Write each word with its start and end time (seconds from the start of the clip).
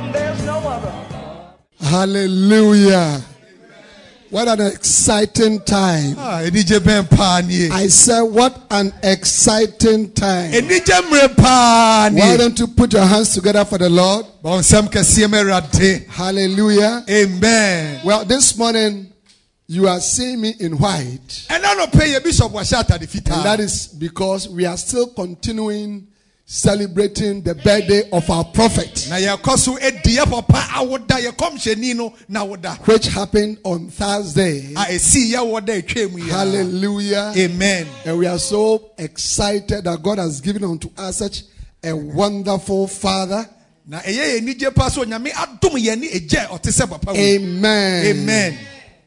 Above 0.00 0.06
him, 0.06 0.12
there's 0.12 0.46
no 0.46 0.58
other. 0.58 0.92
Hallelujah. 1.80 3.22
What 4.30 4.46
an 4.46 4.60
exciting 4.64 5.60
time. 5.64 6.14
Ah, 6.16 6.40
enigye 6.44 6.78
bɛn 6.78 7.10
paa 7.10 7.40
nie. 7.44 7.68
I 7.68 7.88
said, 7.88 8.20
what 8.22 8.56
an 8.70 8.92
exciting 9.02 10.12
time. 10.12 10.52
enigye 10.52 11.36
Why 12.16 12.36
don't 12.36 12.56
you 12.58 12.68
put 12.68 12.92
your 12.92 13.02
hands 13.04 13.34
together 13.34 13.64
for 13.64 13.78
the 13.78 13.90
Lord? 13.90 14.26
bɔn 14.44 14.60
nsɛm 14.60 14.88
kɛseɛ 14.88 15.28
ma 15.30 15.38
awurade. 15.38 16.06
Hallelujah. 16.06 17.04
amen. 17.10 18.00
Well, 18.04 18.24
this 18.24 18.56
morning, 18.56 19.12
you 19.66 19.88
are 19.88 19.98
seeing 20.00 20.40
me 20.40 20.54
in 20.60 20.78
white. 20.78 21.46
ɛna 21.50 21.76
no 21.76 21.86
pɛ 21.86 22.14
yɛ 22.14 22.22
bishop 22.22 22.52
wahyɛ 22.52 22.84
atade 22.84 23.00
And 23.00 23.08
fitaa. 23.10 23.42
that 23.42 23.58
is 23.58 23.88
because 23.88 24.48
we 24.48 24.64
are 24.64 24.76
still 24.76 25.08
continuing 25.08 26.06
celebrating 26.52 27.42
the 27.42 27.54
birthday 27.54 28.02
of 28.10 28.28
our 28.28 28.42
prophet, 28.42 29.06
na 29.08 29.14
yɛkɔ 29.18 29.56
so 29.56 29.78
edi 29.78 30.16
yɛ 30.16 30.28
papa 30.28 30.58
awoda 30.74 31.20
yɛ 31.20 31.30
kɔmhyɛni 31.36 31.94
no 31.94 32.12
na 32.28 32.44
awoda. 32.44 32.76
which 32.88 33.06
happened 33.06 33.56
on 33.62 33.88
Thursday. 33.88 34.72
a 34.74 34.86
esi 34.90 35.30
yɛ 35.30 35.36
awoda 35.38 35.68
etwa 35.80 36.10
mu. 36.10 36.18
Hallelujah. 36.26 37.32
amen. 37.36 37.86
And 38.04 38.18
we 38.18 38.26
are 38.26 38.38
so 38.40 38.90
excited 38.98 39.84
that 39.84 40.02
God 40.02 40.18
has 40.18 40.40
given 40.40 40.64
unto 40.64 40.90
us 40.98 41.18
such 41.18 41.44
a 41.84 41.94
wonderful 41.94 42.88
father. 42.88 43.48
na 43.86 44.00
ɛyɛ 44.00 44.16
yɛ 44.18 44.40
enigye 44.40 44.74
pa 44.74 44.88
so 44.88 45.04
nyame 45.04 45.30
adum 45.30 45.78
yɛn 45.80 46.00
ni 46.00 46.08
egya 46.08 46.46
a 46.46 46.58
ɔte 46.58 46.72
sɛ 46.72 46.90
papa 46.90 47.12
wei. 47.12 47.36
Amen. 47.36 48.06
amen. 48.06 48.58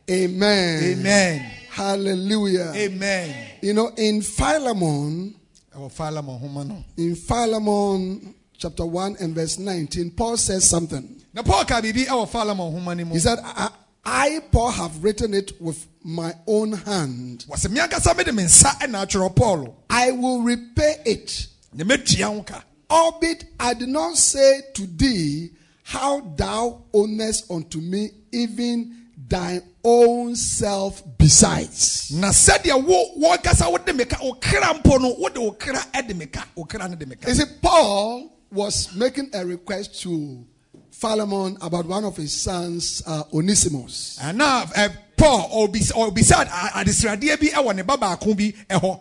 Amen. 0.09 0.83
amen. 0.97 1.39
Hallelujah. 1.71 2.71
amen. 2.73 3.35
You 3.61 3.73
know, 3.73 3.91
in 3.97 4.21
Philemon, 4.21 5.35
ɛwɔ 5.75 5.91
faala 5.91 6.23
ma 6.23 6.33
ɔhoma 6.37 6.67
no. 6.67 6.83
in 6.97 7.15
Philemon 7.15 8.35
chapter 8.57 8.85
1 8.85 9.17
and 9.19 9.35
verse 9.35 9.57
19, 9.59 10.11
Paul 10.11 10.37
says 10.37 10.63
something. 10.63 11.21
na 11.33 11.41
paul 11.41 11.65
ka 11.65 11.81
biribi 11.81 12.05
ɛwɔ 12.05 12.29
faala 12.29 12.55
ma 12.55 12.63
ɔhoma 12.63 12.97
no. 12.97 13.13
He 13.13 13.19
said, 13.19 13.39
I, 13.43 13.69
I, 14.05 14.39
Paul, 14.51 14.71
have 14.71 15.03
written 15.03 15.33
it 15.33 15.59
with 15.61 15.87
my 16.03 16.33
own 16.47 16.73
hand. 16.73 17.45
wɔsɛ 17.49 17.71
mi 17.71 17.79
ankasa 17.79 18.15
mi 18.17 18.23
de 18.23 18.31
mi 18.33 18.43
nsa 18.43 18.79
ɛna 18.79 19.05
atwerɛ 19.05 19.35
paul. 19.35 19.75
I 19.89 20.11
will 20.11 20.41
repay 20.41 20.95
it. 21.05 21.47
na 21.73 21.83
metua 21.83 22.45
ho. 22.45 22.61
Albeit 22.89 23.45
I 23.59 23.73
did 23.73 23.89
not 23.89 24.17
say 24.17 24.61
to 24.75 24.85
thee 24.85 25.49
how 25.83 26.21
thou 26.21 26.83
ownest 26.93 27.49
unto 27.51 27.79
me 27.79 28.11
even 28.31 29.07
thy 29.27 29.61
own 29.83 30.35
self 30.35 31.01
besides. 31.17 32.11
na 32.11 32.29
sɛdeɛ 32.29 32.83
wo 32.85 33.15
wɔkasa 33.19 33.69
wode 33.71 33.95
me 33.95 34.05
ka 34.05 34.17
wo 34.23 34.33
kra 34.33 34.73
mpo 34.81 35.01
no 35.01 35.09
wo 35.19 35.51
kra 35.51 35.79
ɛde 35.93 36.15
me 36.15 36.25
ka 36.27 36.45
wo 36.55 36.63
kra 36.65 36.89
no 36.89 36.95
de 36.95 37.05
me 37.05 37.15
ka 37.15 37.27
You 37.29 37.35
see, 37.35 37.45
Paul 37.61 38.31
was 38.51 38.93
making 38.95 39.29
a 39.33 39.45
request 39.45 40.01
to 40.03 40.45
Philemon 40.91 41.57
about 41.61 41.85
one 41.85 42.05
of 42.05 42.15
his 42.15 42.33
sons, 42.39 43.01
uh, 43.05 43.23
Onesimus. 43.33 44.19
ɛna 44.21 44.71
ɛ, 44.73 44.95
paul 45.17 45.67
ɔbisa 45.67 45.91
ɔbisa 45.93 46.41
a- 46.41 46.83
adesradeɛ 46.83 47.39
bi 47.39 47.47
ɛwɔ 47.47 47.75
ne 47.75 47.81
ba 47.81 47.97
baako 47.97 48.33
bi 48.37 48.53
ɛhɔ 48.69 48.99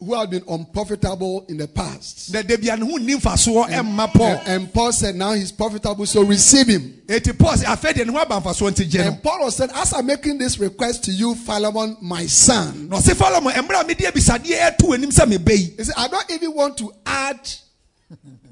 who 0.00 0.14
had 0.14 0.30
been 0.30 0.42
unprofitable 0.48 1.44
in 1.48 1.58
the 1.58 1.68
past. 1.68 2.32
na 2.32 2.40
debia 2.42 2.78
ne 2.78 2.90
ho 2.90 2.98
nni 2.98 3.16
mfasoɔ 3.20 3.68
ɛmma 3.68 4.12
paul 4.12 4.26
And, 4.26 4.48
and 4.48 4.72
Paul 4.74 4.92
said, 4.92 5.14
Now 5.14 5.32
he's 5.32 5.52
profitable, 5.52 6.06
so 6.06 6.22
receive 6.22 6.66
him. 6.68 7.02
eti 7.08 7.32
paul 7.32 7.52
sɛ 7.54 7.64
afɛ 7.64 7.92
deɛ 7.92 8.06
ne 8.06 8.12
ho 8.12 8.18
aba 8.18 8.40
mfasoɔ 8.40 8.70
nti 8.70 8.88
gye 8.90 8.98
no 9.04 9.08
And 9.12 9.22
Paul 9.22 9.40
was 9.44 9.56
said, 9.56 9.70
As 9.74 9.92
I'm 9.92 10.06
making 10.06 10.38
this 10.38 10.58
request 10.58 11.04
to 11.04 11.10
you, 11.12 11.34
Philemon, 11.34 11.96
my 12.00 12.26
son, 12.26 12.88
na 12.88 12.96
ɔse 12.98 13.14
falomo 13.14 13.50
mmerɛ 13.50 13.82
a 13.82 13.86
mede 13.86 13.98
abisadeɛ 13.98 14.76
ɛto 14.76 14.94
anim 14.94 15.10
sɛ 15.10 15.26
mebɛ 15.30 15.50
yi 15.58 15.74
he 15.76 15.84
said, 15.84 15.94
I 15.96 16.08
don't 16.08 16.30
even 16.30 16.54
want 16.54 16.78
to 16.78 16.92
add, 17.04 17.40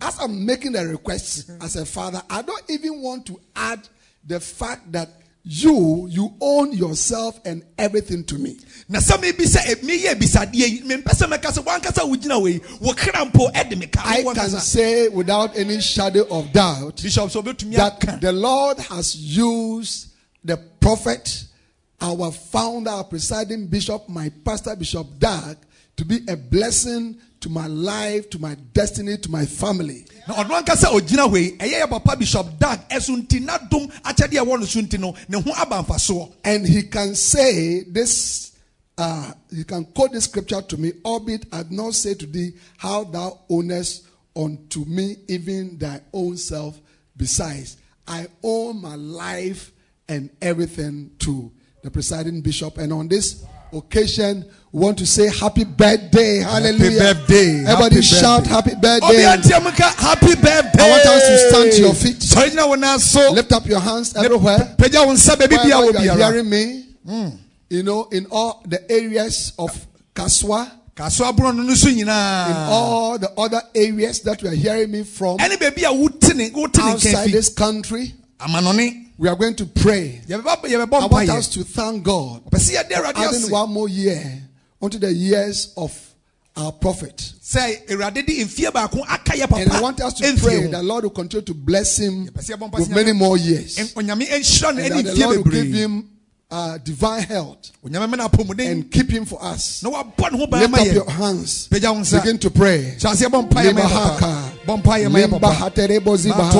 as 0.03 0.19
I'm 0.21 0.45
making 0.45 0.73
the 0.73 0.87
request 0.87 1.51
as 1.63 1.77
a 1.77 1.87
father, 1.87 2.23
I 2.29 2.43
don't 2.43 2.63
even 2.69 3.01
want 3.01 3.27
to 3.27 3.41
add 3.57 3.81
the 4.27 4.39
fact 4.39 4.93
that 4.93 5.09
you, 5.45 6.07
you 6.11 6.35
own 6.41 6.73
yourself 6.73 7.41
and 7.45 7.63
everything 7.79 8.23
to 8.25 8.35
me. 8.37 8.59
na 8.89 8.99
sɛ 8.99 9.17
mebisa 9.23 9.59
ɛ- 9.61 9.83
meyɛ 9.83 10.15
abisadeɛ 10.15 10.53
yi 10.55 10.83
mempɛ 10.83 11.13
sɛ 11.15 11.27
mɛka 11.31 11.53
sɛ 11.53 11.65
woankasa 11.65 12.03
wogyina 12.09 12.41
wei 12.43 12.59
wo 12.81 12.93
kra 12.93 13.25
mpo 13.31 13.51
ɛde 13.53 13.79
me 13.79 13.87
ka 13.87 14.03
I 14.05 14.23
can 14.23 14.51
say 14.51 15.09
without 15.09 15.57
any 15.57 15.81
shadow 15.81 16.27
of 16.31 16.53
doubt 16.53 17.01
bishop 17.03 17.31
sɛ 17.31 17.43
obɛtumi 17.43 17.79
aka 17.79 18.07
that 18.07 18.21
the 18.21 18.33
Lord 18.33 18.79
has 18.79 19.15
used 19.17 20.09
the 20.45 20.57
prophet, 20.81 21.45
our 22.01 22.31
founder, 22.31 22.91
our 22.91 23.05
presiding 23.05 23.67
bishop, 23.67 24.09
my 24.09 24.31
pastor, 24.45 24.75
Bishop 24.77 25.07
Dag, 25.19 25.57
to 25.97 26.05
be 26.05 26.21
a 26.29 26.37
blessing 26.37 27.17
to 27.41 27.49
my 27.49 27.67
life, 27.67 28.29
to 28.31 28.39
my 28.39 28.55
destiny, 28.73 29.17
to 29.19 29.31
my 29.31 29.45
family. 29.47 30.05
na 30.27 30.35
ɔno 30.35 30.63
ankasa 30.63 30.89
ogyina 30.91 31.29
hɔ 31.29 31.37
yi 31.41 31.51
ɛyɛ 31.59 31.81
yɛ 31.83 31.91
papa 31.91 32.17
bishop 32.17 32.59
dag 32.59 32.81
ɛso 32.89 33.17
nti 33.17 33.41
n'adom 33.45 33.91
akyɛdeɛ 34.03 34.45
ɛwɔ 34.45 34.61
no 34.61 34.67
so 34.67 34.81
nti 34.81 34.99
no 34.99 35.15
ne 35.29 35.41
ho 35.41 35.53
aba 35.57 35.83
mfasoɔ 35.83 36.33
And 36.45 36.67
he 36.67 36.83
can 36.85 37.15
say 37.15 37.85
this, 37.85 38.53
uh, 38.97 39.33
he 39.55 39.65
can 39.65 39.85
quote 39.87 40.13
this 40.13 40.25
scripture 40.25 40.61
to 40.63 40.77
me, 40.77 40.93
albeit 41.05 41.47
I 41.53 41.63
did 41.63 41.73
not 41.73 41.95
say 41.95 42.15
to 42.15 42.27
thee, 42.27 42.53
How 42.77 43.05
thou 43.05 43.41
ownest 43.49 44.05
unto 44.37 44.85
me 44.85 45.17
even 45.29 45.79
thy 45.79 46.01
own 46.13 46.37
self 46.37 46.81
besides. 47.17 47.77
I 48.07 48.29
own 48.43 48.81
my 48.81 48.95
life 48.95 49.73
and 50.09 50.31
everything 50.41 51.11
to 51.21 51.53
the 51.83 51.91
presiding 51.91 52.41
bishop. 52.41 52.79
And 52.79 52.93
on 52.93 53.09
this 53.09 53.45
occasion, 53.73 54.45
we 54.73 54.81
want 54.81 54.99
to 54.99 55.07
say 55.07 55.29
happy 55.29 55.65
birthday. 55.65 56.39
Hallelujah. 56.41 56.91
Happy 56.91 56.99
birthday. 56.99 57.65
Everybody 57.65 57.95
Happy 57.97 58.03
shout 58.03 58.41
birthday. 58.45 58.55
happy 58.55 58.75
birthday. 58.81 59.25
antia 59.25 59.63
mu 59.63 59.71
ka 59.71 59.89
happy 59.97 60.35
birthday 60.35 60.83
I 60.85 60.91
want 60.91 61.07
us 61.07 61.23
to 61.29 61.39
stand 61.49 61.73
to 61.73 61.81
your 61.81 61.95
feet. 61.95 62.17
sɔre 62.19 62.51
gyina 62.51 62.67
wɔn 62.69 62.79
nan 62.81 62.99
so 62.99 63.33
Lift 63.33 63.53
up 63.53 63.67
your 63.67 63.81
hands 63.81 64.15
everywhere. 64.17 64.75
pagya 64.79 65.07
wɔn 65.07 65.15
nsa 65.17 65.37
baabi 65.37 65.57
bia 65.65 65.75
wɔ 65.77 65.93
Wherever 65.93 66.05
you 66.05 66.11
are 66.11 66.17
hearing 66.33 66.51
me, 66.51 66.85
you 67.71 67.83
know, 67.83 68.05
in 68.13 68.27
all 68.31 68.63
the 68.67 68.91
areas 68.91 69.53
of 69.59 69.87
Kaswa, 70.15 70.71
in 70.99 72.09
all 72.09 73.19
the 73.19 73.31
other 73.39 73.63
areas 73.75 74.21
that 74.23 74.43
you 74.43 74.49
are 74.49 74.55
hearing 74.55 74.91
me 74.91 75.03
from 75.05 75.39
ɛne 75.39 75.57
baabi 75.57 75.85
a 75.85 75.93
wotene 75.95 76.51
wotene 76.53 76.81
outside 76.81 77.31
this 77.31 77.49
country, 77.49 78.13
we 79.19 79.29
are 79.29 79.35
going 79.35 79.55
to 79.57 79.67
pray. 79.67 80.21
I 80.31 80.37
want 80.37 81.29
us 81.31 81.49
to 81.49 81.65
thank 81.65 82.05
God 82.05 82.45
pɛ 82.45 82.59
sɛ 82.59 82.77
yɛde 82.77 82.93
awurade 82.93 83.17
adding 83.17 83.51
one 83.51 83.71
more 83.71 83.89
year 83.89 84.43
onto 84.81 84.99
the 84.99 85.13
years 85.13 85.73
of 85.77 85.93
our 86.57 86.73
prophet. 86.73 87.17
sɛ 87.43 87.87
awurade 87.89 88.25
de 88.25 88.45
mfie 88.45 88.71
baako 88.71 89.03
And 89.59 89.73
I 89.73 89.81
want 89.81 90.01
us 90.01 90.15
to 90.15 90.37
pray 90.41 90.67
that 90.69 90.85
Lord 90.85 91.05
will 91.05 91.11
continue 91.11 91.45
to 91.45 91.55
bless 91.55 91.99
him 91.99 92.29
Yɛpɛ 92.29 92.45
sɛ 92.45 92.57
yɛbɔ 92.57 92.71
mpa 92.71 92.79
with 92.79 92.91
many 92.91 93.13
more 93.13 93.37
years. 93.37 93.79
En- 93.79 93.87
onyame 93.89 94.25
nhyira 94.29 94.75
no 94.75 94.83
And 94.83 94.95
that 94.95 95.05
the 95.15 95.25
Lord 95.27 95.37
will 95.39 95.45
give 95.53 95.67
him 95.67 96.11
uh, 96.51 96.79
divine 96.79 97.23
health 97.23 97.73
onyame 97.85 98.09
mena 98.11 98.29
apɔmuden 98.29 98.71
and 98.71 98.91
keep 98.91 99.11
him 99.11 99.25
for 99.25 99.43
us. 99.43 99.83
na 99.83 99.91
wabɔ 99.91 100.31
ne 100.33 100.39
ho 100.39 100.47
ban 100.47 100.61
Lift 100.71 100.79
up 100.89 100.95
your 100.95 101.11
hands. 101.11 101.67
pagya 101.69 101.93
wo 101.93 102.01
nsa 102.01 102.23
Begin 102.23 102.39
to 102.39 102.51
pray. 102.51 102.97
Hyɛ 104.69 104.75
aseɛ 104.75 104.77
bɔ 104.77 104.77
mpaeɛ 104.83 105.09
ma 105.11 105.19
Lima 105.19 105.19
yɛ 105.19 105.31
papa 105.31 105.53
haka, 105.55 105.71
Bɔmpaeɛ 105.71 105.93
ma 105.93 105.99
yɛ 105.99 106.03
Limba 106.09 106.11
haterebo 106.11 106.17
zibaha. 106.17 106.53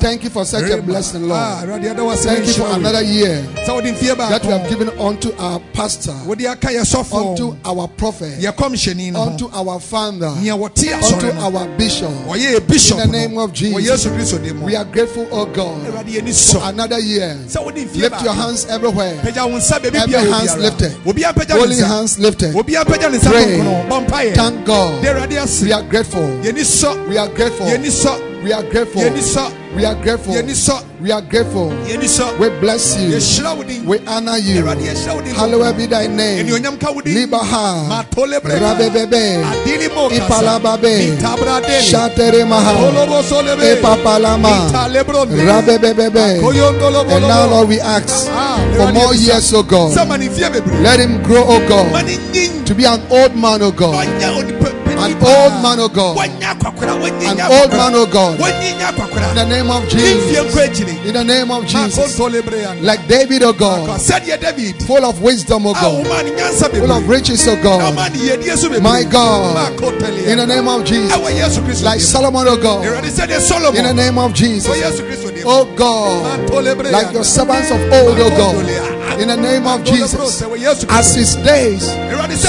Thank 0.00 0.24
you 0.24 0.30
for 0.30 0.44
such 0.44 0.70
a 0.70 0.82
blessing, 0.82 1.30
Ah, 1.32 1.62
Lord. 1.64 1.80
Awurade, 1.80 1.84
yɛda 1.94 2.04
wo 2.04 2.10
ase 2.10 2.24
Thank 2.24 2.46
you 2.46 2.52
for 2.52 2.66
another 2.68 3.02
year 3.02 3.42
Sɛ 3.66 3.74
wode 3.74 3.84
mfie 3.84 4.16
that 4.16 4.44
we 4.44 4.50
have 4.52 4.68
given 4.68 4.90
unto 4.98 5.32
our 5.38 5.60
pastor, 5.72 6.14
Wode 6.26 6.42
aka 6.44 6.68
yɛ 6.68 6.82
sɔfo. 6.84 7.30
unto 7.30 7.56
our 7.64 7.88
prophet, 7.88 8.38
Yɛ 8.38 8.52
kɔmhyɛni 8.54 9.12
no 9.12 9.18
ho. 9.20 9.30
unto 9.30 9.50
our 9.52 9.80
founder, 9.80 10.26
unto 10.26 11.30
our 11.40 11.66
bishop. 11.78 12.10
Ɔyɛ 12.28 12.56
yɛ 12.56 12.66
bishop 12.68 12.98
In 13.00 13.10
the 13.10 13.18
name 13.18 13.38
of 13.38 13.52
Jesus. 13.54 13.76
Wɔ 13.78 13.86
Yesu 13.86 14.10
Kristo 14.10 14.38
din 14.42 14.56
mu. 14.56 14.66
We 14.66 14.76
are 14.76 14.84
grateful, 14.84 15.26
oh 15.32 15.46
God, 15.46 15.80
for 16.52 16.60
another 16.64 16.98
year. 17.00 17.36
Sɛ 17.48 17.64
wode 17.64 17.76
mfie 17.76 17.96
Lift 18.02 18.22
your 18.22 18.34
hands 18.34 18.66
everywhere. 18.66 19.14
Pagya 19.22 19.46
wo 19.50 19.56
nsa 19.58 19.80
baabi 19.80 19.96
Every 20.14 20.30
hands 20.30 20.56
lifted. 20.58 20.92
Obiara 21.06 21.32
pagya 21.32 21.54
ne 21.54 21.60
Holy 21.60 21.76
hands 21.80 22.18
lifted. 22.18 22.54
Obiara 22.54 22.84
pagya 22.84 23.10
ne 23.10 23.18
nsa 23.18 23.30
Pray. 23.30 23.56
Thank 24.34 24.66
God. 24.66 25.00
De 25.02 25.08
Awurade 25.08 25.38
ase. 25.38 25.62
We 25.64 25.72
are 25.72 25.82
grateful. 25.82 26.26
We 27.08 27.16
are 27.18 27.28
grateful. 27.28 27.66
We 28.44 28.52
are 28.52 28.62
grateful. 28.62 29.02
We 29.76 29.84
are 29.84 29.94
grateful. 29.94 30.32
We 31.02 31.12
are 31.12 31.20
grateful. 31.20 31.68
We 31.68 32.48
bless 32.60 32.96
you. 32.96 33.10
Yɛhyira 33.12 33.56
wo 33.56 33.62
din. 33.62 33.84
We 33.84 33.98
honor 34.06 34.38
you. 34.38 34.62
Awurade, 34.64 34.80
yɛhyira 34.88 35.14
wo 35.14 35.20
din. 35.20 35.34
Hallowed 35.34 35.76
be 35.76 35.86
thy 35.86 36.06
name. 36.06 36.46
Libaha. 36.48 38.02
Rabebebe. 38.42 39.44
Adili 39.44 39.88
mo 39.94 40.08
kasa. 40.08 40.24
Ipalababe. 40.24 40.94
Mitabra 41.12 41.60
deli. 41.60 41.84
Shatere 41.84 42.48
maha. 42.48 42.72
Epapalama. 43.76 44.72
Rabebebebe. 45.46 46.40
And 47.12 47.22
now. 47.28 47.46
Lord, 47.50 47.68
we 47.68 47.78
ask 47.80 48.26
Ah, 48.30 48.56
for 48.76 48.92
more 48.92 49.14
years, 49.14 49.52
O 49.52 49.62
God. 49.62 49.94
ma 50.08 50.16
ne 50.16 50.28
mfie 50.28 50.50
bebree. 50.50 50.82
Let 50.82 51.00
him 51.00 51.22
grow, 51.22 51.44
O 51.44 51.58
God, 51.68 52.06
to 52.66 52.74
be 52.74 52.84
an 52.86 53.00
old 53.10 53.36
man, 53.36 53.60
O 53.62 53.70
God. 53.70 54.06
An 55.06 55.14
old 55.22 55.62
man, 55.62 55.78
O 55.80 55.88
God. 55.88 56.18
An 56.18 57.40
old 57.50 57.70
man, 57.70 57.94
O 57.94 58.06
God. 58.06 58.38
Wɔnyɛ 58.38 58.78
nya 58.78 58.88
akwakora. 58.90 59.30
In 59.30 59.36
the 59.36 59.46
name 59.46 59.70
of 59.70 59.88
Jesus. 59.88 61.06
In 61.06 61.14
the 61.14 61.24
name 61.24 61.50
of 61.50 61.66
Jesus. 61.66 62.18
Makontole 62.18 62.42
bre 62.44 62.62
yanda. 62.62 62.82
Like 62.82 63.06
David, 63.06 63.42
O 63.44 63.52
God. 63.52 64.00
Full 64.86 65.04
of 65.04 65.22
wisdom, 65.22 65.66
O 65.66 65.70
a 65.70 65.74
God. 65.74 66.06
woma 66.06 66.22
ne 66.24 66.30
nyansa 66.30 66.70
Full 66.70 66.92
of 66.92 67.08
riches, 67.08 67.46
O 67.46 67.54
Na 67.54 67.62
God. 67.62 67.94
woma 67.94 68.08
ne 68.12 68.18
yiedie 68.18 68.56
so 68.56 68.68
bebree. 68.68 68.82
My 68.82 69.04
God. 69.04 69.72
In 70.26 70.38
the 70.38 70.46
name 70.46 70.68
of 70.68 70.84
Jesus. 70.84 71.12
Ɛwɔ 71.12 71.30
Yesu 71.30 71.60
Kristo 71.62 71.84
Like. 71.84 72.00
Solomon, 72.00 72.48
O 72.48 72.56
God. 72.56 72.84
Awurade 72.84 73.10
sɛdeɛ 73.10 73.40
Solomon. 73.40 73.76
In 73.76 73.84
the 73.84 73.94
name 73.94 74.18
of 74.18 74.32
Jesus. 74.34 74.76
Yesu 74.76 75.02
Kristo 75.06 75.32
din 75.34 75.44
mu. 75.44 75.50
Oh 75.50 75.64
God. 75.76 76.50
Like 76.90 77.12
your 77.12 77.24
servants 77.24 77.70
of 77.70 77.80
old, 77.92 78.18
O 78.18 78.30
God. 78.30 78.95
In 79.18 79.28
the 79.28 79.36
name 79.36 79.66
of 79.66 79.82
Jesus. 79.84 80.42
As 80.90 81.14
his 81.14 81.36
days, 81.36 81.84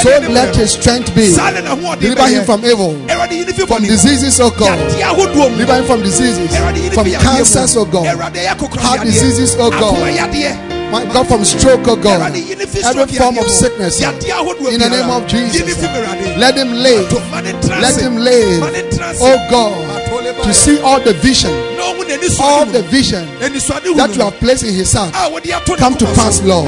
so 0.02 0.10
let 0.30 0.56
his 0.56 0.74
strength 0.74 1.16
be. 1.16 1.30
no. 1.32 1.38
Saa 1.38 1.52
ne 1.52 1.62
n'ahoɔden 1.62 2.00
Deliver 2.00 2.28
him 2.28 2.44
from 2.46 2.66
evil, 2.66 2.94
Awurade 3.08 3.32
yi 3.32 3.46
ne 3.46 3.54
fi 3.54 3.66
from 3.66 3.84
diseases, 3.84 4.40
O 4.42 4.50
God. 4.52 4.78
Yadeɛ 4.78 5.02
ahodoɔ 5.04 5.50
mu. 5.52 5.56
Deliver 5.58 5.76
him 5.76 5.86
from 5.86 6.02
diseases, 6.04 6.50
from 6.94 7.06
fi 7.06 7.12
yadeɛ 7.12 7.20
mu. 7.20 7.24
cancers, 7.24 7.78
O 7.78 7.86
God. 7.86 8.06
Awurade 8.06 8.44
yɛ 8.44 8.48
akokoro 8.56 8.80
Heart 8.80 9.02
diseases, 9.04 9.56
O 9.58 9.70
God. 9.72 10.67
My 10.92 11.04
God, 11.04 11.28
from 11.28 11.44
stroke, 11.44 11.88
O 11.88 11.96
God. 11.96 12.22
Awurade 12.22 12.40
yi 12.48 12.56
ne 12.56 12.66
fi 12.66 12.80
Every 12.84 13.06
form 13.18 13.38
of 13.38 13.48
sickness. 13.50 14.02
In 14.02 14.80
the 14.80 14.90
name 14.90 15.10
of 15.10 15.28
Jesus. 15.28 15.76
fi 15.76 15.88
mu, 15.88 16.00
Awurade. 16.00 16.38
Let 16.38 16.56
him 16.58 16.72
live. 16.72 17.08
Oh 17.12 17.20
to 17.20 17.26
ma 17.30 17.42
ne 17.42 17.52
Let 17.82 18.00
him 18.02 18.16
live. 18.16 18.60
Ma 18.62 18.70
ne 18.70 18.82
ntra 18.84 19.10
ase. 19.12 19.20
Oh 19.22 19.38
God. 19.52 19.98
To 20.44 20.54
see 20.54 20.80
all 20.82 21.00
the 21.02 21.14
vision, 21.14 21.52
Na 21.76 21.92
ɔhu 21.92 22.04
n'ani 22.08 22.28
sɔ 22.30 22.40
all 22.40 22.66
the 22.66 22.82
vision 22.84 23.28
that 23.40 24.16
you 24.16 24.22
have 24.24 24.34
placed 24.40 24.64
in 24.64 24.74
his 24.74 24.94
heart. 24.94 25.14
a 25.14 25.28
wɔde 25.30 25.52
ato 25.52 25.74
ne 25.74 25.80
come 25.80 25.96
to 25.96 26.06
pass. 26.16 26.42
Lord. 26.42 26.68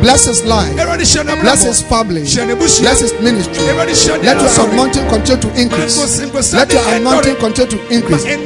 Bless 0.00 0.24
his 0.26 0.44
life. 0.44 0.72
Awurade 0.76 1.04
hyɛ 1.04 1.26
no 1.26 1.36
Bless 1.42 1.62
his 1.62 1.82
family. 1.82 2.22
Hyɛ 2.22 2.46
ne 2.46 2.54
busua. 2.54 2.80
Bless 2.80 3.00
his 3.00 3.12
ministry. 3.20 3.64
Awurade 3.68 3.92
hyɛ 3.92 4.22
ne 4.22 4.26
Let 4.26 4.40
your 4.40 4.68
anointing 4.70 5.08
continue 5.08 5.42
to 5.42 5.60
increase. 5.60 5.96
Let 6.54 6.72
your 6.72 6.88
anointing 6.88 7.36
continue 7.36 7.70
to 7.70 7.78
increase. 7.94 8.24
Give 8.24 8.40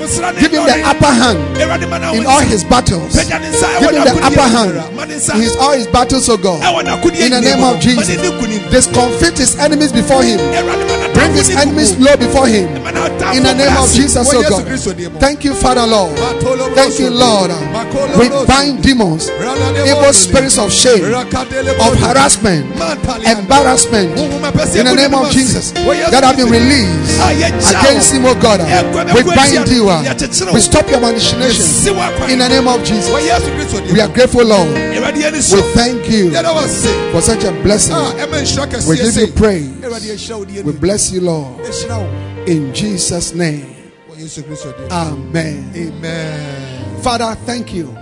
him 0.53 0.67
the 0.67 0.82
upper 0.85 1.12
hand 1.14 1.38
Awurade 1.56 1.88
ma 1.88 1.99
no 1.99 2.12
in 2.12 2.26
all 2.26 2.41
his 2.41 2.64
battles. 2.64 3.14
Give 3.14 3.29
him 3.31 4.03
the 4.03 4.20
upper 4.25 4.49
hand 4.50 4.95
Ma 4.96 5.04
ne 5.04 5.14
in 5.14 5.40
his, 5.43 5.56
all 5.56 5.72
his 5.72 5.87
battles, 5.88 6.28
O 6.28 6.37
God. 6.37 6.62
In 7.20 7.31
the 7.31 7.40
name 7.40 7.62
of 7.62 7.81
Jesus. 7.81 8.08
Discomfit 8.70 9.38
his 9.38 9.58
enemies 9.58 9.93
before 9.93 10.22
him. 10.22 10.38
Bring 11.14 11.32
his 11.32 11.50
enemies 11.50 11.96
low 11.98 12.16
before 12.16 12.46
him. 12.48 12.69
In 13.37 13.43
the 13.43 13.54
name 13.54 13.76
of. 13.76 13.93
Jesus, 13.93 14.28
O 14.34 14.43
God. 14.43 14.64
Kristo 14.66 14.93
din 14.96 15.12
mu. 15.12 15.19
Thank 15.20 15.44
you, 15.44 15.54
Father 15.54 15.87
Lord. 15.87 16.16
Thank 16.75 16.98
you. 16.98 17.10
Lord. 17.10 17.50
We 18.19 18.28
bind 18.46 18.82
demons, 18.82 19.28
evil 19.87 20.12
spirits 20.12 20.58
of 20.58 20.72
shame, 20.72 21.04
of 21.04 21.93
harassment, 22.00 22.66
embarrassment, 23.26 24.16
in 24.76 24.84
the 24.84 24.94
name 24.96 25.14
of 25.14 25.31
Jesus, 25.31 25.72
that 25.72 26.22
have 26.25 26.37
been 26.37 26.50
released 26.50 27.20
against 27.70 28.12
him, 28.12 28.26
oh 28.26 28.34
God. 28.40 28.60
We 29.14 29.22
bind 29.22 29.69
you. 29.69 29.88
uh, 29.88 30.02
We 30.52 30.60
stop 30.60 30.88
your 30.90 31.00
machination 31.00 31.64
in 32.28 32.38
the 32.38 32.48
name 32.48 32.69
of 32.69 32.82
Jesus. 32.84 33.08
We 33.93 34.00
are 34.00 34.08
grateful, 34.08 34.44
Lord. 34.44 34.69
We 35.53 35.62
thank 35.75 36.11
you 36.11 36.31
for 37.12 37.21
such 37.23 37.44
a 37.44 37.53
blessing. 37.62 37.94
We 38.88 38.97
give 38.97 39.17
you 39.17 39.27
praise. 39.33 39.69
We 40.65 40.73
bless 40.73 41.12
you, 41.12 41.21
Lord. 41.21 41.61
In 42.49 42.73
Jesus' 42.75 43.35
name. 43.35 43.65
Amen. 44.91 45.73
Amen. 45.77 47.03
Father, 47.03 47.35
thank 47.47 47.75
you 47.75 47.94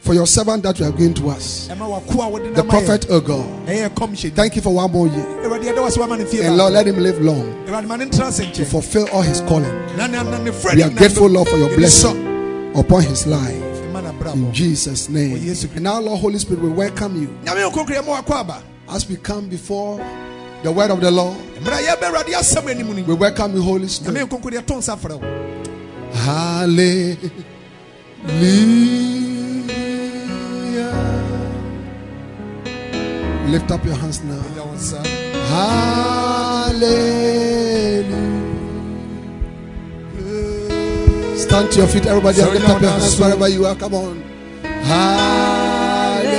for 0.00 0.14
your 0.14 0.26
servant 0.26 0.62
that 0.62 0.78
you 0.78 0.86
are 0.86 0.92
going 0.92 1.14
to 1.14 1.28
us. 1.30 1.68
The 1.68 2.62
prophet, 2.68 3.06
God. 3.24 3.46
Thank 4.36 4.56
you 4.56 4.62
for 4.62 4.72
one 4.74 4.92
more 4.92 5.08
year. 5.08 5.26
And 6.46 6.56
Lord, 6.56 6.72
let 6.74 6.86
him 6.86 6.98
live 7.02 7.20
long 7.20 7.64
to 8.52 8.64
fulfill 8.64 9.08
all 9.12 9.22
his 9.22 9.40
calling. 9.40 9.72
We 10.76 10.82
are 10.82 10.90
grateful, 10.90 11.28
Lord, 11.28 11.48
for 11.48 11.56
your 11.56 11.74
blessing 11.76 12.72
upon 12.76 13.02
his 13.02 13.26
life. 13.26 13.65
In 14.36 14.52
Jesus' 14.52 15.08
name. 15.08 15.32
Oh, 15.32 15.36
and 15.74 15.82
now, 15.82 15.98
Lord, 15.98 16.20
Holy 16.20 16.38
Spirit, 16.38 16.62
we 16.62 16.68
welcome 16.68 17.16
you 17.22 17.28
as 18.88 19.08
we 19.08 19.16
come 19.16 19.48
before 19.48 19.96
the 20.62 20.70
word 20.70 20.90
of 20.90 21.00
the 21.00 21.10
Lord. 21.10 21.38
We 23.08 23.14
welcome 23.14 23.54
you, 23.56 23.62
Holy 23.62 23.88
Spirit. 23.88 24.28
Hallelujah. 26.12 27.16
Lift 33.48 33.70
up 33.70 33.84
your 33.86 33.94
hands 33.94 34.22
now. 34.22 34.42
Hallelujah. 36.76 37.55
Stand 41.56 41.72
to 41.72 41.78
your 41.78 41.88
feet, 41.88 42.04
everybody, 42.04 42.42
lift 42.42 42.68
up 42.68 42.82
your 42.82 42.90
hands 42.90 43.18
wherever 43.18 43.48
you 43.48 43.64
are. 43.64 43.74
Come 43.76 43.94
on. 43.94 44.22
Hallelujah. 44.62 46.36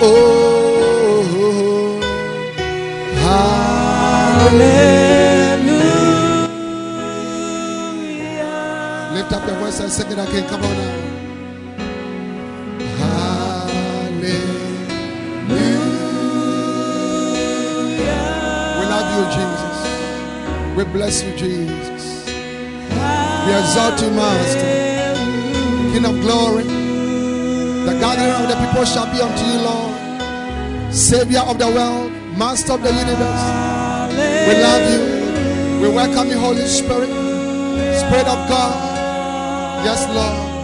Oh, 0.00 1.20
hallelujah. 3.16 4.72
Lift 9.12 9.30
up 9.30 9.46
your 9.46 9.56
voice 9.58 9.80
and 9.80 9.92
sing 9.92 10.10
it 10.10 10.12
again. 10.14 10.48
Come 10.48 10.64
on 10.64 10.74
now. 10.74 11.13
We 20.76 20.84
bless 20.84 21.22
you, 21.22 21.30
Jesus. 21.36 22.26
We 22.26 23.52
exalt 23.54 24.00
you, 24.02 24.10
Master, 24.10 25.14
King 25.92 26.04
of 26.04 26.20
glory. 26.20 26.64
The 26.64 27.96
gathering 28.00 28.34
of 28.42 28.48
the 28.48 28.56
people 28.66 28.84
shall 28.84 29.06
be 29.12 29.20
unto 29.20 29.44
you, 29.44 29.60
Lord, 29.62 30.92
Savior 30.92 31.40
of 31.40 31.58
the 31.58 31.66
world, 31.68 32.10
Master 32.36 32.72
of 32.72 32.82
the 32.82 32.92
universe. 32.92 33.44
We 34.48 34.54
love 34.62 34.84
you. 34.92 35.02
We 35.80 35.88
welcome 35.94 36.28
you, 36.28 36.38
Holy 36.38 36.66
Spirit, 36.66 37.10
Spirit 38.00 38.26
of 38.26 38.48
God. 38.48 39.84
Yes, 39.84 40.08
Lord. 40.08 40.54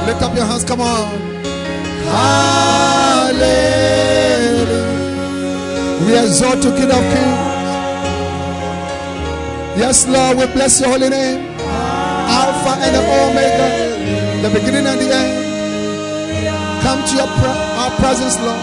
Lift 0.06 0.22
up 0.22 0.34
your 0.34 0.44
hands, 0.44 0.64
come 0.64 0.80
on. 0.80 1.08
Hallelujah. 2.10 3.44
We 6.04 6.18
exalt 6.18 6.64
you, 6.64 6.72
King 6.72 6.90
of 6.90 7.04
Kings. 7.12 7.42
Yes, 9.78 10.06
Lord, 10.08 10.38
we 10.38 10.46
bless 10.46 10.80
your 10.80 10.90
holy 10.90 11.08
name. 11.10 11.46
Alpha 11.60 12.72
and 12.82 12.96
Omega, 12.96 13.68
the 14.42 14.50
beginning 14.50 14.86
and 14.86 15.00
the 15.00 15.14
end. 15.14 15.44
Come 16.82 17.00
to 17.06 17.14
your 17.14 17.28
pre- 17.38 17.60
our 17.78 17.90
presence, 18.00 18.36
Lord. 18.40 18.60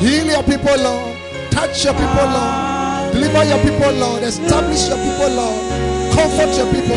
Heal 0.00 0.26
your 0.26 0.42
people, 0.44 0.76
Lord. 0.82 1.16
Touch 1.50 1.84
your 1.84 1.92
people, 1.94 2.24
Lord. 2.24 2.69
Deliver 3.20 3.44
your 3.44 3.58
people, 3.62 3.92
Lord. 4.00 4.22
Establish 4.22 4.88
your 4.88 4.96
people, 4.96 5.28
Lord. 5.28 5.60
Comfort 6.14 6.56
your 6.56 6.72
people. 6.72 6.96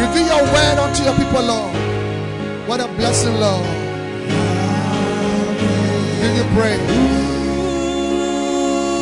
Reveal 0.00 0.26
your 0.32 0.44
word 0.48 0.78
unto 0.80 1.04
your 1.04 1.14
people, 1.14 1.42
Lord. 1.42 1.76
What 2.66 2.80
a 2.80 2.88
blessing, 2.96 3.34
Lord. 3.38 3.66
Give 6.22 6.36
you 6.38 6.44
praise. 6.56 6.80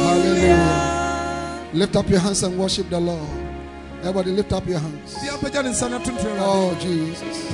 Hallelujah. 0.03 1.71
Lift 1.73 1.95
up 1.95 2.09
your 2.11 2.19
hands 2.19 2.43
and 2.43 2.59
worship 2.59 2.91
the 2.91 2.99
Lord. 2.99 3.31
Everybody 4.01 4.33
lift 4.33 4.53
up 4.53 4.67
your 4.67 4.81
hands. 4.81 5.15
Deɛ 5.23 5.39
apagya 5.39 5.63
ne 5.63 5.71
nsa 5.71 5.89
na 5.89 5.99
tuntum 6.01 6.35
Awurade. 6.35 6.43
Oh, 6.43 6.75
Jesus. 6.81 7.53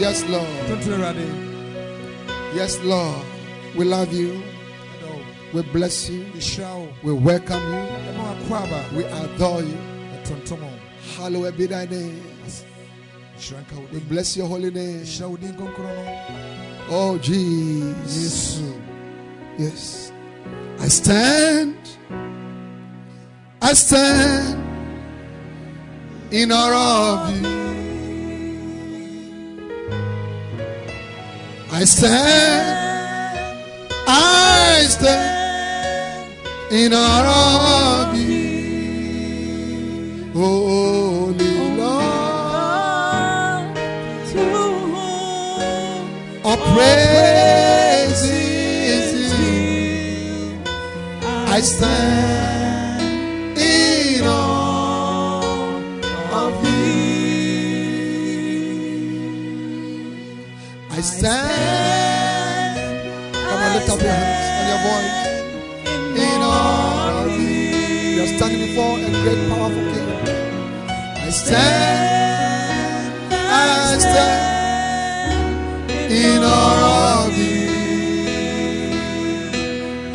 Yes, 0.00 0.24
Lord. 0.24 0.48
Yes, 2.54 2.78
Lord. 2.82 3.26
We 3.76 3.84
love 3.84 4.10
you. 4.10 4.47
We 5.54 5.62
bless 5.62 6.10
you. 6.10 6.26
We 7.02 7.12
welcome 7.12 7.62
you. 7.72 8.96
We 8.96 9.04
adore 9.04 9.62
you. 9.62 9.78
Hallowed 11.16 11.56
be 11.56 11.66
thy 11.66 11.86
name. 11.86 12.22
Hyira 13.38 13.60
nka 13.62 13.76
wo 13.76 13.86
We 13.92 14.00
bless 14.00 14.36
your 14.36 14.48
holy 14.48 14.70
name. 14.70 15.04
Hyira 15.04 15.28
wo 15.30 15.36
din 15.36 15.54
kronkron 15.54 15.94
no. 15.94 16.38
Oh, 16.90 17.18
Jesus. 17.18 18.60
Yes. 19.58 20.12
I 20.80 20.88
stand. 20.88 21.76
I 23.62 23.72
stand 23.74 24.58
in 26.30 26.52
awe 26.52 27.28
of 27.28 27.42
you. 27.42 27.48
I 31.72 31.84
stand. 31.84 32.88
I 34.06 34.86
stand 34.88 35.37
in 36.70 36.92
our 36.92 37.26
of 38.10 38.14
you. 38.18 38.48
Holy 40.34 41.76
Lord. 41.76 42.08
All 46.44 46.56
praise 46.74 48.22
is 48.22 49.32
due. 49.36 50.58
I 51.46 51.60
stand 51.60 53.02
in 53.58 54.24
awe 54.24 55.42
of 56.32 56.64
you. 56.64 56.78
I 60.90 61.00
stand. 61.00 62.76
Come 63.34 63.60
on, 63.62 63.72
lift 63.74 63.90
up 63.90 64.00
your 64.00 64.12
hands 64.12 64.48
and 64.58 64.68
your 64.68 64.80
voice. 64.86 65.17
Standing 68.38 68.62
before 68.68 68.94
a 68.98 69.00
great, 69.22 69.40
powerful 69.48 69.84
King. 69.92 70.10
I 71.16 71.28
stand. 71.30 72.32
I 73.32 73.98
stand 73.98 75.90
in 76.12 76.42
awe 76.44 77.26
of 77.26 77.36
you. 77.36 77.68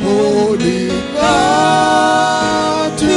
Holy 0.00 0.88
God, 1.12 2.98
to 2.98 3.16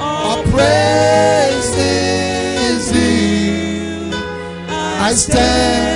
our 0.00 0.42
praise 0.50 1.72
is 1.86 2.82
due. 2.90 4.10
I 4.68 5.12
stand 5.14 5.91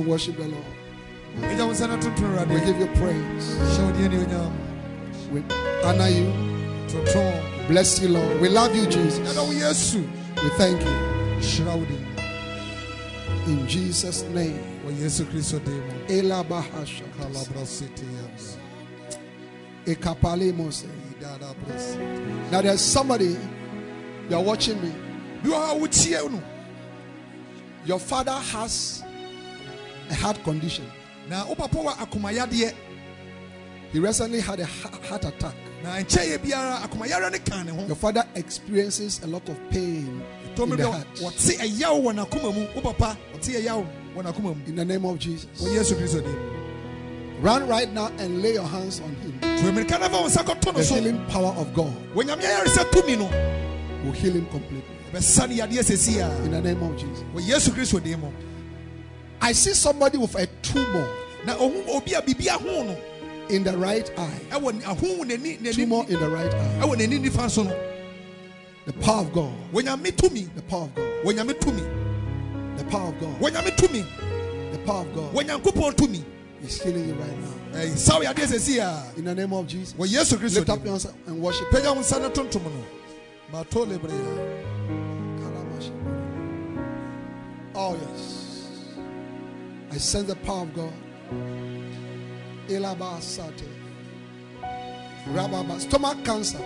and 0.00 0.08
worship 0.08 0.36
the 0.36 0.48
Lord. 0.48 0.64
Ɛgya 1.38 1.66
wo 1.66 1.72
nsa 1.72 1.88
na 1.88 1.96
tuntum 1.96 2.48
We 2.48 2.60
give 2.60 2.78
you 2.78 2.86
praise. 2.98 3.54
Hyɛ 3.54 3.84
wo 3.84 3.92
din 3.92 4.10
anuonyam. 4.10 4.52
We 5.30 5.42
honor 5.84 6.08
you. 6.08 6.32
Bless 7.68 8.00
you, 8.00 8.08
Lord. 8.08 8.40
We 8.40 8.48
love 8.48 8.74
you, 8.74 8.86
Jesus. 8.86 9.20
Ɛda 9.20 9.46
wo 9.46 9.52
Yesu. 9.52 10.02
We 10.42 10.48
thank 10.50 10.80
you. 10.80 11.86
Din. 11.86 12.06
In 13.46 13.68
Jesus' 13.68 14.22
name. 14.22 14.58
Wɔ 14.84 14.92
Yesu 14.98 15.24
Kristo. 15.26 15.60
Ela 16.08 16.44
bahasha. 16.44 17.04
Kalabrasitias. 17.18 18.56
Ekapale 19.86 20.54
mose. 20.54 20.86
Now 22.50 22.62
there's 22.62 22.80
somebody, 22.80 23.36
you're 24.30 24.40
watching 24.40 24.80
me. 24.82 24.90
Bi 25.42 25.50
wɔ 25.50 25.54
ha 25.54 26.36
a. 26.36 26.42
Your 27.86 27.98
father 27.98 28.32
has 28.32 29.02
a 30.10 30.14
heart 30.14 30.42
condition. 30.44 30.86
Na 31.28 31.44
papa 31.44 31.76
wɔ. 31.76 32.74
He 33.92 33.98
recently 33.98 34.40
had 34.40 34.60
a 34.60 34.66
heart 34.66 35.24
attack. 35.24 35.54
Na 35.82 35.96
yɛ 35.96 36.38
biara 36.38 36.78
akomayare 36.82 37.30
ne 37.64 37.70
ho. 37.72 37.86
Your 37.86 37.96
father 37.96 38.24
experiences 38.34 39.20
a 39.22 39.26
lot 39.26 39.48
of 39.48 39.58
pain 39.70 40.22
in 40.56 40.70
the 40.76 40.90
heart. 40.90 41.06
wɔte 41.16 41.58
ɛyaw 41.58 42.00
wɔ 42.02 42.14
n'akoma 42.14 42.54
mu. 42.54 42.66
Wo 42.74 42.92
papa 42.92 43.18
wɔte 43.34 43.60
ɛyaw 43.60 43.86
wɔ 44.14 44.22
n'akoma 44.24 44.56
mu. 44.56 44.64
In 44.66 44.76
the 44.76 44.84
name 44.84 45.04
of 45.04 45.18
Jesus. 45.18 45.46
Wɔ 45.58 45.74
Yesu 45.74 45.94
Kristo 45.94 46.22
din. 46.22 47.42
Run 47.42 47.66
right 47.66 47.90
now 47.92 48.12
and 48.18 48.42
lay 48.42 48.52
your 48.52 48.66
hands 48.66 49.00
on 49.00 49.14
him. 49.16 49.40
To 49.40 49.68
Amerika 49.68 49.98
na 49.98 50.08
fa 50.08 50.16
wɔn 50.16 50.28
nsa 50.28 50.44
kɔtɔ 50.44 50.66
no 50.66 50.72
The 50.72 50.84
healing 50.84 51.26
power 51.26 51.54
of 51.56 51.74
God 51.74 52.14
Wɔ 52.14 52.24
nyame 52.24 52.42
ayare 52.42 52.66
sɛ 52.66 52.84
tumi 52.90 53.18
no. 53.18 53.24
will 54.04 54.12
heal 54.12 54.34
him 54.34 54.46
completely. 54.46 54.84
Bɛsa 55.12 55.48
ne 55.48 55.56
yadeɛ 55.56 55.80
sɛsi. 55.82 56.44
In 56.44 56.52
the 56.52 56.60
name 56.60 56.82
of 56.82 56.96
Jesus. 56.96 57.24
Oh, 57.34 57.40
I 59.40 59.52
see 59.52 59.72
somebody 59.72 60.18
with 60.18 60.34
a 60.34 60.46
tumor 60.62 61.08
Na 61.44 61.56
obi 61.58 62.12
a 62.12 62.22
bibi 62.22 62.48
in 63.48 63.64
the 63.64 63.76
right 63.76 64.10
eye. 64.16 64.40
Ɛwɔ 64.50 64.82
ahon 64.84 65.28
n'ani 65.28 65.58
n'ani. 65.58 65.74
Tumor 65.74 66.04
in 66.08 66.20
the 66.20 66.28
right 66.28 66.52
eye. 66.52 66.78
Ɛwɔ 66.80 66.96
n'ani 66.96 67.18
nifa 67.18 67.50
so 67.50 67.62
no. 67.64 67.76
The 68.86 68.92
power 68.94 69.22
of 69.22 69.32
God. 69.32 69.52
Wɔ 69.72 69.82
nyame 69.82 70.12
tumi. 70.12 70.54
The 70.54 70.62
power 70.62 70.84
of 70.84 70.94
God. 70.94 71.24
Wɔ 71.24 71.32
nyame 71.34 71.52
tumi. 71.58 72.78
The 72.78 72.84
power 72.84 73.08
of 73.08 73.20
God. 73.20 73.40
Wɔ 73.40 73.50
nyame 73.50 73.76
tumi. 73.76 74.06
The 74.72 74.78
power 74.78 75.00
of 75.00 75.14
God 75.14 75.34
Wɔ 75.34 75.42
nyankopɔn 75.48 75.94
tumi. 75.94 76.24
is 76.62 76.80
healing 76.82 77.08
you 77.08 77.14
right 77.14 77.38
now. 77.38 77.80
Ɛyi 77.80 77.96
saw 77.96 78.20
yadeɛ 78.20 78.46
sɛsi 78.46 78.78
a. 78.78 79.18
In 79.18 79.24
the 79.24 79.34
name 79.34 79.52
of 79.52 79.66
Jesus. 79.66 79.94
Wɔ 79.94 80.06
Yesu 80.06 80.36
Kristo 80.36 80.56
Lift 80.56 80.70
up 80.70 80.84
your 80.84 80.92
hands 80.92 81.06
and 81.26 81.42
worship. 81.42 81.68
Pagya 81.70 81.94
wo 81.94 82.02
I 89.92 89.96
sense 89.98 90.28
the 90.28 90.36
power 90.36 90.62
of 90.62 90.74
God. 90.74 90.92
Elaba 92.68 93.20
Sate. 93.20 93.64
Rababa. 95.26 95.80
Stomach 95.80 96.24
cancer. 96.24 96.58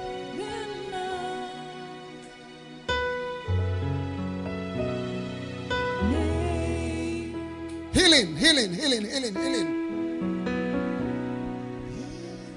Healing, 7.93 8.37
healing, 8.37 8.73
healing, 8.75 9.05
healing, 9.05 9.35
healing. 9.35 9.69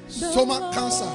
Stomach 0.09 0.73
cancer. 0.73 1.11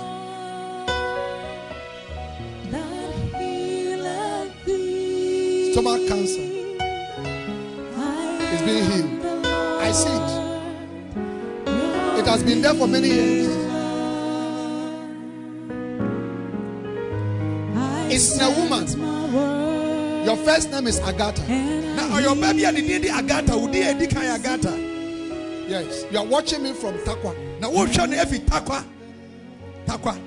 Stomach 5.73 6.09
cancer 6.09 6.41
is 8.53 8.63
being 8.63 8.85
healed. 8.91 9.22
I 9.93 9.95
see 9.95 10.09
it. 10.09 10.43
Has 12.27 12.43
been 12.45 12.63
there 12.63 12.73
for 12.73 12.89
many 12.89 13.09
years. 13.09 13.49
It's 18.11 18.41
a 18.41 18.49
woman. 18.53 18.87
Your 20.25 20.37
first 20.39 20.71
name 20.71 20.87
is 20.87 20.99
Agatha. 21.01 21.43
Na 21.43 22.09
ɔyɛ 22.09 22.29
ɔbaa 22.33 22.57
bi 22.57 22.65
a 22.67 22.73
ne 22.73 22.81
din 22.81 23.03
de 23.03 23.11
Agata, 23.11 23.55
wo 23.59 23.67
din 23.71 23.83
a 23.83 23.91
edi 23.91 24.07
kan 24.07 24.25
Agata. 24.25 24.71
Yes. 25.69 26.07
You 26.11 26.21
are 26.21 26.25
watching 26.25 26.63
me 26.63 26.73
from 26.73 26.95
Tarkwa. 27.01 27.35
Na 27.61 27.69
wohwɛ 27.69 28.09
no 28.09 28.17
efi 28.17 28.39
Tarkwa. 28.47 28.83
Tarkwa. 29.85 30.19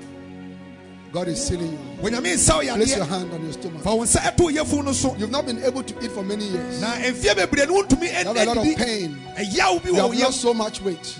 God 1.15 1.29
is 1.29 1.48
sealing 1.48 1.72
you. 1.72 1.77
Wɔnyame 2.03 2.34
nsa 2.36 2.55
wo 2.57 2.75
Place 2.75 2.98
your 2.98 3.05
hand 3.05 3.31
on 3.31 3.41
your 3.41 3.53
stomach. 3.53 3.81
Fa 3.81 3.95
wo 3.95 4.03
nsa 4.03 4.17
ɛto 4.19 4.51
yɛfu 4.51 4.84
no 4.84 4.91
so. 4.91 5.15
You've 5.15 5.31
not 5.31 5.45
been 5.45 5.63
able 5.63 5.81
to 5.81 6.03
eat 6.03 6.12
for 6.12 6.24
many 6.24 6.43
years. 6.43 6.81
Na 6.81 6.88
mfie 6.88 7.34
bebree 7.34 7.65
no 7.65 7.81
wontumi 7.81 8.10
You 8.10 8.27
have 8.27 8.36
a 8.36 8.45
lot 8.45 8.57
of 8.57 8.75
pain. 8.75 9.17
You 9.39 9.95
have 9.95 10.13
lost 10.19 10.41
so 10.41 10.53
much 10.53 10.81
weight. 10.81 11.17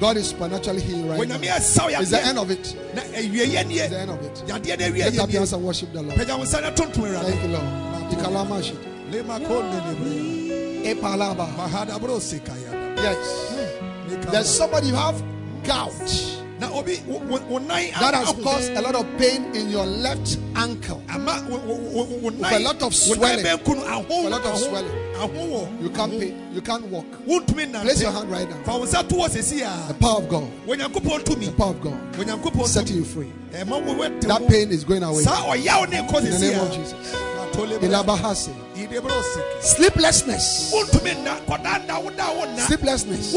God 0.00 0.16
is 0.16 0.30
supernaturally 0.30 0.80
healing 0.80 1.08
right 1.08 1.28
now. 1.28 1.38
It's 1.40 2.10
the 2.10 2.20
end 2.24 2.38
of 2.38 2.50
it. 2.50 2.74
Na 2.96 3.02
awie 3.02 3.46
yɛ 3.46 3.70
It's 3.70 3.90
the 3.90 4.00
end 4.00 4.10
of 4.10 4.20
it. 4.24 4.34
Yadeɛ 4.44 4.78
na 4.80 4.86
awie 4.86 5.04
Lift 5.04 5.16
yɛ 5.16 5.20
up 5.20 5.30
your 5.30 5.40
hands 5.42 5.52
and 5.52 5.62
worship 5.62 5.92
the 5.92 6.02
Lord. 6.02 6.18
Pagya 6.18 6.36
wo 6.36 6.42
nsa 6.44 6.62
na 6.62 6.70
tontom 6.72 7.22
Thank 7.22 7.42
you, 7.44 7.48
Lord. 7.50 7.64
Ikalamashi. 8.10 8.76
Lema 9.12 9.38
konde 9.46 9.80
lebrea. 9.86 10.96
Epalaba. 10.96 11.46
Yes. 12.96 14.26
There's 14.32 14.48
somebody 14.48 14.88
you 14.88 14.96
have 14.96 15.22
gout 15.62 16.39
that 16.60 18.14
has 18.14 18.32
caused 18.42 18.70
a 18.72 18.80
lot 18.82 18.94
of 18.94 19.06
pain 19.18 19.44
in 19.54 19.70
your 19.70 19.86
left 19.86 20.38
ankle. 20.56 21.02
nan- 21.08 21.46
a 22.54 22.58
lot 22.58 22.82
of 22.82 22.94
swelling. 22.94 23.46
aho- 23.46 24.26
A 24.26 24.30
lot 24.30 24.44
of 24.44 24.58
swelling. 24.58 24.90
You 25.82 25.90
can't 25.90 26.12
pay, 26.18 26.34
you 26.54 26.60
can't 26.62 26.84
walk. 26.86 27.04
Place 27.82 28.02
your 28.02 28.10
hand 28.12 28.30
right 28.30 28.48
now. 28.48 28.62
fa 28.64 28.72
wo 28.78 28.84
nsa 28.86 29.06
to 29.08 29.14
hɔ 29.14 29.28
sɛsi 29.28 29.88
The 29.88 29.94
power 29.94 30.18
of 30.18 30.28
God, 30.28 30.48
the 31.46 31.52
power 31.56 31.70
of 31.70 31.80
God, 31.82 32.66
setting 32.66 32.96
you 32.96 33.04
free. 33.04 33.32
wɛte 33.52 34.20
That 34.22 34.48
pain 34.48 34.70
is 34.70 34.84
going 34.84 35.02
away. 35.02 35.22
saa 35.22 35.42
ɔyaw 35.54 35.88
ne 35.90 35.96
nkɔ 35.98 36.18
In 36.18 36.30
the 36.30 36.38
name 36.38 36.60
of 36.60 36.72
Jesus. 36.72 36.94
Ilabahase. 37.90 38.50
Bra 39.02 39.10
osiki. 39.12 39.62
Sleeplessness. 39.76 40.72
wontumi 40.72 41.14
nna 41.16 41.36
kɔda 41.46 41.84
nda 41.84 42.00
woda 42.02 42.24
wo 42.36 42.46
nna 42.46 42.66
Sleeplessness. 42.66 43.32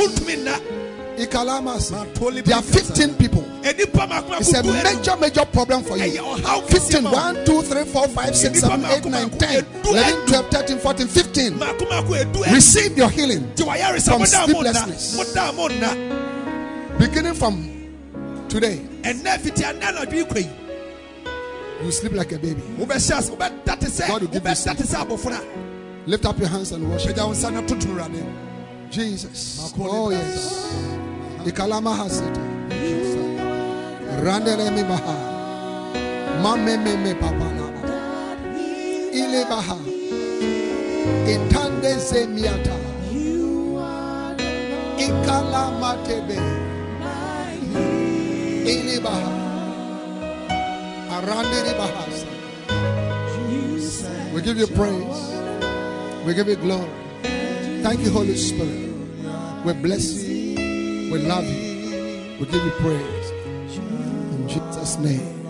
Wontumi 1.17 1.25
nna 1.25 1.25
Ikalamase. 1.25 1.91
Matole 1.91 2.43
There 2.43 2.55
are 2.55 2.61
15 2.61 3.15
people. 3.15 3.43
It's 3.65 4.53
a 4.53 4.63
major, 4.63 5.17
major 5.17 5.45
problem 5.45 5.83
for 5.83 5.97
you. 5.97 6.21
ɔhaw 6.21 6.67
15, 6.67 7.03
1, 7.03 7.45
2, 7.45 7.61
3, 7.61 7.83
4, 7.85 8.07
5, 8.07 8.35
6, 8.35 8.59
7, 8.59 8.85
8, 8.85 9.05
9, 9.05 9.29
10, 9.29 9.65
11, 9.85 10.27
12, 10.27 10.49
13, 10.49 10.77
14, 10.79 11.07
15. 11.07 11.59
mako 11.59 11.85
mako 11.85 12.13
edu 12.13 12.43
ɛnu. 12.43 12.53
Receive 12.53 12.97
your 12.97 13.09
healing. 13.09 13.41
From 13.55 13.67
moda 13.69 14.47
mo 14.47 14.61
nna 14.61 14.73
sleeplessness. 14.73 15.17
moda 15.17 15.55
mo 15.55 15.67
nna 15.69 16.99
Beginning 16.99 17.33
from 17.33 17.69
today, 18.49 18.81
ɛnɛ 19.01 19.39
fiti 19.39 19.63
anɛ 19.63 19.81
anadwo 19.81 20.13
yi 20.13 20.23
kɔ 20.25 20.37
yi 20.37 20.49
you 21.83 21.91
sleep 21.91 22.13
like 22.13 22.31
a 22.31 22.37
baby. 22.39 22.61
wobɛhyɛ 22.79 23.17
ase 23.17 23.29
wobɛda 23.29 23.79
te 23.79 23.87
sɛ 23.87 24.07
God 24.07 24.21
will 24.21 24.27
give 24.29 24.43
you 24.43 24.49
wobɛda 24.49 24.77
te 24.77 24.83
sɛ 24.83 25.05
abɔfra 25.07 25.39
Lift 26.05 26.25
up 26.25 26.37
your 26.37 26.49
hands 26.49 26.71
and 26.73 26.89
worship. 26.89 27.15
pagya 27.15 27.25
wo 27.27 27.33
nsa 27.33 27.51
na 27.53 27.61
toto 27.61 27.87
wurade 27.87 28.23
Jesus. 28.91 29.73
Oh, 29.79 30.11
yes. 30.11 30.99
Ikalama 31.45 31.91
hasita. 31.95 32.41
Randele 34.23 34.71
mi 34.75 34.83
baha. 34.83 35.15
Mame 36.41 36.77
me 36.83 36.95
me 37.03 37.13
papa 37.15 37.47
laba. 37.57 37.81
Ile 39.11 39.43
baha. 39.49 39.77
Itande 41.33 41.91
ze 41.99 42.25
miata. 42.27 42.75
Ikalama 45.05 45.91
tebe. 46.07 46.37
Ile 48.73 48.99
baha. 49.03 49.31
Arandele 51.15 51.73
bahasa. 51.79 52.27
We 54.33 54.41
give 54.41 54.57
you 54.57 54.67
praise. 54.67 55.21
We 56.25 56.33
give 56.33 56.47
you 56.47 56.55
glory. 56.55 56.89
Thank 57.83 57.99
you, 58.01 58.11
Holy 58.11 58.35
Spirit. 58.37 58.89
We 59.65 59.73
bless 59.73 60.23
you. 60.23 60.32
We 61.13 61.19
love 61.19 61.45
you. 61.45 62.37
We 62.39 62.45
give 62.47 62.65
you 62.65 62.71
praise. 62.71 63.29
In 64.31 64.47
Jesus' 64.49 64.97
name. 64.97 65.45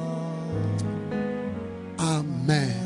Amen. 1.98 2.80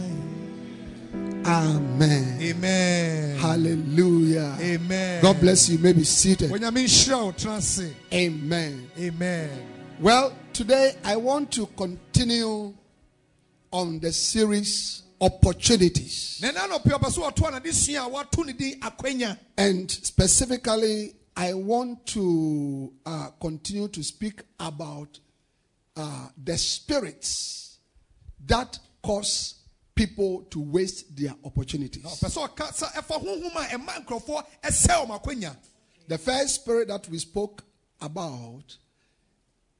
Amen. 1.44 2.40
amen 2.40 3.38
Hallelujah. 3.40 4.56
amen 4.60 5.22
God 5.24 5.40
bless 5.42 5.70
you. 5.70 5.78
You 5.78 5.84
may 5.86 5.94
be 5.94 6.04
seated. 6.04 6.52
onyame 6.52 6.84
nhyira 6.84 7.18
wo 7.24 7.32
tena 7.32 7.56
ase 7.58 7.92
Amen. 8.14 8.92
amen 9.00 9.50
Well, 10.00 10.34
today 10.54 10.94
I 11.04 11.16
want 11.16 11.52
to 11.54 11.66
continue 11.76 12.76
on 13.74 14.00
the 14.00 14.12
series 14.12 15.02
Opportunities. 15.20 16.38
na 16.44 16.50
ɛna 16.52 16.68
nɔpɛ 16.70 16.92
ɔpɛ 17.00 17.12
so 17.12 17.22
wɔto 17.24 17.48
anade 17.48 17.74
sua 17.74 18.06
a 18.06 18.10
wato 18.10 18.46
ne 18.46 18.54
din 18.54 18.80
akwanya 18.82 19.36
And 19.58 19.90
specifically, 19.90 21.16
I 21.40 21.54
want 21.54 22.04
to 22.08 22.92
uh, 23.06 23.30
continue 23.40 23.88
to 23.90 24.04
speak 24.04 24.42
about 24.60 25.20
uh, 25.96 26.30
the 26.44 26.58
spirits 26.58 27.78
that 28.48 28.80
cause 29.04 29.54
people 29.94 30.42
to 30.50 30.60
waste 30.60 31.16
their 31.16 31.36
opportunities. 31.46 32.04
ɔpɛ 32.04 32.28
sɛ 32.30 32.50
ɔka 32.50 32.74
sa 32.74 32.88
ɛfa 32.88 33.24
honhom 33.24 33.56
a 33.56 33.78
ɛma 33.78 34.04
nkurɔfoɔ 34.04 34.44
ɛsɛ 34.64 35.06
ɔm 35.06 35.22
akwanya 35.22 35.56
The 36.08 36.18
first 36.18 36.56
spirit 36.56 36.88
that 36.88 37.08
we 37.10 37.20
spoke 37.20 37.64
about 38.02 38.76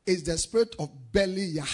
is 0.06 0.24
the 0.24 0.38
spirit 0.38 0.76
of 0.78 0.90
Belial. 1.12 1.66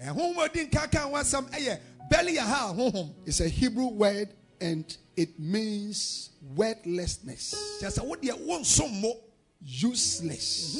ɛhonhom 0.00 0.36
a 0.44 0.48
ɔdi 0.48 0.70
nkaka 0.70 0.98
ho 0.98 1.10
asɛm 1.14 1.50
ɛyɛ 1.50 1.80
bɛli 2.12 2.36
yɛ 2.36 2.38
ha 2.38 2.72
honhom 2.72 3.14
It's 3.26 3.40
a 3.40 3.48
Hebrew 3.48 3.88
word 3.88 4.28
and 4.60 4.96
it 5.18 5.38
means 5.38 6.30
wordlessness, 6.54 7.54
kyerɛ 7.80 7.90
sɛ 7.98 8.06
wodeɛ 8.08 8.46
wonsom 8.46 9.00
mo. 9.00 9.14
Useless, 9.60 10.78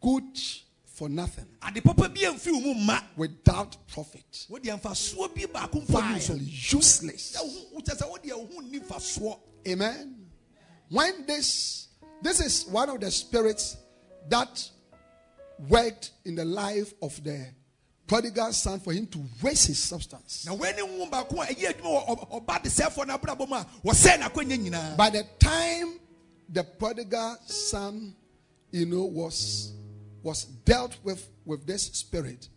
good 0.00 0.38
for 0.84 1.08
nothing, 1.08 1.46
ade 1.66 1.82
papa 1.82 2.08
bi 2.08 2.20
amfi 2.20 2.52
wo 2.52 2.60
mu 2.60 2.74
mma. 2.74 3.02
Without 3.16 3.76
profit, 3.88 4.46
wodeɛ 4.48 4.80
mfasoɔ 4.80 5.34
bi 5.34 5.42
baako 5.46 5.84
mfa 5.84 6.00
vile, 6.00 6.14
mu 6.14 6.20
so 6.20 6.34
useless. 6.78 7.36
Sɛ 7.36 7.72
wo- 7.72 7.80
kyerɛ 7.80 7.98
sɛ 7.98 8.12
wodeɛ 8.12 8.38
wo 8.38 8.46
ho 8.46 8.60
nni 8.62 8.80
mfasoɔ. 8.86 9.38
Amen. 9.68 10.30
When 10.88 11.26
this 11.26 11.88
this 12.22 12.40
is 12.40 12.66
one 12.66 12.88
of 12.88 13.00
the 13.00 13.10
spirits 13.10 13.76
that 14.28 14.70
worked 15.68 16.12
in 16.24 16.36
the 16.36 16.44
life 16.44 16.94
of 17.02 17.22
the 17.24 17.46
prodigal 18.06 18.52
son 18.52 18.78
for 18.80 18.92
him 18.92 19.06
to 19.06 19.18
waste 19.42 19.66
his 19.68 19.82
substance. 19.82 20.44
na 20.46 20.54
wei 20.54 20.72
ne 20.76 20.82
wo 20.82 21.06
baako 21.10 21.42
a 21.42 21.46
ɛyɛ 21.46 21.74
adwuma 21.74 22.06
wɔ 22.06 22.18
ɔ- 22.30 22.46
ɔba 22.46 22.62
de 22.62 22.68
sɛfoɔ 22.70 23.06
no 23.06 23.18
abrabɔ 23.18 23.48
mu 23.48 23.54
a 23.56 23.66
wɔsɛe 23.84 24.18
n'akwanya 24.20 24.58
nyinaa 24.58 24.96
By 24.96 25.10
the 25.10 25.24
time 25.40 25.98
the 26.48 26.62
prodigal 26.62 27.36
son, 27.46 28.14
you 28.70 28.86
know, 28.86 29.04
was 29.04 29.72
was 30.22 30.44
dealt 30.64 30.96
with 31.04 31.28
with 31.44 31.66
this 31.66 31.84
spirit, 31.92 32.48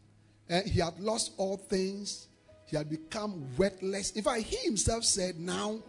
and 0.48 0.68
he 0.68 0.80
had 0.80 1.00
lost 1.00 1.32
all 1.38 1.58
things. 1.58 2.28
He 2.66 2.78
had 2.78 2.90
become 2.90 3.48
worthless. 3.58 4.12
In 4.12 4.24
fact, 4.24 4.42
he 4.44 4.58
himself 4.58 5.04
said, 5.04 5.40
"Now, 5.40 5.80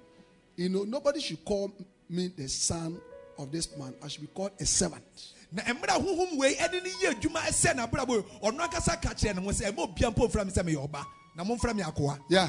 you 0.57 0.69
know, 0.71 0.85
nobody 0.85 1.21
should 1.21 1.45
call 1.45 1.71
me 2.09 2.29
the 2.29 2.49
son 2.49 2.99
of 3.39 3.51
this 3.53 3.69
man. 3.77 3.95
I 4.03 4.09
should 4.09 4.23
be 4.23 4.27
called 4.29 4.53
a 4.59 4.65
servant." 4.67 5.05
Na 5.53 5.63
mmerɛ 5.63 5.89
a 5.97 6.01
honhom 6.01 6.37
wei 6.39 6.55
ɛde 6.55 6.83
ne 6.83 6.91
yɛ 7.03 7.15
adwuma 7.15 7.41
ɛsɛ 7.41 7.75
n'abrabɔ 7.77 8.25
ɔno 8.43 8.61
ankasa 8.69 9.01
ka 9.01 9.11
kyerɛ 9.11 9.37
ne 9.37 9.43
ho 9.43 9.51
sɛ 9.51 9.71
ɛma 9.73 9.89
obia 9.95 10.11
mpo 10.15 10.29
mfra 10.29 10.45
me 10.47 10.53
sɛ 10.53 10.63
meyɛ 10.65 10.89
ɔba 10.89 11.05
na 11.37 11.45
momfra 11.45 11.75
me 11.75 11.83
akoa 11.83 12.19
Yeah. 12.29 12.49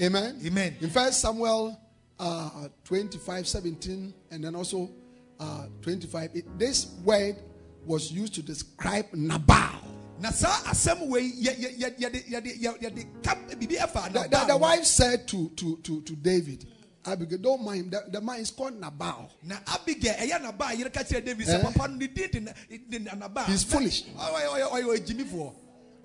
Amen. 0.00 0.40
Amen. 0.44 0.76
In 0.80 0.90
First 0.90 1.20
Samuel 1.20 1.78
uh, 2.18 2.68
25, 2.84 3.46
17, 3.46 4.14
and 4.30 4.42
then 4.44 4.54
also 4.54 4.90
uh, 5.38 5.66
25, 5.82 6.30
it, 6.34 6.58
this 6.58 6.86
word 7.04 7.36
was 7.84 8.10
used 8.10 8.34
to 8.34 8.42
describe 8.42 9.06
Nabal. 9.12 9.80
na 10.20 10.30
saa 10.30 10.48
asɛm 10.70 11.08
wei 11.08 11.30
yɛ- 11.32 11.56
yɛ- 11.78 11.98
yɛ- 11.98 12.78
yɛde 12.80 13.58
biribi 13.58 13.76
ɛfa 13.78 14.12
The, 14.12 14.18
Nabal 14.20 14.30
the- 14.30 14.46
the 14.46 14.52
ho. 14.52 14.56
wife 14.58 14.84
said 14.84 15.26
to, 15.28 15.50
to, 15.56 15.76
to, 15.78 16.00
to 16.02 16.16
David, 16.16 16.64
Abigail, 17.04 17.38
don't 17.38 17.64
mind. 17.64 17.90
The, 17.90 18.04
the 18.12 18.20
man 18.20 18.38
is 18.40 18.50
called 18.52 18.78
Nabal. 18.80 19.28
na 19.42 19.56
abigail 19.66 20.14
ɛyɛ 20.14 20.40
nabaa 20.40 20.76
yere 20.78 20.90
ka 20.90 21.00
kyerɛ 21.00 21.24
david 21.24 21.46
sɛ 21.48 21.58
Eh? 21.58 21.62
papa 21.62 21.88
no 21.88 21.96
ne 21.96 22.06
din 22.06 22.28
de 22.30 22.40
na- 22.40 22.52
de 22.90 22.98
na- 23.00 23.10
nabaa 23.28 23.44
He's 23.46 23.64
foolish. 23.64 24.04
ɔyɛ 24.04 24.68
ɔyɛ 24.70 24.70
ɔyɛ 24.70 25.06
gyimifoɔ 25.06 25.52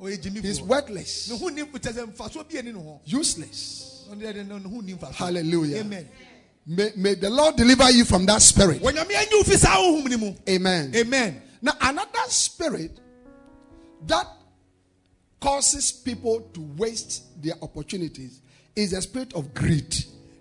ɔyɛ 0.02 0.42
He's 0.44 0.62
worthless, 0.62 1.30
ne 1.30 1.38
ho 1.38 1.50
ni 1.50 1.62
kyerɛ 1.64 1.94
sɛ 1.94 2.14
mfasoɔ 2.16 2.50
bi 2.50 2.58
ani 2.58 2.72
ne 2.72 2.80
ho 2.80 3.00
useless. 3.06 4.06
Ɔno 4.10 4.22
deɛ 4.22 4.36
ne 4.48 4.58
ne 4.58 4.70
ho 4.70 4.82
ni 4.82 4.96
Hallelujah. 5.14 5.80
amen 5.82 6.08
May, 6.70 6.92
may 6.98 7.14
the 7.14 7.30
Lord 7.30 7.56
deliver 7.56 7.90
you 7.92 8.04
from 8.04 8.26
that 8.26 8.42
spirit. 8.42 8.82
wɔnyame 8.82 9.12
anyi 9.12 9.32
wo 9.34 9.44
fi 9.44 9.56
saa 9.56 9.76
honhom 9.78 10.10
no 10.10 10.18
mu 10.18 10.34
Amen. 10.50 10.94
amen 10.96 11.42
Now, 11.62 11.74
another 11.82 12.28
spirit 12.30 12.98
that 14.08 14.28
causes 15.40 15.92
people 15.92 16.42
to 16.54 16.62
waste 16.76 17.42
their 17.42 17.54
opportunities 17.62 18.42
is 18.76 18.92
the 18.92 19.02
spirit 19.02 19.34
of 19.34 19.54
greed. 19.54 19.96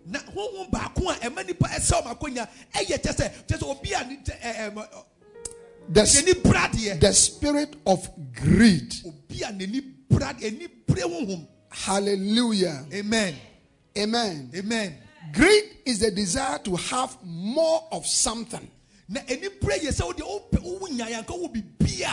Na 0.06 0.18
honhom 0.20 0.70
baako 0.70 1.10
a 1.10 1.14
ɛma 1.20 1.46
nipa 1.46 1.66
ɛsɛ 1.68 2.02
ɔmo 2.02 2.16
akonya 2.18 2.48
ɛyɛ 2.74 2.98
kyɛ 3.02 3.12
sɛ 3.14 3.32
kyɛ 3.46 3.58
sɛ 3.58 3.64
obi 3.70 3.92
a 3.92 4.04
ne 4.04 4.18
The, 5.88 7.12
spirit 7.14 7.76
of 7.86 8.08
greed. 8.32 8.92
obi 9.06 9.42
a 9.42 9.52
n'ani 9.52 9.80
brade 10.08 10.42
ani 10.44 10.66
bere 10.86 11.02
honhom 11.08 11.46
Hallelujah. 11.70 12.86
amen 12.92 13.34
Amen. 13.98 14.50
amen 14.54 14.94
Greed 15.32 15.64
is 15.84 15.98
the 16.00 16.10
desire 16.10 16.58
to 16.60 16.76
have 16.76 17.16
more 17.24 17.88
of 17.92 18.06
something, 18.06 18.68
na 19.08 19.20
bere 19.60 19.78
yɛ 19.78 19.90
sɛ 19.92 20.12
wodeɛ 20.12 20.22
wopɛ 20.22 20.58
wowo 20.62 20.88
nyayanka 20.88 21.30
wo 21.40 21.48
bibia 21.48 22.10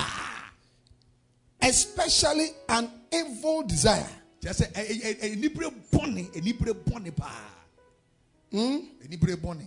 especially 1.62 2.50
an 2.70 2.90
evil 3.12 3.64
desire. 3.64 4.10
kyɛ 4.42 4.52
sɛ 4.52 4.72
ɛ- 4.74 5.02
ɛ- 5.02 5.20
ɛ- 5.22 5.34
bere 5.50 5.70
bɔne 5.92 6.36
ani 6.38 6.52
bere 6.54 6.74
bɔne 6.74 7.16
paa 7.16 7.50
Hmm? 8.54 8.78
bɔne 9.42 9.66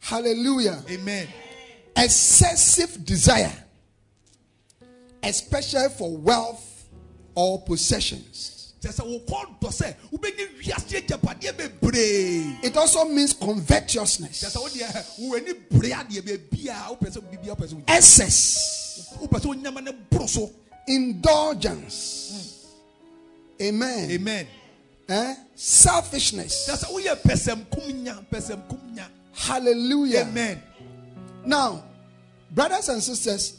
Hallelujah. 0.00 0.82
amen 0.90 1.28
Excessive 1.94 3.04
desire, 3.04 3.52
especially 5.22 5.88
for 5.90 6.16
wealth 6.16 6.88
or 7.34 7.60
possessions. 7.62 8.72
kyɛ 8.80 8.92
sɛ 8.92 9.04
wokɔ 9.04 9.60
dɔ 9.60 9.68
sɛ 9.68 9.94
wobɛnya 10.10 10.44
wiase 10.58 10.96
agyapadeɛ 11.04 11.52
bebree 11.52 12.64
It 12.64 12.74
also 12.78 13.04
means 13.04 13.34
covetousness, 13.34 14.42
sɛ 14.42 14.56
wodeɛ 14.56 15.04
wow'ani 15.20 15.52
bere 15.68 15.90
adeɛ 15.92 16.22
beebia 16.22 16.88
wopɛ 16.88 17.10
sɛ 17.12 17.20
biribia 17.20 17.54
wopɛ 17.54 17.66
sɛ 17.68 17.74
wonya. 17.74 17.90
excess, 17.96 19.06
wopɛ 19.20 19.38
sɛ 19.38 19.46
wonyama 19.54 19.84
no 19.84 19.92
boro 20.08 20.26
so 20.26 20.50
indulgence. 20.88 22.30
Hmm. 23.60 23.66
Amen. 23.66 24.10
amen 24.10 24.46
Eh? 25.10 25.34
Selfishness. 25.56 26.66
kyɛ 26.68 26.76
sɛ 26.76 26.86
woyɛ 26.92 27.16
pɛsɛmkum 27.22 27.92
nya 28.04 28.14
pɛsɛmkum 28.30 28.94
nya 28.94 29.06
Hallelujah. 29.34 30.20
amen 30.22 30.62
Now, 31.44 31.82
brothers 32.50 32.88
and 32.90 33.02
sisters, 33.02 33.54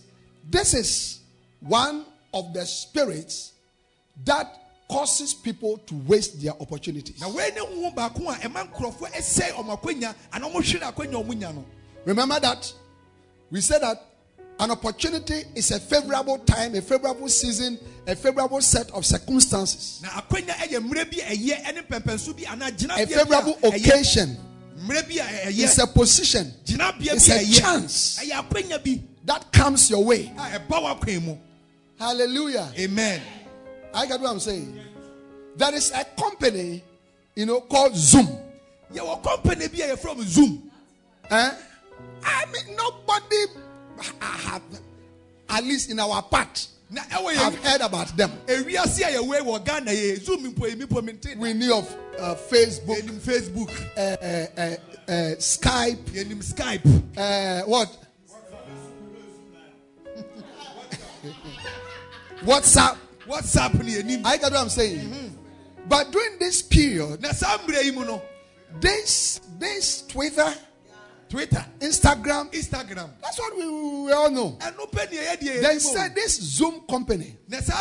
this 0.50 0.74
is 0.74 1.20
one 1.60 2.06
of 2.34 2.54
the 2.54 2.66
spirits 2.66 3.52
that 4.24 4.48
causes 4.90 5.34
people 5.34 5.78
to 5.88 5.96
waste 6.08 6.42
their 6.42 6.54
opportunities. 6.62 7.20
na 7.20 7.28
wei 7.28 7.50
ne 7.54 7.60
honhom 7.62 7.94
baako 7.96 8.30
a 8.30 8.36
ɛma 8.48 8.72
nkurɔfoɔ 8.72 9.12
ɛsɛe 9.12 9.52
ɔmo 9.52 9.78
akwanya 9.78 10.16
anaa 10.32 10.50
ɔmo 10.50 10.62
hwere 10.62 10.82
akwanya 10.94 11.20
a 11.20 11.24
ɔmo 11.24 11.34
nya 11.38 11.54
no 11.54 11.66
Remember 12.06 12.40
that 12.40 12.74
we 13.52 13.60
said 13.62 13.82
that 13.82 14.02
an 14.62 14.70
opportunity 14.72 15.44
is 15.56 15.72
a 15.72 15.80
favorable 15.80 16.38
time, 16.40 16.76
a 16.76 16.82
favorable 16.82 17.28
season, 17.28 17.80
a 18.06 18.16
favorable 18.16 18.62
set 18.62 18.92
of 18.92 19.04
circumstances, 19.06 20.02
na 20.04 20.10
akwanya 20.10 20.54
ɛyɛ 20.54 20.80
mmerɛ 20.80 21.10
bi 21.12 21.18
a 21.26 21.36
ɛyɛ 21.36 21.66
ɛne 21.66 21.88
pɛmpɛnso 21.88 22.38
bi 22.38 22.44
anaa 22.44 22.68
a 22.68 22.72
gyinabea 22.72 23.08
bi 23.08 23.14
favorable 23.14 23.58
occasion. 23.64 24.38
It's 24.84 25.78
a 25.78 25.86
position 25.88 26.54
it's 26.66 27.30
a 27.30 27.60
chance. 27.60 28.20
ɛyɛ 28.20 28.32
akwanya 28.48 28.84
bi 28.84 29.02
that 29.26 29.52
comes 29.52 29.90
your 29.90 30.04
way. 30.06 30.32
a 30.38 30.60
ɛba 30.60 30.70
w'akwan 31.00 31.22
mu 31.24 31.38
Hallelujah. 32.00 32.72
amen 32.80 33.22
I 33.94 34.06
get 34.06 34.22
what 34.22 34.30
I'm 34.32 34.40
saying. 34.40 34.80
There 35.58 35.74
is 35.76 35.92
a 35.92 36.06
company, 36.06 36.82
you 37.36 37.46
know, 37.46 37.60
called 37.62 37.94
Zoom. 37.96 38.28
Your 38.94 39.20
company 39.20 39.68
be 39.68 39.80
from 39.98 40.22
zoom 40.24 40.72
Eh? 41.30 41.52
I 42.24 42.46
mean, 42.52 42.76
nobody 42.76 43.46
have, 44.22 44.62
at 45.50 45.64
least 45.64 45.90
in 45.92 46.00
our 46.00 46.22
part, 46.22 46.68
have 46.94 47.56
heard 47.64 47.82
about 47.82 48.16
them. 48.18 48.32
ewiase 48.48 49.02
a 49.02 49.12
yɛwɔ 49.18 49.42
wɔ 49.42 49.66
ghana 49.66 49.92
yɛ 49.92 50.22
zoom 50.24 50.54
mpo 50.54 50.68
emi 50.70 50.86
mpo 50.86 51.04
mi 51.04 51.14
nte 51.14 51.38
We 51.38 51.54
knew 51.54 51.76
of 51.76 51.96
uh, 52.20 52.36
Facebook, 52.36 53.02
facebook 53.20 53.70
uh, 53.98 54.62
uh, 54.62 55.36
Skype, 55.38 55.98
skype 56.42 57.68
what? 57.68 57.98
WhatsApp. 62.44 62.98
whatsapp 63.28 64.26
I 64.26 64.38
get 64.38 64.52
what 64.52 64.62
I'm 64.62 64.70
saying. 64.70 65.38
But 65.88 66.12
during 66.12 66.40
this 66.40 66.62
period, 66.62 67.22
na 67.22 67.32
saa 67.32 67.58
mmerɛ 67.58 67.84
yi 67.84 67.92
no 67.92 68.22
this 68.80 69.42
this 69.60 70.04
Twitter, 70.08 70.54
twitter. 71.32 71.66
Instagram, 71.80 72.52
instagram. 72.52 73.10
That's 73.22 73.40
what 73.40 73.56
we, 73.58 73.66
we 74.06 74.12
all 74.12 74.30
know. 74.30 74.58
ni 74.60 75.18
ɛyɛ 75.18 75.62
They 75.62 75.80
said 75.80 76.14
this 76.14 76.36
Zoom 76.42 76.82
company, 76.82 77.38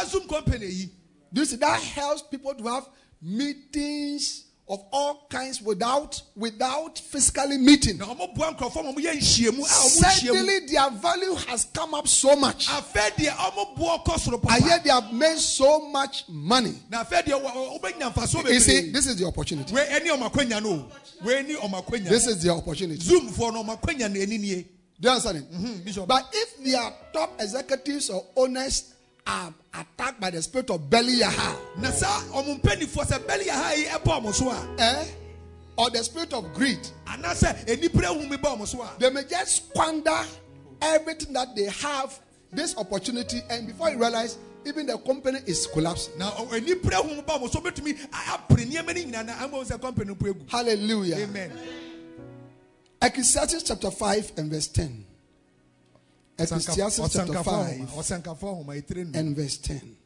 zoom 0.07 0.29
company. 0.29 0.91
Do 1.33 1.41
you 1.41 1.45
see 1.45 1.57
that 1.57 1.81
helps 1.83 2.23
people 2.23 2.55
to 2.55 2.65
have 2.69 2.89
meetings 3.21 4.47
of 4.71 4.81
all 4.93 5.27
kinds 5.29 5.61
without 5.61 6.23
without 6.37 6.97
physically 6.99 7.59
meeting. 7.59 7.99
na 7.99 8.07
ɔmo 8.07 8.33
boa 8.37 8.55
nkurɔfoɔ 8.55 8.85
ma 8.85 8.93
ɔmo 8.93 8.99
yɛ 9.05 9.15
nhyiamu 9.19 9.59
a 9.59 9.67
ɔmo 9.67 10.01
nhyiamu 10.01 10.23
Certainly, 10.23 10.59
their 10.67 10.91
value 10.91 11.35
has 11.35 11.65
come 11.75 11.93
up 11.95 12.07
so 12.07 12.37
much. 12.37 12.69
afɛ 12.69 13.11
deɛ 13.17 13.31
ɔmo 13.37 13.77
boa 13.77 13.99
kɔ 14.07 14.15
soro 14.19 14.41
I 14.49 14.61
hear 14.61 14.79
they 14.79 14.91
have 14.91 15.13
made 15.13 15.39
so 15.39 15.89
much 15.91 16.25
money. 16.29 16.75
na 16.89 17.03
afɛ 17.05 17.25
deɛ 17.25 17.43
ɔbɛnya 17.81 18.15
nfaso 18.15 18.49
You 18.49 18.61
see, 18.61 18.91
this 18.93 19.07
is 19.09 19.17
the 19.17 19.27
opportunity. 19.27 19.75
wei 19.75 19.85
ɛni 19.87 20.07
ɔmo 20.17 20.31
akwanya 20.31 20.63
no 20.63 20.71
o 20.71 20.93
wei 21.25 21.43
ni 21.43 21.55
ɔmo 21.57 21.85
akwanya 21.85 22.09
This 22.09 22.29
is 22.29 22.41
the 22.43 22.51
opportunity. 22.51 23.01
zoom 23.03 23.29
foɔ 23.29 23.53
no 23.53 23.65
ɔmo 23.65 23.77
akwanya 23.81 24.09
no 24.09 24.21
ɛni 24.21 24.39
nie 24.41 24.67
Do 25.01 25.09
you 25.09 25.15
understand 25.15 25.39
it? 25.39 25.51
Mhm, 25.51 26.07
But 26.07 26.29
if 26.33 26.63
their 26.63 26.93
top 27.13 27.41
executives 27.41 28.11
or 28.11 28.23
owners 28.37 28.90
are 29.27 29.53
attacked 29.75 30.21
by 30.21 30.31
the 30.31 30.43
spirit 30.43 30.71
of 30.71 30.89
Belial, 30.91 31.31
na 31.79 31.91
saa 31.91 32.21
ɔmo 32.33 32.61
mpanyinfoɔ 32.61 33.05
sɛ 33.07 33.19
bɛli 33.27 33.49
aha 33.49 33.73
yi 33.75 33.85
ɛbɔ 33.87 34.35
so 34.35 34.51
a. 34.51 34.75
Eh, 34.79 35.07
or 35.79 35.91
the 35.91 36.03
spirit 36.03 36.33
of 36.33 36.53
greed, 36.55 36.81
anaasɛ 37.07 37.67
enipere 37.67 38.07
ehumi 38.07 38.37
bɔ 38.37 38.57
ɔmo 38.59 38.67
so 38.67 38.83
a. 38.83 38.91
They 38.99 39.11
may 39.11 39.25
just 39.25 39.69
squander 39.71 40.19
everything 40.83 41.33
that 41.35 41.55
they 41.55 41.65
have, 41.67 42.19
this 42.53 42.77
opportunity, 42.77 43.41
and 43.49 43.67
before 43.67 43.91
you 43.91 43.99
realize, 43.99 44.39
even 44.67 44.87
the 44.87 44.99
company 44.99 45.39
is 45.47 45.67
collapsing. 45.67 46.19
Now, 46.19 46.31
enipere 46.51 46.93
ehumi 46.93 47.25
bɔ 47.25 47.41
ɔmo 47.41 47.51
so 47.51 47.61
betumi 47.61 47.99
apere 48.11 48.67
nneɛma 48.67 48.95
ni 48.95 49.05
nyinaa 49.07 49.27
na 49.27 49.45
ama 49.45 49.59
sɛ 49.65 49.81
company 49.81 50.15
egu. 50.15 50.51
Hallelujah. 50.51 51.17
amen. 51.23 51.53
Ecclesiastes 53.03 53.63
chapter 53.63 53.91
5 53.91 54.33
and 54.37 54.51
verse 54.51 54.69
10. 54.69 55.07
Ecclesiastes 56.41 57.13
chapter 57.13 57.43
5 57.43 57.91
ɔsankafo 57.97 58.43
ahoma 58.49 58.77
etire 58.77 59.05
nu 59.05 59.19
and 59.19 59.37
verse 59.37 59.59
10. 59.59 59.97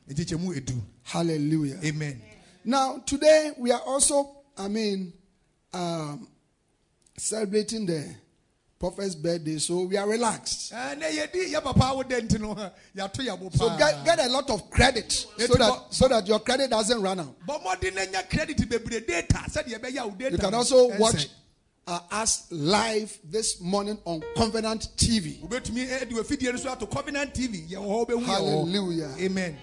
Hallelujah. 1.05 1.79
amen 1.85 2.21
Now, 2.65 2.99
today 3.05 3.53
we 3.59 3.71
are 3.73 3.81
also, 3.87 4.31
I 4.57 4.69
mean, 4.69 5.13
um, 5.73 6.27
celebrating 7.17 7.85
the 7.87 8.15
prophet's 8.79 9.15
birthday, 9.15 9.59
so 9.59 9.83
we 9.85 9.97
are 9.97 10.09
relaxed. 10.09 10.73
Eh, 10.73 10.77
ɛɛ 10.77 10.99
na 10.99 11.07
yɛdi 11.07 11.53
yɛ 11.53 11.63
papa 11.63 11.81
awo 11.81 12.03
dɛ 12.05 12.21
nti 12.23 12.41
no 12.41 12.53
eh, 12.53 12.71
yɛato 12.97 13.21
yabo 13.27 13.55
So 13.55 13.77
get, 13.79 14.05
get 14.05 14.19
a 14.19 14.29
lot 14.29 14.49
of 14.51 14.71
credit 14.71 15.11
so 15.13 15.55
that, 15.55 15.87
so 15.91 16.09
that 16.09 16.27
your 16.27 16.41
credit 16.41 16.71
doesn't 16.71 17.01
run 17.01 17.21
out. 17.21 17.37
bɔ 17.47 17.63
mmɔden 17.63 17.95
na 17.95 18.03
nya 18.07 18.29
credit 18.29 18.59
bebree 18.69 19.07
data 19.07 19.39
sɛdeɛ 19.49 19.79
ɛbɛyɛ 19.81 19.99
awo 19.99 20.19
data 20.19 20.33
You 20.33 20.39
can 20.39 20.55
also 20.55 20.91
eh, 20.91 20.99
watch 20.99 21.29
uh, 21.87 22.01
us 22.11 22.47
live 22.51 23.17
this 23.25 23.61
morning 23.61 23.99
on 24.05 24.23
Covenant 24.37 24.89
TV. 24.97 25.41
wobɛtumi 25.41 25.87
ɛde 25.89 26.13
wafidie 26.13 26.51
no 26.53 26.57
so 26.57 26.71
ato 26.71 26.87
covenant 26.87 27.35
tv 27.35 27.69
yɛwɔ 27.69 27.87
hɔ 27.87 28.07
wobɛhu 28.09 28.21
yɛwɔ 28.21 28.27
hɔ. 28.27 28.27
Hallelujah. 28.27 29.15
amen 29.21 29.57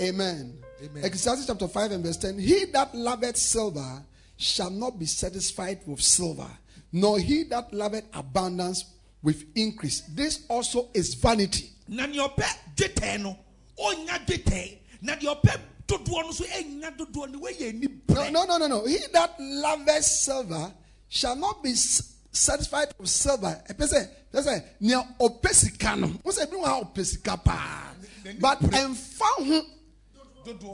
Amen. 0.00 0.58
Amen. 0.82 1.04
Ecclesiastes 1.04 1.46
chapter 1.46 1.68
5 1.68 1.92
and 1.92 2.04
verse 2.04 2.16
10. 2.16 2.38
He 2.38 2.64
that 2.66 2.94
loveth 2.94 3.36
silver 3.36 4.02
shall 4.36 4.70
not 4.70 4.98
be 4.98 5.06
satisfied 5.06 5.80
with 5.86 6.00
silver, 6.02 6.48
nor 6.92 7.18
he 7.18 7.44
that 7.44 7.72
loveth 7.72 8.04
abundance 8.12 8.84
with 9.22 9.44
increase. 9.54 10.00
This 10.14 10.44
also 10.48 10.88
is 10.94 11.14
vanity. 11.14 11.70
na 11.88 12.06
nea 12.06 12.22
ɔpɛ 12.28 12.44
dwetɛ 12.76 13.20
no 13.20 13.36
ɔnya 13.78 14.26
dwetɛ 14.26 14.78
na 15.02 15.14
deɛ 15.16 15.40
ɔpɛ 15.40 15.60
dodoɔ 15.86 16.22
no 16.24 16.32
so 16.32 16.44
ɛnya 16.44 16.96
dodoɔ 16.96 17.30
no 17.32 17.40
wɔyɛ 17.40 17.68
ani 17.68 17.86
brɛ 17.88 18.32
no, 18.32 18.44
no, 18.44 18.56
no, 18.58 18.66
no. 18.66 18.84
He 18.86 18.98
that 19.12 19.38
loveth 19.38 20.02
silver 20.02 20.72
shall 21.08 21.36
not 21.36 21.62
be 21.62 21.74
satisfied 21.74 22.88
with 22.98 23.08
silver. 23.08 23.62
Ɛpɛ 23.68 23.86
sɛ- 23.92 24.08
ɛpɛ 24.32 24.42
sɛ, 24.44 24.64
nea 24.80 25.02
ɔpɛ 25.20 25.54
sika 25.54 25.96
no, 25.96 26.08
wo 26.22 26.32
sɛ 26.32 26.46
ebi 26.46 26.56
wɔ 26.56 26.64
ha 26.64 26.80
ɔpɛ 26.82 27.04
sika 27.06 27.36
paa. 27.36 27.94
But 28.40 28.60
ɛmfa 28.62 29.20
ho 29.46 29.62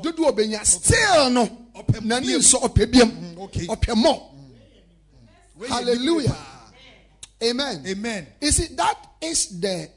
dodo 0.02 0.24
obenya 0.32 0.64
still 0.64 1.30
no 1.30 1.46
n'ani 2.00 2.26
biem. 2.26 2.38
nsɔ 2.38 2.60
ɔpɛ 2.62 3.38
okay. 3.38 3.66
ɔpɛ 3.66 3.94
mɔ 3.94 4.22
wɔyɛ 5.58 5.64
ani 5.64 5.68
hallelujah. 5.68 6.36
amen. 7.42 7.86
Amen. 7.86 8.26
You 8.40 8.50
see 8.52 8.66
that 8.74 8.96
is 9.20 9.60
the 9.60 9.90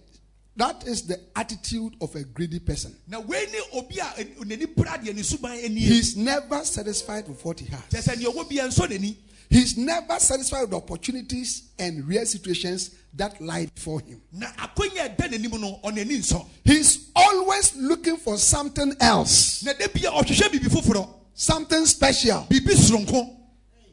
that 0.55 0.85
is 0.87 1.01
the 1.07 1.19
attitude 1.35 1.95
of 2.01 2.13
a 2.15 2.23
greedy 2.23 2.59
person. 2.59 2.95
Na 3.07 3.19
wei 3.19 3.47
ne 3.51 3.59
obi 3.73 3.97
a 3.99 4.13
en- 4.17 4.35
n'ani 4.45 4.65
brɛ 4.67 4.99
adeɛ 4.99 5.15
ne 5.15 5.21
suban 5.21 5.63
ani 5.63 5.81
yɛ 5.81 5.87
he's 5.87 6.15
never 6.17 6.63
satisfied 6.65 7.27
with 7.27 7.43
what 7.45 7.59
he 7.59 7.65
has 7.67 7.81
sɛ 9.53 9.61
deɛ 9.61 9.61
ɔwɔ 9.61 9.61
bia 9.61 9.61
nsɔ 9.61 9.61
n'ani 9.61 9.61
he's 9.61 9.77
never 9.77 10.19
satisfied 10.19 10.61
with 10.61 10.69
the 10.71 10.77
opportunities 10.77 11.63
and 11.79 12.07
real 12.07 12.25
situations 12.25 12.91
that 13.15 13.39
lie 13.41 13.67
before 13.75 13.99
him. 13.99 14.21
Na 14.31 14.47
akonya 14.47 15.15
ɛda 15.15 15.29
n'anim 15.29 15.59
no 15.59 15.79
ɔn'ani 15.83 16.19
nsɔ 16.19 16.45
he's 16.65 17.09
always 17.15 17.75
looking 17.75 18.17
for 18.17 18.37
something 18.37 18.95
else. 18.99 19.63
Na 19.63 19.73
de 19.73 19.87
bia 19.89 20.11
ɔhwehwɛ 20.11 20.49
biribi 20.49 20.69
foforɔ 20.69 21.09
something 21.33 21.85
special. 21.85 22.47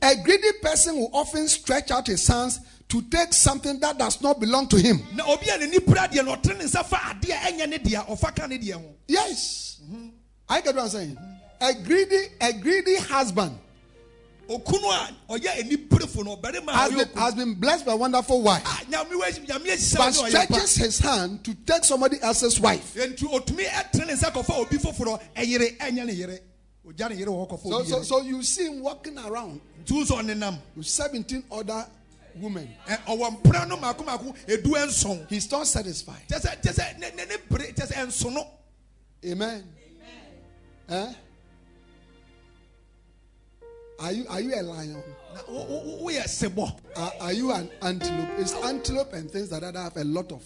A 0.02 0.16
greedy 0.24 0.52
person 0.62 0.96
will 0.96 1.10
often 1.12 1.46
stretch 1.46 1.90
out 1.90 2.06
his 2.06 2.26
hands 2.26 2.58
to 2.88 3.02
take 3.02 3.34
something 3.34 3.78
that 3.80 3.98
does 3.98 4.20
not 4.22 4.40
belong 4.40 4.66
to 4.68 4.76
him. 4.78 5.02
Na 5.14 5.24
obi 5.26 5.48
a 5.48 5.58
n'ani 5.58 5.78
brɛ 5.78 6.08
adeɛ 6.08 6.24
no 6.24 6.36
ɔtene 6.36 6.58
ne 6.58 6.64
nsa 6.64 6.84
fa 6.84 6.96
adeɛ 6.96 7.30
a 7.32 7.52
ɛnyɛ 7.52 7.68
ne 7.68 7.78
deɛ 7.78 8.06
ɔfa 8.08 8.34
ka 8.34 8.46
ne 8.46 8.58
deɛ 8.58 8.72
ho. 8.72 8.94
Yes. 9.06 9.76
Mhm. 9.84 10.10
I 10.48 10.60
get 10.62 10.74
what 10.74 10.84
I'm 10.84 10.90
saying. 10.90 11.18
A 11.60 11.74
greedy, 11.74 12.28
a 12.40 12.52
greedy 12.54 12.96
husband 12.96 13.56
has 16.72 16.90
been, 16.90 17.08
has 17.16 17.34
been 17.34 17.54
blessed 17.54 17.86
by 17.86 17.92
a 17.92 17.96
wonderful 17.96 18.42
wife, 18.42 18.62
Ah, 18.66 18.82
nyame 18.90 19.10
wɔ 19.12 19.46
nyame 19.46 19.66
ahyira 19.66 19.96
but 19.98 20.16
wo 20.16 20.22
ne 20.24 20.30
ɔyɛ 20.30 20.32
pa. 20.32 20.44
stretches 20.44 20.74
his 20.76 20.98
hand 20.98 21.44
to 21.44 21.54
take 21.54 21.84
somebody 21.84 22.20
else's 22.20 22.58
wife. 22.60 22.94
nti 22.94 23.18
otumi 23.30 23.64
ɛtene 23.66 24.06
ne 24.06 24.12
nsa 24.14 24.30
kɔfa 24.32 24.58
obi 24.58 24.76
foforɔ 24.76 25.20
ɛyere 25.36 25.76
ɛnyɛ 25.78 26.06
ne 26.06 26.12
yere. 26.12 26.38
Ogya 26.86 27.08
ne 27.10 27.16
yere 27.16 27.28
wɔ 27.30 27.48
hɔ 27.48 27.50
kɔfa 27.50 27.68
So, 27.68 27.84
so, 27.84 28.02
so 28.02 28.20
you 28.22 28.42
see 28.42 28.66
him 28.66 28.80
walking 28.80 29.16
around 29.18 29.60
nti 29.84 29.92
wo 29.92 30.02
sɛ 30.04 30.20
ɔnenam. 30.22 30.58
with 30.74 30.86
17 30.86 31.44
other 31.52 31.86
women. 32.40 32.68
Ɛ, 32.88 32.98
ɔwɔ 33.06 33.42
mpena 33.42 33.68
no 33.68 33.76
maako 33.76 34.04
maako 34.04 34.34
Are 44.00 44.12
you 44.12 44.24
are 44.30 44.40
you 44.40 44.54
a 44.54 44.62
lion? 44.62 45.02
Are, 46.96 47.12
are 47.20 47.32
you 47.32 47.52
an 47.52 47.70
antelope? 47.82 48.28
It's 48.38 48.54
antelope 48.54 49.12
and 49.12 49.30
things 49.30 49.52
like 49.52 49.60
that 49.60 49.74
that 49.74 49.80
have 49.82 49.96
a 49.98 50.04
lot 50.04 50.32
of 50.32 50.42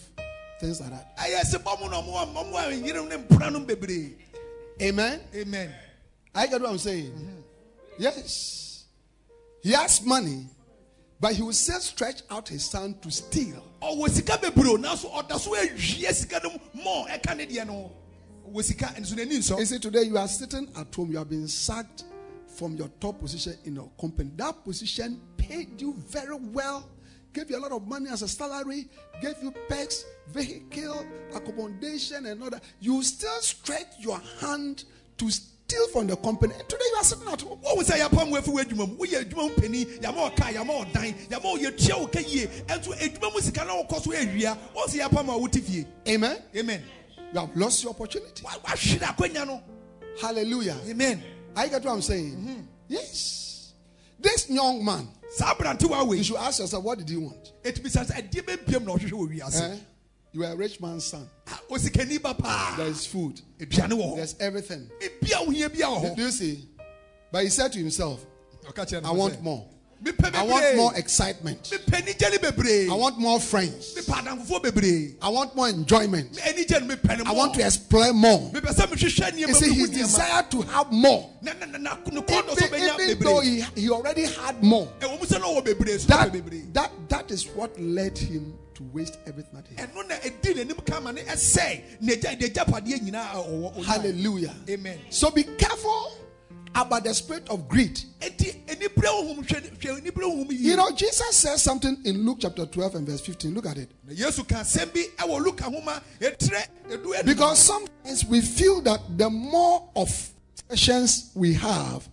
things 0.59 0.81
like 0.81 0.89
that. 0.91 1.17
ɛyɛ 1.17 1.41
sebɔ 1.53 1.81
mu 1.81 1.89
na 1.89 2.01
ɔmo 2.01 2.21
a- 2.21 2.43
ɔmo 2.43 2.53
a 2.53 2.71
yerenom 2.91 3.07
ne 3.09 3.17
mpona 3.17 3.51
no 3.51 3.59
bebree 3.61 4.13
Amen. 4.81 5.21
amen 5.33 5.73
I 6.33 6.47
get 6.47 6.59
what 6.59 6.69
I'm 6.71 6.77
saying. 6.77 7.43
Yes. 7.97 8.83
He 9.63 9.71
has 9.71 10.01
money, 10.05 10.47
but 11.19 11.33
he 11.33 11.41
will 11.41 11.53
still 11.53 11.79
stretch 11.79 12.23
out 12.29 12.49
his 12.49 12.69
hand 12.71 13.01
to 13.03 13.09
steal. 13.09 13.63
ɔwɔ 13.81 14.09
sika 14.09 14.33
bebree 14.33 14.73
o 14.73 14.77
nanso 14.77 15.09
ɔda 15.13 15.39
so 15.39 15.51
awie 15.55 16.11
sika 16.13 16.41
no 16.43 16.49
mu 16.73 16.83
mɔ 16.83 17.07
ɛka 17.21 17.37
ne 17.37 17.45
deɛ 17.45 17.65
no 17.67 17.91
wɔ 18.51 18.63
sika 18.63 18.87
nso 18.97 19.13
n'ani 19.15 19.57
You 19.59 19.65
see, 19.65 19.79
today 19.79 20.03
you 20.03 20.17
are 20.17 20.27
sitting 20.27 20.67
at 20.75 20.93
home, 20.93 21.11
you 21.11 21.17
have 21.17 21.29
been 21.29 21.47
sacked 21.47 22.03
from 22.55 22.75
your 22.75 22.87
top 22.99 23.19
position 23.19 23.55
in 23.65 23.75
your 23.75 23.89
company. 23.99 24.31
That 24.37 24.63
position 24.63 25.21
paid 25.37 25.81
you 25.81 25.93
very 26.09 26.35
well, 26.35 26.87
gave 27.33 27.49
you 27.49 27.57
a 27.57 27.61
lot 27.61 27.71
of 27.71 27.87
money 27.87 28.09
as 28.09 28.21
a 28.21 28.27
salary, 28.27 28.87
gave 29.21 29.35
you 29.43 29.51
perks, 29.67 30.05
vehicle, 30.29 31.05
accommodation, 31.33 32.25
and 32.27 32.41
all 32.41 32.49
that. 32.49 32.63
You 32.79 33.03
still 33.03 33.39
stretch 33.41 33.99
your 33.99 34.19
hand 34.39 34.85
to 35.17 35.29
steal 35.29 35.87
from 35.89 36.07
the 36.07 36.15
company. 36.17 36.53
And 36.57 36.67
today 36.69 36.83
you 36.91 36.97
are 36.97 37.03
sitting 37.03 37.27
at 37.27 37.41
home. 37.41 37.59
wɔn 37.59 37.83
sɛ 37.83 37.99
yapam 37.99 38.31
wo 38.31 38.37
afi 38.39 38.51
w'adwuma 38.53 38.87
mu 38.87 38.97
woyɛ 38.97 39.23
adwuma 39.25 39.49
mu 39.49 39.55
panin 39.55 39.99
yama 40.01 40.29
ɔka 40.29 40.53
yama 40.53 40.73
ɔdan 40.73 41.31
yama 41.31 41.45
ɔyɛ 41.45 41.77
tua 41.87 41.99
wo 41.99 42.07
ka 42.07 42.19
yie 42.19 42.47
ɛnso 42.67 42.95
adwuma 42.97 43.33
mu 43.33 43.41
sika 43.41 43.65
na 43.65 43.73
wɔkɔ 43.83 44.01
so 44.03 44.11
awia 44.11 44.57
wɔn 44.75 44.87
sɛ 44.87 44.99
yapam 45.07 45.29
a 45.33 45.37
wote 45.37 45.55
fie 45.55 45.85
Amen. 46.07 46.37
amen 46.55 46.81
You 47.33 47.39
have 47.41 47.55
lost 47.57 47.83
your 47.83 47.91
opportunity. 47.91 48.43
Wa- 48.43 48.51
wahwere 48.63 48.99
akonnwa 48.99 49.47
no 49.47 49.63
Hallelujah. 50.21 50.77
amen 50.87 51.21
I 51.55 51.67
get 51.67 51.83
what 51.83 51.93
I'm 51.93 52.01
saying. 52.01 52.67
Yes. 52.87 53.73
This 54.19 54.49
young 54.49 54.83
man, 54.83 55.07
you 55.39 56.23
should 56.23 56.37
ask 56.37 56.59
yourself, 56.59 56.83
what 56.83 56.97
did 56.97 57.09
he 57.09 57.17
want? 57.17 57.51
ɛtumi 57.63 57.89
sa 57.89 58.03
sɛ 58.03 58.29
ɛdeɛ 58.29 58.41
bɛmpiam 58.41 58.85
na 58.85 58.93
ɔhwehwɛ 58.93 59.11
wɔ 59.11 59.39
wiase 59.39 59.61
Eh? 59.61 59.77
You 60.31 60.43
are 60.43 60.51
a 60.51 60.55
rich 60.55 60.81
man's 60.81 61.05
son. 61.05 61.29
Ah, 61.47 61.61
osikani 61.69 62.21
ba 62.21 62.33
paa 62.33 62.75
There 62.77 62.87
is 62.87 63.05
food. 63.05 63.41
There's 63.57 64.35
everything. 64.39 64.89
ebia 64.99 65.47
ohia 65.47 65.69
bia 65.69 65.85
wɔ 65.85 66.15
Do 66.15 66.21
you 66.23 66.31
see? 66.31 66.69
But 67.31 67.43
he 67.43 67.49
said 67.49 67.71
to 67.73 67.79
himself, 67.79 68.25
hɔ 68.65 68.73
ɔka 68.73 68.85
kyerɛ 68.85 69.03
no 69.03 69.09
I 69.09 69.11
want 69.13 69.41
more. 69.41 69.67
I 70.33 70.43
want 70.43 70.75
more 70.75 70.95
excitement. 70.95 71.63
mepɛ 71.63 72.01
anigye 72.01 72.31
ne 72.31 72.37
bebree 72.37 72.89
I 72.89 72.93
want 72.93 73.17
more 73.17 73.39
friends. 73.39 73.95
mepɛ 73.95 74.13
adamfofoɔ 74.23 74.63
bebree 74.63 75.15
I 75.21 75.29
want 75.29 75.55
more 75.55 75.69
enjoyment. 75.69 76.33
anigye 76.33 76.85
no 76.85 76.95
mepɛ 76.95 77.17
no 77.19 77.23
I 77.25 77.31
want 77.33 77.53
to 77.55 77.65
explore 77.65 78.13
more. 78.13 78.51
You 78.53 79.53
see, 79.53 79.73
his 79.73 79.89
desire 79.89 80.43
to 80.51 80.61
have 80.63 80.91
more. 80.91 81.29
Even, 81.41 81.75
even 81.75 83.19
though 83.19 83.39
he, 83.39 83.61
he 83.75 83.89
already 83.89 84.25
had 84.25 84.61
more, 84.63 84.87
ɛwɔ 84.99 85.19
mu 85.19 85.25
sɛ 85.25 85.39
na 85.39 85.45
ɔwɔ 85.47 85.65
bebree 85.65 85.99
so 85.99 86.07
that, 86.07 86.73
that, 86.73 86.91
that 87.09 87.31
is 87.31 87.47
what 87.47 87.79
led 87.79 88.17
him 88.17 88.53
to 88.75 88.83
waste 88.93 89.17
everything 89.25 89.53
that 89.53 89.67
he 89.67 89.75
had. 89.75 89.93
ɛno 89.93 90.07
na 90.07 90.15
ɛdi 90.15 90.55
n'anim 90.55 90.85
kama 90.85 91.13
ne 91.13 91.21
ɛsɛe 91.21 91.81
n'agya 92.03 92.37
n'agya 92.39 92.65
padeɛ 92.65 92.99
nyinaa 92.99 93.33
a 93.33 93.37
ɔwɔ 93.37 93.75
ɔnya. 93.75 93.85
Hallelujah. 93.85 94.55
amen 94.69 94.99
So 95.09 95.31
be 95.31 95.43
careful 95.43 96.11
about 96.75 97.03
the 97.03 97.13
spirit 97.13 97.47
of 97.49 97.67
greed. 97.67 97.99
eti 98.21 98.51
enibere 98.67 99.09
ohun 99.09 99.43
hwɛ 99.43 99.77
hwɛ 99.79 100.01
enibere 100.01 100.25
ohun 100.25 100.47
yie. 100.49 100.57
You 100.71 100.75
know, 100.75 100.91
Jesus 100.91 101.35
says 101.35 101.61
something 101.61 101.97
in 102.03 102.25
Luke 102.25 102.39
chapter 102.41 102.65
12 102.65 102.95
and 102.95 103.07
verse 103.07 103.21
15. 103.21 103.53
Look 103.53 103.65
at 103.65 103.77
it. 103.77 103.89
na 104.03 104.13
yesu 104.13 104.47
ka 104.47 104.57
asɛm 104.57 104.93
bi 104.93 105.05
ɛwɔ 105.17 105.43
luka 105.43 105.63
homa 105.63 106.01
etire 106.19 106.67
edu 106.89 107.13
edu. 107.15 107.25
Because 107.25 107.59
sometimes 107.59 108.25
we 108.25 108.41
feel 108.41 108.81
that 108.81 108.99
the 109.17 109.29
more 109.29 109.89
of 109.95 110.29
possessions 110.67 111.31
we 111.33 111.53
have, 111.53 112.07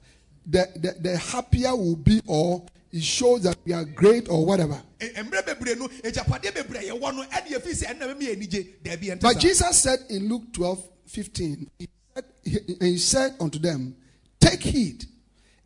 the, 0.47 0.69
the, 0.77 0.95
the 1.11 1.17
happier 1.17 1.75
we'll 1.75 1.97
be, 1.97 2.21
or 2.27 2.65
it 2.93 3.03
shows 3.03 3.43
that 3.43 3.57
we 3.65 3.73
are 3.73 3.85
great 3.85 4.29
or 4.29 4.45
whatever. 4.45 4.81
Mmerɛ 5.01 5.43
bebree 5.43 5.79
no 5.79 5.89
egyapadeɛ 5.89 6.53
bebree 6.53 6.89
a 6.89 6.93
yɛwɔ 6.93 7.17
no 7.17 7.25
ɛde 7.25 7.49
efi 7.49 7.73
sɛ 7.73 7.97
ɛnna 7.99 8.17
mi 8.19 8.27
yɛ 8.27 8.37
anigye 8.37 8.69
dɛbi 8.85 9.05
ɛnta 9.17 9.21
But 9.23 9.39
Jesus 9.39 9.77
said 9.77 9.99
in 10.11 10.29
Luke 10.29 10.53
12 10.53 10.89
15, 11.07 11.71
he 11.79 11.89
said, 12.15 12.25
he, 12.45 12.59
he 12.81 12.97
said 12.99 13.35
unto 13.41 13.59
them, 13.59 13.97
Take 14.43 14.63
heed 14.65 15.05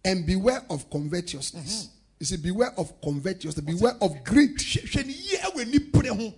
and 0.04 0.26
beware 0.26 0.62
of 0.68 0.88
covetousness. 0.90 1.88
You 2.20 2.26
see, 2.26 2.36
beware 2.36 2.72
of 2.78 2.92
covetousness, 3.00 3.64
beware 3.64 3.96
of 4.00 4.22
greed. 4.22 4.56
hwɛ 4.58 4.82
hwɛ 4.90 5.06
ne 5.06 5.12
yie 5.12 5.38
ɛwɔ 5.38 5.64
enipere 5.64 6.08
ho 6.08 6.34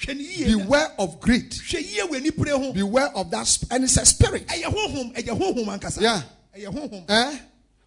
hwɛ 0.00 0.16
ne 0.16 0.22
yie 0.22 0.46
na- 0.56 0.64
Beware 0.64 0.92
of 0.98 1.20
greed. 1.20 1.50
hwɛ 1.50 1.80
yie 1.80 2.02
wɔ 2.02 2.20
enipere 2.20 2.50
ho 2.50 2.72
Beware 2.72 3.08
of 3.16 3.30
that. 3.30 3.58
And 3.70 3.84
it's 3.84 3.96
a 3.96 4.04
spirit. 4.04 4.46
ɛyɛ 4.48 4.64
honhom 4.64 5.14
ɛyɛ 5.14 5.38
honhom 5.38 5.66
ankasa. 5.78 6.00
Yeah. 6.00 6.22
Eh? 7.08 7.38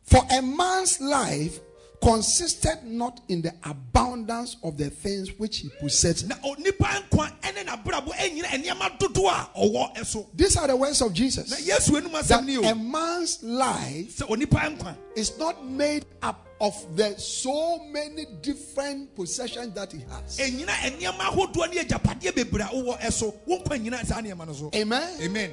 For 0.03 0.25
a 0.31 0.41
man's 0.41 0.99
life 1.01 1.59
consisted 2.01 2.79
not 2.85 3.21
in 3.27 3.41
the 3.41 3.53
abundance 3.63 4.57
of 4.63 4.77
the 4.77 4.89
things 4.89 5.31
which 5.37 5.57
he 5.59 5.69
possessed. 5.79 6.27
na 6.27 6.35
onipa 6.35 6.87
nkwa 7.03 7.31
ɛne 7.41 7.65
n'abrabɔ 7.65 8.11
ɛnyina 8.11 8.47
nneɛma 8.47 8.97
dodoɔ 8.97 9.27
a 9.27 9.49
ɔwɔ 9.59 9.95
ɛso. 9.97 10.25
These 10.33 10.55
are 10.57 10.67
the 10.67 10.75
words 10.75 11.01
of 11.01 11.13
Jesus. 11.13 11.49
That 11.49 11.59
asɛm 11.59 12.45
ni 12.45 12.57
o 12.57 12.61
a 12.63 12.75
man's 12.75 13.43
life 13.43 14.17
sɛ 14.17 14.29
onipa 14.29 14.77
nkwa 14.77 14.95
is 15.15 15.37
not 15.37 15.65
made 15.65 16.05
up 16.21 16.47
of 16.61 16.95
the 16.95 17.17
so 17.17 17.79
many 17.85 18.25
different 18.41 19.13
possessions 19.15 19.73
that 19.73 19.91
he 19.91 19.99
has. 19.99 20.37
ɛnyina 20.37 20.67
nneɛma 20.67 21.19
ahodoɔ 21.19 21.69
ne 21.73 21.81
agyapadeɛ 21.83 22.31
bebree 22.33 22.61
a 22.61 22.73
wowɔ 22.73 22.99
ɛso 23.01 23.33
wo 23.45 23.59
nkwa 23.59 23.77
nyina 23.83 24.05
saa 24.05 24.21
nneɛma 24.21 24.47
no 24.47 24.53
so. 24.53 24.69
Amen. 24.73 25.21
amen. 25.21 25.51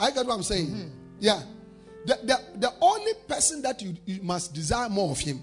I 0.00 0.10
get 0.10 0.26
what 0.26 0.34
I'm 0.34 0.42
saying. 0.42 0.68
Mm-hmm. 0.68 0.88
Yeah. 1.20 1.42
The, 2.06 2.18
the, 2.24 2.40
the 2.58 2.72
only 2.80 3.12
person 3.28 3.62
that 3.62 3.80
you, 3.80 3.94
you 4.06 4.22
must 4.22 4.52
desire 4.52 4.88
more 4.88 5.12
of 5.12 5.20
him 5.20 5.42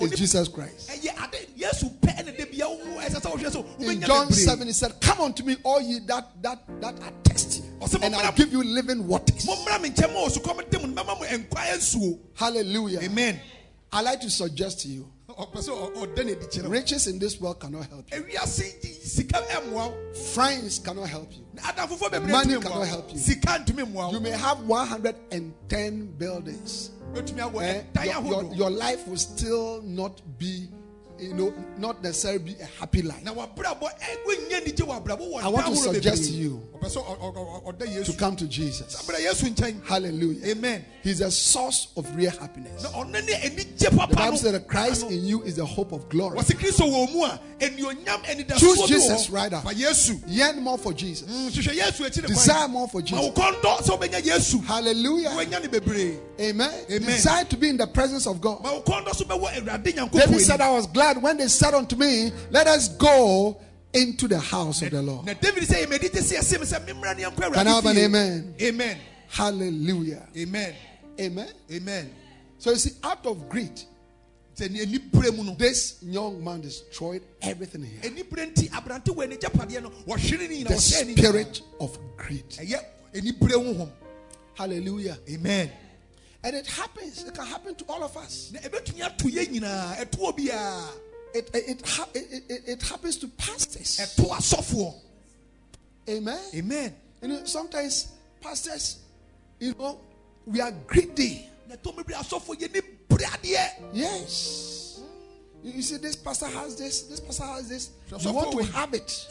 is 0.00 0.10
Jesus 0.18 0.48
Christ. 0.48 0.90
Eh, 0.90 0.96
ɛyɛ 0.96 1.24
ade 1.24 1.48
yesu 1.56 1.90
pɛ 2.00 2.16
ɛna 2.18 2.36
de 2.36 2.44
bia 2.46 2.68
wo 2.68 2.76
ɛsɛ 3.00 3.20
sɛ 3.20 3.32
wohwɛ 3.32 3.52
so 3.52 3.64
In 3.78 4.00
John 4.00 4.30
7, 4.32 4.66
he 4.66 4.72
said, 4.72 5.00
Come 5.00 5.20
unto 5.22 5.42
me, 5.44 5.56
all 5.64 5.80
ye 5.80 5.98
that 6.06 6.42
that 6.42 6.62
that 6.80 6.94
are 7.02 7.12
thirsty, 7.24 7.62
and 8.02 8.14
I'll 8.14 8.32
give 8.32 8.52
you 8.52 8.62
living 8.62 9.06
waters. 9.06 9.44
mommra 9.46 9.80
me 9.80 9.90
nkyɛn 9.90 10.12
ma 10.12 10.20
osukɔm 10.26 10.68
dem 10.70 10.94
no 10.94 11.02
mɛma 11.02 11.18
mo 11.18 11.24
nkwa 11.26 11.76
nsuo. 11.76 12.18
Hallelujah. 12.34 13.00
amen. 13.02 13.40
I 13.92 14.02
like 14.02 14.20
to 14.20 14.30
suggest 14.30 14.80
to 14.82 14.88
you 14.88 15.10
ɔpɛ 15.28 15.56
sɛ 15.56 15.70
ɔ- 15.70 15.94
ɔda 15.96 16.24
ne 16.26 16.32
adi 16.32 16.46
kyerɛ 16.46 16.64
wo. 16.64 16.68
riches 16.70 17.06
in 17.06 17.18
this 17.18 17.40
world 17.40 17.58
cannot 17.60 17.86
help 17.88 18.04
you, 18.12 18.22
ewiase 18.22 18.84
yi 18.84 18.92
sika 19.02 19.42
ɛmmoa 19.50 19.72
wo. 19.90 20.12
friends 20.32 20.78
cannot 20.80 21.08
help 21.08 21.32
you. 21.32 21.44
Na 21.54 21.62
adamfofoɔ 21.62 22.10
bebree 22.10 22.30
Money 22.30 22.60
cannot 22.60 22.86
help 22.86 23.12
you. 23.12 23.18
sika 23.18 23.58
ntumi 23.64 23.84
mmoa 23.92 24.12
You 24.12 24.20
may 24.20 24.30
have 24.30 24.60
110 24.60 26.06
buildings, 26.18 26.90
eh, 27.16 27.82
your, 28.04 28.24
your, 28.24 28.54
your 28.54 28.70
life 28.70 29.06
will 29.08 29.16
still 29.16 29.82
not 29.82 30.20
be, 30.38 30.68
you 31.20 31.34
know, 31.34 31.54
not 31.78 32.02
necessarily 32.02 32.38
be 32.38 32.56
a 32.60 32.64
happy 32.64 33.02
life. 33.02 33.22
na 33.22 33.32
wabrabɔ 33.32 33.80
ɛwɔnyɛ 33.80 34.62
anigye 34.62 34.86
wɔ 34.86 35.02
abrabɔ 35.02 35.32
wɔ 35.32 35.42
I 35.42 35.48
want 35.48 35.66
to 35.66 35.76
suggest 35.76 36.24
to 36.24 36.32
you 36.32 36.62
to 38.04 38.14
come 38.18 38.36
to 38.36 38.46
Jesus. 38.46 38.96
abira 39.02 39.18
yesu 39.18 39.50
nkyɛn. 39.50 39.84
Hallelujah. 39.86 40.46
amen. 40.46 40.84
He's 41.02 41.20
a 41.20 41.30
source 41.30 41.88
of 41.96 42.14
real 42.16 42.30
happiness. 42.30 42.82
na 42.82 42.90
ɔno 42.90 43.12
ne 43.24 43.32
anigye 43.32 43.78
The 43.78 44.14
Bible 44.16 44.36
said 44.36 44.54
that 44.54 44.68
Christ 44.68 45.10
in 45.10 45.24
you 45.24 45.42
is 45.42 45.56
the 45.56 45.66
hope 45.66 45.92
of 45.92 46.08
glory. 46.08 46.38
wɔsi 46.38 46.56
kristo 46.56 46.90
wɔ 46.90 47.12
mu 47.12 47.24
a 47.24 47.40
enuonyam 47.58 48.22
anidasoɔ 48.24 48.58
Choose 48.58 48.88
Jesus 48.88 49.30
right 49.30 49.52
now. 49.52 49.62
Yearn 50.26 50.62
more 50.62 50.78
for 50.78 50.92
Jesus. 50.92 51.28
Mm, 51.28 51.50
hwehwɛ 51.50 51.74
yesu 51.74 52.06
akyi 52.06 52.22
ne 52.22 52.28
Desire 52.28 52.68
more 52.68 52.88
for 52.88 53.02
Jesus. 53.02 53.24
wo 53.24 53.32
kɔndɔ 53.32 53.82
sɛ 53.82 53.98
wobɛnya 53.98 54.24
yesu. 54.24 54.62
Hallelujah. 54.64 55.30
wɔanya 55.30 55.62
ne 55.62 55.68
bebree. 55.68 56.18
Amen. 56.40 56.70
Amen. 56.90 57.06
Desire 57.06 57.44
to 57.44 57.56
be 57.56 57.68
in 57.68 57.76
the 57.76 57.86
presence 57.86 58.26
of 58.26 58.40
God. 58.40 58.62
ma 58.62 58.72
wo 58.72 58.82
kɔndɔ 58.82 59.14
so 59.14 59.24
bɛwɔ 59.24 59.52
awurade 59.60 60.10
David 60.12 60.40
said. 60.40 60.60
I 60.60 60.70
was 60.70 60.86
glad 60.86 61.09
when 61.18 61.36
they 61.38 61.48
said 61.48 61.74
unto 61.74 61.96
me, 61.96 62.32
Let 62.50 62.66
us 62.66 62.88
go 62.96 63.60
into 63.92 64.28
the 64.28 64.38
house 64.38 64.82
of 64.82 64.90
the 64.90 65.02
Lord. 65.02 65.26
david 65.26 65.64
sɛ 65.64 65.84
yɛmɛdi 65.86 66.12
gye 66.12 66.20
sɛ 66.20 66.38
yɛsɛ 66.38 66.60
me 66.60 66.66
sɛ 66.66 66.86
memmra 66.86 67.16
ne 67.16 67.22
yɛnkɔ 67.24 67.52
Can 67.54 67.66
I 67.68 67.70
have 67.72 67.86
an 67.86 67.98
amen? 67.98 68.54
amen 68.60 68.98
Hallelujah. 69.28 70.26
amen 70.36 70.74
Amen. 71.20 71.48
amen 71.72 72.10
So 72.58 72.70
you 72.70 72.76
see, 72.76 72.92
out 73.02 73.24
of 73.26 73.48
greed, 73.48 73.80
sɛ 74.56 74.70
ne 74.70 74.84
anipere 74.84 75.34
mu 75.36 75.42
no 75.44 75.54
this 75.54 75.96
young 76.02 76.42
man 76.44 76.60
destroyed 76.60 77.22
everything 77.42 77.82
he 77.82 77.96
had. 77.96 78.04
anipere 78.16 78.52
nti 78.54 78.68
aberante 78.70 79.06
wɔ 79.14 79.26
anigyapadeɛ 79.28 79.82
no 79.82 79.90
wɔhwere 80.06 80.48
ne 80.48 80.62
The 80.64 80.74
wɔhyɛ 80.74 81.06
ne 81.06 81.14
nyinaa. 81.14 81.20
spirit 81.20 81.62
of 81.80 81.98
greed. 82.16 82.44
Hallelujah. 84.54 85.18
amen 85.28 85.70
And 86.42 86.56
it 86.56 86.66
happens. 86.66 87.22
It 87.24 87.34
can 87.34 87.46
happen 87.46 87.74
to 87.74 87.84
all 87.88 88.02
of 88.02 88.16
us. 88.16 88.50
na 88.52 88.60
ɛbɛtumi 88.60 89.02
ato 89.04 89.28
yɛ 89.28 89.46
nyinaa 89.48 89.96
ɛto 89.98 90.32
obiaa 90.32 90.88
It, 91.32 91.48
it, 91.54 91.80
it, 92.14 92.42
it, 92.48 92.62
it, 92.66 92.82
happens 92.82 93.16
to 93.18 93.28
pastors. 93.28 94.00
Amen. 96.08 96.40
amen 96.54 96.96
You 97.22 97.28
know, 97.28 97.44
sometimes 97.44 98.08
pastors, 98.40 98.98
you 99.60 99.74
know, 99.78 100.00
we 100.46 100.60
are 100.60 100.72
greedy. 100.86 101.46
na 101.68 101.76
ɛtɔ 101.76 101.94
mebere 101.96 102.16
asɔfoɔ 102.16 102.56
yɛni 102.58 102.82
bere 103.08 103.26
adeɛ 103.26 103.68
Yes. 103.92 105.00
You 105.62 105.82
see, 105.82 105.98
this 105.98 106.16
pastor 106.16 106.46
has 106.46 106.74
this, 106.76 107.02
this 107.02 107.20
pastor 107.20 107.44
has 107.44 107.68
this. 107.68 107.90
So- 108.08 108.18
You 108.18 108.32
want 108.32 108.46
for 108.46 108.52
to 108.52 108.56
we- 108.66 108.72
have 108.72 108.94
it. 108.94 109.26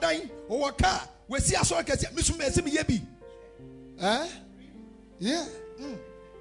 dan 0.00 0.30
wɔwɔ 0.48 0.78
kaa 0.78 1.06
wɔasi 1.30 1.52
asɔre 1.52 1.84
kɛseɛ 1.86 2.14
mesom 2.14 2.38
ɛsɛ 2.40 2.62
meyɛ 2.66 2.88
bi 2.88 3.02
Eh? 4.00 4.28
Yeah. 5.18 5.44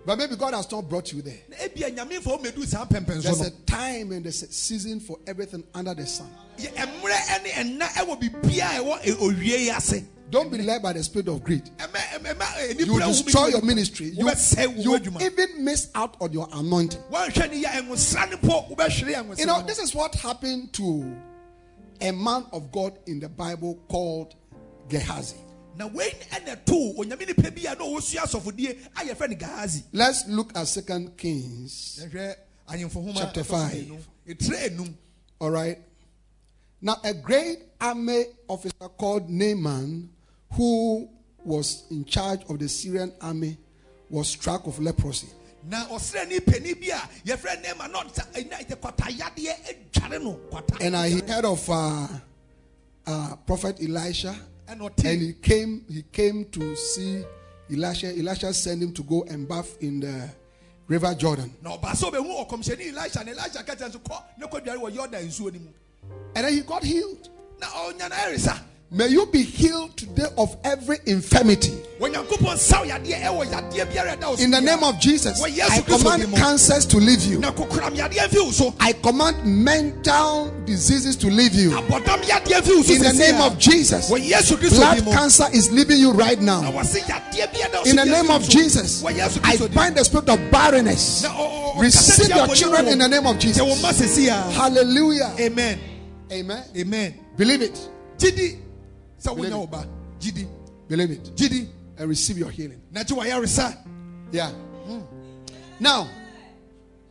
But 0.08 0.20
maybe 0.20 0.38
God 0.38 0.54
has 0.54 0.72
not 0.72 0.88
brought 0.88 1.12
you 1.12 1.22
there. 1.22 1.40
na 1.50 1.58
ebia 1.58 1.92
nyame 1.94 2.22
fa 2.22 2.30
wɔmɛdu 2.30 2.66
saa 2.66 2.86
pɛmpɛnso 2.86 3.24
There's 3.24 3.42
a 3.42 3.52
time 3.66 4.14
and 4.14 4.24
there's 4.24 4.42
a 4.42 4.50
season 4.50 5.02
for 5.02 5.20
everything 5.28 5.66
under 5.74 5.94
the 5.94 6.06
sun. 6.06 6.30
Yɛ- 6.58 6.74
ɛmmerɛ 6.76 7.44
ne 7.44 7.50
ɛnna 7.50 7.88
ɛwɔ 7.90 8.22
biribiaa 8.22 8.80
ɛwɔ 8.80 9.02
ɛ- 9.04 9.16
owie 9.20 9.44
yi 9.66 9.70
ase 9.70 10.04
Don't 10.30 10.50
be 10.50 10.60
led 10.60 10.82
by 10.82 10.94
the 10.94 11.04
spirit 11.04 11.28
of 11.28 11.44
greed. 11.44 11.70
Ɛmɛ- 11.78 12.42
eh, 12.58 12.74
You 12.80 13.00
destroy 13.00 13.48
your 13.48 13.62
ministry. 13.62 14.08
You, 14.08 14.30
you 14.78 14.96
even 14.96 15.64
miss 15.66 15.90
out 15.94 16.16
on 16.22 16.32
your 16.32 16.48
anointing. 16.54 17.02
woanhwɛ 17.12 17.52
ne 17.52 17.64
yɛ 17.64 17.70
ɛnwosra 17.82 18.30
ne 18.30 18.38
po 18.38 18.66
wobɛhwere 18.70 19.14
ɛnwosra 19.14 19.40
You 19.40 19.46
know, 19.46 19.62
this 19.64 19.80
is 19.80 19.94
what 19.94 20.16
happened 20.16 20.72
to 20.74 21.18
a 22.00 22.12
man 22.14 22.46
of 22.54 22.72
God 22.72 22.98
in 23.08 23.20
the 23.20 23.28
Bible 23.28 23.78
called 23.90 24.36
Gehazi. 24.88 25.36
Na 25.78 25.86
wei 25.88 26.10
ɛna 26.32 26.66
too 26.66 26.94
onyame 26.98 27.28
nipa 27.28 27.52
bi 27.52 27.62
a 27.68 27.76
na 27.76 27.86
ɔwɔsua 27.86 28.24
asɔfodie 28.26 28.78
a 28.96 29.02
yɛfrɛ 29.06 29.30
no 29.30 29.36
gahazi 29.36 29.84
Let's 29.94 30.28
look 30.28 30.52
at 30.58 30.68
Second 30.68 31.16
Kings, 31.18 32.00
yɛhwɛ 32.04 32.36
ahemfo 32.70 32.94
homa 33.04 33.14
Chapter 33.20 33.44
five. 33.44 33.72
mmienu. 33.74 34.00
ɛtire 34.28 34.94
all 35.40 35.52
right? 35.52 35.78
Now, 36.82 36.98
a 37.04 37.14
great 37.14 37.60
army 37.82 38.26
officer 38.48 38.90
called 38.98 39.30
Naaman, 39.30 40.10
who 40.54 41.10
was 41.44 41.84
in 41.90 42.06
charge 42.06 42.42
of 42.50 42.60
the 42.60 42.70
Syrian 42.70 43.12
army, 43.22 43.58
was 44.10 44.28
struck 44.28 44.68
of 44.68 44.80
leprosy. 44.80 45.28
na 45.64 45.86
ɔsrɛni 45.88 46.46
pani 46.46 46.74
bi 46.74 46.88
a 46.88 47.00
yɛfrɛ 47.26 47.64
nema 47.64 47.92
na 47.92 48.04
ɔsa 48.04 48.26
ɛna 48.34 48.66
ɛyɛ 48.66 48.76
kwatayadeɛ 48.80 49.54
adware 49.92 50.24
no 50.24 50.40
And 50.82 50.96
I 50.96 51.10
heard 51.10 51.46
of 51.46 51.70
uh, 51.70 52.08
uh, 53.06 53.36
Prophet 53.46 53.78
Elisha, 53.82 54.36
and 54.68 54.82
he 55.22 55.34
came. 55.34 55.86
He 55.90 56.04
came 56.12 56.46
to 56.46 56.76
see 56.76 57.24
Elisha. 57.72 58.08
Elisha 58.18 58.54
sent 58.54 58.82
him 58.84 58.94
to 58.94 59.04
go 59.04 59.24
and 59.30 59.48
bath 59.48 59.78
in 59.82 60.00
the 60.02 60.30
River 60.88 61.14
Jordan. 61.16 61.54
na 61.62 61.78
ɔba 61.78 61.92
sɛ 61.92 62.12
ɔbɛhu 62.12 62.48
ɔkɔmhyɛni 62.48 62.88
elisha 62.98 63.24
na 63.24 63.32
elisha 63.32 63.64
ka 63.64 63.76
kyerɛ 63.76 63.88
no 63.88 63.92
so 63.92 64.00
kɔ 64.00 64.24
ne 64.38 64.48
kɔdware 64.48 64.78
wɔ 64.78 64.96
yordan 64.96 65.62
mu 65.62 65.74
And 66.36 66.46
then 66.46 66.54
he 66.54 66.62
got 66.62 66.84
healed. 66.84 67.30
Na 68.92 69.06
ɔnya 69.06 69.08
no 69.08 69.08
ɛresa 69.08 69.08
May 69.08 69.08
you 69.08 69.26
be 69.28 69.42
healed 69.44 69.98
today 69.98 70.28
of 70.38 70.56
every 70.64 70.98
infirmity. 71.06 71.74
onyankopɔn 72.00 72.58
saw 72.58 72.84
yadeɛ 72.84 73.22
ɛwɔ 73.24 73.46
yadeɛ 73.52 73.92
biara 73.92 74.18
ɛda 74.18 74.30
wo 74.30 74.36
so 74.36 74.44
In 74.44 74.52
the 74.52 74.62
name 74.62 74.84
of 74.84 75.00
Jesus, 75.00 75.42
I 75.42 75.82
command 75.82 76.36
cancers 76.36 76.86
to 76.88 76.98
leave 76.98 77.24
you. 77.26 77.40
na 77.40 77.52
kokoram 77.52 77.96
yadeɛ 77.96 78.30
mfi 78.30 78.46
wo 78.46 78.52
so 78.52 78.74
I 78.80 78.94
command 78.94 79.44
mental 79.46 80.52
diseases 80.66 81.16
to 81.18 81.28
leave 81.28 81.54
you. 81.54 81.72
abɔdɔm 81.72 82.22
yadeɛ 82.22 82.62
mfi 82.62 82.76
wo 82.76 82.82
so 82.84 82.94
In 82.94 83.02
the 83.02 83.14
name 83.14 83.42
of 83.42 83.58
Jesus, 83.60 84.10
wɔ 84.10 84.20
yesu 84.30 84.56
kristo 84.58 84.78
blood 84.78 85.04
cancer 85.18 85.48
is 85.54 85.72
leaving 85.72 85.98
you 85.98 86.12
right 86.12 86.40
now. 86.42 86.62
wɔse 86.72 87.00
yadeɛ 87.02 87.52
bi 87.54 87.60
ɛda 87.60 87.74
wo 87.80 87.84
so 87.84 87.90
In 87.90 87.96
the 87.98 88.06
name 88.06 88.30
of. 88.32 88.48
Jesus, 88.48 89.04
I 89.04 89.58
bind 89.74 89.96
the 89.98 90.06
spirit 90.06 90.30
of 90.30 90.40
barrenness. 90.52 91.26
Receive 91.78 92.30
your 92.30 92.48
children 92.56 92.88
in 92.88 93.00
the 93.00 93.08
name 93.08 93.26
of. 93.28 93.38
Jesus. 93.40 93.62
Sɛ 93.62 93.68
wo 93.68 93.76
mma 93.76 93.92
sɛsi 93.92 94.28
a. 94.30 94.52
Hallelujah. 94.52 95.34
amen 95.40 95.80
Amen. 96.32 96.64
amen 96.76 97.14
Believe 97.38 97.62
it. 97.62 97.90
Gyidi 99.20 99.24
sɛ 99.24 99.36
Believe 99.36 99.54
wonya 99.54 99.56
it. 99.56 99.60
wo 99.60 99.68
ba 99.68 99.88
gyidi 100.20 100.48
Believe 100.88 101.12
it. 101.12 101.24
gyidi 101.36 101.68
And 102.00 102.10
receive 102.10 102.38
your 102.38 102.52
healing. 102.52 102.82
na 102.92 103.04
gye 103.04 103.16
wɔyaresa 103.16 103.78
Yeah. 104.32 104.52
Now, 105.80 106.10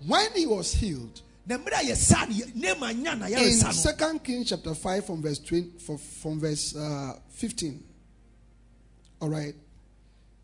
when 0.06 0.32
he 0.32 0.46
was 0.46 0.72
healed, 0.74 1.20
na 1.46 1.56
mmerɛ 1.56 1.80
a 1.80 1.92
yɛsa 1.92 2.28
no 2.28 2.74
nema 2.74 2.92
nya 2.94 3.18
na 3.18 3.26
in 3.26 3.52
Second 3.72 4.22
Kings 4.24 4.48
chapter 4.50 4.74
5 4.74 5.06
from 5.06 5.22
verse 5.22 5.38
20, 5.38 5.78
from, 5.78 5.98
from 5.98 6.40
verse 6.40 6.74
uh, 6.76 7.18
15. 7.30 7.82
All 9.20 9.28
right. 9.30 9.54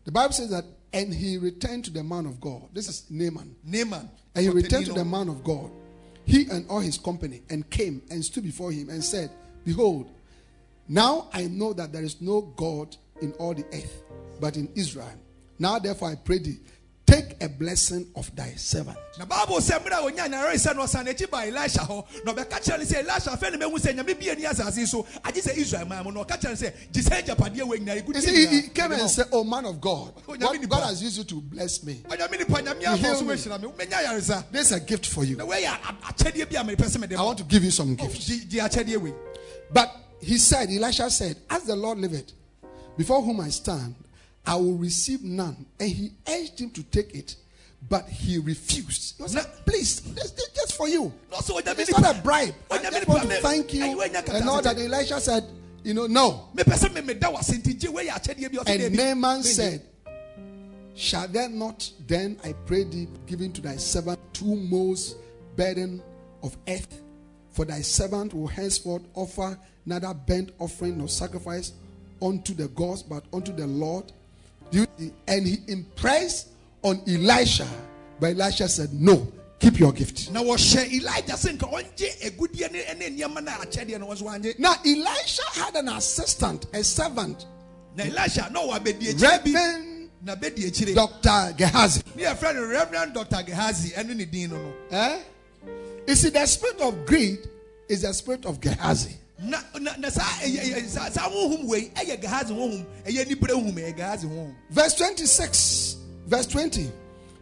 The 0.05 0.11
Bible 0.11 0.33
says 0.33 0.49
that, 0.49 0.65
and 0.91 1.13
he 1.13 1.37
returned 1.37 1.85
to 1.85 1.91
the 1.91 2.03
man 2.03 2.25
of 2.25 2.39
God. 2.41 2.63
This 2.73 2.87
is 2.87 3.05
Naaman. 3.09 3.55
Naaman 3.63 4.09
And 4.35 4.43
he 4.45 4.49
returned 4.49 4.85
to 4.87 4.93
the 4.93 5.05
man 5.05 5.27
of 5.29 5.43
God, 5.43 5.69
he 6.25 6.47
and 6.49 6.67
all 6.69 6.79
his 6.79 6.97
company, 6.97 7.41
and 7.49 7.69
came 7.69 8.01
and 8.09 8.23
stood 8.23 8.43
before 8.43 8.71
him 8.71 8.89
and 8.89 9.03
said, 9.03 9.29
Behold, 9.65 10.09
now 10.87 11.29
I 11.33 11.45
know 11.45 11.73
that 11.73 11.91
there 11.93 12.03
is 12.03 12.21
no 12.21 12.41
God 12.41 12.95
in 13.21 13.31
all 13.33 13.53
the 13.53 13.65
earth 13.73 14.03
but 14.39 14.57
in 14.57 14.69
Israel. 14.75 15.13
Now 15.59 15.79
therefore 15.79 16.09
I 16.09 16.15
pray 16.15 16.39
thee, 16.39 16.57
take 17.05 17.41
a 17.41 17.47
blessing 17.47 18.07
of 18.15 18.35
thy 18.35 18.49
servant. 18.55 18.97
na 19.19 19.25
bible 19.25 19.57
sɛ 19.57 19.77
mmerɛ 19.79 19.93
a 20.07 20.11
ɔnya 20.11 20.27
nyaresa 20.27 20.75
no 20.75 20.81
ɔsa 20.83 21.05
n'akyi 21.05 21.29
ba 21.29 21.45
elisha 21.45 21.79
hɔ 21.81 22.03
na 22.25 22.33
ɔbɛka 22.33 22.59
kyerɛ 22.59 22.79
no 22.79 22.85
sɛ 22.85 22.95
elisha 22.99 23.29
afei 23.29 23.51
na 23.51 23.57
mahu 23.67 23.77
sɛ 23.77 23.93
nyame 23.95 24.19
bi 24.19 24.29
ani 24.31 24.41
asase 24.43 24.77
yi 24.79 24.85
so 24.87 25.03
agye 25.23 25.41
sɛ 25.43 25.55
israel 25.57 25.85
man 25.85 26.03
mu 26.03 26.11
na 26.11 26.23
ɔka 26.23 26.39
kyerɛ 26.39 26.49
no 26.49 26.55
sɛ 26.67 26.73
gye 26.91 27.01
sɛ 27.03 27.23
agyapadeɛ 27.23 27.61
wɔ 27.61 27.77
nyinaa 27.79 28.07
You 28.15 28.21
see, 28.21 28.47
he, 28.47 28.61
he 28.61 28.67
came 28.69 28.91
and 28.93 29.09
said, 29.09 29.27
Oh 29.31 29.43
man 29.43 29.65
of 29.65 29.79
God, 29.79 30.13
Oh, 30.27 30.31
what 30.35 30.69
God 30.69 30.83
has 30.87 31.03
used 31.03 31.17
you 31.19 31.23
to 31.25 31.35
bless 31.41 31.83
me. 31.83 32.01
ɔnyame 32.09 32.39
nipa 32.39 32.61
nyame 32.61 32.81
You 32.81 32.87
afɔ 32.87 32.97
heal 32.97 33.15
so 33.15 33.23
me. 33.25 33.33
bɛhyira 33.35 33.61
me 33.61 33.67
womɛnya 33.67 34.03
yaresa 34.05 34.45
There's 34.51 34.71
a 34.71 34.79
gift 34.79 35.05
for 35.05 35.23
you. 35.23 35.37
wɔyɛ 35.37 35.67
akyɛdeɛ 36.01 36.49
bi 36.51 36.59
a 36.59 36.63
merepɛ 36.63 36.87
sɛ 36.89 36.99
mede 36.99 37.13
I 37.13 37.21
want 37.21 37.37
to 37.37 37.43
give 37.43 37.63
you 37.63 37.71
some 37.71 37.91
oh, 37.99 38.03
gifts. 38.07 38.25
gye 38.45 38.59
akyɛdeɛ 38.59 38.97
wei 38.97 39.13
But 39.71 39.91
he 40.23 40.37
said, 40.37 40.69
Elisha 40.69 41.09
said, 41.09 41.37
As 41.49 41.63
the 41.63 41.75
Lord 41.75 41.97
liveth, 41.99 42.31
before 42.97 43.21
whom 43.21 43.39
I 43.41 43.49
stand, 43.49 43.95
I 44.45 44.55
will 44.55 44.75
receive 44.77 45.23
none. 45.23 45.65
And 45.79 45.89
he 45.89 46.11
urged 46.27 46.59
him 46.59 46.69
to 46.71 46.83
take 46.83 47.13
it, 47.15 47.35
but 47.89 48.07
he 48.07 48.37
refused. 48.39 49.17
He 49.17 49.23
was 49.23 49.35
like, 49.35 49.65
Please, 49.65 50.01
this 50.01 50.33
is 50.33 50.49
just 50.55 50.75
for 50.75 50.87
you. 50.87 51.13
na 51.31 51.37
ɔsɛ 51.37 51.61
onyame 51.61 51.79
It's 51.79 51.91
not 51.91 52.15
a 52.17 52.21
bribe. 52.21 52.53
I 52.71 52.77
just 52.77 53.07
want 53.07 53.29
to 53.29 53.35
thank 53.37 53.73
you. 53.73 54.01
And 54.01 54.49
all 54.49 54.61
that 54.61 54.77
Elisha 54.77 55.19
said, 55.19 55.45
You 55.83 55.93
know, 55.93 56.07
no. 56.07 56.49
mepɛ 56.55 56.73
sɛ 56.77 56.89
memeda 56.89 57.33
wase 57.33 57.57
nti 57.61 57.79
gye 57.79 57.89
wɔyɛ 57.89 58.09
akyɛdeɛ 58.09 58.51
bi 58.51 58.57
ɔsɛ 58.57 58.85
And. 58.85 58.95
Naaman 58.95 59.43
said, 59.43 59.81
Shall 60.95 61.27
there 61.27 61.49
not 61.49 61.89
then, 62.05 62.37
I 62.43 62.53
pray 62.53 62.83
thee, 62.83 63.07
given 63.25 63.51
to 63.53 63.61
thy 63.61 63.77
servant 63.77 64.19
two 64.31 64.55
most 64.55 65.17
burden 65.55 66.03
of 66.43 66.55
earth? 66.67 67.02
For 67.53 67.65
thy 67.65 67.81
servant 67.81 68.33
will 68.33 68.47
henceforth 68.47 69.03
offer 69.13 69.57
neither 69.85 70.13
burnt 70.13 70.51
offering 70.59 70.97
nor 70.97 71.07
sacrifice 71.07 71.71
unto 72.21 72.53
the 72.53 72.67
gods, 72.69 73.03
but 73.03 73.23
unto 73.31 73.53
the 73.53 73.67
Lord. 73.67 74.11
Do 74.71 74.79
you 74.79 74.87
see? 74.97 75.11
And 75.27 75.47
he 75.47 75.59
impressed 75.67 76.49
on 76.81 77.01
Elisha, 77.07 77.67
but 78.19 78.31
Elisha 78.31 78.67
said, 78.67 78.93
No, 78.93 79.31
keep 79.59 79.79
your 79.79 79.93
gift. 79.93 80.31
no 80.31 80.41
a 80.41 80.57
no 83.99 84.13
Now, 84.59 84.73
Elisha 84.85 85.43
had 85.53 85.75
an 85.75 85.89
assistant, 85.89 86.65
a 86.73 86.83
servant, 86.83 87.45
na 87.95 88.03
elisha 88.03 88.49
na 88.51 88.59
ɔwɔ 88.59 88.79
abɛdi 88.79 89.09
akyire 89.09 89.43
bi 89.43 89.51
Reverend 89.53 90.09
na 90.23 90.35
bɛdi 90.35 90.67
akyire 90.67 90.95
Dr. 90.95 91.53
Gehazi. 91.57 92.03
ne 92.15 92.23
yɛfrɛ 92.23 92.55
no 92.55 92.65
reverend 92.65 93.13
dr 93.13 93.43
gehazi 93.43 93.93
ɛno 93.93 94.15
ne 94.15 94.25
din 94.25 94.49
no 94.49 94.57
no 94.57 94.73
Eh? 94.91 95.19
You 96.07 96.15
see, 96.15 96.29
the 96.29 96.45
spirit 96.45 96.81
of 96.81 97.05
greed 97.05 97.39
is 97.87 98.01
the 98.01 98.13
spirit 98.13 98.45
of 98.45 98.59
Gehazi. 98.59 99.15
Verse 104.69 104.95
26, 104.95 105.97
verse 106.27 106.47
20. 106.47 106.89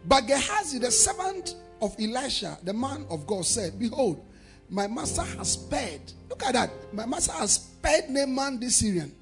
But 0.06 0.26
Gehazi, 0.26 0.78
the 0.78 0.90
servant 0.90 1.54
of 1.80 1.94
Elisha, 2.00 2.58
the 2.64 2.72
man 2.72 3.06
of 3.10 3.26
God, 3.26 3.44
said, 3.44 3.78
Behold, 3.78 4.24
my 4.68 4.86
master 4.86 5.22
has 5.22 5.52
spared. 5.52 6.00
Look 6.28 6.42
at 6.44 6.54
that. 6.54 6.70
My 6.92 7.06
master 7.06 7.32
has 7.32 7.52
spared 7.54 8.10
Naaman 8.10 8.58
the 8.58 8.70
Syrian 8.70 9.12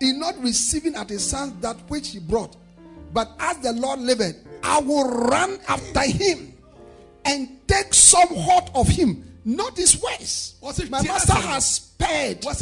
in 0.00 0.18
not 0.18 0.38
receiving 0.42 0.94
at 0.96 1.08
his 1.08 1.30
hands 1.30 1.54
that 1.60 1.76
which 1.88 2.10
he 2.10 2.18
brought. 2.18 2.56
But 3.12 3.30
as 3.38 3.58
the 3.58 3.72
Lord 3.72 4.00
liveth, 4.00 4.36
I 4.62 4.80
will 4.80 5.08
run 5.08 5.58
after 5.68 6.02
him 6.02 6.52
and 7.24 7.55
take 7.66 7.94
some 7.94 8.28
hold 8.28 8.70
of 8.74 8.88
him. 8.88 9.22
Not 9.44 9.76
his 9.76 10.02
ways. 10.02 10.56
My 10.90 11.02
master 11.02 11.34
has 11.34 11.76
spared. 11.76 12.44
my 12.44 12.54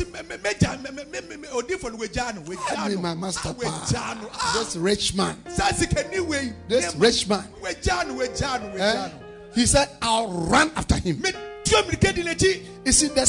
master, 3.15 3.49
wɛgya 3.49 4.21
no 4.21 4.29
pa. 4.29 4.53
This 4.59 4.77
rich 4.77 5.15
man. 5.15 5.37
saa 5.49 5.71
sikani 5.73 6.21
wei 6.21 6.53
This 6.69 6.95
rich 6.97 7.27
man. 7.27 7.45
wɛgya 7.63 8.07
no 8.07 8.15
wɛgya 8.17 8.61
no 8.61 8.85
Eh? 8.85 9.11
He 9.55 9.67
said, 9.67 9.89
I'll 10.03 10.29
run 10.29 10.71
after 10.77 10.97
him. 10.97 11.17
mɛ 11.21 11.35
tuo 11.65 11.83
mirika 11.85 12.15
di 12.15 12.23
n'akyi 12.23 12.65
You 12.85 12.93
see, 12.93 13.09
the, 13.09 13.25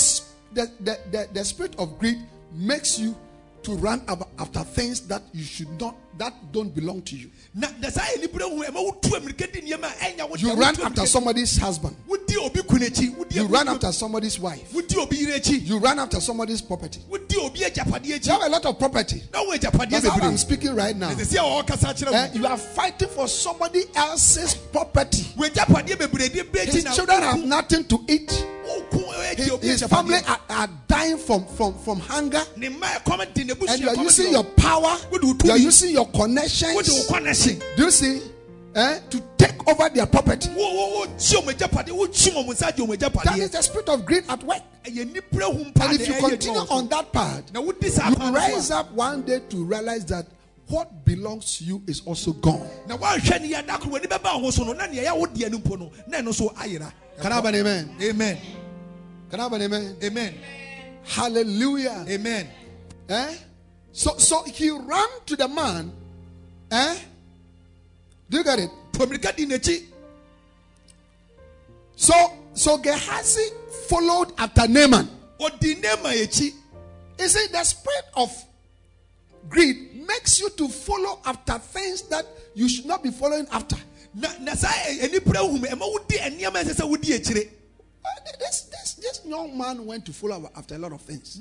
the, 0.54 0.72
the, 0.82 1.00
the, 1.12 1.30
the 1.34 1.46
spirit 1.46 1.76
of 1.78 1.98
greed 1.98 2.20
makes 2.52 3.00
you 3.00 3.16
to 3.64 3.76
run 3.76 4.02
after 4.38 4.64
things 4.64 5.02
that 5.08 5.24
you 5.34 5.44
should 5.44 5.80
not, 5.80 5.96
that 6.17 6.34
don't 6.51 6.73
belong 6.73 7.01
to 7.04 7.15
you. 7.15 7.30
na 7.54 7.67
na 7.82 7.89
saa 7.89 8.01
yɛ 8.01 8.21
nibere 8.21 8.41
honhom 8.49 8.65
ɛma 8.65 8.80
wotuo 8.86 9.19
mirika 9.21 9.51
di 9.51 9.62
nneɛma 9.62 9.86
a 9.86 10.06
ɛnya 10.06 10.30
wo 10.30 10.36
You 10.38 10.54
run 10.56 10.75
after 10.82 11.06
somebody's 11.06 11.58
husband. 11.58 11.95
wodi 12.08 12.38
obi 12.38 12.62
kun 12.63 12.80
akyi 12.82 13.15
wodi 13.15 13.36
You 13.36 13.45
run 13.47 13.67
after 13.67 13.91
somebody's 13.91 14.39
wife. 14.39 14.71
wodi 14.73 14.95
obi 14.97 15.17
yere 15.17 15.39
akyi 15.39 15.65
You 15.65 15.78
run 15.80 15.99
after 15.99 16.20
somebody's 16.20 16.61
property. 16.61 17.01
wodi 17.09 17.36
obi 17.38 17.59
agyapadeɛ 17.61 18.26
You 18.26 18.32
have 18.34 18.41
a 18.43 18.49
lot 18.49 18.66
of 18.66 18.80
property. 18.80 19.24
na 19.34 19.41
wo 19.43 19.51
agyapadeɛ 19.55 19.89
That's 19.89 20.07
how 20.07 20.28
I'm 20.28 20.38
speaking 20.38 20.76
right 20.76 20.95
now. 20.95 21.09
ɛsɛ 21.11 21.26
sɛ 21.26 21.38
ɔwɔ 21.39 21.68
kasa 21.68 21.88
kyerɛ 21.93 22.11
wo 22.34 22.39
you 22.39 22.45
are 22.47 22.57
fighting 22.57 23.09
for 23.09 23.28
somebody 23.28 23.84
else's 23.95 24.55
property. 24.55 25.26
wo 25.36 25.47
agyapadeɛ 25.47 25.95
bebree 25.97 26.30
de 26.32 26.43
bɛ 26.43 26.66
His 26.66 26.84
children 26.95 27.22
have 27.22 27.43
nothing 27.43 27.84
to 27.86 28.03
eat. 28.07 28.45
His, 29.36 29.51
his 29.61 29.84
family 29.84 30.18
are, 30.28 30.39
are 30.49 30.70
dying 30.88 31.18
from, 31.18 31.45
from, 31.45 31.74
from 31.80 31.99
hunger. 31.99 32.41
ne 32.57 32.70
mma 32.70 32.86
ɛkɔm 33.03 33.34
di 33.34 33.43
n'ebusua 33.43 33.70
And 33.70 33.82
you 33.82 33.89
are 33.89 33.95
using 33.95 34.32
your 34.32 34.43
power. 34.43 34.97
You 35.11 35.51
are 35.51 35.57
using 35.57 35.91
your 35.91 36.05
wo 36.14 36.20
connections. 36.22 37.08
connection 37.08 37.60
Do 37.78 37.84
you 37.86 37.91
see? 37.91 38.22
eh, 38.76 38.99
to 39.10 39.22
take 39.38 39.68
over 39.68 39.89
their 39.89 40.06
property. 40.06 40.49
That 40.49 41.08
is 43.39 43.49
the 43.51 43.62
spirit 43.62 43.89
of 43.89 44.06
greed 44.06 44.24
at 44.30 44.43
work. 44.43 44.62
ɛyɛ 44.84 45.12
nipa 45.14 45.45
hu 45.45 45.66
mpa 45.66 45.86
And 45.89 45.99
if 46.01 46.08
you 46.08 46.14
continue 46.16 46.60
on 46.60 46.88
that 46.89 47.12
path, 47.12 47.51
na 47.53 47.62
wodi 47.62 47.89
saa 47.89 48.10
you 48.10 48.16
rise 48.36 48.72
up 48.72 48.91
one 48.91 49.22
day 49.24 49.39
to 49.49 49.64
realize 49.64 50.06
that 50.06 50.28
what 50.68 51.06
belongs 51.06 51.58
to 51.58 51.64
you 51.64 51.82
is 51.88 52.01
also 52.06 52.34
gone. 52.34 52.68
na 52.88 52.97
woanhwɛ 52.97 53.41
ne 53.41 53.51
yɛ 53.53 53.66
da 53.66 53.78
koro 53.78 53.97
w'ani 53.99 54.08
ho 54.41 54.51
so 54.51 54.64
no 54.64 54.74
na 54.74 54.86
neɛ 54.88 55.06
ɛyɛ 55.06 55.18
wo 55.18 55.26
deɛ 55.26 55.51
no 55.51 55.58
mpo 55.60 55.80
no 55.80 55.91
na 56.08 56.18
ɛno 56.20 56.34
so 56.34 56.49
ayera 56.49 56.91
Can 57.22 57.32
I 57.32 57.36
have 57.36 57.45
an 57.45 57.56
amen? 57.56 57.95
amen 58.01 58.38
Can 59.32 59.39
I 59.39 59.43
have 59.43 59.53
an 59.53 59.62
amen? 59.62 59.95
amen 60.03 60.34
Hallelujah. 61.03 62.06
amen 62.10 62.47
Eh? 63.08 63.36
So, 63.96 64.18
so 64.18 64.43
he 64.43 64.70
ran 64.70 65.08
to 65.26 65.38
the 65.38 65.48
man. 65.48 65.89
Eh? 66.70 66.98
Do 68.30 68.38
you 68.39 68.43
get 68.43 68.60
it? 68.60 68.70
pɔmirika 68.91 69.34
di 69.36 69.46
n'akyi 69.46 69.86
So, 71.96 72.14
so 72.54 72.78
Gehazi 72.78 73.48
followed 73.88 74.34
after 74.38 74.68
Naaman. 74.68 75.08
ɔdi 75.39 75.82
nema 75.82 76.12
akyi 76.12 76.52
You 77.18 77.28
see, 77.30 77.48
the 77.48 77.64
spirit 77.64 78.06
of 78.18 78.46
greed 79.48 80.06
makes 80.06 80.41
you 80.41 80.50
to 80.50 80.68
follow 80.68 81.22
after 81.26 81.58
things 81.60 82.02
that 82.10 82.26
you 82.54 82.68
should 82.68 82.86
not 82.86 83.02
be 83.02 83.12
following 83.12 83.48
after. 83.50 83.78
na 84.14 84.28
na 84.41 84.56
saa 84.56 84.68
anipira 85.04 85.39
hum 85.39 85.62
ɛma 85.62 85.88
wodi 85.88 86.18
nneɛma 86.20 86.64
ɛsɛ 86.64 86.74
sɛ 86.76 86.84
wodi 86.89 87.16
akyire 87.16 87.50
Uh, 88.06 88.32
This, 88.39 88.62
this, 88.70 88.93
this 88.96 89.22
young 89.26 89.58
man 89.58 89.86
went 89.86 90.06
to 90.06 90.14
follow 90.14 90.52
after 90.56 90.76
a 90.76 90.78
lot 90.78 90.91
of 90.93 91.02
things. 91.02 91.39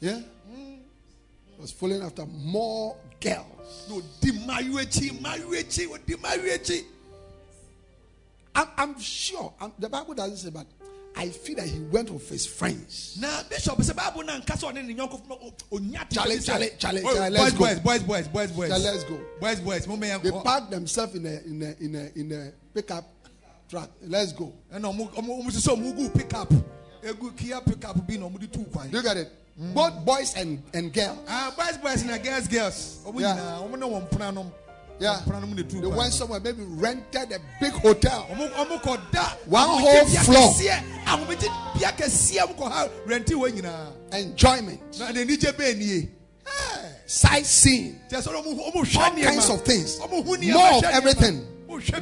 Na 0.00 0.10
saa 0.10 0.20
aberante 0.20 0.22
wɔ 0.22 0.36
kɔdi 0.38 0.58
nneɛma 0.58 0.80
bebree 0.80 0.80
akyi 0.80 0.80
Yeah? 0.80 0.84
He 1.46 1.60
was 1.60 1.72
following 1.72 2.02
after 2.02 2.26
more 2.26 2.96
girls. 3.20 3.86
na 3.88 3.94
ɔdi 3.96 4.30
mmayewa 4.32 4.82
akyi 4.82 5.10
mmayewa 5.20 5.58
akyi 5.58 5.86
ɔdi 5.88 6.16
mmayewa 6.16 6.54
akyi 6.54 6.84
I'm, 8.54 8.68
I'm 8.76 9.00
sure, 9.00 9.52
I'm- 9.60 9.72
the 9.78 9.88
Bible 9.88 10.14
doesn't 10.14 10.36
say, 10.38 10.50
but 10.50 10.66
I 11.16 11.28
feel 11.30 11.56
that 11.56 11.68
he 11.68 11.80
went 11.80 12.10
with 12.10 12.28
his 12.28 12.46
friends. 12.46 13.16
na 13.20 13.42
bishop 13.48 13.78
sɛ 13.78 13.92
baabu 13.94 14.24
na 14.24 14.40
nka 14.40 14.56
sɛ 14.56 14.72
ɔne 14.72 14.86
ne 14.86 14.94
nyɔnko 14.94 15.26
fo 15.26 15.52
onya 15.72 16.06
te 16.08 16.14
Charlie, 16.16 16.36
sɛ- 16.38 16.44
Charlie, 16.46 16.70
Charlie, 16.78 17.02
Oh, 17.04 17.08
oh 17.10 17.14
Charlie, 17.14 17.38
oh, 17.38 17.40
boys 17.40 17.40
let's 17.40 17.52
go. 17.52 17.58
boys 17.58 18.02
boys 18.02 18.28
boys 18.28 18.50
boys 18.52 18.68
Charlie, 18.68 18.84
let's 18.84 19.04
go. 19.04 19.20
boys 19.40 19.60
boys 19.60 19.86
They 20.22 20.30
parked 20.30 20.70
themselves 20.70 21.14
in 21.14 21.26
a, 21.26 21.40
in 21.44 21.62
a, 21.62 21.84
in 21.84 21.94
a, 21.94 22.18
in 22.20 22.32
a 22.32 22.52
pickup 22.74 23.04
truck. 23.68 23.90
Let's 24.02 24.32
go. 24.32 24.52
Eh, 24.72 24.78
sisɛ 24.78 25.76
ɔmo 25.76 25.96
gu 25.96 26.08
pick 26.10 26.34
up 26.34 26.52
egu 27.02 27.36
kia 27.36 27.60
pick 27.60 27.84
up 27.84 28.06
bi 28.06 28.16
na 28.16 28.28
ɔmo 28.28 28.38
de 28.40 28.46
tu 28.46 28.64
kwan 28.64 28.90
Look 28.90 29.06
at 29.06 29.16
it. 29.16 29.32
Both 29.58 30.04
boys 30.04 30.34
and, 30.36 30.62
and 30.72 30.92
girls. 30.92 31.18
ah 31.28 31.52
boys 31.56 31.76
boys 31.78 32.04
na 32.04 32.16
girls 32.18 32.46
girls 32.46 32.98
Yeah. 33.04 33.34
nyinaa 33.34 33.58
ɔmo 33.68 33.76
ne 33.78 33.86
wɔn 33.86 34.08
mpona 34.08 34.32
nom 34.34 34.52
Yeah. 35.00 35.20
mpona 35.26 35.40
nom 35.40 35.52
ne 35.54 35.62
tu 35.64 35.80
They 35.80 35.86
went 35.88 36.12
somewhere, 36.12 36.38
maybe 36.40 36.62
rented 36.62 37.32
a 37.32 37.38
big 37.60 37.72
hotel. 37.72 38.26
ɔmo 38.30 38.52
ɔmo 38.54 38.80
kɔ 38.82 39.00
da 39.10 39.24
One 39.46 39.68
whole 39.68 40.04
floor. 40.06 40.52
kɛseɛ 40.54 40.82
ahomegye 41.06 41.48
bea 41.80 41.90
kɛseɛ 41.90 42.38
ɔmo 42.46 42.56
kɔ 42.56 42.70
ha 42.70 42.88
renti 43.06 43.34
wɔ 43.34 43.50
nyinaa 43.50 43.92
Enjoyment. 44.12 44.80
na 45.00 45.08
n'ani 45.10 45.36
gye 45.36 45.50
bɛɛ 45.52 45.76
nie 45.78 46.08
Sightseeing. 47.06 47.98
kyɛ 48.10 48.22
sɛ 48.22 48.28
ɔmo 48.34 48.54
ɔmo 48.72 48.84
hwɛ 48.84 48.96
All 49.02 49.10
kinds 49.10 49.50
of 49.50 49.62
things. 49.64 49.98
ɔmo 49.98 50.24
hu 50.24 50.36
nneɛma 50.36 50.52
More 50.54 50.72
of 50.78 50.84
everything. 50.84 51.44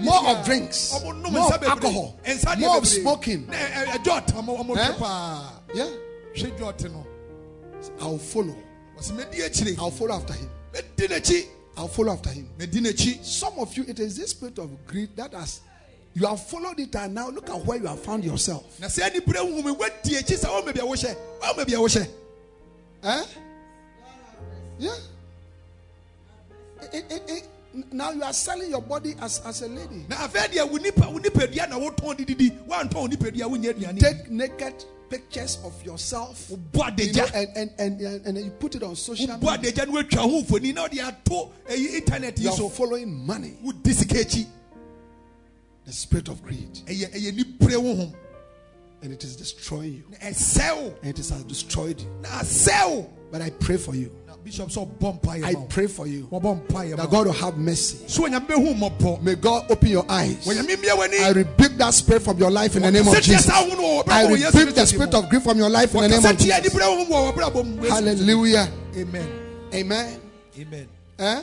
More 0.01 0.29
of 0.29 0.45
drinks. 0.45 0.93
More 1.03 1.55
of 1.55 1.63
alcohol. 1.65 2.19
More 2.59 2.77
of 2.79 2.87
smoking. 2.87 3.47
na 3.47 3.55
ɛ- 3.57 3.87
ɛ- 3.87 4.05
jɔt 4.05 4.27
ɔmo 4.35 4.59
ɔmo 4.61 4.77
Eh? 4.77 5.75
Yeah. 5.75 5.89
Hwɛ 7.91 7.99
jɔt 7.99 8.01
no 8.01 8.07
I'll 8.07 8.19
follow. 8.19 8.57
wɔsi 8.99 9.13
mɛdi 9.13 9.45
akyire 9.45 9.79
I'll 9.79 9.91
follow 9.91 10.15
after 10.15 10.33
him. 10.35 10.51
I'll 11.77 11.89
follow 11.89 12.13
after 12.13 12.31
him. 12.31 12.49
Some 13.23 13.53
of 13.59 13.77
you, 13.77 13.85
it 13.87 13.99
is 14.01 14.17
this 14.17 14.31
spirit 14.31 14.59
of 14.59 14.87
greed 14.87 15.15
that 15.17 15.33
has 15.35 15.61
you 16.15 16.27
have 16.27 16.43
followed 16.47 16.81
it 16.81 16.95
and 16.97 17.15
now 17.15 17.29
look 17.29 17.51
at 17.51 17.63
where 17.67 17.77
you 17.79 17.87
have 17.87 18.01
found 18.01 18.25
yourself. 18.25 18.81
na 18.81 18.87
sɛ 18.87 19.11
nipire 19.13 19.37
hu 19.41 19.63
mi 19.63 19.71
wadi 19.71 20.15
akyi 20.17 20.39
sɛ 20.39 20.47
ɔmo 20.47 20.73
bia 20.73 20.83
wohyɛ 20.85 21.17
ɔmo 21.43 21.67
bia 21.67 21.79
wohyɛ 21.79 22.09
Eh? 23.03 23.25
Yeah. 24.79 24.97
It- 26.93 27.05
it- 27.11 27.23
it- 27.29 27.49
now 27.93 28.11
you 28.13 28.23
are 28.23 28.33
selling 28.33 28.71
your 28.71 28.83
body 28.83 29.15
as, 29.21 29.41
as 29.45 29.63
a 29.63 29.69
lady. 29.69 30.07
Take 34.01 34.31
naked 34.31 34.85
pictures 35.09 35.59
of 35.65 35.85
yourself. 35.85 36.51
You 36.51 36.57
know, 36.73 37.27
and, 37.35 37.49
and, 37.57 37.71
and, 37.79 38.27
and, 38.27 38.39
you 38.39 38.51
put 38.51 38.75
it 38.75 38.83
on 38.83 38.97
social 38.97 39.39
media. 39.39 39.49
adagya 39.51 39.87
no 39.87 39.93
watwa 39.93 40.23
ho 40.23 40.43
mfoni 40.43 40.75
na 40.75 40.87
ɔde 40.89 41.01
ato 41.07 41.53
ɛyi 41.69 41.95
internet 41.95 42.39
You 42.39 42.51
are 42.51 42.71
following 42.71 43.27
money. 43.27 43.57
wodi 43.65 43.93
sika 43.93 44.15
akyi 44.19 44.47
The 45.85 45.93
spirit 45.93 46.29
of 46.29 46.43
greed. 46.43 46.75
ɛyɛ 46.87 47.13
ɛyɛ 47.15 47.33
nipire 47.39 47.77
wo 47.83 47.95
ho 47.95 48.13
And 49.03 49.13
it 49.13 49.23
is 49.23 49.37
destroying 49.37 49.93
you. 49.95 50.05
And 50.21 50.35
it 51.05 51.17
has 51.17 51.45
destroyed 51.45 52.01
you. 52.01 52.09
na 52.23 52.29
asɛ 52.41 52.89
wo 52.91 53.11
But 53.31 53.43
I 53.43 53.51
pray 53.51 53.77
for 53.77 53.95
you. 53.95 54.11
Na 54.47 54.65
bishop 54.65 54.69
sɛ 54.69 54.87
ɔbɔ 55.01 55.45
I 55.45 55.55
pray 55.69 55.87
for 55.87 56.07
you. 56.07 56.29
wɔbɔ 56.31 56.67
mpaeɛ 56.67 56.91
ma 56.91 56.97
That 56.97 57.11
God 57.11 57.27
will 57.27 57.33
have 57.33 57.57
mercy. 57.59 57.99
so 58.07 58.23
onyame 58.23 58.47
bɛhu 58.47 58.75
mmɔbɔ 58.79 59.23
May 59.23 59.35
God 59.35 59.71
open 59.71 59.89
your 59.89 60.05
eyes. 60.09 60.47
I 60.49 61.31
rebuke 61.33 61.77
that 61.79 61.95
spirit 61.95 62.23
from 62.23 62.39
your 62.39 62.51
life 62.51 62.77
in 62.77 62.83
the 62.83 62.91
name 62.93 63.07
of 63.07 63.15
Jesus. 63.21 63.45
saa 63.47 63.63
wo 63.63 63.75
no 63.75 64.03
wɔ 64.03 64.09
I 64.09 64.25
wɔbrabɔ 64.25 64.55
rebuke 64.55 64.75
the 64.75 64.87
spirit 64.87 65.15
of 65.15 65.29
grief 65.29 65.43
from 65.43 65.59
your 65.59 65.71
life 65.71 65.95
in 65.95 66.03
the 66.03 66.09
name 66.09 66.25
of 66.25 66.39
Jesus. 66.39 66.67
nipire 66.67 66.97
wo 66.97 67.05
ho 67.05 67.33
wɔ 67.33 67.33
wɔbrabɔ 67.35 67.65
mu 67.67 67.77
Yesu 67.77 67.81
Kristo 67.81 67.81
din 67.81 67.91
Hallelujah. 67.91 68.69
amen 68.97 69.29
Amen. 69.75 70.21
amen 70.59 70.89
Eh? 71.19 71.41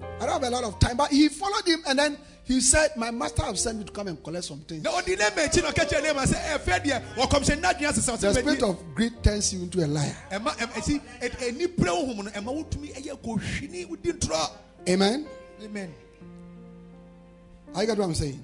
I 0.00 0.26
don't 0.26 0.30
have 0.32 0.42
a 0.44 0.50
lot 0.50 0.62
of 0.64 0.78
time, 0.78 0.96
but 0.96 1.10
he 1.10 1.28
followed 1.28 1.66
him 1.66 1.82
and 1.88 1.98
then 1.98 2.16
he 2.48 2.60
said, 2.62 2.90
My 2.96 3.10
master 3.10 3.42
have 3.44 3.58
sent 3.58 3.78
me 3.78 3.84
to 3.84 3.92
come 3.92 4.08
and 4.08 4.22
collect 4.24 4.44
some 4.46 4.60
things. 4.60 4.82
na 4.82 4.90
ɔdi 4.90 5.10
ne 5.18 5.24
ma 5.36 5.42
akyi 5.42 5.62
na 5.62 5.70
ɔka 5.70 5.86
kyerɛ 5.88 6.02
ne 6.02 6.12
ma 6.14 6.22
sɛ 6.24 6.58
ɛfɛ 6.58 6.84
deɛ 6.84 7.14
wɔkɔmhyɛ 7.14 7.60
n'adwene 7.60 7.88
asesa 7.92 8.18
The 8.18 8.34
spirit 8.34 8.62
of 8.62 8.94
greed 8.94 9.22
turns 9.22 9.52
you 9.52 9.62
into 9.62 9.84
a 9.84 9.86
liar. 9.86 10.16
ɛma 10.30 10.56
ɛm- 10.56 10.72
ɛsi 10.72 11.00
ɛ- 11.20 11.30
ɛnipire 11.52 11.86
wo 12.06 12.14
ho 12.14 12.22
no 12.22 12.30
ɛma 12.30 12.64
wotumi 12.64 12.94
ɛyɛ 12.94 13.18
kɔhwini 13.22 13.86
wodi 13.88 14.12
ntorɔ 14.18 14.50
Amen. 14.88 15.26
amen 15.62 15.94
I 17.74 17.84
get 17.84 17.98
what 17.98 18.04
I'm 18.06 18.14
saying. 18.14 18.42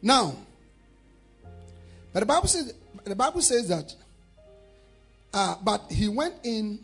Now, 0.00 0.34
but 2.12 2.20
the 2.20 2.26
Bible 2.26 2.48
says 2.48 2.72
the 3.04 3.14
Bible 3.14 3.42
says 3.42 3.68
that 3.68 3.94
uh, 5.34 5.56
but 5.62 5.90
he 5.90 6.08
went 6.08 6.34
in 6.44 6.78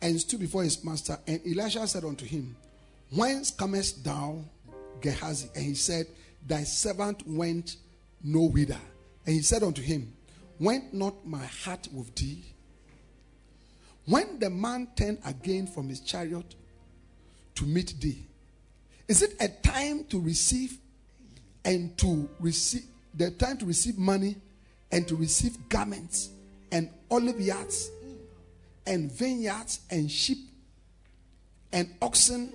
and 0.00 0.20
stood 0.20 0.38
before 0.40 0.62
his 0.62 0.82
master, 0.84 1.18
and 1.26 1.40
Elisha 1.46 1.86
said 1.88 2.04
unto 2.04 2.24
him, 2.26 2.54
Whence 3.14 3.50
comest 3.50 4.04
thou, 4.04 4.44
Gehazi? 5.00 5.48
And 5.54 5.64
he 5.64 5.74
said, 5.74 6.06
Thy 6.46 6.64
servant 6.64 7.22
went 7.26 7.76
no 8.22 8.42
whither. 8.42 8.80
And 9.26 9.34
he 9.34 9.42
said 9.42 9.62
unto 9.62 9.82
him, 9.82 10.12
Went 10.58 10.92
not 10.92 11.26
my 11.26 11.44
heart 11.44 11.88
with 11.92 12.14
thee? 12.16 12.44
When 14.06 14.38
the 14.38 14.50
man 14.50 14.88
turned 14.96 15.18
again 15.24 15.66
from 15.66 15.88
his 15.88 16.00
chariot 16.00 16.54
to 17.54 17.64
meet 17.64 17.94
thee, 18.00 18.26
is 19.08 19.22
it 19.22 19.34
a 19.40 19.48
time 19.48 20.04
to 20.04 20.20
receive 20.20 20.78
and 21.64 21.96
to 21.98 22.28
receive 22.40 22.84
the 23.14 23.30
time 23.30 23.56
to 23.58 23.64
receive 23.66 23.96
money 23.96 24.36
and 24.90 25.06
to 25.08 25.14
receive 25.14 25.68
garments 25.68 26.30
and 26.72 26.90
olive 27.10 27.40
yards 27.40 27.90
and 28.86 29.10
vineyards 29.10 29.80
and 29.90 30.10
sheep 30.10 30.38
and 31.72 31.88
oxen 32.02 32.52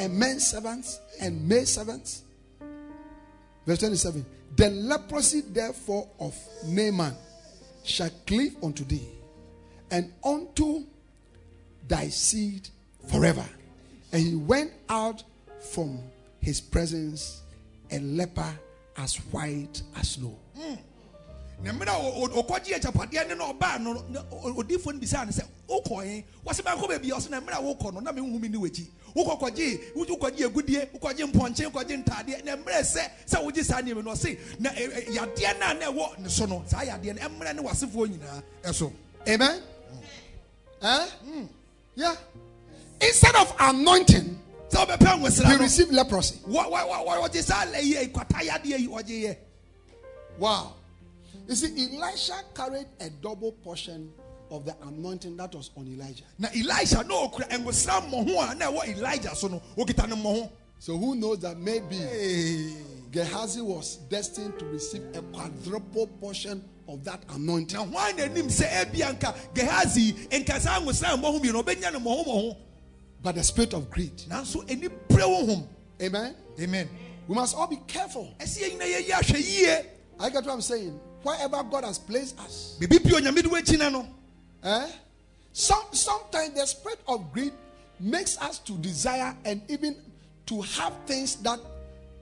and 0.00 0.18
men 0.18 0.40
servants 0.40 0.98
and 1.20 1.46
maid 1.46 1.68
servants? 1.68 2.22
Verse 3.66 3.78
27 3.78 4.24
The 4.56 4.70
leprosy, 4.70 5.42
therefore, 5.42 6.08
of 6.18 6.34
Naaman 6.66 7.14
shall 7.84 8.10
cleave 8.26 8.56
unto 8.62 8.84
thee, 8.84 9.08
and 9.90 10.12
unto 10.24 10.84
thy 11.86 12.08
seed 12.08 12.68
forever. 13.10 13.44
And 14.12 14.22
he 14.22 14.34
went 14.34 14.72
out 14.88 15.22
from 15.72 16.00
his 16.40 16.60
presence 16.60 17.42
a 17.90 17.98
leper 17.98 18.58
as 18.96 19.16
white 19.30 19.82
as 19.96 20.10
snow. 20.10 20.36
Hmm. 20.56 20.74
Na 21.62 21.72
mmerɛ 21.72 21.88
a 21.88 22.40
ɔkɔgye 22.42 22.74
agyapadeɛ 22.80 23.28
ne 23.28 23.34
na 23.34 23.52
ɔbaa 23.52 23.80
no 23.80 23.94
odiifoɔ 24.32 24.94
no 24.94 24.98
bisaa 25.00 25.24
no 25.26 25.30
sɛ 25.32 25.44
wokɔ 25.68 26.04
ɛ 26.04 26.24
wɔsɛ 26.46 26.62
bɛnkɔ 26.62 26.88
baabi 26.88 27.10
ɔsɛ 27.10 27.30
na 27.30 27.40
mmerɛ 27.40 27.54
a 27.58 27.62
wokɔ 27.62 27.94
no 27.94 28.00
na 28.00 28.12
menhu 28.12 28.40
me 28.40 28.48
ne 28.48 28.56
w'akyi 28.58 28.86
wokɔ 29.14 29.40
kɔgye 29.40 29.80
wo- 29.94 30.04
wokɔgye 30.06 30.46
agudie 30.48 30.88
wokɔgye 30.98 31.32
mpɔnkye 31.32 31.70
wokɔgye 31.70 32.04
ntadeɛ 32.04 32.44
na 32.44 32.56
mmerɛ 32.56 32.80
sɛ 32.80 33.10
sɛ 33.28 33.44
wogye 33.44 33.62
saa 33.64 33.80
nneɛma 33.82 34.04
no 34.04 34.12
ɔse 34.12 34.38
na 34.58 34.70
yadeɛ 34.70 35.58
no 35.58 35.66
a 35.70 35.74
na 35.74 35.86
ɛwɔ 35.92 36.18
ne 36.18 36.28
so 36.28 36.46
no 36.46 36.62
saa 36.66 36.80
yadeɛ 36.80 37.14
no 37.20 37.28
ɛmmerɛ 37.28 37.56
ne 37.56 37.62
w'asefoɔ 37.62 38.08
nyinaa 38.08 38.42
ɛso 38.64 38.92
Amen? 39.28 39.62
Huh? 40.80 41.06
Yeah. 41.94 42.16
Instead 43.02 43.34
of 43.34 43.54
anointing, 43.60 44.38
sɛ 44.70 44.86
wobɛpɛ 44.86 45.14
he 45.14 45.18
nwosra 45.26 45.48
no 45.50 45.58
received 45.58 45.92
leprosy. 45.92 46.36
wɔ- 46.48 46.70
wɔ- 46.70 46.88
wɔ- 46.88 47.06
wɔ- 47.06 47.28
wɔgye 47.28 47.42
saa 47.44 47.64
la- 47.64 47.78
yi 47.78 48.06
kwata 48.08 48.40
yadeɛ 48.40 48.78
yi 48.78 48.88
ɔgye 48.88 49.22
yɛ 49.24 49.36
Wow. 50.38 50.72
You 51.50 51.56
see, 51.56 51.96
Elisha 51.96 52.34
carried 52.54 52.86
a 53.00 53.10
double 53.10 53.50
portion 53.50 54.12
of 54.52 54.64
the 54.64 54.76
anointing 54.86 55.36
that 55.36 55.52
was 55.52 55.70
on 55.76 55.88
Elijah. 55.88 56.22
Now 56.38 56.48
elisha 56.54 57.02
no 57.08 57.26
okura 57.28 57.48
ngosra 57.48 58.00
mmɔho 58.08 58.52
a 58.52 58.54
na 58.54 58.70
ɛwɔ 58.70 58.96
elijah 58.96 59.34
so 59.34 59.48
no 59.48 59.60
okita 59.76 60.08
ne 60.08 60.14
mmɔho 60.14 60.48
So 60.78 60.96
who 60.96 61.16
knows 61.16 61.40
that 61.40 61.58
maybe 61.58 61.96
Hey. 61.96 62.76
Gehazi 63.10 63.60
was 63.62 63.96
destined 64.08 64.56
to 64.60 64.64
receive 64.66 65.02
a 65.14 65.22
quadruple 65.22 66.06
portion 66.20 66.64
of 66.86 67.02
that 67.04 67.24
anointing. 67.30 67.76
na 67.78 67.84
hwan 67.84 68.16
na 68.16 68.22
anim 68.24 68.46
sɛ 68.46 68.68
ebia 68.84 69.12
nka 69.18 69.34
gehazi 69.52 70.12
nka 70.30 70.60
saa 70.60 70.78
ngosra 70.80 71.16
mmɔho 71.20 71.40
mmienu 71.42 71.64
ɔbɛnya 71.64 71.92
ne 71.92 71.98
mmɔho 71.98 72.24
mmɔho 72.26 72.56
But 73.22 73.34
the 73.34 73.42
spirit 73.42 73.74
of 73.74 73.90
greed. 73.90 74.22
ani 74.30 74.88
pere 75.08 75.26
wo 75.28 75.46
hom 75.46 75.68
Amen. 76.00 76.36
amen 76.60 76.88
We 77.26 77.34
must 77.34 77.56
all 77.56 77.66
be 77.66 77.78
careful. 77.88 78.32
ɛsɛ 78.38 78.70
yɛn 78.70 78.78
nyinaa 78.78 79.00
yɛyi 79.00 79.10
ahwɛ 79.10 79.38
yie 79.58 79.86
I 80.20 80.28
get 80.30 80.44
what 80.44 80.52
I'm 80.54 80.60
saying. 80.60 81.00
Wherever 81.22 81.62
God 81.62 81.84
has 81.84 81.98
placed 81.98 82.38
us, 82.40 82.76
biribi 82.80 83.04
bi 83.04 83.10
onyame 83.10 83.42
de 83.42 83.48
w'akyi 83.48 83.78
na 83.78 83.88
no 83.90 84.06
eh? 84.64 84.88
Some 85.52 85.84
sometimes 85.92 86.54
the 86.54 86.66
spirit 86.66 87.00
of 87.08 87.32
greed 87.32 87.52
makes 87.98 88.38
us 88.40 88.58
to 88.60 88.72
desire 88.78 89.36
and 89.44 89.60
even 89.68 89.96
to 90.46 90.62
have 90.62 90.94
things 91.06 91.36
that 91.36 91.60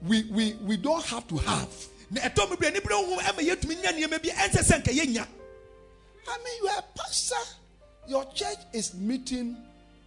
we 0.05 0.23
we, 0.31 0.53
we 0.65 0.77
don't 0.77 1.03
have 1.05 1.27
to 1.27 1.37
have. 1.37 1.69
na 2.11 2.21
ɛtɔ 2.21 2.49
mu 2.49 2.55
bi 2.57 2.67
ani 2.67 2.79
pere 2.79 2.95
wo 2.95 3.15
hom 3.15 3.19
ɛma 3.19 3.41
yɛtumi 3.45 3.81
nya 3.81 3.91
nneɛma 3.93 4.21
bi 4.21 4.29
ɛnsɛ 4.29 4.63
sɛ 4.63 4.81
nka 4.83 4.91
yɛnya 4.91 5.27
I 6.27 6.37
mean, 6.37 6.61
you 6.61 6.67
are 6.69 6.79
a 6.79 6.83
pastor. 6.99 7.35
Your 8.07 8.23
church 8.33 8.57
is 8.71 8.93
meeting 8.93 9.57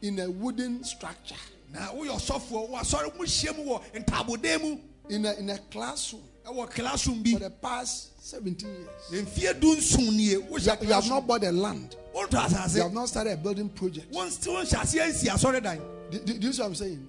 in 0.02 0.18
a 0.20 0.30
wooden 0.30 0.84
structure, 0.84 1.34
na 1.72 1.88
woyɛ 1.92 2.10
ɔsɔfoɔ 2.10 2.70
wɔasɔre 2.70 3.16
mu 3.16 3.24
hyia 3.24 3.56
mu 3.56 3.64
wɔ 3.72 4.04
ntaabɔdan 4.04 4.60
mu 4.62 4.78
in 5.08 5.24
a 5.26 5.32
in 5.34 5.50
a 5.50 5.58
classroom 5.70 6.22
ɛwɔ 6.44 6.70
classroom 6.70 7.22
bi 7.22 7.32
for 7.32 7.38
the 7.38 7.50
past 7.50 8.11
17 8.22 8.68
years. 8.68 9.24
mfie 9.26 9.54
du 9.60 9.74
nson 9.76 10.16
nie 10.16 10.32
You, 10.32 10.58
have- 10.70 10.82
you 10.84 10.92
have 10.92 11.08
not 11.08 11.26
bought 11.26 11.42
a 11.44 11.50
land. 11.52 11.96
You 12.14 12.82
have 12.82 12.92
not 12.92 13.08
started 13.08 13.32
a 13.32 13.36
building 13.36 13.68
project. 13.68 14.12
wɔnhyɛ 14.12 14.76
aseɛ 14.76 15.08
nsi 15.10 15.28
asɔredan 15.28 15.80
Do, 16.10 16.18
do, 16.18 16.38
do 16.38 16.46
you 16.46 16.52
see 16.52 16.60
what 16.60 16.68
I'm 16.68 16.74
saying? 16.74 17.08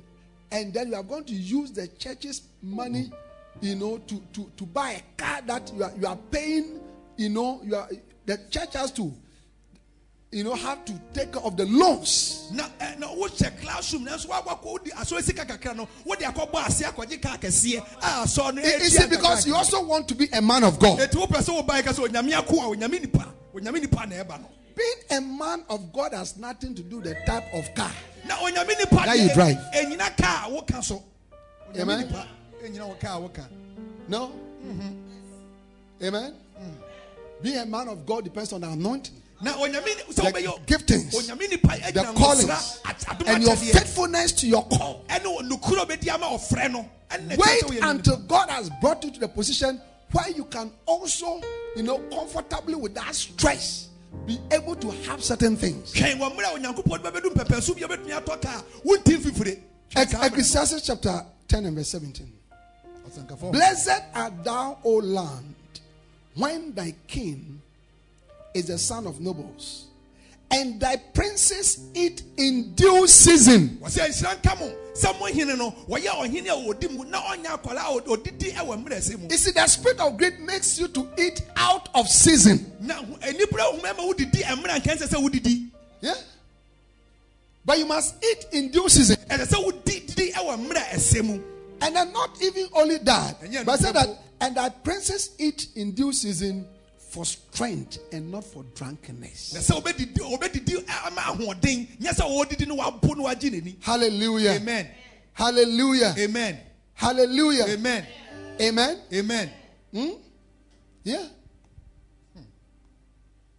And 0.51 0.73
then 0.73 0.87
you 0.89 0.95
are 0.95 1.03
going 1.03 1.25
to 1.25 1.33
use 1.33 1.71
the 1.71 1.87
church's 1.99 2.41
money, 2.61 3.11
you 3.61 3.75
know, 3.75 3.97
to, 3.97 4.21
to, 4.33 4.49
to 4.55 4.65
buy 4.65 4.91
a 4.91 5.01
car 5.21 5.41
that 5.45 5.71
you 5.75 5.83
are 5.83 5.91
you 5.99 6.07
are 6.07 6.17
paying, 6.31 6.79
you 7.17 7.29
know, 7.29 7.61
you 7.63 7.75
are 7.75 7.89
the 8.25 8.37
church 8.49 8.73
has 8.73 8.91
to, 8.93 9.11
you 10.33 10.43
know, 10.43 10.55
have 10.55 10.83
to 10.85 10.93
take 11.13 11.31
care 11.33 11.41
of 11.43 11.55
the 11.55 11.65
loans. 11.65 12.49
na 12.51 12.63
ɛ 12.79 12.97
na 12.99 13.07
wohyɛ 13.07 13.61
classroom 13.61 14.05
nanso 14.05 14.27
woakɔ 14.27 14.63
wode 14.65 14.85
asɔre 14.91 15.17
ah, 15.17 15.21
sika 15.21 15.45
kakra 15.45 15.75
no 15.75 15.87
wode 16.05 16.19
akɔbɔ 16.19 16.65
ase 16.67 16.81
akɔgye 16.83 17.21
kaa 17.21 17.37
kɛseɛ 17.37 17.79
a 18.01 18.05
asɔ 18.25 18.55
no 18.55 18.61
it 18.63 19.09
because 19.09 19.45
you 19.45 19.55
also 19.55 19.83
want 19.83 20.07
to 20.07 20.15
be 20.15 20.27
a 20.33 20.41
man 20.41 20.63
of 20.63 20.79
God. 20.79 20.99
ɛti 20.99 21.13
wopɛ 21.15 21.37
sɛ 21.41 21.61
wobae 21.65 21.83
ka 21.83 21.91
sɛ 21.91 22.07
onyame 22.09 22.33
ako 22.37 22.55
a 22.61 22.75
onyame 22.75 22.99
nipa 23.01 23.27
onyame 23.53 23.79
nipa 23.81 24.05
na 24.07 24.15
ɛba 24.15 24.41
no 24.41 24.49
Being 24.75 25.19
a 25.19 25.21
man 25.21 25.63
of 25.69 25.93
God 25.93 26.13
has 26.13 26.35
nothing 26.37 26.73
to 26.73 26.81
do 26.81 26.95
with 26.95 27.05
the 27.05 27.13
type 27.27 27.43
of 27.53 27.75
car. 27.75 27.91
Now, 28.27 28.39
na 28.41 28.47
onyame 28.63 28.69
nipa 28.79 29.05
That 29.05 29.19
you 29.19 29.31
drive. 29.35 29.57
ɛnyina 29.75 30.17
kaa 30.17 30.47
a 30.47 30.49
woka 30.51 30.83
so 30.83 31.03
onyame 31.71 31.81
Amen. 31.81 32.07
nipa 32.07 32.27
ɛnyina 32.63 32.87
wo 32.87 32.95
kaa 32.99 33.17
a 33.17 33.21
woka 33.21 33.45
No? 34.07 34.31
Mhm. 34.65 34.99
Amen? 36.01 36.33
Mm. 36.59 36.73
Being 37.41 37.57
a 37.59 37.65
man 37.65 37.87
of 37.89 38.05
God 38.05 38.23
depends 38.23 38.51
on 38.53 38.61
the 38.61 38.67
anointing, 38.69 39.15
na 39.15 39.22
the 39.43 40.59
giftings, 40.65 41.11
the 41.93 42.03
callings, 42.15 42.81
and 43.27 43.43
your 43.43 43.55
faithfulness 43.55 44.31
to 44.33 44.47
your 44.47 44.65
call. 44.67 45.03
ɛne 45.09 45.49
nokuro 45.49 45.85
bɛdi 45.87 46.09
ama 46.13 46.27
ɔfrɛ 46.27 46.71
no 46.71 46.89
ɛne 47.09 47.27
na 47.27 47.35
ɛkyerɛ 47.35 47.59
sɛ 47.59 47.69
Wait 47.69 47.83
until. 47.83 48.17
God 48.17 48.49
has 48.49 48.69
brought 48.81 49.03
you 49.03 49.11
to 49.11 49.19
the 49.19 49.27
position 49.27 49.79
where 50.11 50.29
you 50.29 50.45
can 50.45 50.71
also, 50.85 51.41
you 51.75 51.83
know, 51.83 51.97
comfortably 52.11 52.75
without 52.75 53.13
stress, 53.15 53.89
be 54.27 54.39
able 54.51 54.75
to 54.75 54.91
have 54.91 55.23
certain 55.23 55.55
things. 55.57 55.93
twɛn 55.93 56.19
wɔ 56.19 56.35
mmerɛ 56.35 56.55
a 56.55 56.59
onyankopɔn 56.59 57.03
de 57.03 57.11
bɛbɛdu 57.11 57.33
mpɛpɛso 57.33 57.75
bi 57.75 57.81
a 57.85 57.87
wobɛtumi 57.87 58.23
atɔ 58.23 58.41
kaa 58.41 58.61
wontim 58.85 59.17
fifire 59.21 59.59
Twɛn 59.91 60.01
Ec- 60.03 60.09
saa 60.09 60.17
mmerɛ 60.17 60.21
no. 60.21 60.27
Ecclesiastes 60.27 60.81
chapter 60.85 61.25
10 61.47 61.65
and 61.65 61.77
verse 61.77 61.89
17. 61.89 62.31
Blessed 63.51 64.01
art 64.15 64.43
thou, 64.43 64.77
O 64.83 64.95
land, 64.95 65.53
when 66.35 66.73
thy 66.73 66.95
king 67.07 67.61
is 68.53 68.65
the 68.67 68.77
son 68.77 69.07
of 69.07 69.19
nobles, 69.19 69.87
and 70.51 70.79
thy 70.79 70.95
princes 70.97 71.79
eat 71.93 72.21
in 72.37 72.73
due 72.75 73.07
season. 73.07 73.77
wɔsɛ 73.81 74.07
nhyira 74.09 74.35
nka 74.41 74.59
mo 74.59 74.71
sɛ 74.93 75.19
mo 75.19 75.25
hene 75.25 75.57
no 75.57 75.71
wɔyɛ 75.89 76.07
ɔhene 76.09 76.47
a 76.47 76.73
wɔdi 76.73 76.91
mu 76.95 77.03
na 77.05 77.21
ɔnyɛ 77.21 77.45
akwaraa 77.61 77.97
a 77.97 78.01
ɔdidi 78.01 78.53
wɔ 78.53 78.83
mmerɛsɛ 78.85 79.19
mu 79.19 79.27
You 79.29 79.37
see, 79.37 79.51
the 79.51 79.65
spirit 79.67 79.99
of 79.99 80.17
greed 80.17 80.39
makes 80.39 80.77
you 80.79 80.87
to 80.89 81.07
eat 81.17 81.41
out 81.55 81.89
of 81.95 82.07
season. 82.07 82.71
na 82.79 82.95
ho- 82.95 83.17
anibere 83.21 83.59
eh, 83.59 83.71
homa 83.71 83.93
ma 83.93 84.03
wodidi 84.13 84.41
mmerɛ 84.43 84.81
nka 84.81 84.97
ɛnsɛ 84.97 85.07
sɛ 85.07 85.29
wodidi 85.29 85.69
Yeah. 86.01 86.15
But 87.65 87.79
you 87.79 87.85
must 87.85 88.15
eat 88.21 88.45
in 88.51 88.71
due 88.71 88.89
season. 88.89 89.15
Eh, 89.29 89.37
ɛsɛ 89.37 89.47
sɛ 89.47 89.63
wodidi 89.65 90.33
wɔ 90.33 90.67
mmerɛ 90.67 90.83
ɛsɛ 90.93 91.23
mu 91.25 91.41
And 91.81 91.95
then 91.95 92.13
not 92.13 92.29
even 92.41 92.67
only 92.75 92.97
that, 92.99 93.41
but 93.65 93.77
say 93.79 93.91
that, 93.91 94.07
and 94.39 94.55
thy 94.55 94.69
princes 94.69 95.31
eat 95.37 95.67
in 95.75 95.91
due 95.91 96.13
season 96.13 96.65
for 97.13 97.25
strength 97.25 97.99
and 98.11 98.31
not 98.31 98.43
for 98.43 98.63
drunkenness. 98.73 99.53
na 99.53 99.59
sɛ 99.59 99.79
wobɛdidi 99.81 100.17
wobɛdidi 100.17 100.83
ama 101.05 101.21
ahoɔden 101.21 101.87
nyɛ 101.99 102.11
sɛ 102.11 102.23
wɔdidi 102.25 102.67
no 102.67 102.75
wabo 102.77 103.15
no 103.15 103.23
wagye 103.25 103.51
n'ani 103.51 103.75
Hallelujah. 103.81 104.53
amen 104.55 104.87
Hallelujah. 105.33 106.15
amen 106.17 106.59
Hallelujah. 106.95 107.65
amen 107.69 108.05
Amen. 108.59 108.99
amen 109.13 109.49
Hmm? 109.91 110.09
Yeah. 111.03 111.27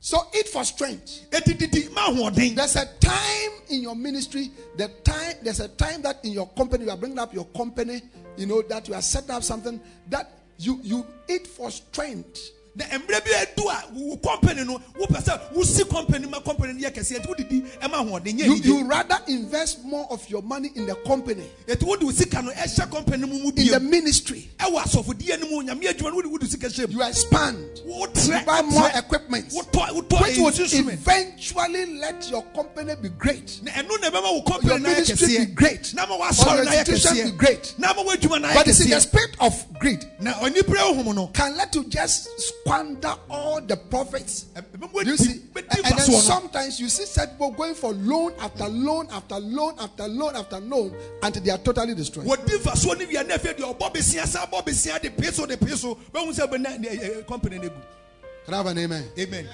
So 0.00 0.18
eat 0.36 0.48
for 0.48 0.64
strength. 0.64 1.30
There's 1.30 2.76
a 2.76 2.86
time 3.00 3.50
in 3.70 3.82
your 3.82 3.94
ministry, 3.96 4.50
the 4.76 4.88
time 5.02 5.36
there's 5.42 5.60
a 5.60 5.68
time 5.68 6.02
that 6.02 6.24
in 6.24 6.32
your 6.32 6.48
company 6.48 6.84
you 6.84 6.90
are 6.90 6.96
bringing 6.96 7.18
up 7.18 7.32
your 7.32 7.46
company, 7.46 8.02
you 8.36 8.46
know 8.46 8.60
that 8.62 8.86
you 8.88 8.94
are 8.94 9.00
setting 9.00 9.30
up 9.30 9.42
something 9.42 9.80
that 10.10 10.30
you 10.58 10.78
you 10.82 11.06
eat 11.28 11.46
for 11.46 11.70
strength. 11.70 12.50
Na 12.76 12.84
mmerɛ 12.86 13.24
bi 13.24 13.30
adu 13.30 13.68
a 13.70 13.84
wo 13.92 14.16
company 14.16 14.64
no 14.64 14.78
wopɛ 14.98 15.22
sɛ 15.22 15.40
wosi 15.54 15.88
company 15.88 16.26
ma 16.26 16.40
company 16.40 16.72
no 16.72 16.88
yɛ 16.88 16.92
kɛseɛ 16.92 17.20
nti 17.20 17.26
wodidi 17.28 17.62
ma 17.90 18.02
ahoɔden 18.02 18.34
nyɛ 18.38 18.44
You, 18.46 18.54
yie 18.54 18.62
you 18.64 18.84
rather 18.84 19.18
invest 19.28 19.84
more 19.84 20.06
of 20.10 20.28
your 20.28 20.42
money 20.42 20.70
in 20.74 20.86
the 20.86 20.94
company, 21.06 21.44
ɛti 21.66 21.82
wode 21.84 22.02
wo 22.02 22.10
sika 22.10 22.42
no 22.42 22.50
ɛhyɛ 22.50 22.90
company 22.90 23.26
mu 23.26 23.38
mu 23.38 23.48
in 23.50 23.54
the 23.54 23.70
bio 23.70 23.78
ministry. 23.80 24.48
ɛwɔ 24.58 24.82
asɔfodie 24.82 25.40
no 25.40 25.48
mu 25.48 25.62
nyame 25.62 25.82
adwuma 25.86 26.10
no 26.10 26.16
wode 26.16 26.26
wode 26.26 26.50
sika 26.50 26.66
hyɛ 26.68 26.88
mu 26.88 26.94
You 26.98 27.02
expand. 27.08 27.80
wotrɛ 27.86 28.40
You 28.40 28.44
buy 28.46 28.62
more 28.62 28.82
wotrɛ. 28.88 28.98
equipment, 28.98 29.48
wotɔ 29.50 29.88
wotɔ 30.08 30.22
which 30.22 30.38
would 30.38 30.58
instrument 30.60 31.00
eventually 31.00 31.86
let 31.98 32.28
your 32.30 32.42
company 32.54 32.94
be 33.00 33.08
great. 33.10 33.60
na 33.62 33.70
ɛno 33.72 34.00
na 34.00 34.10
ɛbɛma 34.10 34.22
wo 34.22 34.34
Your 34.34 34.44
company 34.44 34.68
no 34.68 34.88
ayɛ 34.88 34.94
ministry 34.94 35.26
be 35.28 35.34
kɛseɛ 35.46 35.54
great. 35.54 35.94
na 35.94 36.06
ma 36.06 36.14
Or 36.14 36.18
your 36.56 36.64
no 36.64 36.70
ayɛ 36.70 36.78
institution 36.88 37.14
be 37.14 37.20
kɛseɛ 37.32 37.36
great. 37.36 37.74
na 37.78 37.92
ma 37.94 38.02
woadwuma 38.02 38.40
no 38.42 38.48
ayɛ 38.48 38.54
But 38.54 38.66
you 38.66 38.72
see, 38.72 38.88
the 38.88 38.96
kɛseɛ 38.96 39.00
spirit 39.02 39.30
of 39.40 39.66
greed 39.78 40.04
na 40.20 40.32
onipa 40.34 40.74
honhom 40.76 41.14
no 41.14 41.26
can 41.28 41.56
let 41.56 41.74
you 41.74 41.84
just 41.84 42.28
squander 42.64 43.14
all 43.28 43.60
the 43.60 43.76
profits. 43.76 44.46
ɛbɛma 44.54 45.04
You 45.06 45.16
see, 45.16 45.42
and 45.54 45.98
then 45.98 45.98
sometimes 46.20 46.80
you 46.80 46.88
see 46.88 47.04
such 47.04 47.30
people 47.30 47.50
going 47.52 47.74
for 47.74 47.92
loan 47.92 48.32
after 48.40 48.66
loan 48.68 49.06
after 49.10 49.38
loan 49.38 49.74
after 49.78 50.08
loan 50.08 50.34
after 50.36 50.60
loan 50.60 50.96
until 51.22 51.42
they 51.42 51.50
are 51.50 51.58
totally 51.58 51.94
destroyed. 51.94 52.26
wɔdi 52.26 52.58
mfasoɔ 52.58 52.98
no 52.98 53.06
wia 53.06 53.26
na 53.26 53.34
afei 53.36 53.54
deɛ 53.54 53.76
ɔbɔ 53.78 53.92
besia 53.94 54.26
sa 54.26 54.46
bɔ 54.46 54.64
besia 54.64 55.00
de 55.00 55.10
pee 55.10 55.30
so 55.30 55.46
de 55.46 55.56
pee 55.56 55.76
so 55.76 55.94
bɛhu 56.12 56.32
sɛ 56.32 56.50
bɛna 56.50 56.78
ne- 56.80 56.88
ɛ- 56.88 57.16
ɛ- 57.22 57.26
company 57.26 57.58
Can 57.58 58.52
I 58.52 58.56
have 58.58 58.66
an 58.66 58.78
amen? 58.78 59.04
amen 59.18 59.48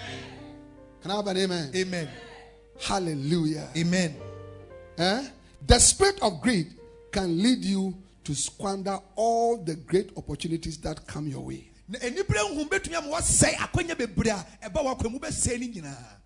Can 1.03 1.11
I 1.11 1.17
have 1.17 1.27
an 1.27 1.37
amen? 1.37 1.71
amen 1.75 2.09
Hallelujah. 2.81 3.69
amen 3.77 4.15
Eh? 4.99 5.27
The 5.67 5.79
spirit 5.79 6.21
of 6.23 6.41
greed 6.41 6.75
can 7.13 7.43
lead 7.43 7.65
you 7.65 7.95
to 8.25 8.35
squander 8.35 8.99
all 9.17 9.57
the 9.57 9.75
great 9.77 10.11
opportunities 10.17 10.77
that 10.79 11.07
come 11.07 11.27
your 11.27 11.41
way. 11.41 11.70
Na 11.91 11.99
anibere 11.99 12.38
honhom 12.38 12.68
bɛtumi 12.68 12.95
ama 12.97 13.09
wɔsɛe 13.18 13.55
akwanya 13.57 13.97
bebree 13.97 14.30
a 14.30 14.47
ɛba 14.68 14.84
wakwa 14.84 15.11
mu 15.11 15.18
bɛsɛe 15.18 15.59
no 15.61 15.66
nyinaa 15.66 16.16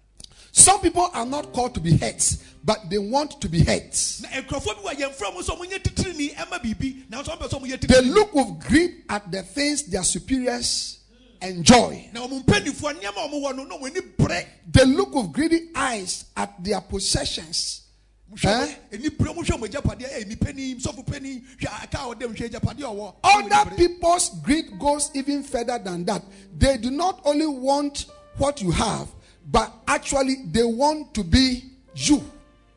Some 0.57 0.81
people 0.83 1.11
are 1.13 1.27
not 1.27 1.53
called 1.53 1.75
to 1.75 1.81
be 1.81 1.97
heads, 1.97 2.39
but 2.63 2.89
they 2.89 2.97
want 2.99 3.41
to 3.41 3.49
be 3.49 3.59
heads. 3.65 4.23
na 4.23 4.29
nkurɔfoɔ 4.29 4.85
bi 4.85 4.95
wɔ 4.95 4.95
yɛmfrɛ 5.01 5.35
mu 5.35 5.43
sɛ 5.43 5.59
ɔmonyɛ 5.59 5.83
titirini 5.83 6.35
ɛma 6.37 6.63
biribi 6.63 7.09
nanso 7.11 7.37
ɔmpɛ 7.37 7.49
sɛ 7.49 7.61
ɔmoyɛ 7.61 7.81
They 7.89 8.01
look 8.03 8.33
with 8.33 8.61
greed 8.61 9.03
at 9.09 9.33
the 9.33 9.43
things 9.43 9.83
their 9.83 10.05
superiors 10.05 10.99
enjoy. 11.43 12.09
na 12.13 12.21
ɔmo 12.27 12.45
mpanimfoɔ 12.45 13.01
nneɛma 13.01 13.17
a 13.25 13.29
ɔmowɔ 13.29 13.57
no 13.57 13.65
na 13.65 13.77
ɔmo 13.79 13.87
ani 13.91 14.01
bere 14.17 14.47
They 14.71 14.85
look 14.85 15.13
with 15.15 15.33
greedy 15.33 15.71
eyes 15.75 16.27
at 16.37 16.63
their 16.63 16.81
possessions. 16.83 17.81
Eh? 18.43 18.75
Other 23.23 23.77
people's 23.77 24.29
greed 24.43 24.79
goes 24.79 25.11
even 25.15 25.43
further 25.43 25.79
than 25.79 26.05
that. 26.05 26.23
They 26.57 26.77
do 26.79 26.91
not 26.91 27.21
only 27.25 27.47
want 27.47 28.07
what 28.37 28.61
you 28.61 28.71
have, 28.73 29.09
but 29.51 29.73
actually 29.87 30.37
they 30.51 30.65
want 30.65 31.15
to 31.15 31.25
be 31.25 31.63
you. 31.95 32.23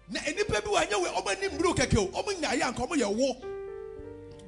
na 0.09 0.21
nipa 0.21 0.61
bi 0.61 0.69
wɔ 0.69 0.87
anyɛ 0.87 0.93
wɔ 1.03 1.07
ɔmo 1.19 1.27
ani 1.35 1.47
mmiri 1.49 1.75
kɛkɛ 1.75 1.97
o 1.97 2.07
ɔmo 2.23 2.39
nya 2.39 2.49
ayɛ 2.51 2.61
anka 2.71 2.87
ɔmo 2.87 2.95
yɛ 2.95 3.13
wo 3.13 3.35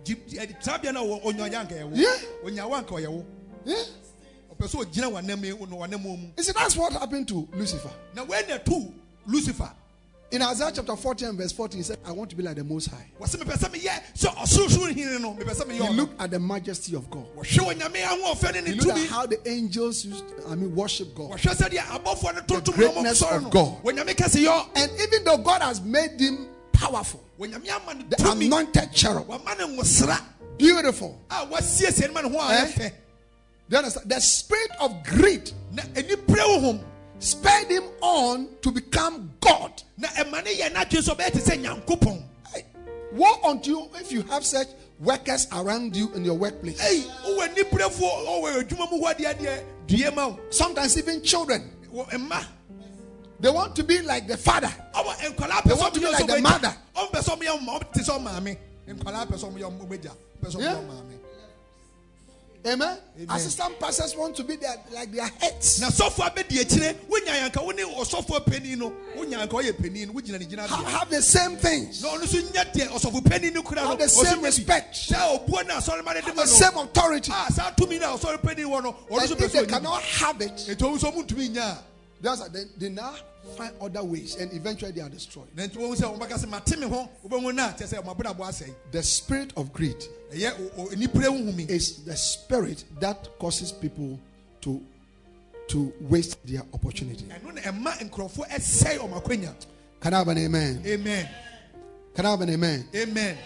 Gyi- 0.06 0.16
gyi- 0.30 0.40
eh, 0.40 0.46
saa 0.62 0.78
bia 0.78 0.94
na 0.94 1.02
ɔwɔ 1.02 1.22
ɔnya 1.24 1.50
ayɛ 1.50 1.56
anka 1.60 1.76
yɛ 1.76 1.84
wo 1.90 1.92
Yeah. 1.96 2.18
ɔnya 2.46 2.70
wo 2.70 2.76
anka 2.78 2.92
ɔyɛ 2.96 3.10
wo 3.12 3.26
Yeah? 3.66 3.84
ɔpɛ 4.56 4.68
sɛ 4.70 4.86
ɔgyina 4.86 5.12
w'anam 5.12 5.42
w'anam 5.70 6.02
mu 6.02 6.18
You 6.38 6.44
see, 6.44 6.54
that's 6.54 6.78
what 6.78 6.94
happened 6.94 7.28
to 7.28 7.46
Lucifer. 7.54 7.92
na 8.16 8.24
wei 8.24 8.42
na 8.48 8.58
tu 8.60 8.94
lucifer 9.28 9.70
In 10.32 10.44
Isaiah 10.44 10.72
chapter 10.72 10.96
40 10.96 11.26
and 11.26 11.38
verse 11.40 11.52
14, 11.52 11.78
he 11.80 11.84
said, 11.84 11.98
I 12.06 12.12
want 12.12 12.30
to 12.30 12.36
be 12.36 12.44
like 12.44 12.56
the 12.56 12.64
Most 12.64 12.88
High. 12.92 13.10
wɔsɛ 13.20 13.38
mepɛ 13.42 13.58
sɛ 13.58 13.70
meyɛ 13.72 14.04
sɛ 14.16 14.36
ɔsorosoro 14.36 14.94
hene 14.94 15.20
no 15.20 15.34
mepɛ 15.34 15.56
sɛ 15.56 15.66
meyɛ 15.66 15.88
He 15.88 15.94
looked 15.96 16.22
at 16.22 16.30
the 16.30 16.40
majesty 16.40 16.96
of 16.96 17.10
God. 17.10 17.26
wɔhwɛ 17.36 17.74
onyame 17.74 17.96
ahoɔfɛ 18.04 18.54
ne 18.64 18.70
He 18.72 18.76
looked 18.80 19.00
at 19.00 19.08
how 19.10 19.26
the 19.26 19.50
angels 19.50 20.06
used, 20.06 20.24
I 20.48 20.54
mean, 20.54 20.76
worship 20.76 21.16
God. 21.16 21.32
wɔhwɛ 21.32 21.56
sɛdeɛ 21.56 21.80
abɔfoɔ 21.80 22.36
no 22.36 22.42
tontom 22.42 22.76
greatness 22.76 23.22
of 23.24 23.50
God. 23.50 23.84
no 23.84 23.92
onyame 23.92 24.14
kɛse 24.16 24.44
yɔ 24.46 24.68
And 24.76 24.92
even 25.02 25.24
though 25.24 25.38
God 25.38 25.64
has 25.64 25.82
made 25.82 26.20
him 26.20 26.48
powerful, 26.74 27.24
onyame 27.40 27.68
ama 27.70 27.96
no 27.96 28.06
the 28.08 28.30
anointed 28.30 28.94
cherub, 28.94 29.26
wama 29.26 29.58
no 29.58 29.68
nwosra 29.68 30.22
beautiful. 30.60 31.20
a 31.32 31.48
wasiesie 31.48 32.06
no 32.08 32.14
ma 32.14 32.22
ne 32.22 32.30
ho 32.30 32.38
a 32.38 32.54
Eh? 32.54 32.66
ɛfɛ 32.68 32.92
Do 33.68 33.76
you 33.76 33.78
understand? 33.78 34.10
The 34.12 34.22
spirit 34.22 34.72
of 34.80 35.04
greed 35.04 35.52
na 35.72 35.82
anipere 35.82 36.38
honhom 36.38 36.84
spurred 37.18 37.68
him 37.68 37.84
on 38.02 38.48
to 38.62 38.72
become 38.72 39.29
God. 39.40 39.84
na 39.98 40.08
ɛma 40.10 40.44
ne 40.44 40.52
yɛ 40.56 40.72
n'adwene 40.74 41.02
sɛ 41.02 41.16
ɔbɛyɛ 41.16 41.32
te 41.32 42.22
Hey, 42.54 42.66
woe 43.12 43.40
unto 43.44 43.70
you 43.70 43.90
if 43.96 44.12
you 44.12 44.22
have 44.24 44.46
such 44.46 44.68
workers 45.00 45.48
around 45.54 45.96
you 45.96 46.12
in 46.14 46.26
your 46.26 46.36
workplace. 46.36 46.80
ei 46.82 47.04
wowɔ 47.26 47.56
niperefoɔ 47.56 48.26
ɔwɔ 48.28 48.64
adwuma 48.64 48.92
mu 48.92 49.00
hɔ 49.02 49.16
adeɛ 49.16 49.36
adeɛ 49.36 49.64
due 49.88 50.12
ma 50.12 50.28
wo 50.28 50.40
Sometimes 50.50 50.98
even 50.98 51.22
children, 51.22 51.70
they 53.40 53.50
want 53.50 53.76
to 53.76 53.84
be 53.84 54.02
like 54.02 54.28
the 54.28 54.38
father. 54.38 54.72
They 54.94 55.74
want 55.74 55.94
to 55.94 56.00
be 56.00 56.06
like 56.08 56.28
the 56.28 56.42
mother. 56.42 56.76
ɔmo 56.96 57.12
pɛ 57.12 57.20
sɛ 57.22 57.38
ɔmo 57.38 57.44
yɛ 57.44 57.60
ɔmo 57.60 57.94
te 57.94 58.00
sɛ 58.02 58.18
ɔmo 58.18 58.24
maame 58.24 58.58
nkwadaa 58.88 59.28
pɛ 59.28 59.36
sɛ 59.38 59.52
ɔmo 59.52 59.58
yɛ 59.60 59.64
ɔmo 59.72 59.88
megya 59.90 60.12
pɛ 60.44 60.52
sɛ 60.52 60.56
ɔmo 60.56 60.62
Yeah. 60.62 61.19
Yɛ 62.64 62.72
ɔmo 62.74 62.78
maame 62.78 62.82
Amen. 62.82 62.98
Amen. 63.22 63.36
Assistant 63.36 63.80
pastors 63.80 64.16
want 64.16 64.36
to 64.36 64.44
be 64.44 64.56
their, 64.56 64.76
like 64.94 65.12
their 65.12 65.28
heads. 65.28 65.80
na 65.82 65.88
sɔfo 65.88 66.24
abɛdi 66.30 66.60
akyire 66.60 66.96
wonya 67.10 67.36
yanka 67.42 67.62
wo 67.62 67.72
ne 67.72 67.84
ɔsɔfo 67.84 68.46
panin 68.46 68.80
no 68.80 68.94
wonya 69.18 69.40
yanka 69.40 69.56
ɔyɛ 69.56 69.78
panin 69.78 70.08
no 70.08 70.14
wogyina 70.14 70.40
ne 70.40 70.46
gyina 70.46 70.68
Ha- 70.68 70.84
deɛ 70.84 70.86
have 70.90 71.10
the 71.10 71.22
same 71.22 71.56
things. 71.58 72.02
na 72.04 72.10
ɔno 72.10 72.24
nso 72.24 72.42
nyɛ 72.52 72.74
deɛ 72.74 72.88
ɔsɔfo 72.90 73.26
panin 73.30 73.54
no 73.54 73.62
kura 73.64 73.82
no 73.82 73.88
Have 73.90 74.00
the 74.00 74.10
same 74.10 74.42
respect. 74.42 74.96
sɛ 74.96 75.16
obuo 75.48 75.66
na 75.68 75.80
asɔre 75.80 76.04
ma 76.04 76.14
ne 76.14 76.20
de 76.22 76.26
Have 76.28 76.36
the 76.36 76.48
same 76.48 76.78
authority. 76.78 77.32
a 77.32 77.52
saa 77.52 77.72
tumi 77.72 78.00
na 78.00 78.16
ɔsɔre 78.18 78.42
panin 78.42 78.66
wɔ 78.68 78.84
no 78.84 78.96
ɔno 79.10 79.22
And 79.22 79.30
nso 79.32 79.36
pɛ 79.36 79.44
if 79.46 79.52
they 79.54 79.66
cannot 79.66 80.02
have 80.02 80.42
it, 80.42 80.50
bi 80.68 80.74
ètò 80.76 80.90
ɔmo 80.92 80.98
nso 81.00 81.12
ɔmo 81.14 81.26
ntumi 81.28 81.50
nya 81.56 81.78
a 81.78 81.78
that's 82.22 82.48
they, 82.50 82.64
they 82.78 82.90
now 82.90 83.14
find 83.58 83.74
other 83.82 84.04
ways 84.04 84.36
and 84.36 84.52
eventually 84.54 84.92
they 84.92 85.02
are 85.02 85.10
destroyed. 85.10 85.48
na 85.56 85.64
nti 85.64 85.78
wɔn 85.78 85.96
sɛ 85.96 86.18
wɔn 86.18 86.20
bɛka 86.20 86.38
sɛ 86.46 86.50
mate 86.50 86.78
me 86.80 86.88
ho 86.88 87.10
wɔbɛn 87.28 87.56
na 87.56 87.72
kyɛ 87.72 87.88
sɛ 87.88 88.04
ɔmo 88.04 88.16
abɛdabɔ 88.16 88.40
asɛe 88.48 88.74
The 88.92 89.04
spirit 89.04 89.54
of 89.56 89.72
greed 89.74 89.98
ɛyɛ 90.34 90.54
o- 90.78 90.84
o- 90.84 90.88
nipere 90.96 91.26
huhumi 91.30 91.70
is 91.70 92.04
the 92.04 92.16
spirit 92.18 92.84
that 93.00 93.30
causes 93.40 93.72
people 93.72 94.20
to 94.62 94.82
to 95.70 95.94
waste 96.02 96.38
their 96.46 96.64
opportunity. 96.74 97.26
ɛno 97.26 97.54
na 97.54 97.62
ɛma 97.62 98.10
nkurɔfoɔ 98.10 98.50
ɛsɛe 98.50 98.98
ɔmo 99.00 99.22
akonya 99.24 99.54
Can 100.02 100.14
I 100.14 100.18
have 100.18 100.28
an 100.30 100.38
amen? 100.38 100.82
amen 100.86 101.30
Can 102.16 102.26
I 102.26 102.30
have 102.32 102.42
an 102.42 102.50
amen? 102.50 102.88
amen 102.96 103.38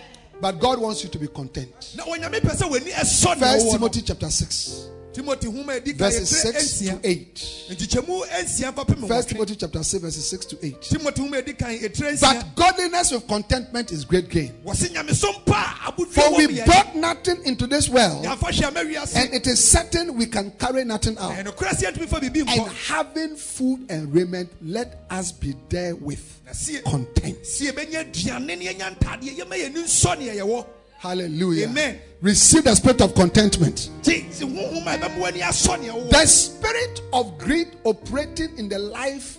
But 0.42 0.60
God 0.60 0.80
wants 0.80 1.04
you 1.04 1.10
to 1.12 1.20
be 1.20 1.28
content. 1.28 1.94
na 1.96 2.04
onyame 2.06 2.40
pɛ 2.42 2.56
sɛ 2.56 2.70
w'ani 2.70 2.92
ɛsɔ 2.92 3.38
nea 3.40 3.54
First 3.54 3.72
Timothy 3.72 4.02
chapter 4.02 4.30
6, 4.30 4.90
timothy 5.14 5.48
homa 5.48 5.74
edi 5.74 5.94
ka 5.94 6.06
verses 6.10 6.32
yɛtire 6.34 6.60
6 6.62 6.82
nsia 6.82 7.02
to 7.02 7.08
8. 7.08 7.36
ntikyɛmu 7.72 8.26
nsia 8.44 8.72
kɔpem 8.74 9.08
First 9.08 9.30
Timothy 9.30 9.56
chapter 9.56 9.84
6, 9.84 10.02
verses 10.04 10.28
6 10.30 10.46
to 10.48 10.58
8. 10.66 10.82
timothy 10.82 11.22
homa 11.22 11.38
edi 11.38 11.54
kan 11.54 11.70
yɛtire 11.78 12.14
nsia 12.14 12.22
But 12.22 12.56
godliness 12.56 13.12
with 13.12 13.28
contentment 13.28 13.92
is 13.92 14.06
great 14.06 14.30
gain. 14.30 14.54
wɔsi 14.66 14.90
nyamesom 14.94 15.46
pa 15.46 15.80
a 15.88 15.92
For 16.06 16.38
we 16.38 16.46
wɔ 16.46 16.50
mi 16.50 16.56
yɛ 16.60 16.66
brought 16.66 16.96
nothing 16.96 17.44
into 17.46 17.68
this 17.68 17.90
world, 17.90 18.24
yàfa 18.26 18.50
hyɛ 18.52 18.68
ama 18.68 18.80
wiase 18.82 19.16
and 19.16 19.34
it 19.34 19.48
is 19.48 19.64
certain 19.64 20.16
we 20.16 20.26
can 20.26 20.52
carry 20.52 20.84
nothing 20.84 21.18
out. 21.18 21.32
ɛno 21.34 21.56
kura 21.56 21.76
si 21.76 21.86
ɛntumi 21.86 22.08
fa 22.08 22.20
bibi 22.20 22.42
And 22.42 22.68
having 22.72 23.36
food 23.36 23.86
and 23.90 24.14
raiment, 24.14 24.50
let 24.62 25.06
us 25.10 25.32
be 25.32 25.56
there 25.70 25.96
with 25.96 26.42
content. 26.86 27.38
Si 31.04 31.10
ebenya 31.10 31.26
aduane 31.26 31.30
ne 31.30 31.36
enya 31.36 31.54
ntaadeɛ 31.54 31.64
yɛma 31.64 31.64
yɛn 31.64 31.64
ni 31.64 31.64
nsɔ 31.64 31.64
ne 31.64 31.64
yɛwɔ 31.64 31.64
Hallelujah. 31.64 31.68
Amen. 31.70 32.00
Receive 32.22 32.64
the 32.64 32.76
spirit 32.76 33.02
of 33.02 33.14
contentment. 33.14 33.90
ti 34.02 34.26
si 34.32 34.46
huhum 34.46 34.88
a 34.88 34.98
ɛbɛn 34.98 35.18
mu 35.18 35.26
ani 35.26 35.40
asɔ 35.40 35.80
ne 35.82 35.88
yɛwɔ 35.90 36.10
The 36.10 36.26
spirit 36.28 37.02
of 37.12 37.38
greed 37.38 37.68
operating 37.84 38.58
in 38.58 38.70
the 38.70 38.80
life 38.80 39.38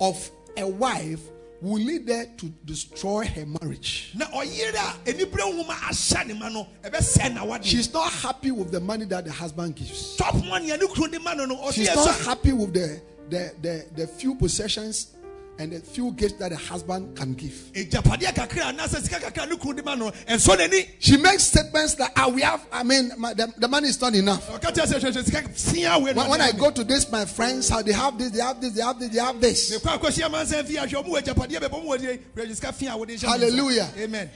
of 0.00 0.30
a 0.56 0.66
wife 0.66 1.20
will 1.60 1.82
lead 1.82 2.08
her 2.08 2.26
to 2.36 2.46
destroy 2.66 3.24
her 3.26 3.46
marriage. 3.46 4.10
na 4.16 4.26
ɔyere 4.26 4.74
a 4.74 5.10
enipere 5.10 5.40
huhum 5.40 5.68
a 5.68 5.72
ahyɛ 5.72 6.26
ne 6.26 6.34
ma 6.34 6.48
no 6.48 6.66
ɛbɛsɛn 6.82 7.34
na 7.34 7.44
wadeɛ 7.46 7.64
She's 7.64 7.92
not 7.92 8.12
happy 8.12 8.50
with 8.50 8.70
the 8.72 8.80
money 8.80 9.04
that 9.06 9.24
the 9.24 9.32
husband 9.32 9.76
gives. 9.76 10.16
top 10.16 10.34
money 10.44 10.70
a 10.72 10.76
ne 10.76 10.86
kuro 10.88 11.06
de 11.08 11.20
ma 11.20 11.32
no 11.34 11.44
no 11.46 11.70
She's 11.70 11.94
not 11.94 12.18
happy 12.20 12.52
with 12.52 12.74
the, 12.74 13.00
the, 13.30 13.52
the, 13.62 13.86
the 13.94 14.06
few 14.08 14.34
possessions 14.34 15.14
and 15.58 15.70
the 15.72 15.78
few 15.80 16.10
gifts 16.12 16.34
that 16.34 16.50
a 16.52 16.56
husband 16.56 17.16
can 17.16 17.32
give. 17.34 17.52
ejapadeɛ 17.74 18.34
kakra 18.34 18.72
anaasɛ 18.72 19.02
sika 19.02 19.16
kakra 19.20 19.44
a 19.44 19.46
ne 19.46 19.56
kuro 19.56 19.72
de 19.74 19.82
ma 19.82 19.94
no 19.94 20.10
ɛnsɔ 20.10 20.56
n'ani 20.58 20.88
She 20.98 21.16
makes 21.16 21.44
statements 21.44 21.94
that 21.94 22.12
ah, 22.16 22.28
we 22.28 22.42
have, 22.42 22.66
I 22.72 22.82
mean, 22.82 23.12
my, 23.18 23.34
the, 23.34 23.52
the 23.56 23.68
money 23.68 23.88
is 23.88 24.00
not 24.00 24.14
enough. 24.14 24.48
ɔka 24.50 24.72
kyerɛ 24.72 24.86
sɛ 24.86 25.00
hwehwɛ 25.00 25.24
sika 25.24 25.48
fia 25.50 25.98
wei 25.98 26.12
When, 26.12 26.28
when 26.28 26.40
I 26.40 26.50
go 26.52 26.70
to 26.70 26.82
this, 26.84 27.10
my 27.12 27.24
friends, 27.24 27.68
how 27.68 27.82
they 27.82 27.92
have 27.92 28.18
this, 28.18 28.30
they 28.32 28.40
have 28.40 28.60
this, 28.60 28.72
they 28.72 28.82
have 28.82 28.98
this, 28.98 29.10
they 29.10 29.20
have 29.20 29.40
this. 29.40 29.78
mekɔ 29.78 29.98
akɔhyia 30.00 30.30
mansa 30.30 30.64
fi 30.64 30.74
ahwɛ 30.74 31.04
ɔmo 31.04 31.08
wɔ 31.08 31.22
ajapadeɛ 31.22 31.60
bɛbɔ 31.60 31.70
ɔmo 31.70 31.86
wɔ 31.86 31.98
de 32.00 32.18
hwɛ 32.42 32.54
sika 32.56 32.72
fia 32.72 32.94
a 32.94 32.96
wɔde 32.96 33.06
hyɛ 33.06 33.08
ne 33.10 33.16
nsa. 33.16 33.28
Hallelujah. 33.28 33.88
amen 33.98 34.30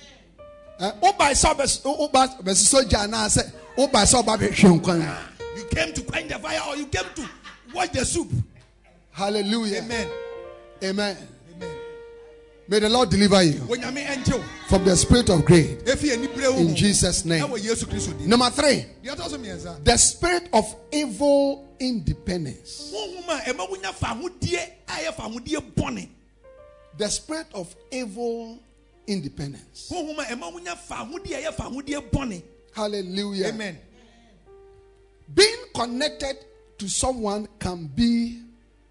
Eh, 0.81 0.93
Woba 1.03 1.31
sɛ 1.33 1.55
ɔbɛs- 1.57 1.85
wo- 1.85 2.09
woba 2.09 2.41
bɛsosɔ 2.45 2.89
gya 2.89 2.99
anaasɛ 3.09 3.51
woba 3.77 4.05
sɛ 4.05 4.23
nkwan. 4.25 5.17
you 5.57 5.65
came 5.65 5.93
to 5.93 6.03
quench 6.03 6.29
the 6.29 6.39
fire 6.39 6.61
or 6.69 6.77
you 6.77 6.87
came 6.87 7.03
to 7.17 7.29
watch 7.75 7.91
the 7.91 8.05
soup 8.05 8.29
Hallelujah. 9.11 9.79
amen 9.83 10.07
Amen. 10.83 11.17
amen 11.57 11.71
May 12.69 12.79
the 12.81 12.89
Lord 12.89 13.09
deliver 13.11 13.43
you 13.43 13.55
from 14.69 14.85
the 14.85 14.95
spirit 14.97 15.31
of 15.31 15.45
greed 15.45 15.83
in 15.89 16.75
Jesus' 16.77 17.25
name. 17.25 17.45
ɛwɔ 17.47 17.59
yesu 17.59 17.87
kristo 17.87 18.17
di 18.19 18.27
Number 18.27 18.51
three, 18.51 18.85
deɛ 19.03 19.17
ɔtɔ 19.17 19.29
so 19.31 19.39
mmiɛnsa 19.39 19.85
the 19.85 19.97
spirit 19.97 20.49
of 20.53 20.75
evil 20.93 21.67
independence. 21.81 22.93
huhum 22.95 23.29
a 23.29 23.41
ɛma 23.51 23.69
wonya 23.71 23.93
fa 23.95 24.07
ahodie 24.09 24.59
a 24.89 24.91
ɛyɛ 24.93 25.15
fa 25.15 25.23
ahodie 25.23 25.57
bɔne 25.75 26.09
The 26.99 27.09
spirit 27.09 27.47
of 27.55 27.75
evil 27.93 28.59
independence. 29.07 29.89
huhum 29.91 30.19
a 30.19 30.23
ɛma 30.25 30.53
wonya 30.53 30.77
fa 30.77 30.95
ahodie 31.07 31.35
a 31.35 31.43
ɛyɛ 31.51 31.55
fa 31.55 31.63
ahodie 31.65 32.11
bɔne 32.11 32.43
Hallelujah. 32.75 33.49
amen 33.49 33.79
Being 35.35 35.65
connected 35.75 36.37
to 36.79 36.89
someone 36.89 37.49
can 37.59 37.87
be 37.87 38.41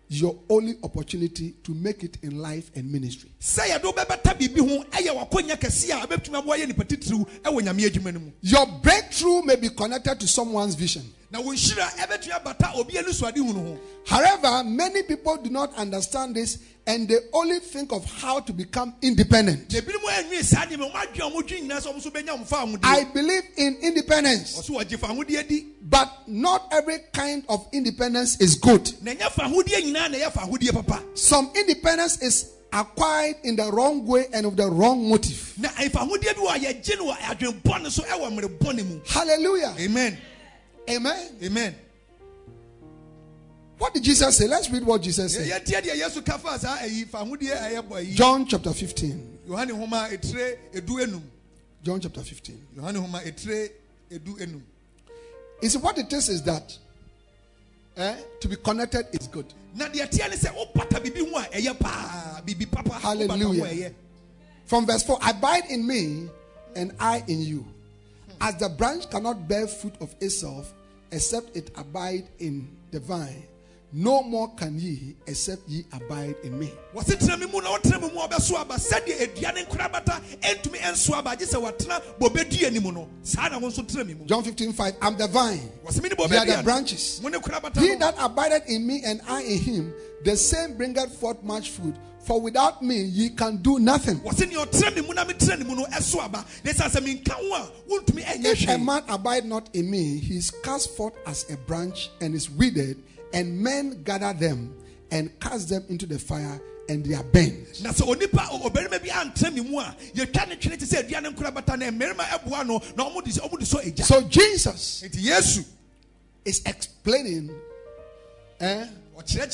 your 0.09 0.35
only 0.49 0.75
opportunity 0.83 1.51
to 1.63 1.73
make 1.73 2.03
it 2.03 2.17
in 2.23 2.39
life 2.39 2.71
and 2.75 2.91
ministry. 2.91 3.29
sɛ 3.41 3.67
yɛde 3.69 3.83
wobɛbɛta 3.83 4.37
biribi 4.37 4.59
ho 4.59 4.83
ɛyɛ 4.91 5.15
wakonya 5.15 5.55
kɛse 5.57 5.89
a 5.91 6.07
ɛbɛtumi 6.07 6.39
aboa 6.39 6.57
yɛ 6.57 6.67
nipa 6.67 6.83
titiriw 6.85 7.25
ɛwɔ 7.43 7.61
nyame 7.63 7.89
adwuma 7.89 8.13
no 8.13 8.19
mu 8.19 8.31
Your 8.41 8.65
breakthrough 8.81 9.41
may 9.43 9.55
be 9.57 9.69
connected 9.69 10.19
to 10.19 10.27
someone's 10.27 10.75
vision. 10.75 11.03
Na 11.31 11.39
wo 11.41 11.51
nhyira 11.53 11.85
ɛbɛtumi 11.97 12.31
abata 12.31 12.71
obi 12.77 12.97
ani 12.97 13.11
suade 13.13 13.37
hunu 13.39 13.53
ho 13.63 13.79
However, 14.05 14.63
many 14.63 15.03
people 15.03 15.35
do 15.37 15.49
not 15.49 15.75
understand 15.75 16.33
this 16.35 16.59
and 16.85 17.09
they 17.09 17.17
only 17.33 17.59
think 17.59 17.91
of 17.91 18.05
how 18.05 18.39
to 18.39 18.53
become 18.53 18.93
independent. 19.01 19.73
na 19.73 19.79
ebinom 19.79 20.07
anwie 20.09 20.41
saa 20.43 20.65
nneɛma 20.65 20.89
ɔmo 20.89 20.93
adwene 20.93 21.19
a 21.19 21.29
ɔmo 21.29 21.41
dwen 21.47 21.63
nyinaa 21.67 21.81
sɛ 21.81 21.87
ɔmo 21.93 21.97
nso 21.97 22.11
bɛnya 22.11 22.37
ɔmo 22.37 22.45
fa 22.45 22.79
I 22.83 23.03
believe 23.13 23.43
in 23.57 23.75
independence, 23.81 24.57
ɔso 24.57 24.77
wɔgye 24.79 24.97
fa 24.97 25.07
ahodie 25.07 25.45
di 25.47 25.65
but 25.81 26.09
not 26.27 26.67
every 26.71 26.99
kind 27.13 27.43
of 27.49 27.67
independence 27.73 28.39
is 28.39 28.55
good. 28.55 28.89
na 29.03 29.11
ɛnyɛ 29.13 29.31
fa 29.31 29.41
ahodie 29.43 29.83
nyinaa 29.83 30.09
na 30.11 30.17
ɛyɛ 30.17 30.31
fa 30.31 30.39
ahodie 30.41 30.71
papa 30.71 31.03
Some 31.15 31.51
independence 31.55 32.21
is 32.21 32.51
acquired 32.71 33.35
in 33.43 33.55
the 33.57 33.69
wrong 33.71 34.05
way 34.05 34.27
and 34.31 34.45
with 34.45 34.55
the 34.55 34.67
wrong 34.67 35.09
motive. 35.09 35.53
na 35.57 35.67
ɛfa 35.69 36.07
ahodie 36.07 36.33
bi 36.35 36.41
wɔ 36.41 36.55
a 36.55 36.59
yɛgye 36.73 36.97
no 36.97 37.11
wɔ 37.11 37.17
adwene 37.17 37.61
bɔne 37.63 37.91
so 37.91 38.03
ɛwɔ 38.03 38.31
mmere 38.31 38.57
bɔne 38.59 38.87
mu 38.87 39.01
Hallelujah. 39.05 39.75
amen 39.77 40.17
Amen. 40.89 41.29
amen 41.43 41.75
What 43.77 43.93
did 43.93 44.03
Jesus 44.03 44.37
say? 44.37 44.47
Let's 44.47 44.69
read 44.71 44.83
what 44.85 45.01
Jesus 45.01 45.35
said. 45.35 45.47
yɛtie 45.47 45.81
deɛ 45.81 45.95
yesu 45.99 46.25
ka 46.25 46.37
fa 46.37 46.57
saa 46.57 46.77
ayi 46.77 47.05
fa 47.07 47.19
ahodie 47.19 47.51
a 47.51 47.57
ɛyɛ 47.75 47.81
bɔ 47.87 47.91
ayi 47.97 48.15
John 48.15 48.45
chapter 48.47 48.73
15. 48.73 49.39
yohane 49.49 49.71
homa 49.71 50.07
etire 50.11 50.57
edu 50.73 50.99
enum 51.05 51.21
John 51.83 51.99
chapter 51.99 52.21
15. 52.21 52.67
yohane 52.77 52.95
homa 52.97 53.19
etire 53.19 53.69
edu 54.11 54.37
enum 54.39 54.61
You 55.61 55.69
see, 55.69 55.77
what 55.79 55.97
it 55.97 56.11
is 56.13 56.29
is 56.29 56.43
that 56.43 56.77
eh, 57.97 58.15
to 58.41 58.47
be 58.47 58.55
connected 58.55 59.07
is 59.11 59.27
good. 59.27 59.53
na 59.75 59.85
deɛ 59.89 60.09
teɛ 60.09 60.29
ne 60.29 60.35
sɛ 60.37 60.55
wopata 60.55 60.99
biribi 61.03 61.29
ho 61.29 61.37
a 61.37 61.43
ɛyɛ 61.43 61.79
paa 61.79 62.41
biribi 62.45 62.71
papa 62.71 62.89
wopata 62.89 63.01
ho 63.01 63.09
a 63.11 63.15
Hallelujah. 63.27 63.91
From 64.65 64.85
verse 64.85 65.03
4 65.03 65.19
Abide 65.21 65.63
in 65.69 65.85
me, 65.87 66.29
and 66.75 66.91
I 66.99 67.23
in 67.27 67.41
you. 67.41 67.65
As 68.41 68.55
the 68.57 68.69
branch 68.69 69.09
cannot 69.09 69.47
bear 69.47 69.65
fruit 69.67 69.95
of 70.01 70.13
itself 70.19 70.73
except 71.11 71.55
it 71.55 71.71
abide 71.75 72.27
in 72.39 72.77
the 72.91 72.99
vine, 72.99 73.43
no 73.93 74.21
more 74.21 74.53
can 74.55 74.77
ye 74.79 75.15
except 75.25 75.67
ye 75.67 75.85
abide 75.93 76.35
in 76.43 76.59
me. 76.59 76.71
wɔse 76.93 77.15
tena 77.17 77.39
me 77.39 77.45
mu 77.45 77.61
na 77.61 77.69
wotena 77.77 78.01
me 78.01 78.11
mu 78.13 78.19
a 78.19 78.27
ɔbɛso 78.27 78.59
aba 78.59 78.75
sɛdeɛ 78.75 79.33
aduane 79.35 79.65
nkora 79.65 79.91
bata 79.91 80.21
ɛntumi 80.41 80.79
nso 80.91 81.13
aba 81.13 81.35
gye 81.35 81.45
sɛ 81.45 81.61
watena 81.61 82.01
bobe 82.19 82.43
dua 82.49 82.69
ni 82.69 82.79
mu 82.79 82.91
no 82.91 83.07
saa 83.23 83.47
na 83.47 83.57
wo 83.57 83.69
nso 83.69 83.83
tena 83.87 84.05
mi 84.05 84.13
mu 84.13 84.25
John 84.25 84.43
15, 84.43 84.73
5. 84.73 84.95
I'm 85.01 85.17
the 85.17 85.27
vine. 85.27 85.71
wɔsɛ 85.85 86.03
me 86.03 86.09
ne 86.09 86.15
bobe 86.15 86.31
Ye 86.31 86.37
are 86.37 86.57
the 86.57 86.63
branches. 86.63 87.21
mo 87.23 87.29
ne 87.29 87.39
kora 87.39 87.61
bata 87.61 87.79
He 87.79 87.95
that 87.95 88.15
abideth 88.19 88.67
in 88.67 88.85
me 88.85 89.01
and 89.05 89.21
I 89.27 89.41
in 89.43 89.57
him, 89.59 89.93
the 90.23 90.35
same 90.35 90.75
bringeth 90.75 91.13
forth 91.17 91.41
much 91.43 91.69
fruit. 91.69 91.95
For 92.19 92.41
without 92.41 92.83
me 92.83 93.03
ye 93.03 93.29
can 93.29 93.55
do 93.57 93.79
nothing. 93.79 94.19
wɔsɛ 94.19 94.49
nea 94.49 94.65
ɔtena 94.65 94.95
me 94.97 95.01
mu 95.01 95.13
na 95.13 95.23
metena 95.23 95.57
ne 95.59 95.63
mu 95.63 95.75
no 95.77 95.85
ɛso 95.85 96.19
aba 96.25 96.45
na 96.65 96.71
ɛsiane 96.71 96.91
sɛ 96.91 97.05
menka 97.05 97.31
ho 97.31 97.53
a 97.55 97.71
If 97.89 98.67
a 98.67 98.77
man 98.77 99.03
abide 99.07 99.45
not 99.45 99.69
in 99.73 99.89
me, 99.89 100.17
he 100.19 100.35
is 100.35 100.51
cast 100.51 100.89
forth 100.97 101.13
as 101.25 101.49
a 101.49 101.55
branch 101.55 102.09
and 102.19 102.35
is 102.35 102.49
withered, 102.49 102.97
and 103.33 103.59
men 103.59 104.01
gather 104.03 104.33
them 104.33 104.73
and 105.11 105.37
cast 105.39 105.69
them 105.69 105.83
into 105.89 106.05
the 106.05 106.19
fire, 106.19 106.59
and 106.89 107.05
they 107.05 107.13
are 107.15 107.23
burned. 107.23 107.67
na 107.81 107.91
sɛ 107.91 108.03
onipa 108.07 108.47
o- 108.51 108.69
ɔbarima 108.69 109.01
bi 109.01 109.09
antena 109.09 109.53
me 109.53 109.61
mu 109.61 109.79
a 109.79 109.95
yɛtwa 110.13 110.47
ne 110.49 110.55
twene 110.55 110.77
te 110.79 110.85
sɛ 110.85 111.03
aduane 111.09 111.33
nkora 111.35 111.53
bata 111.53 111.75
na 111.77 111.85
mmarima 111.91 112.23
ɛboa 112.23 112.65
no 112.65 112.79
na 112.95 113.09
ɔmode 113.09 113.27
sɛ- 113.27 113.49
ɔmode 113.49 113.63
sɔ 113.63 113.85
agya 113.87 114.05
So 114.05 114.21
Jesus 114.23 115.03
nti 115.05 115.21
yesu 115.23 115.65
is 116.45 116.61
explaining 116.65 117.51
eh, 118.59 118.87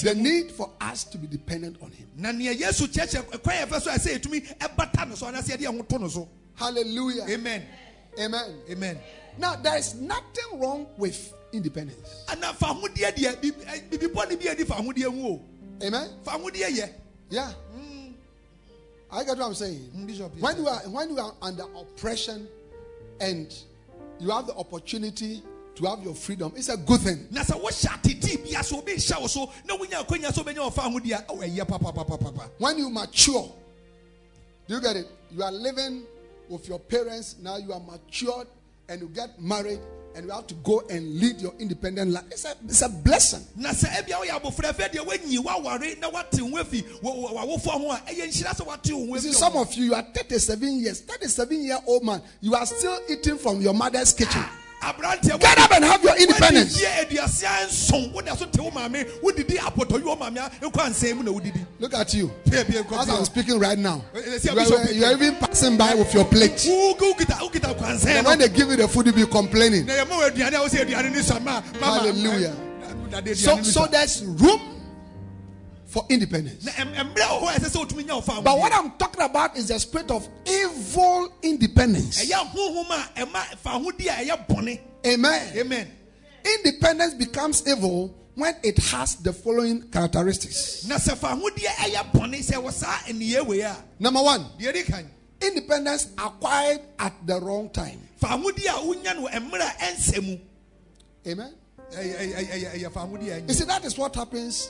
the 0.03 0.13
need 0.15 0.51
for 0.51 0.69
us 0.79 1.03
to 1.05 1.17
be 1.17 1.25
dependent 1.27 1.77
on 1.81 1.89
him. 1.91 2.07
na 2.17 2.31
nea 2.31 2.53
yesu 2.53 2.87
kyerɛkyerɛ 2.87 3.41
kwan 3.43 3.55
yɛ 3.57 3.67
fɛ 3.67 3.81
so 3.81 3.89
a 3.91 3.93
ɛsɛ 3.95 4.19
yɛtumi 4.19 4.57
ɛbata 4.59 5.09
no 5.09 5.15
so 5.15 5.25
anaasɛ 5.27 5.57
yɛde 5.57 5.61
yɛn 5.61 5.77
ho 5.77 5.83
to 5.83 5.99
no 5.99 6.07
so 6.07 6.29
Hallelujah. 6.55 7.25
amen 7.29 7.63
Amen. 8.19 8.55
amen 8.69 8.99
Now, 9.39 9.55
there 9.55 9.75
is 9.77 9.95
nothing 9.95 10.59
wrong 10.59 10.85
with 10.97 11.33
independence. 11.53 12.25
ana 12.27 12.53
fa 12.53 12.67
ahodeɛ 12.67 13.15
deɛ 13.15 13.41
bibi- 13.41 14.07
bɔne 14.07 14.39
bi 14.41 14.49
adi 14.49 14.63
fa 14.65 14.75
ahodeɛ 14.75 15.05
ho 15.05 15.27
o 15.33 15.41
Amen. 15.81 16.09
yɛ 16.25 16.93
Yeah. 17.29 17.51
I 19.11 19.23
get 19.23 19.37
what 19.37 19.45
I'm 19.47 19.53
saying. 19.53 19.91
Mm, 19.95 20.07
Bishop, 20.07 20.31
yes, 20.33 20.41
when 20.41 20.57
you 20.57 20.67
are 20.67 20.79
when 20.89 21.09
you 21.11 21.19
are 21.19 21.33
under 21.41 21.63
oppression 21.79 22.47
and 23.19 23.53
you 24.19 24.31
have 24.31 24.47
the 24.47 24.55
opportunity 24.55 25.43
to 25.75 25.85
have 25.85 26.03
your 26.03 26.15
freedom, 26.15 26.51
it's 26.55 26.69
a 26.69 26.77
good 26.77 26.99
thing. 27.01 27.27
na 27.29 27.41
sɛ 27.41 27.61
wohyɛ 27.61 27.87
atete 28.01 28.43
bia 28.43 28.63
so 28.63 28.79
obi 28.79 28.93
nhyɛ 28.93 29.21
wo 29.21 29.27
so 29.27 29.51
na 29.65 29.75
wonya 29.77 30.03
akwanya 30.05 30.31
sɛ 30.31 30.43
wobɛnya 30.43 30.71
wɔfa 30.71 30.91
ahodeɛ 30.91 31.29
a 31.29 31.33
ɛwɔ 31.33 31.55
ɛyɛ 31.57 31.67
papapapapa 31.67 32.49
When 32.57 32.77
you 32.79 32.89
mature, 32.89 33.51
do 34.67 34.75
you 34.75 34.81
get 34.81 34.95
it? 34.95 35.07
You 35.31 35.43
are 35.43 35.51
living 35.51 36.03
with 36.49 36.67
your 36.67 36.79
parents, 36.79 37.35
now 37.39 37.57
you 37.57 37.71
are 37.71 37.79
matured 37.81 38.47
and 38.89 39.01
you 39.01 39.09
get 39.09 39.39
married 39.39 39.79
and 40.15 40.25
you 40.25 40.31
have 40.31 40.47
to 40.47 40.53
go 40.55 40.81
and 40.89 41.19
lead 41.19 41.41
your 41.41 41.53
independent 41.59 42.11
life. 42.11 42.23
It's 42.31 42.45
a, 42.45 42.55
it's 42.65 42.81
a 42.81 42.89
blessing. 42.89 43.45
na 43.55 43.69
sɛ 43.69 43.87
ebia 44.03 44.19
woyɛ 44.21 44.39
abofra 44.41 44.73
fɛ 44.73 44.91
deɛ 44.91 45.05
woanyi 45.05 45.37
woaware 45.39 45.99
na 45.99 46.09
woate 46.09 46.39
ho 46.39 46.47
afi 46.57 46.83
wɔ- 47.01 47.01
wɔ- 47.01 47.33
w'awofoɔ 47.33 47.71
ho 47.71 47.91
a 47.91 47.95
ɛyɛ 48.07 48.27
nhyira 48.27 48.55
sɛ 48.55 48.65
woate 48.65 48.91
wo 48.93 49.05
ho 49.07 49.15
You 49.15 49.19
see, 49.21 49.33
some 49.33 49.55
of 49.57 49.73
you, 49.75 49.85
you 49.85 49.93
are 49.95 50.03
37 50.13 50.79
years, 50.79 51.01
37 51.01 51.63
year 51.63 51.79
old 51.87 52.03
man, 52.03 52.21
you 52.41 52.53
are 52.55 52.65
still 52.65 52.97
eating 53.09 53.37
from 53.37 53.61
your 53.61 53.73
mother's 53.73 54.13
kitchen. 54.13 54.41
Ah. 54.43 54.59
Get 55.39 55.59
up 55.59 55.71
and 55.71 55.83
have 55.85 56.03
your 56.03 56.15
independence. 56.17 56.77
wodidie 56.81 57.17
aduasa 57.17 57.65
nson 57.67 58.11
wode 58.13 58.29
so 58.37 58.45
te 58.45 58.61
wo 58.61 58.69
maame 58.71 59.05
wodidi 59.23 59.57
apɔtɔyi 59.57 60.03
wo 60.03 60.15
maame 60.15 60.37
a 60.39 60.49
nkɔ 60.65 60.85
ansɛn 60.87 61.15
mu 61.15 61.23
na 61.23 61.31
wodidi 61.31 61.65
Look 61.79 61.93
at 61.93 62.13
you. 62.13 62.31
Bia- 62.49 62.63
bia- 62.65 62.83
nkɔ 62.83 62.99
As. 63.01 63.09
I'm 63.09 63.25
speaking 63.25 63.59
right 63.59 63.77
now, 63.77 64.03
Eh, 64.15 64.19
eh, 64.19 64.39
you 64.43 64.75
are, 64.75 64.91
you 64.91 65.05
are 65.05 65.11
even 65.13 65.35
passing 65.35 65.77
by 65.77 65.93
with 65.95 66.13
your 66.13 66.25
plate. 66.25 66.65
Wo- 66.67 66.95
wo- 66.99 67.13
wokita 67.13 67.39
wokita 67.39 67.77
kwansɛn 67.77 68.17
And 68.17 68.27
when 68.27 68.39
they 68.39 68.49
give 68.49 68.69
you 68.69 68.75
the 68.75 68.87
food, 68.87 69.05
you 69.07 69.13
be 69.13 69.25
complaining. 69.25 69.85
na 69.85 69.93
yɛma 69.93 70.09
wo 70.09 70.29
aduane 70.29 70.53
a 70.55 70.59
wo 70.61 70.67
sɛ 70.67 70.85
aduane 70.85 71.11
ne 71.13 71.21
sa 71.21 71.39
ma 71.39 71.61
mama 71.79 71.99
Hallelujah. 71.99 72.55
So, 73.35 73.61
so 73.61 73.85
there's 73.85 74.23
room 74.23 74.59
for 75.93 76.03
independence. 76.09 76.65
na 76.65 76.71
em- 76.77 76.91
mmerɛ 76.93 77.21
wɔ 77.21 77.39
hɔ 77.41 77.55
a 77.55 77.59
ɛsɛ 77.59 77.69
sɛ 77.69 77.85
wotumi 77.85 78.03
nya 78.05 78.15
wo 78.15 78.21
fa 78.21 78.41
But 78.41 78.57
what 78.57 78.73
I'm 78.73 78.91
talking 78.97 79.21
about 79.21 79.55
is 79.55 79.67
the 79.67 79.79
spirit 79.79 80.09
of 80.09 80.27
evil 80.47 81.31
independence. 81.43 82.17
ɛyɛ 82.25 82.49
honhom 82.51 82.89
a 82.89 83.25
ɛma 83.25 83.57
fa 83.59 83.69
ahodi 83.79 84.07
a 84.07 84.25
ɛyɛ 84.25 84.47
bɔne 84.47 84.79
Amen. 85.05 85.57
amen 85.57 85.91
Independence 86.57 87.13
becomes 87.13 87.63
evil 87.67 88.13
when 88.35 88.55
it 88.63 88.77
has 88.79 89.15
the 89.17 89.31
following 89.31 89.83
characteristics. 89.91 90.85
na 90.87 90.95
sɛ 90.95 91.15
fa 91.15 91.27
ahodi 91.27 91.63
a 91.65 91.91
ɛyɛ 91.91 92.11
bɔne 92.11 92.39
sɛ 92.43 92.55
wɔ 92.63 92.71
saa 92.73 92.97
nneyɛ 93.07 93.45
wei 93.45 93.61
a 93.61 93.75
Number 93.99 94.21
one, 94.23 94.45
independence 95.41 96.07
acquired 96.17 96.79
at 96.97 97.13
the 97.27 97.39
wrong 97.39 97.69
time. 97.69 98.01
fa 98.17 98.27
ahodi 98.29 98.65
a 98.65 98.81
wonya 98.81 99.15
no 99.15 99.27
mmerɛ 99.27 99.61
a 99.61 99.83
ɛnsɛ 99.85 100.23
mu 100.25 100.37
Amen. 101.27 101.53
You 101.95 103.53
see, 103.53 103.65
that 103.65 103.81
is 103.85 103.97
what 103.97 104.15
happens 104.15 104.69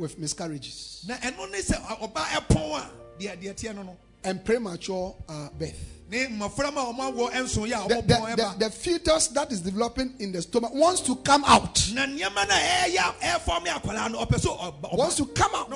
with 0.00 0.18
miscarriages 0.18 1.04
na 1.06 1.14
ɛno 1.18 1.50
ne 1.50 1.58
sɛ 1.58 1.76
ɔ- 1.80 2.12
ɔbaa 2.12 2.24
ɛpɔn 2.24 2.80
a 2.80 2.90
deɛ 3.22 3.36
deɛ 3.42 3.54
teɛ 3.54 3.74
no 3.76 3.82
no 3.82 3.96
and 4.24 4.44
premature 4.44 5.14
uh, 5.28 5.48
birth. 5.58 5.78
ne 6.10 6.26
mmɔfra 6.26 6.72
ma 6.74 6.82
a 6.90 6.92
ɔmo 6.92 7.12
awɔ 7.14 7.30
ɛnso 7.32 7.68
yɛ 7.70 7.84
a 7.84 7.88
The, 7.88 8.02
the, 8.02 8.36
the, 8.36 8.54
the 8.64 8.70
fetus 8.70 9.28
that 9.28 9.52
is 9.52 9.60
developing 9.60 10.14
in 10.18 10.32
the 10.32 10.42
stomach 10.42 10.72
wants 10.74 11.00
to 11.02 11.16
come 11.16 11.44
out. 11.44 11.78
na 11.94 12.06
nneɛma 12.06 12.48
no 12.48 12.54
a 12.54 12.86
ɛyɛ 12.88 13.14
ɛfɔm 13.20 13.64
yɛ 13.66 13.80
akwadaa 13.80 14.10
no 14.12 14.24
ɔpɛ 14.24 14.40
so 14.40 14.56
ɔba 14.56 14.96
Wants 14.96 15.16
to 15.16 15.26
come 15.26 15.54
out. 15.54 15.70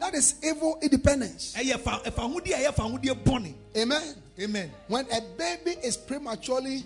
That 0.00 0.14
is 0.14 0.36
evil 0.42 0.78
independence. 0.80 1.54
ɛyɛ 1.58 1.78
fa 1.80 2.00
ɛfa 2.04 2.14
ahodi 2.32 2.52
a 2.52 2.58
ɛyɛ 2.70 2.74
fa 2.74 2.82
ahodi 2.84 3.08
bɔne 3.24 3.52
Amen. 3.76 4.14
amen 4.40 4.70
When 4.88 5.06
a 5.12 5.20
baby 5.36 5.72
is 5.82 5.96
prematurely 5.96 6.84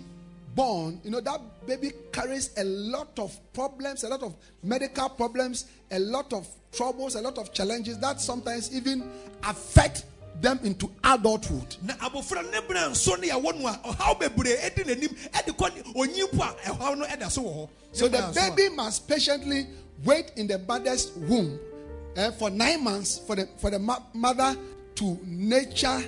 born, 0.55 0.99
you 1.03 1.11
know, 1.11 1.19
that 1.21 1.41
baby 1.67 1.91
carries 2.11 2.51
a 2.57 2.63
lot 2.63 3.17
of 3.19 3.37
problems, 3.53 4.03
a 4.03 4.09
lot 4.09 4.23
of 4.23 4.33
medical 4.63 5.09
problems, 5.09 5.65
a 5.91 5.99
lot 5.99 6.31
of 6.33 6.47
troubles, 6.71 7.15
a 7.15 7.21
lot 7.21 7.37
of 7.37 7.51
challenges 7.53 7.99
that 7.99 8.21
sometimes 8.21 8.73
even 8.75 9.09
affect 9.43 10.05
them 10.41 10.59
into 10.63 10.89
adulthood. 11.03 11.77
na 11.83 11.93
abofra 11.95 12.43
ne 12.51 12.59
bena 12.67 12.89
nso 12.89 13.17
ne 13.19 13.29
yɛwɔ 13.29 13.57
no 13.59 13.67
a 13.67 13.73
ɔhaw 13.85 14.19
bebree 14.19 14.57
ɛdi 14.57 14.83
n'anim 14.85 15.15
ɛde 15.31 15.55
kɔ 15.55 15.75
ne- 15.75 15.93
onyi 15.93 16.29
po 16.31 16.43
a 16.43 16.53
ɛhaw 16.69 16.97
no 16.97 17.05
ɛda 17.05 17.31
so 17.31 17.41
wɔ 17.41 17.53
hɔ 17.55 17.69
So 17.93 18.05
Ne 18.07 18.11
the 18.11 18.17
bena 18.17 18.31
nso 18.33 18.47
a- 18.47 18.55
baby 18.55 18.75
must 18.75 19.07
patiently 19.07 19.67
wait 20.03 20.31
in 20.35 20.47
the 20.47 20.57
mother's 20.59 21.11
womb 21.15 21.57
eh, 22.17 22.31
for 22.31 22.49
nine 22.49 22.83
months 22.83 23.17
for 23.19 23.35
the 23.37 23.47
for 23.57 23.69
the 23.69 23.79
ma- 23.79 23.99
mother 24.13 24.57
to 24.95 25.17
nurture, 25.25 26.03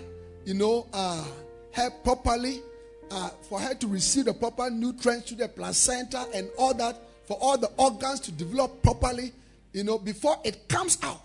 you 0.46 0.54
know, 0.54 0.88
uh, 0.94 1.24
her 1.72 1.90
properly, 2.04 2.62
uh, 3.12 3.30
for 3.50 3.60
her 3.60 3.74
to 3.76 3.88
receive 3.88 4.26
the 4.26 4.34
proper 4.34 4.70
nutrients 4.70 5.30
to 5.30 5.36
the 5.36 5.48
placenta 5.48 6.26
and 6.34 6.50
all 6.58 6.74
that, 6.74 6.96
for 7.26 7.38
all 7.40 7.58
the 7.58 7.70
organs 7.78 8.20
to 8.22 8.32
develop 8.32 8.82
properly, 8.84 9.32
you 9.74 9.84
know, 9.84 9.98
before 10.00 10.38
it 10.44 10.68
comes 10.68 10.98
out. 11.04 11.22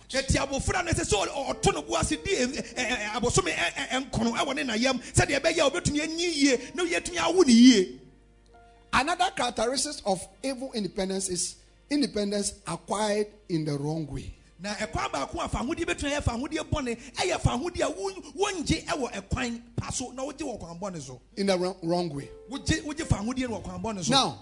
Another 8.92 9.30
characteristic 9.34 10.02
of 10.04 10.20
evil 10.42 10.70
independence 10.74 11.28
is 11.30 11.56
independence 11.88 12.54
acquired 12.66 13.26
in 13.48 13.64
the 13.64 13.72
wrong 13.78 14.06
way. 14.06 14.34
Na 14.62 14.74
ɛkwan 14.74 15.10
baako 15.12 15.40
a 15.44 15.48
fa 15.48 15.58
ahodeɛ 15.58 15.84
bɛtumi 15.84 16.12
ayɛ 16.12 16.22
fa 16.22 16.32
bɔne 16.36 16.96
ɛyɛ 17.16 17.40
fa 17.40 17.50
a 17.54 17.58
wongye 17.58 18.84
ɛwɔ 18.86 19.12
ɛkwan 19.12 19.60
pa 19.76 19.90
so 19.90 20.10
na 20.12 20.22
wogye 20.22 20.42
wɔ 20.46 20.58
kwan 20.60 20.78
bɔne 20.78 21.02
so 21.02 21.20
In 21.36 21.46
the 21.46 21.58
wrong, 21.58 21.76
wrong 21.82 22.08
way. 22.14 22.28
wogye 22.50 22.82
wogye 22.84 23.04
fa 23.06 23.16
ahodeɛ 23.16 23.48
wɔ 23.48 23.62
kwan 23.64 23.82
bɔne 23.82 24.04
so 24.04 24.12
Now, 24.12 24.38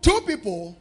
two 0.00 0.20
people 0.26 0.76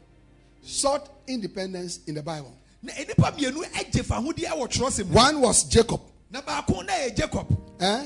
sought 0.61 1.09
independence 1.27 1.99
in 2.07 2.15
the 2.15 2.21
Bible. 2.21 2.53
na 2.83 2.93
nnipa 2.93 3.31
mmienu 3.35 3.63
agye 3.73 4.03
fa 4.05 4.15
ɛwɔ 4.19 4.67
twerɛsɛm 4.69 5.07
One 5.09 5.41
was 5.41 5.63
Jacob. 5.63 6.01
na 6.29 6.41
baako 6.41 6.85
na 6.85 6.93
yɛ 6.93 7.15
jacob 7.15 7.47
Eh? 7.79 8.05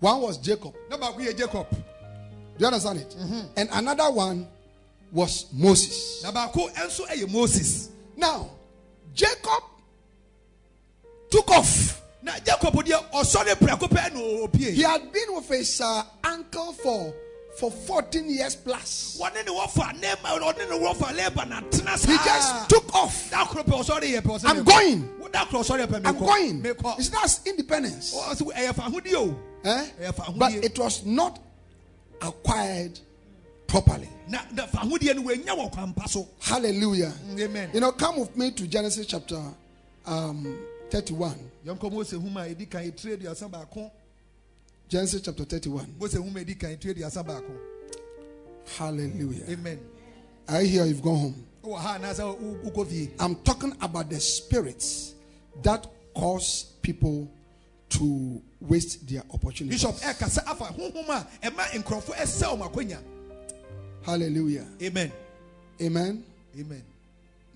One 0.00 0.20
was 0.20 0.36
Jacob. 0.38 0.74
na 0.90 0.98
baako 0.98 1.18
yɛ 1.20 1.36
jacob 1.38 1.66
Do 1.70 1.78
you 2.58 2.66
understand 2.66 2.98
it? 3.00 3.16
And 3.56 3.68
another 3.72 4.10
one 4.10 4.46
was 5.10 5.46
Moses. 5.54 6.22
na 6.22 6.30
baako 6.32 6.70
nso 6.74 7.06
yɛ 7.06 7.30
moses 7.30 7.88
Now, 8.14 8.50
Jacob 9.14 9.62
took 11.32 11.50
off. 11.50 12.00
na 12.22 12.32
jacob 12.44 12.74
deɛ 12.74 13.10
ɔsɔre 13.12 13.54
prɛko 13.56 13.88
pɛ 13.88 14.12
na 14.14 14.58
He 14.70 14.82
had 14.82 15.12
been 15.12 15.34
with 15.34 15.48
his 15.48 15.80
uh, 15.80 16.04
uncle 16.22 16.72
for, 16.74 17.12
for 17.58 17.70
14 17.70 18.28
years 18.30 18.54
plus. 18.54 19.18
wɔne 19.20 19.44
ne 19.44 19.50
wɔfa 19.52 19.98
nɛɛma 20.00 20.38
ɔne 20.38 20.68
ne 20.70 20.78
wɔfa 20.78 21.08
lɛɛba 21.18 21.48
na 21.48 21.60
tena 21.62 21.98
He 22.06 22.16
just 22.24 22.68
took 22.68 22.94
off. 22.94 23.30
da 23.30 23.44
koro 23.46 23.64
pɛ 23.64 23.82
ɔsɔre 23.82 24.02
yɛ 24.04 24.20
pɛ 24.20 24.38
ɔsɛ 24.38 24.44
I'm 24.46 24.62
going. 24.62 25.08
Wo 25.18 25.28
da 25.28 25.44
koro 25.46 25.62
ɔsɔre 25.64 25.86
pɛ 25.86 26.06
I'm 26.06 26.18
going. 26.18 26.62
see, 27.02 27.10
that's 27.10 27.40
independence. 27.46 28.14
ɔsɛ 28.14 28.52
ɛyɛ 28.52 28.74
fa 28.74 28.82
ahodeɛ 28.82 29.14
o 29.16 29.36
Eh? 29.64 29.86
ɛyɛ 30.02 30.14
fa 30.14 30.32
But 30.36 30.52
it 30.54 30.78
was 30.78 31.04
not 31.04 31.38
acquired 32.20 33.00
properly. 33.66 34.08
na 34.28 34.40
na 34.52 34.66
fa 34.66 34.78
ahodeɛ 34.78 35.16
no 35.16 35.22
wɔanya 35.22 35.56
wɔ 35.58 35.72
kwan 35.72 35.92
pa 35.92 36.06
so 36.06 36.28
Hallelujah. 36.40 37.12
amen 37.38 37.70
You 37.72 37.80
know, 37.80 37.90
come 37.92 38.20
with 38.20 38.36
me 38.36 38.50
to 38.52 38.66
Genesis 38.68 39.06
chapter 39.06 39.40
um, 40.06 40.58
31. 40.92 41.34
yɛnkɔ 41.66 41.90
mose 41.90 42.12
hum 42.12 42.36
a 42.36 42.40
ɛdi 42.40 42.68
kan 42.68 42.82
ɛtire 42.84 43.16
aduasa 43.16 43.48
baako 43.50 43.90
Genesis 44.88 45.22
chapter 45.22 45.44
31. 45.44 45.86
mose 45.98 46.14
hum 46.14 46.36
a 46.36 46.40
ɛdi 46.40 46.58
kan 46.58 46.76
ɛtire 46.76 46.94
aduasa 46.96 47.24
Hallelujah. 48.76 49.44
amen 49.50 49.80
I 50.48 50.64
hear 50.64 50.84
you've 50.84 51.00
gone 51.02 51.16
home. 51.18 51.46
wowɔ 51.64 51.78
ha 51.78 51.98
anaasɛ 51.98 52.38
wo- 52.38 52.70
wokɔ 52.70 53.10
I'm 53.20 53.36
talking 53.36 53.74
about 53.80 54.10
the 54.10 54.20
spirits 54.20 55.14
that 55.62 55.86
cause 56.14 56.64
people 56.82 57.30
to 57.88 58.42
waste 58.60 59.06
their 59.08 59.22
opportunities. 59.32 59.82
bishop 59.82 59.96
ɛkasa 59.96 60.44
afa 60.46 60.64
honhom 60.74 61.08
a 61.08 61.26
ɛma 61.42 61.64
nkurɔfo 61.82 62.12
ɛsɛ 62.14 62.54
ɔmo 62.54 62.70
akonya 62.70 62.98
Hallelujah. 64.02 64.66
amen 64.82 65.10
Amen. 65.80 66.22
amen 66.58 66.82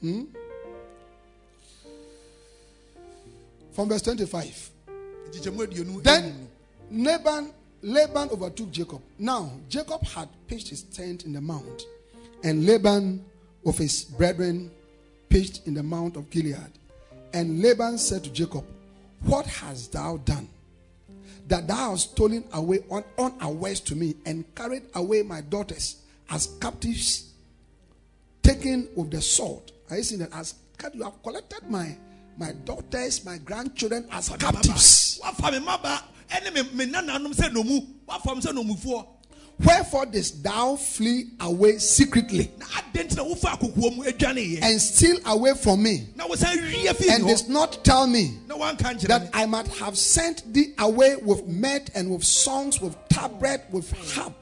hmm? 0.01 0.25
From 3.77 3.91
verse 3.91 4.01
25. 4.01 4.71
Then 6.03 6.49
Laban, 6.91 7.53
Laban 7.83 8.31
overtook 8.31 8.71
Jacob. 8.71 9.03
Now 9.19 9.53
Jacob 9.69 10.03
had 10.03 10.31
pitched 10.47 10.71
his 10.71 10.83
tent 10.85 11.27
in 11.27 11.35
the 11.35 11.43
mount, 11.43 11.83
and 12.43 12.65
Laban 12.65 13.23
of 13.67 13.77
his 13.77 14.05
brethren 14.05 14.71
pitched 15.29 15.67
in 15.67 15.75
the 15.75 15.83
mount 15.83 16.17
of 16.17 16.31
Gilead. 16.31 16.73
And 17.35 17.61
Laban 17.61 17.99
said 17.99 18.25
to 18.25 18.31
Jacob, 18.31 18.65
What 19.21 19.45
hast 19.45 19.93
thou 19.93 20.17
done? 20.25 20.49
That 21.49 21.69
thou 21.69 21.91
hast 21.91 22.13
stolen 22.13 22.45
away 22.55 22.79
on 22.91 23.05
unawares 23.19 23.81
to 23.81 23.95
me 23.95 24.15
and 24.25 24.47
carried 24.55 24.85
away 24.95 25.21
my 25.21 25.43
daughters 25.43 25.97
as 26.31 26.47
captives, 26.63 27.31
taken 28.43 28.89
with 28.97 29.11
the 29.11 29.21
sword. 29.21 29.71
Are 29.91 29.99
you 29.99 30.03
seeing 30.03 30.21
that? 30.21 30.33
As 30.33 30.55
you 30.95 31.03
have 31.03 31.23
collected 31.23 31.69
my 31.69 31.95
my 32.39 32.53
daughters, 32.65 33.25
my 33.25 33.39
grandchildren 33.39 34.07
as 34.13 34.29
captives. 34.31 35.21
wafa 35.23 35.53
me 35.53 35.59
maba. 35.59 36.03
Ɛne 36.31 36.53
me 36.55 36.63
me 36.87 36.93
nananom 36.93 37.35
sɛ 37.35 37.53
nomu. 37.53 37.87
Wafa 38.07 38.31
m 38.33 38.41
sɛ 38.41 38.53
nomufoɔ. 38.53 39.07
Wherefore 39.59 40.05
didst 40.07 40.43
thou 40.43 40.77
flee 40.77 41.31
away 41.41 41.79
secretly 41.79 42.51
na 42.59 42.67
adɛn 42.67 43.09
nti 43.09 43.17
na 43.17 43.25
wofa 43.25 43.59
akokoɔ 43.59 43.97
mu 43.97 44.05
adwaneyɛ 44.05 44.63
and 44.63 44.81
steal 44.83 45.19
away 45.25 45.55
from 45.55 45.83
me, 45.83 46.09
na 46.15 46.27
wosan 46.27 46.61
wie 46.61 46.87
fii 46.89 47.15
and 47.15 47.27
didst 47.27 47.49
not 47.49 47.83
tell 47.83 48.07
me 48.07 48.39
na 48.47 48.57
wanka 48.57 48.95
nkyerɛ 48.95 49.07
that 49.09 49.31
I 49.33 49.47
might 49.47 49.69
have 49.69 49.97
sent 49.97 50.53
thee 50.53 50.75
away 50.79 51.17
with 51.17 51.47
mirth 51.47 51.91
and 51.95 52.11
with 52.11 52.23
songs, 52.25 52.81
with 52.83 52.97
tabret, 53.09 53.71
with 53.71 53.91
harp, 54.13 54.35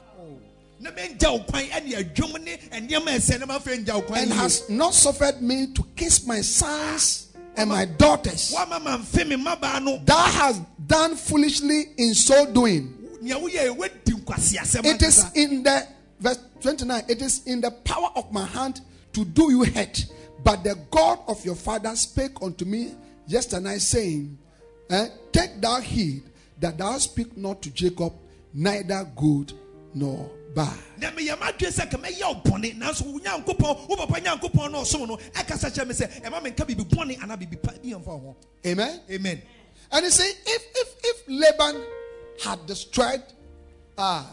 na 0.81 0.91
mengya 0.91 1.31
wo 1.31 1.39
kwan 1.45 1.63
ɛne 1.63 1.93
adwom 1.93 2.43
ne 2.43 2.57
nneɛma 2.57 3.15
ɛsɛ 3.15 3.39
na 3.39 3.45
mafei 3.45 3.85
ngya 3.85 3.95
wo 3.95 4.01
kwan 4.01 4.19
and 4.19 4.33
hast 4.33 4.69
not 4.69 4.93
suffered 4.93 5.41
me 5.41 5.67
to 5.67 5.85
kiss 5.95 6.25
my 6.27 6.41
sons 6.41 7.24
and 7.57 7.69
my 7.69 7.85
daughters? 7.85 8.53
woama 8.55 8.79
mamfe 8.79 9.27
me 9.27 9.35
mmabaa 9.35 9.81
no 9.83 9.97
Thou 10.05 10.15
hast 10.17 10.61
done 10.87 11.15
foolishly 11.15 11.85
in 11.97 12.13
so 12.13 12.45
doing. 12.51 12.93
nea 13.21 13.35
woyɛ 13.35 13.75
woadi 13.77 14.11
nkwaseasɛm 14.13 14.85
It 14.85 15.01
is 15.01 15.25
in 15.35 15.63
the 15.63 15.87
verse 16.19 16.39
29, 16.61 17.03
it 17.07 17.21
is 17.21 17.41
in 17.45 17.61
the 17.61 17.71
power 17.71 18.09
of 18.15 18.31
my 18.31 18.45
hand 18.45 18.81
to 19.13 19.23
do 19.25 19.51
you 19.51 19.63
hurt. 19.65 20.05
But 20.43 20.63
the 20.63 20.75
God 20.91 21.19
of 21.27 21.43
your 21.45 21.55
father 21.55 21.95
spake 21.95 22.41
unto 22.41 22.65
me 22.65 22.93
yesterday, 23.27 23.77
saying, 23.79 24.37
eh, 24.89 25.07
Take 25.31 25.59
thou 25.61 25.79
heed 25.81 26.23
that 26.59 26.77
thou 26.77 26.97
speak 26.97 27.35
not 27.37 27.61
to 27.63 27.69
Jacob, 27.71 28.13
neither 28.53 29.03
good 29.15 29.53
nor 29.93 30.29
bad. 30.55 30.73
na 30.97 31.11
meyɛ 31.11 31.37
madwene 31.37 31.71
sɛ 31.71 31.91
ka 31.91 31.97
mɛyɛ 31.97 32.23
wo 32.23 32.41
bɔne 32.51 32.77
nanso 32.79 33.03
wo 33.05 33.19
nyankopɔn 33.19 33.87
wo 33.89 33.95
papa 33.97 34.19
nyankopɔn 34.21 34.71
no 34.71 34.81
ɔsom 34.81 35.07
no 35.07 35.17
ɛkasa 35.33 35.69
kyerɛ 35.71 35.87
me 35.87 35.93
sɛ 35.93 36.21
ɛma 36.23 36.41
menka 36.41 36.65
biribi 36.65 36.85
bɔne 36.85 37.19
anaa 37.19 37.37
biribi 37.37 37.61
pa 37.61 37.71
bi 37.83 37.89
ɛmfa 37.89 38.05
ho 38.05 38.35
Amen. 38.65 39.01
amen 39.11 39.41
And 39.91 40.05
you 40.05 40.11
see, 40.11 40.31
if 40.45 40.63
if 40.75 40.95
if 41.03 41.23
Laban 41.27 41.83
had 42.43 42.65
destroyed 42.65 43.21
uh, 43.97 44.25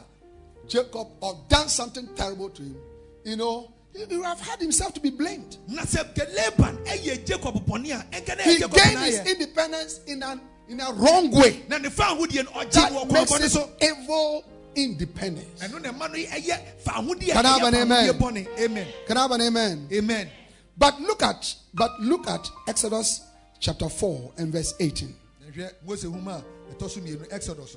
Jacob 0.66 1.08
or 1.20 1.38
done 1.48 1.68
something 1.68 2.08
terrible 2.16 2.48
to 2.50 2.62
him, 2.62 2.76
you 3.24 3.36
know, 3.36 3.70
he 3.94 4.16
would 4.16 4.24
have 4.24 4.40
had 4.40 4.60
himself 4.60 4.94
to 4.94 5.00
be 5.00 5.10
blamed. 5.10 5.58
na 5.68 5.82
sɛ 5.82 6.14
ke 6.14 6.24
laban 6.36 6.78
ɛyɛ 6.86 7.26
jacob 7.26 7.54
bɔne 7.66 7.90
a 7.92 8.04
ɛnka 8.16 8.40
He 8.40 8.58
gained 8.58 8.98
his 9.04 9.20
independence 9.26 10.00
in 10.06 10.22
an 10.22 10.40
in 10.68 10.80
a 10.80 10.92
wrong 10.92 11.30
way. 11.30 11.62
na 11.68 11.76
ne 11.78 11.90
fa 11.90 12.04
ahodie 12.04 12.42
no 12.44 12.50
ɔgye 12.52 12.72
That 12.72 13.12
makes 13.12 13.54
it 13.56 13.68
evil 13.82 14.44
independence. 14.74 15.62
ɛno 15.62 15.80
na 15.82 15.92
ɛma 15.92 16.08
no 16.10 16.14
ɛyɛ 16.18 16.80
fa 16.80 16.92
ahodie 16.92 17.30
a 17.30 17.34
Can 17.34 17.46
I 17.46 17.58
have 17.58 17.68
an 17.68 17.74
amen? 17.74 18.48
amen 18.58 18.86
Can 19.06 19.16
I 19.16 19.22
have 19.22 19.30
an 19.32 19.40
amen? 19.42 19.88
amen 19.92 20.28
But 20.76 21.00
look 21.00 21.22
at 21.22 21.54
but 21.74 22.00
look 22.00 22.26
at 22.28 22.48
Exodus 22.66 23.20
chapter 23.60 23.88
4 23.88 24.32
and 24.38 24.52
verse 24.52 24.74
18. 24.80 25.14
hwɛ 25.54 25.70
mose 25.86 26.02
homa 26.04 26.42
a 26.70 26.74
ɛtɔ 26.74 26.90
so 26.90 27.00
mmienu 27.00 27.26
exodus 27.32 27.76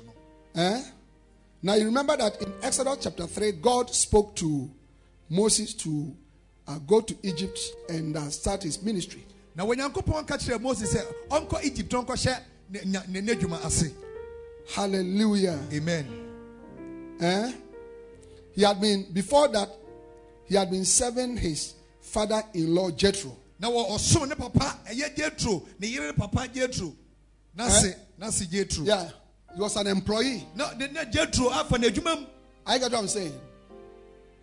Eh? 0.54 0.82
Now 1.62 1.74
you 1.74 1.84
remember 1.86 2.16
that 2.16 2.40
in 2.40 2.52
Exodus 2.62 2.98
chapter 3.02 3.26
3, 3.26 3.52
God 3.52 3.90
spoke 3.90 4.34
to 4.36 4.70
Moses 5.28 5.74
to 5.74 6.14
uh, 6.68 6.78
go 6.86 7.00
to 7.00 7.14
Egypt 7.22 7.58
and 7.88 8.16
uh, 8.16 8.28
start 8.30 8.62
his 8.62 8.82
ministry. 8.82 9.24
na 9.54 9.64
onyankopɔn 9.64 10.26
ka 10.26 10.36
kyerɛ 10.36 10.60
mose 10.60 10.82
sɛ 10.82 11.02
ɔnkɔ 11.30 11.64
egypt 11.64 11.92
ɔnkɔhyɛ 11.92 12.40
ne 12.70 12.78
nya- 12.80 13.08
ne 13.08 13.20
n'adwuma 13.20 13.64
ase 13.64 13.90
Hallelujah. 14.74 15.58
amen 15.72 16.06
Eh? 17.20 17.52
He 18.54 18.62
had 18.62 18.80
been, 18.80 19.06
before 19.12 19.48
that, 19.48 19.68
he 20.46 20.54
had 20.54 20.70
been 20.70 20.84
serving 20.84 21.36
his 21.36 21.74
father 22.00 22.42
in 22.54 22.74
law 22.74 22.90
Jethro. 22.90 23.36
na 23.58 23.68
wɔ 23.68 23.90
ɔsom 23.90 24.28
ne 24.28 24.34
papa 24.34 24.78
ɛyɛ 24.90 25.14
jetro 25.16 25.62
ne 25.78 25.86
yere 25.88 26.12
papa 26.12 26.46
Jethro. 26.52 26.92
na 27.54 27.68
se 27.68 27.94
na 28.18 28.30
se 28.30 28.44
jetro 28.44 28.86
Yeah, 28.86 29.08
he 29.54 29.60
was 29.60 29.76
an 29.76 29.86
employee. 29.86 30.46
ne 30.54 30.64
jetro 31.10 31.50
afa 31.50 31.76
n'adwuma 31.78 32.20
mu 32.20 32.26
I 32.66 32.78
get 32.78 32.90
what 32.92 33.00
I'm 33.00 33.08
saying. 33.08 33.32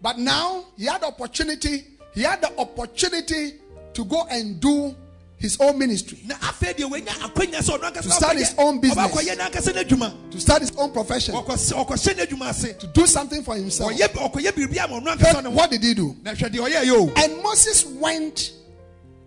But 0.01 0.17
now 0.17 0.65
he 0.77 0.85
had 0.85 1.03
opportunity, 1.03 1.83
he 2.15 2.21
had 2.23 2.41
the 2.41 2.57
opportunity 2.59 3.53
to 3.93 4.05
go 4.05 4.25
and 4.29 4.59
do 4.59 4.95
his 5.37 5.57
own 5.59 5.77
ministry, 5.77 6.19
na 6.25 6.35
afei 6.35 6.73
deɛ 6.73 6.89
wanya 6.89 7.11
akwanya 7.19 7.59
sɛ 7.59 7.77
ɔno 7.77 7.91
ankasa 7.91 8.03
To 8.03 8.11
start 8.11 8.37
his 8.37 8.53
own 8.57 8.79
business. 8.79 9.11
ɔbɛkɔyɛ 9.11 9.37
n'ankasa 9.37 9.73
n'adwuma 9.73 10.31
to 10.31 10.39
start 10.39 10.61
his 10.61 10.71
own 10.77 10.91
profession, 10.91 11.35
ɔkɔ 11.35 11.73
ɔkɔhyɛ 11.85 12.15
n'adwuma 12.15 12.49
ase 12.49 12.73
to 12.79 12.87
do 12.87 13.05
something 13.05 13.43
for 13.43 13.55
himself. 13.55 13.91
ɔyɛ 13.91 14.07
ɔkɔyɛ 14.09 14.51
biribi 14.51 14.77
ama 14.83 15.01
ɔno 15.01 15.15
ankasa 15.17 15.33
What, 15.35 15.43
ne 15.43 15.49
ho 15.49 15.55
what 15.55 15.71
did 15.71 15.83
he 15.83 15.93
do? 15.93 16.15
na 16.23 16.31
hwɛ 16.31 16.49
deɛ 16.49 16.69
ɔyɛ 16.69 16.83
yɛ 16.85 16.91
o 16.91 17.11
And 17.23 17.43
Moses 17.43 17.85
went, 17.85 18.51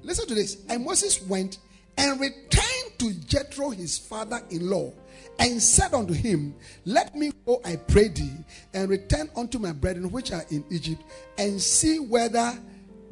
listen 0.02 0.26
to 0.28 0.34
this. 0.34 0.56
And 0.68 0.84
Moses 0.84 1.20
went 1.22 1.58
and 1.98 2.18
returned 2.20 2.98
to 2.98 3.12
Jethro, 3.26 3.70
his 3.70 3.98
father 3.98 4.40
in 4.50 4.70
law, 4.70 4.92
and 5.38 5.60
said 5.62 5.92
unto 5.92 6.14
him, 6.14 6.54
Let 6.86 7.14
me 7.14 7.32
go, 7.44 7.60
I 7.64 7.76
pray 7.76 8.08
thee, 8.08 8.32
and 8.72 8.88
return 8.88 9.28
unto 9.36 9.58
my 9.58 9.72
brethren 9.72 10.10
which 10.10 10.32
are 10.32 10.44
in 10.50 10.64
Egypt, 10.70 11.02
and 11.36 11.60
see 11.60 11.98
whether 11.98 12.52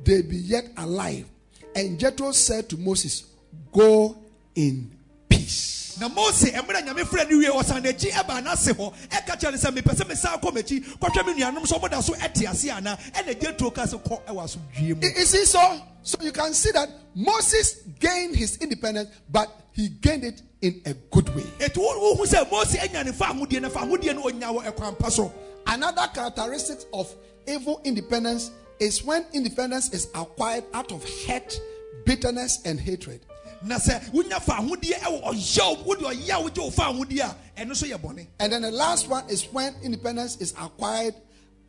they 0.04 0.22
be 0.22 0.36
yet 0.36 0.68
alive. 0.78 1.26
And 1.74 1.98
Jethro 1.98 2.32
said 2.32 2.68
to 2.70 2.76
Moses, 2.76 3.24
Go 3.72 4.16
in 4.54 4.90
peace. 5.28 5.74
na 6.00 6.08
mose 6.08 6.50
mmerɛ 6.50 6.82
nyame 6.84 7.04
frɛ 7.04 7.30
no 7.30 7.38
wie 7.38 7.46
ɔsan 7.48 7.82
n'akyi 7.82 8.10
ɛbaa 8.10 8.42
n'ase 8.42 8.72
hɔ 8.74 8.92
ɛka 9.10 9.38
kyerɛ 9.38 9.52
no 9.52 9.58
sɛ 9.58 9.70
mepɛ 9.76 9.94
sɛ 9.94 10.08
mesan 10.08 10.40
kɔ 10.40 10.50
m'akyi 10.52 10.80
kɔhwɛ 10.98 11.26
me 11.26 11.40
nuanom 11.40 11.62
sɛ 11.64 11.78
ɔmoda 11.80 12.02
so 12.02 12.12
ɛte 12.14 12.50
ase 12.50 12.64
anaa 12.70 12.98
ɛna 13.12 13.34
jetro 13.40 13.72
ka 13.72 13.82
sɛ 13.84 14.02
kɔ 14.02 14.20
ɛwɔ 14.26 14.42
asomdwie 14.44 14.94
mu. 14.96 15.00
You 15.02 15.12
you 15.16 15.24
so? 15.46 15.80
So 16.02 16.18
you 16.20 16.32
can 16.32 16.52
see 16.52 16.72
that 16.72 16.88
Moses 17.14 17.82
gained 18.00 18.34
his 18.36 18.56
independence, 18.56 19.08
but 19.30 19.48
he 19.72 19.88
gained 19.88 20.24
it 20.24 20.42
in 20.62 20.82
a 20.84 20.94
good 20.94 21.28
way. 21.34 21.44
ɛti 21.60 21.76
wohu 21.76 22.26
sɛ 22.26 22.50
mose 22.50 22.76
anya 22.76 23.04
ne 23.04 23.12
fa 23.12 23.26
ahodie 23.26 23.60
na 23.60 23.68
fa 23.68 23.80
ahodie 23.80 24.12
no 24.14 24.22
ɔnya 24.24 24.50
wɔ 24.52 24.64
ɛkwan 24.74 24.98
pa 24.98 25.08
so 25.08 25.32
Another 25.66 26.06
characteristic 26.12 26.78
of 26.92 27.12
evil 27.46 27.80
independence 27.84 28.50
is 28.80 29.02
when 29.04 29.24
independence 29.32 29.92
is 29.92 30.08
acquired 30.14 30.64
out 30.74 30.92
of 30.92 31.04
hate, 31.04 31.60
bitterness, 32.04 32.60
and 32.64 32.78
hatred. 32.80 33.20
na 33.62 33.76
sɛ 33.76 34.10
wonya 34.12 34.40
fa 34.42 34.52
ahodie 34.60 34.92
ɛwɔ 35.00 35.22
ɔyaw 35.24 35.84
wode 35.86 36.00
ɔyaw 36.00 36.42
wogye 36.44 36.58
wo 36.64 36.70
fa 36.70 36.82
ahodie 36.92 37.20
a 37.20 37.34
ɛno 37.60 37.70
nso 37.70 37.88
yɛ 37.90 37.98
bɔne 37.98 38.26
And 38.38 38.52
then 38.52 38.62
the 38.62 38.70
last 38.70 39.08
one 39.08 39.24
is 39.30 39.44
when 39.52 39.74
independence 39.82 40.36
is 40.36 40.52
acquired 40.60 41.14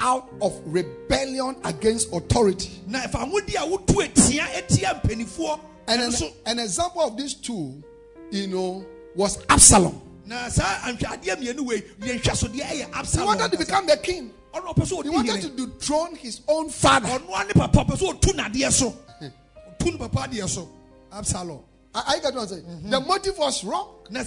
out 0.02 0.28
of 0.42 0.60
rebellion 0.66 1.56
against 1.64 2.12
authority. 2.12 2.82
na 2.86 3.00
fa 3.08 3.20
ahodie 3.20 3.56
a 3.56 3.66
wotu 3.66 4.04
atia 4.04 4.44
atia 4.58 5.02
mpanimfoɔ 5.02 5.60
And 5.88 6.02
an, 6.02 6.14
an 6.48 6.60
example 6.60 7.02
of 7.02 7.16
these 7.16 7.36
two, 7.36 7.82
you 8.32 8.48
know, 8.48 8.86
was 9.16 9.38
Absalom. 9.48 10.02
na 10.26 10.50
saa 10.50 10.64
antwadeɛ 10.90 11.38
mmienu 11.38 11.62
wei 11.66 11.82
yɛ 12.02 12.20
nhwɛsodeɛ 12.20 12.62
ɛyɛ 12.92 13.16
He 13.20 13.24
wanted 13.24 13.52
to 13.54 13.58
become 13.58 13.86
the 13.88 13.96
king. 13.98 14.34
He 15.04 15.10
wanted 15.10 15.42
to 15.42 15.50
dethrone 15.68 16.16
his 16.16 16.42
own 16.48 16.70
father. 16.70 17.08
ɔnoa 17.08 17.48
ne 17.48 17.54
papa 17.54 17.80
ɔpɛ 17.86 17.98
sɛ 17.98 18.20
ɔtu 18.20 18.34
nadeɛ 18.36 18.72
so 18.72 18.94
ɔtu 19.80 19.92
ne 19.92 19.98
papa 19.98 20.28
adeɛ 20.28 20.48
so 20.50 20.70
absalom 21.12 21.60
I, 21.98 22.04
I 22.16 22.20
get 22.20 22.34
what 22.34 22.42
I'm 22.42 22.48
saying. 22.50 22.90
The 22.90 23.00
motive 23.00 23.38
was 23.38 23.64
wrong. 23.64 23.88
And 24.10 24.18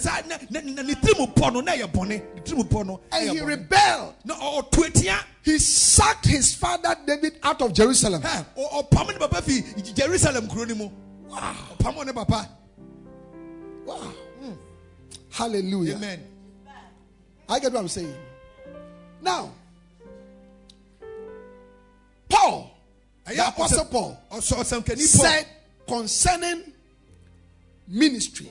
he 3.29 3.39
rebelled. 3.41 4.13
na 4.25 4.33
ɔ- 4.35 4.63
ɔtu 4.63 4.85
atia 4.89 5.19
He 5.43 5.59
sacked 5.59 6.25
his 6.25 6.55
father 6.55 6.95
David 7.05 7.33
out 7.43 7.61
of 7.61 7.73
Jerusalem. 7.73 8.23
ɛ 8.23 8.45
ɔ- 8.57 8.89
ɔpam 8.89 9.07
ne 9.13 9.19
papa 9.19 9.41
fi 9.43 9.61
jerusalem 9.93 10.47
kuro 10.47 10.65
no 10.65 10.73
mu 10.75 10.89
Wow. 11.29 11.55
ɔpam 11.77 12.05
ne 12.07 12.11
papa 12.11 12.49
Wow. 13.85 13.95
Hmm. 14.41 14.53
Hallelujah. 15.29 15.95
amen 15.97 16.23
I 17.47 17.59
get 17.59 17.71
what 17.71 17.81
I'm 17.81 17.87
saying. 17.87 18.15
Now, 19.21 19.51
Paul, 22.29 22.71
the 23.27 23.47
Apostle 23.47 23.85
Paul, 23.85 24.17
ɔsɔ 24.31 24.53
ɔsɛnkani 24.57 24.95
pɔ 24.95 25.07
said 25.07 25.45
concerning 25.87 26.63
ministry, 27.87 28.49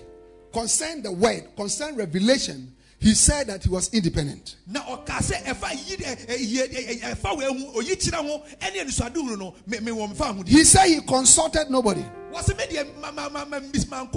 concerning 0.52 1.02
the 1.02 1.12
word, 1.12 1.44
concerning 1.56 1.96
revelation, 1.96 2.74
he 3.00 3.14
said 3.14 3.46
that 3.46 3.62
he 3.62 3.68
was 3.68 3.88
independent. 3.94 4.56
He 10.48 10.64
said 10.64 10.86
he 10.88 11.00
consulted 11.02 11.70
nobody. 11.70 12.04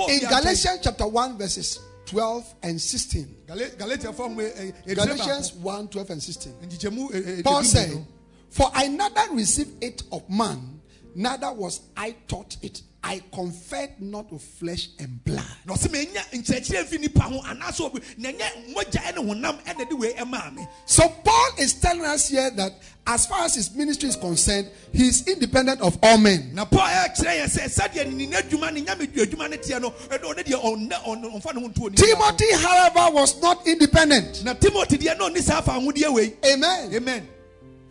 In. 0.10 0.20
Galatians 0.30 0.80
chapter 0.84 1.06
1, 1.08 1.38
verses 1.38 1.80
12 2.08 2.56
and 2.64 2.82
16. 2.82 3.36
Gala- 3.48 3.70
galatiafoɔ 3.70 4.16
ho 4.18 4.30
ɛ- 4.30 4.58
ɛ- 4.58 4.74
ɛtire 4.88 4.96
Galatians 4.96 5.54
1, 5.54 5.88
12 5.88 6.10
and 6.10 6.24
16. 6.24 6.54
nkyekyɛmu 6.64 7.12
ɛ- 7.12 7.24
ɛ- 7.38 7.44
Paul 7.44 7.64
said. 7.64 8.06
For 8.52 8.70
I 8.74 8.88
neither 8.90 9.34
received 9.34 9.82
it 9.84 10.04
of 10.12 10.30
man, 10.30 10.82
neither 11.16 11.52
was 11.54 11.82
I 11.98 12.16
taught 12.28 12.58
it. 12.62 12.82
I 13.04 13.20
conferred 13.34 14.00
not 14.00 14.32
with 14.32 14.44
flesh 14.44 14.90
and 15.00 15.24
blood. 15.26 15.44
na 15.66 15.74
ɔsɛ 15.74 15.88
menya 15.90 16.22
nkyerɛkyerɛ 16.34 16.84
mfi 16.86 17.00
nipa 17.00 17.22
ho 17.22 17.42
anaasɛ 17.42 17.82
obi 17.86 18.00
na 18.18 18.30
ɛnyɛ 18.30 18.76
mogya 18.76 19.02
ɛne 19.02 19.26
honam 19.28 19.60
ɛna 19.64 19.90
de 19.90 19.96
wei 19.96 20.14
ɛmaa 20.14 20.54
me 20.54 20.68
So 20.86 21.10
Paul 21.10 21.50
is 21.58 21.74
telling 21.74 22.06
us 22.06 22.28
here 22.30 22.52
that 22.52 22.74
as 23.08 23.26
far 23.26 23.46
as 23.46 23.56
his 23.56 23.74
ministry 23.74 24.10
is 24.10 24.16
concerned, 24.16 24.70
he 24.94 25.08
is 25.08 25.28
independent 25.28 25.82
of 25.82 25.98
all 26.04 26.20
men. 26.20 26.54
na 26.54 26.64
paul 26.66 26.82
ɛkyerɛ 26.82 27.42
yɛn 27.42 27.46
sɛ 27.50 27.80
sɛdeɛ 27.90 28.14
ne 28.14 28.28
n'adwuma 28.28 28.72
ne 28.72 28.82
nyame 28.84 29.12
dua 29.12 29.26
adwuma 29.26 29.50
no 29.50 29.58
teɛ 29.58 29.82
no 29.82 29.90
ɛde 29.90 30.22
ɔne 30.22 30.44
deɛ 30.46 30.62
ɔnnɛ 30.62 31.04
ɔn- 31.04 31.22
ne 31.22 31.30
ho 31.30 31.40
nto 31.70 31.90
onipa 31.90 31.96
Timothy, 31.96 32.54
however, 32.54 33.16
was 33.16 33.42
not 33.42 33.66
independent. 33.66 34.44
na 34.44 34.54
timothy 34.54 35.00
deɛ 35.00 35.18
na 35.18 35.28
ɔne 35.28 35.42
saa 35.42 35.62
fa 35.62 35.72
ahodeɛ 35.72 36.14
wei 36.14 36.34
Amen. 36.46 36.94
amen 36.94 37.28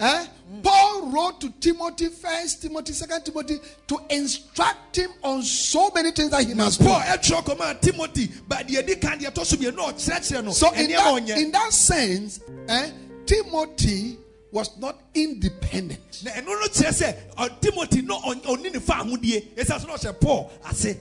Eh? 0.01 0.26
Paul 0.62 1.11
wrote 1.12 1.40
to 1.42 1.51
Timothy, 1.61 2.09
First 2.09 2.62
Timothy, 2.62 2.92
Second 2.92 3.22
Timothy, 3.24 3.59
to 3.86 3.98
instruct 4.09 4.96
him 4.96 5.11
on 5.22 5.42
so 5.42 5.90
many 5.94 6.11
things 6.11 6.30
that 6.30 6.44
he 6.44 6.55
must 6.55 6.80
do. 6.80 6.86
paul 6.86 7.01
kɔma 7.01 7.80
timothy 7.80 8.28
ba 8.48 8.57
deɛ 8.57 8.86
di 8.86 8.94
kan 8.96 9.18
deɛ 9.18 9.30
ɛtɔ 9.32 9.44
so 9.44 9.57
mmienu 9.57 9.76
na 9.76 10.40
no 10.42 10.51
So 10.53 10.72
in 10.72 10.90
that, 10.90 11.28
in 11.38 11.51
that 11.53 11.72
sense, 11.72 12.40
eh, 12.68 12.90
Timothy 13.26 14.18
was 14.51 14.76
not 14.78 14.98
independent. 15.14 16.22
na 16.24 16.30
ɛno 16.32 16.46
no 16.46 16.66
kyerɛ 16.66 16.90
sɛ 16.92 17.16
ɔ- 17.36 17.61
timothy 17.61 18.03
no 18.03 18.18
ɔn- 18.20 18.42
ɔne 18.42 18.72
ne 18.72 18.80
fa 18.80 18.94
ahodeɛ 18.94 19.55
ɛsiane 19.55 19.80
so 19.80 19.86
na 19.86 19.94
ɔhyɛ 19.96 20.20
paul 20.20 20.51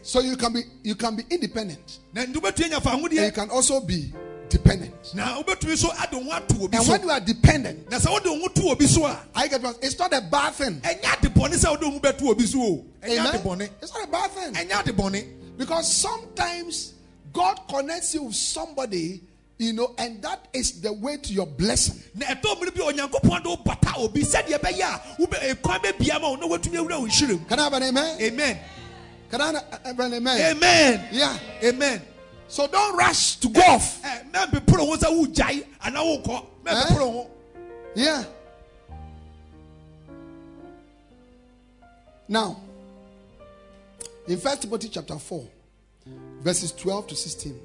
So 0.03 0.19
you 0.19 0.35
can 0.37 0.53
be 0.53 0.61
you 0.83 0.95
can 0.95 1.15
be 1.15 1.23
independent, 1.29 1.99
na 2.13 2.23
nti 2.25 2.35
wobɛtumi 2.35 2.73
and 2.75 3.25
you 3.25 3.31
can 3.31 3.49
also 3.49 3.79
be 3.81 4.13
dependent. 4.49 4.93
na 5.13 5.41
wobɛtumi 5.41 5.77
so 5.77 5.89
ade 5.91 6.13
wo 6.13 6.23
ho 6.23 6.31
ato 6.31 6.55
obi 6.63 6.77
And 6.77 6.87
when 6.87 7.01
you 7.03 7.09
are 7.09 7.19
dependent, 7.19 7.89
na 7.89 7.97
sɛ 7.97 8.11
wode 8.11 8.25
wo 8.25 8.39
ho 8.39 8.47
to 8.47 8.61
obi 8.69 8.85
so 8.87 9.05
a 9.05 9.19
I 9.35 9.47
get 9.47 9.61
what 9.61 9.77
it's 9.81 9.97
not 9.97 10.13
a 10.13 10.21
bad 10.21 10.53
thing. 10.53 10.81
ɛnyɛ 10.81 11.13
ade 11.25 11.33
bɔne 11.33 11.53
sɛ 11.55 11.69
wode 11.71 11.81
wo 11.83 11.91
ho 11.91 11.99
bɛto 11.99 12.29
obi 12.29 12.45
so 12.45 12.59
o 12.61 12.85
Amen. 13.03 13.69
It's 13.81 13.93
not 13.93 14.03
a 14.07 14.11
bad 14.11 14.31
thing. 14.31 14.53
ɛnyɛ 14.53 14.79
ade 14.87 14.95
bɔne 14.95 15.25
Because 15.57 15.91
sometimes 15.91 16.93
God 17.33 17.59
connects 17.69 18.13
you 18.15 18.23
with 18.23 18.35
somebody, 18.35 19.21
you 19.57 19.73
know, 19.73 19.93
and 19.97 20.21
that 20.21 20.47
is 20.53 20.81
the 20.81 20.91
way 20.93 21.17
to 21.17 21.33
your 21.33 21.45
blessing. 21.45 22.01
na 22.15 22.25
ɛtɔ 22.27 22.55
mmere 22.59 22.75
bi 22.75 22.81
a 22.81 22.93
onyankopɔn 23.07 23.43
de 23.43 23.49
wo 23.49 23.55
bata 23.57 23.93
obi 23.97 24.21
sɛdeɛ 24.23 24.59
ɛbɛyɛ 24.59 24.81
a 24.81 25.21
wobɛ 25.21 25.37
eh, 25.43 25.53
ɛkwan 25.53 25.79
bɛbia 25.83 26.21
ma 26.21 26.29
wo 26.29 26.35
na 26.35 26.47
woatumi 26.47 26.77
awura 26.77 26.99
wo 26.99 27.07
nhyiram 27.07 27.47
Can 27.47 27.59
I 27.59 27.63
have 27.63 27.73
an 27.73 27.83
amen? 27.83 28.21
amen 28.21 28.59
Can 29.29 29.41
I 29.41 29.45
have 29.85 29.99
an 29.99 30.13
amen? 30.15 30.55
amen 30.57 31.07
Yeah. 31.11 31.37
amen 31.63 32.01
So 32.49 32.65
don't 32.67 32.97
rush 32.97 33.35
to 33.37 33.47
go 33.49 33.61
off. 33.61 34.01
ɛ 34.03 34.31
mɛmpeporo 34.31 34.79
ho 34.87 34.97
sɛ 34.97 35.07
wogyae 35.33 35.65
anaa 35.81 36.03
wokɔ 36.23 36.45
mɛmpeporo 36.65 37.11
ho 37.13 37.27
Yeah. 37.95 38.23
Now, 42.27 42.61
in 44.27 44.37
First 44.37 44.61
Timothy 44.61 44.89
chapter 44.89 45.17
4, 45.17 45.47
verses 46.41 46.71
12 46.73 47.07
to 47.07 47.15
16, 47.15 47.59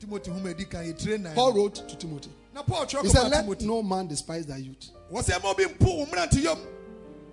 timothy 0.00 0.30
homa 0.30 0.50
adi 0.50 0.64
kan 0.64 0.84
yɛtire 0.84 1.34
Paul 1.34 1.52
wrote 1.54 1.74
to 1.88 1.96
Timothy. 1.96 2.30
na 2.54 2.62
paul 2.62 2.86
twerɛ 2.86 3.02
He 3.02 3.08
said, 3.08 3.30
Let 3.30 3.42
timothy. 3.42 3.66
no 3.66 3.82
man 3.82 4.06
despise 4.06 4.46
thy 4.46 4.56
youth, 4.58 4.90
wɔ 5.12 5.22
sɛ 5.22 5.42
ma 5.42 5.50
obi 5.50 5.64
mpo 5.64 5.98
wo 5.98 6.06
mmeranteyam 6.06 6.58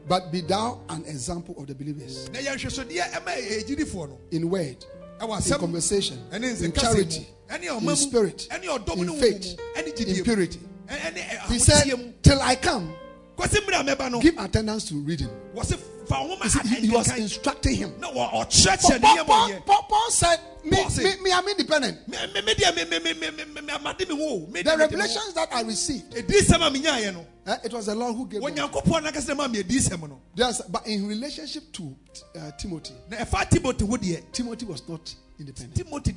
but 0.08 0.32
be 0.32 0.42
thou 0.42 0.80
an 0.90 1.04
example 1.06 1.56
of 1.58 1.66
the 1.68 1.74
believers. 1.76 2.30
Na 2.32 2.40
yɛ 2.40 2.56
nhwɛsodeɛ 2.56 3.12
ɛma 3.12 3.64
ɛgyidifoɔ 3.64 4.10
no 4.10 4.18
in 4.32 4.50
word, 4.50 4.86
in 5.22 5.58
conversation, 5.58 6.20
in 6.32 6.72
charity, 6.74 7.28
in 7.50 7.96
spirit, 7.96 8.48
in 8.96 9.20
faith, 9.20 9.60
in 9.78 10.24
purity. 10.24 10.60
He 11.48 11.60
said, 11.60 12.14
Till 12.22 12.42
I 12.42 12.56
come, 12.56 12.94
kwasi 13.36 13.60
mmerɛ 13.62 13.82
a 13.82 13.96
mɛba 13.96 14.12
no 14.12 14.20
give 14.22 14.38
attendance 14.38 14.86
to 14.86 14.96
reading. 14.96 15.30
wɔ 15.56 15.66
se 15.66 15.76
fa 16.08 16.22
wo 16.22 16.36
homa 16.36 16.46
You 16.46 16.50
see, 16.50 16.68
he, 16.68 16.88
he 16.88 16.90
was 16.96 17.18
instructing 17.18 17.76
him. 17.76 17.94
Paul, 18.00 18.46
ɔkyerɛkyerɛ 18.46 19.02
ne 19.02 19.24
Paul, 19.24 19.26
Paul, 19.26 19.62
Paul- 19.66 19.86
Paul 19.90 20.12
said, 20.12 20.40
me, 20.64 20.78
me, 20.98 21.22
me, 21.24 21.32
I'm 21.32 21.48
independent. 21.48 22.00
The 22.10 22.18
deɛ 22.18 22.46
me 22.46 22.54
deɛ 22.54 24.10
me 24.10 24.16
ho. 24.18 24.48
revelations 24.78 25.34
that 25.34 25.50
I 25.54 25.62
received, 25.62 26.14
ɛdi 26.14 26.42
sɛm 26.42 26.68
a 26.68 26.72
menyaeɛ 26.72 27.14
no 27.14 27.26
eh, 27.48 27.58
it 27.66 27.74
was 27.74 27.86
the 27.88 27.96
Lord 27.96 28.16
who 28.16 28.28
gave 28.28 28.42
them. 28.42 28.52
onyankopɔn 28.56 29.04
no 29.04 29.12
akasɛ 29.12 29.36
ma 29.36 29.48
me 29.48 29.64
no 30.08 30.22
Yes, 30.36 30.62
but 30.70 30.88
in 30.88 31.08
relationship 31.08 31.72
to 31.74 31.96
uh, 32.38 32.52
Timothy, 32.58 32.94
na 33.10 33.18
ɛfa 33.18 33.50
timothy 33.50 33.86
ho 33.86 33.98
deɛ 33.98 34.32
Timothy 34.32 34.66
was 34.66 34.88
not 34.88 35.14
independent. 35.40 35.76
timothy 35.76 36.12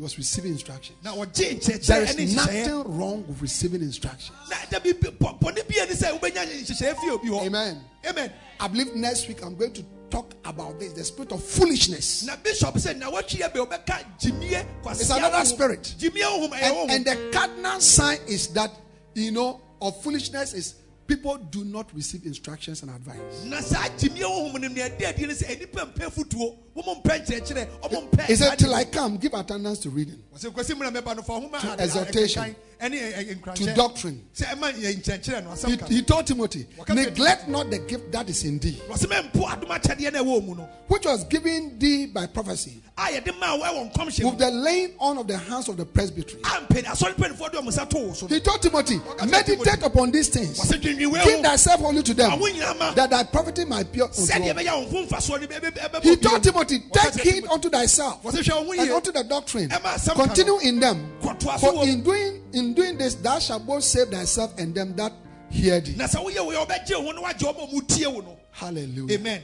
deɛ 0.00 0.92
na 1.02 1.12
ɔne 1.12 1.36
ne 1.36 1.60
fa 1.60 1.60
ahodeɛ 1.60 1.82
sa 1.82 1.82
so 1.82 1.82
ɔhyɛ 1.82 1.82
paul 1.82 1.82
ase 1.82 1.82
He 1.82 1.82
was 1.82 1.82
receiving 1.82 1.82
instructions. 1.82 1.86
There 1.86 2.02
is 2.24 2.34
nothing 2.36 2.98
wrong 2.98 3.26
with 3.26 3.42
receiving 3.42 3.82
instructions. 3.82 4.36
na 4.48 4.56
dabi 4.70 4.92
bɔne 4.94 5.68
bia 5.68 5.86
ne 5.86 5.92
sɛ 5.92 6.18
wobɛnya 6.18 6.46
nhyehyɛeɛ 6.46 6.96
fie 7.00 7.10
obi 7.10 7.28
hɔ 7.28 7.46
Amen. 7.46 7.84
amen 8.08 8.32
I 8.58 8.68
believe 8.68 8.94
next 8.94 9.28
week 9.28 9.42
I'm 9.42 9.56
going 9.56 9.72
to 9.74 9.84
talk 10.10 10.34
about 10.44 10.78
this 10.80 10.92
the 10.92 11.04
spirit 11.04 11.32
of 11.32 11.42
foolishness. 11.42 12.24
na 12.24 12.36
bishop 12.36 12.74
sɛ 12.74 12.96
na 12.98 13.10
watwi 13.10 13.40
yɛ 13.40 13.52
bɛ 13.52 13.66
wobɛka 13.68 14.04
gyimie 14.18 14.64
It's 14.90 15.10
another 15.10 15.44
spirit. 15.44 15.94
gyimie 15.98 16.22
honhom 16.22 16.52
ɛyɛ 16.52 16.82
And, 16.82 16.90
and 16.90 17.04
the 17.06 17.30
cardinal 17.32 17.80
sign 17.80 18.18
is 18.26 18.48
that, 18.48 18.70
you 19.14 19.30
know, 19.32 19.60
of 19.80 20.02
foolishness 20.02 20.52
is 20.54 20.74
people 21.10 21.36
do 21.50 21.64
not 21.64 21.92
receive 21.92 22.24
instructions 22.24 22.82
and 22.82 22.90
advice. 22.92 23.44
na 23.44 23.60
saa 23.60 23.88
gyimie 23.98 24.22
honhom 24.22 24.60
no 24.62 24.68
nea 24.68 24.88
ɛde 24.88 25.08
adi 25.08 25.26
ne 25.26 25.34
sɛ 25.34 25.46
ɛnipa 25.56 25.92
mpɛ 25.92 26.10
fotuo 26.16 26.56
wɔmɔ 26.76 27.02
mpɛ 27.02 27.12
nkyerɛkyerɛ 27.26 27.66
ɔmɔ 27.82 28.10
mpɛ 28.10 28.22
He 28.26 28.36
said, 28.36 28.56
Till 28.58 28.72
I 28.74 28.84
come, 28.84 29.16
give 29.16 29.34
attendance 29.34 29.80
to 29.80 29.90
reading, 29.90 30.22
wɔsɛ 30.32 30.52
kwasi 30.54 30.74
mmara 30.74 30.92
mɛba 30.96 31.16
no 31.16 31.22
fa 31.22 31.32
homa 31.32 31.58
To 31.58 31.82
exhortation, 31.82 32.54
ɛ- 32.80 32.90
ɛ- 32.90 32.92
eh, 32.92 33.24
eh, 33.30 33.54
to 33.54 33.74
doctrine. 33.74 34.22
yɛ 34.36 35.64
eh, 35.64 35.76
He, 35.88 35.94
he 35.96 36.02
told 36.02 36.26
Timothy, 36.26 36.66
Neglect 36.88 37.48
not 37.48 37.70
the 37.70 37.78
gift 37.78 38.12
that 38.12 38.28
is 38.28 38.44
in 38.44 38.58
thee, 38.58 38.80
wɔsɛ 38.88 39.06
mɛmpo 39.06 39.44
adom 39.48 39.68
akyɛdeɛ 39.68 40.12
no 40.12 40.24
ɛwɔ 40.24 40.46
mu 40.46 40.54
no. 40.54 40.68
Which 40.88 41.04
was 41.04 41.24
given 41.24 41.78
thee 41.78 42.06
by 42.06 42.26
prophecy, 42.26 42.82
a 42.96 43.02
yɛde 43.02 43.38
maa 43.38 43.56
wo 43.56 43.64
ɛwɔ 43.64 43.92
nkɔmhyɛ 43.92 44.22
mu 44.22 44.28
with 44.30 44.38
the 44.38 44.50
laying 44.50 44.92
on 44.98 45.18
of 45.18 45.26
the 45.26 45.36
hands 45.36 45.68
of 45.68 45.76
the 45.76 45.84
presbytery. 45.84 46.40
a 46.42 46.46
mpani 46.46 46.84
asɔre 46.84 47.14
mpanifoɔ 47.14 47.52
de 47.52 47.58
ɔmo 47.58 47.68
nsa 47.68 47.88
too 47.88 47.98
wo 47.98 48.12
so 48.14 48.26
He 48.26 48.40
told 48.40 48.62
Timothy, 48.62 49.00
Meditate 49.26 49.82
upon 49.82 50.10
these 50.10 50.28
things, 50.28 50.58
give 50.80 51.42
thyself 51.42 51.82
only 51.82 52.02
to 52.02 52.14
them, 52.14 52.30
awo 52.32 52.48
nyinaa 52.50 52.78
ma 52.78 52.92
that 52.94 53.10
thy 53.10 53.24
property 53.24 53.64
might 53.64 53.92
be 53.92 53.98
He 53.98 56.16
told 56.16 56.42
Timothy, 56.42 56.78
Take 56.92 57.20
heed 57.20 57.46
unto 57.46 57.68
thyself 57.68 58.22
wɔsɛ 58.22 58.42
hwɛ 58.42 58.66
wo 58.66 58.74
ho 58.74 58.82
and 58.82 58.90
unto 58.90 59.12
the 59.12 59.24
doctrine. 59.24 59.68
Ɛma 59.68 59.94
asɛm 59.94 60.14
ka 60.14 60.24
Continue 60.24 60.58
in 60.58 60.80
them. 60.80 61.06
For 61.60 61.84
in 61.84 62.02
doing 62.02 62.39
in 62.52 62.74
doing 62.74 62.98
this, 62.98 63.14
thou 63.14 63.38
shalt 63.38 63.66
both 63.66 63.84
save 63.84 64.08
thyself 64.08 64.58
and 64.58 64.74
them 64.74 64.94
that 64.96 65.12
hear 65.50 65.80
thee. 65.80 65.94
na 65.96 66.04
sɛ 66.06 66.24
woyɛ 66.24 66.46
wei 66.46 66.54
a 66.56 66.64
wobɛgye 66.66 66.96
wo 66.98 67.02
ho 67.06 67.12
na 67.12 67.20
woagye 67.22 67.52
ɔma 67.54 67.72
mu 67.72 67.80
tie 67.82 68.06
wo 68.06 68.20
no 68.20 68.38
Hallelujah. 68.52 69.18
amen 69.18 69.42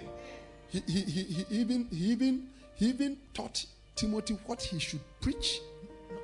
He, 0.69 0.83
he, 0.87 1.01
he, 1.03 1.23
he 1.23 1.45
even 1.61 1.87
he 1.91 2.05
even 2.13 2.47
he 2.75 2.87
even 2.89 3.17
taught 3.33 3.65
Timothy 3.95 4.37
what 4.47 4.61
he 4.63 4.79
should 4.79 5.01
preach 5.21 5.61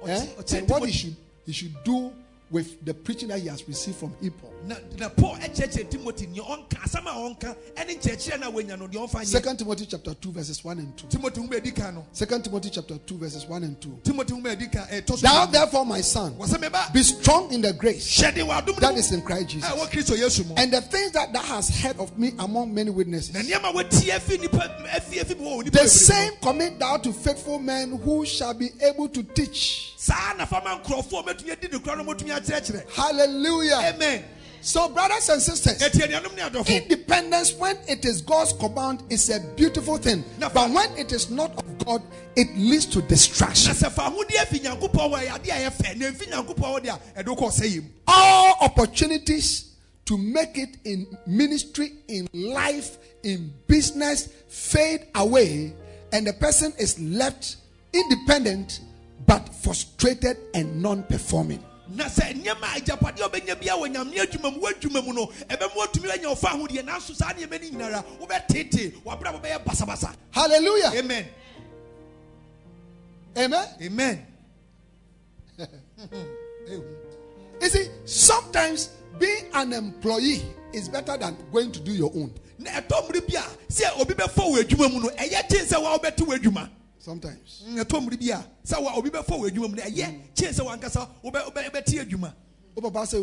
eh, 0.07 0.27
and 0.55 0.69
what 0.69 0.85
he 0.85 0.93
should 0.93 1.17
he 1.47 1.53
should 1.53 1.75
do 1.85 2.13
with 2.53 2.85
the 2.85 2.93
preaching 2.95 3.29
that 3.29 3.41
he 3.41 3.49
has 3.49 3.67
received 3.67 3.97
from 3.97 4.11
Paul. 4.41 4.53
na 4.67 4.77
na 4.99 5.09
paul 5.09 5.35
ɛkyerɛkyerɛ 5.37 5.91
timothy 5.91 6.27
nea 6.27 6.43
ɔnka 6.43 6.79
asɛm 6.85 7.07
a 7.07 7.11
ɔnka 7.11 7.57
ɛne 7.75 7.99
nkyerɛkyerɛ 7.99 8.41
no 8.41 8.49
a 8.49 8.53
wanya 8.53 8.79
no 8.79 8.87
deɛ 8.87 9.09
ɔmfa 9.09 9.21
nyɛ 9.23 9.27
Second 9.27 9.59
Timothy 9.59 9.87
chapter 9.87 10.15
2, 10.15 10.33
verses 10.33 10.63
1 10.63 10.79
and 10.79 10.97
2. 10.97 11.07
timothy 11.09 11.41
ho 11.41 11.47
bɛdi 11.49 11.75
kan 11.75 11.95
no 11.95 12.07
Second 12.13 12.45
Timothy 12.45 12.71
chapter 12.71 12.99
2, 12.99 13.19
verses 13.19 13.47
1 13.47 13.65
and 13.65 13.81
2. 13.81 14.01
timothy 14.05 14.35
ho 14.35 14.41
bɛdi 14.41 14.71
kan 14.71 14.87
ɛtɔ 14.87 15.09
so 15.09 15.17
Thou 15.17 15.47
therefore, 15.47 15.87
my 15.87 16.01
son, 16.01 16.37
be 16.93 17.03
strong 17.03 17.53
in 17.53 17.61
the 17.63 17.73
grace 17.73 18.21
hyɛde 18.21 18.47
wɔ 18.47 18.63
adom 18.63 18.77
that 18.77 18.95
is 18.97 19.11
in 19.13 19.23
Christ 19.23 19.49
Jesus. 19.49 19.69
Eh, 19.69 19.73
a 19.73 19.77
ɛwɔ 19.79 19.91
kristo 19.91 20.17
yesu 20.17 20.47
mu 20.47 20.55
And 20.57 20.73
the 20.73 20.81
things 20.83 21.13
that 21.13 21.33
thou 21.33 21.43
hast 21.43 21.71
heard 21.83 21.99
of 21.99 22.17
me 22.19 22.33
among 22.39 22.73
many 22.75 22.91
witnesses. 22.91 23.33
na 23.35 23.41
nneɛma 23.41 23.73
wɔtie 23.75 24.11
afi 24.15 24.39
nipa 24.41 24.59
afi 24.95 25.19
afi 25.21 25.39
mu 25.39 25.47
wɔ 25.47 25.65
nipa 25.65 25.79
The 25.79 25.89
same 25.89 26.33
commit 26.41 26.79
thou 26.79 26.99
to 26.99 27.13
faithful 27.13 27.59
men 27.59 27.99
who 27.99 28.25
shall 28.27 28.55
be 28.55 28.71
able 28.81 29.09
to 29.09 29.23
teach. 29.23 29.89
Saa 32.45 32.59
na 32.59 32.61
fama 32.61 32.73
nkurɔfoɔ 32.73 32.73
a 32.73 32.73
mɛtumi 32.73 32.73
adi 32.73 32.73
ne 32.73 32.83
kora 32.83 32.83
no 32.83 32.83
mɔtumi 32.83 32.83
akyerɛkyerɛ 32.83 32.91
Hallelujah. 32.95 33.95
amen 33.95 34.25
So, 34.65 34.89
brothers 34.91 35.29
and 35.29 35.43
sisters, 35.43 35.79
ɛtie 35.79 36.07
anuanom 36.07 36.37
ne 36.37 36.43
adɔfo 36.43 36.69
independence, 36.83 37.53
when 37.55 37.77
it 37.89 38.05
is 38.05 38.23
God's 38.23 38.53
command, 38.53 39.03
is 39.11 39.29
a 39.29 39.41
beautiful 39.57 39.97
thing. 39.99 40.23
But 40.39 40.55
when 40.71 40.97
it 40.97 41.11
is 41.11 41.31
not 41.31 41.51
of 41.59 41.79
God, 41.85 42.01
it 42.37 42.47
leads 42.57 42.87
to 42.87 43.01
na 43.01 43.07
distraction. 43.09 43.73
sɛ 43.73 43.91
fa 43.91 44.03
ahodeɛ 44.03 44.37
afi 44.47 44.61
nyankopɔn 44.61 45.11
hɔ 45.11 45.15
a 45.15 45.27
ɛyɛ 45.27 45.41
adeɛ 45.41 45.51
a 45.51 45.71
ɛyɛ 45.71 45.73
fɛ 45.73 45.97
na 45.97 46.07
ɛmfi 46.07 46.31
nyankopɔn 46.31 46.55
hɔ 46.57 46.85
deɛ 46.85 47.01
a 47.17 47.23
ɛde 47.25 47.27
wokɔ 47.37 47.51
ɔsɛ 47.51 47.71
yim 47.73 47.93
All 48.07 48.57
opportunities 48.61 49.65
to 50.05 50.17
make 50.17 50.57
it 50.59 50.77
in 50.85 51.07
ministry, 51.27 51.93
in 52.07 52.29
life, 52.33 52.99
in 53.25 53.53
business 53.67 54.29
fade 54.49 55.07
away 55.17 55.73
and 56.13 56.27
the 56.27 56.33
person 56.35 56.73
is 56.79 57.01
left 57.01 57.57
independent 57.93 58.81
but 59.27 59.49
frustrated 59.55 60.37
and 60.55 60.83
non-performing. 60.83 61.63
Na 61.95 62.05
sɛ 62.05 62.35
nneɛma 62.35 62.77
agyapadeɛ 62.77 63.29
ɔbɛnya 63.29 63.61
bia 63.61 63.75
wɔ 63.77 63.89
nyame 63.93 64.15
adwuma 64.19 64.51
mu 64.55 64.61
w'adwuma 64.61 65.05
mu 65.05 65.13
no 65.13 65.27
ɛbɛma 65.49 65.75
watumi 65.77 66.11
anya 66.13 66.29
ɔfa 66.29 66.49
ahodeɛ 66.53 66.85
nanso 66.85 67.15
saa 67.15 67.33
nneɛma 67.33 67.61
no 67.61 67.69
nyinara 67.79 68.05
wobɛtete 68.21 69.03
wabrabɔ 69.05 69.41
bɛyɛ 69.43 69.65
basabasa 69.65 70.15
Hallelujah. 70.31 70.93
amen 70.97 71.27
Amen. 73.37 73.69
amen 73.81 74.27
You 77.63 77.69
see, 77.69 77.89
sometimes 78.05 78.91
being 79.19 79.45
an 79.55 79.73
employee 79.73 80.43
is 80.73 80.89
better 80.89 81.17
than 81.17 81.37
going 81.53 81.71
to 81.73 81.81
do 81.81 81.93
your 81.93 82.11
own. 82.15 82.33
na 82.59 82.71
ɛtɔ 82.81 83.09
mmere 83.09 83.21
bi 83.27 83.35
a 83.39 83.43
sɛ 83.73 84.01
obi 84.01 84.15
bɛfɔ 84.15 84.53
wɔ 84.53 84.63
adwuma 84.65 84.93
mu 84.93 85.01
no 85.01 85.09
ɛyɛ 85.11 85.49
kyen 85.49 85.67
sɛ 85.67 85.83
wa 85.83 85.99
wobɛte 85.99 86.19
wɔ 86.27 86.39
adwuma 86.39 86.71
Sometimes. 87.03 87.65
ɛtɔ 87.75 88.01
mmere 88.01 88.17
bi 88.19 88.31
a 88.31 88.45
sɛ 88.65 88.81
wa 88.83 88.95
obi 88.97 89.11
bɛfɔ 89.11 89.27
wɔ 89.41 89.51
adwuma 89.51 89.69
mu 89.71 89.77
no 89.77 89.83
ɛyɛ 89.83 90.21
kyen 90.37 90.53
sɛ 90.55 90.65
wankasa 90.65 91.09
wobɛ- 91.25 91.45
wobɛ- 91.53 91.71
wobɛte 91.71 92.01
adwuma 92.09 92.33
O 92.77 92.81
papa 92.81 93.07
sua 93.07 93.19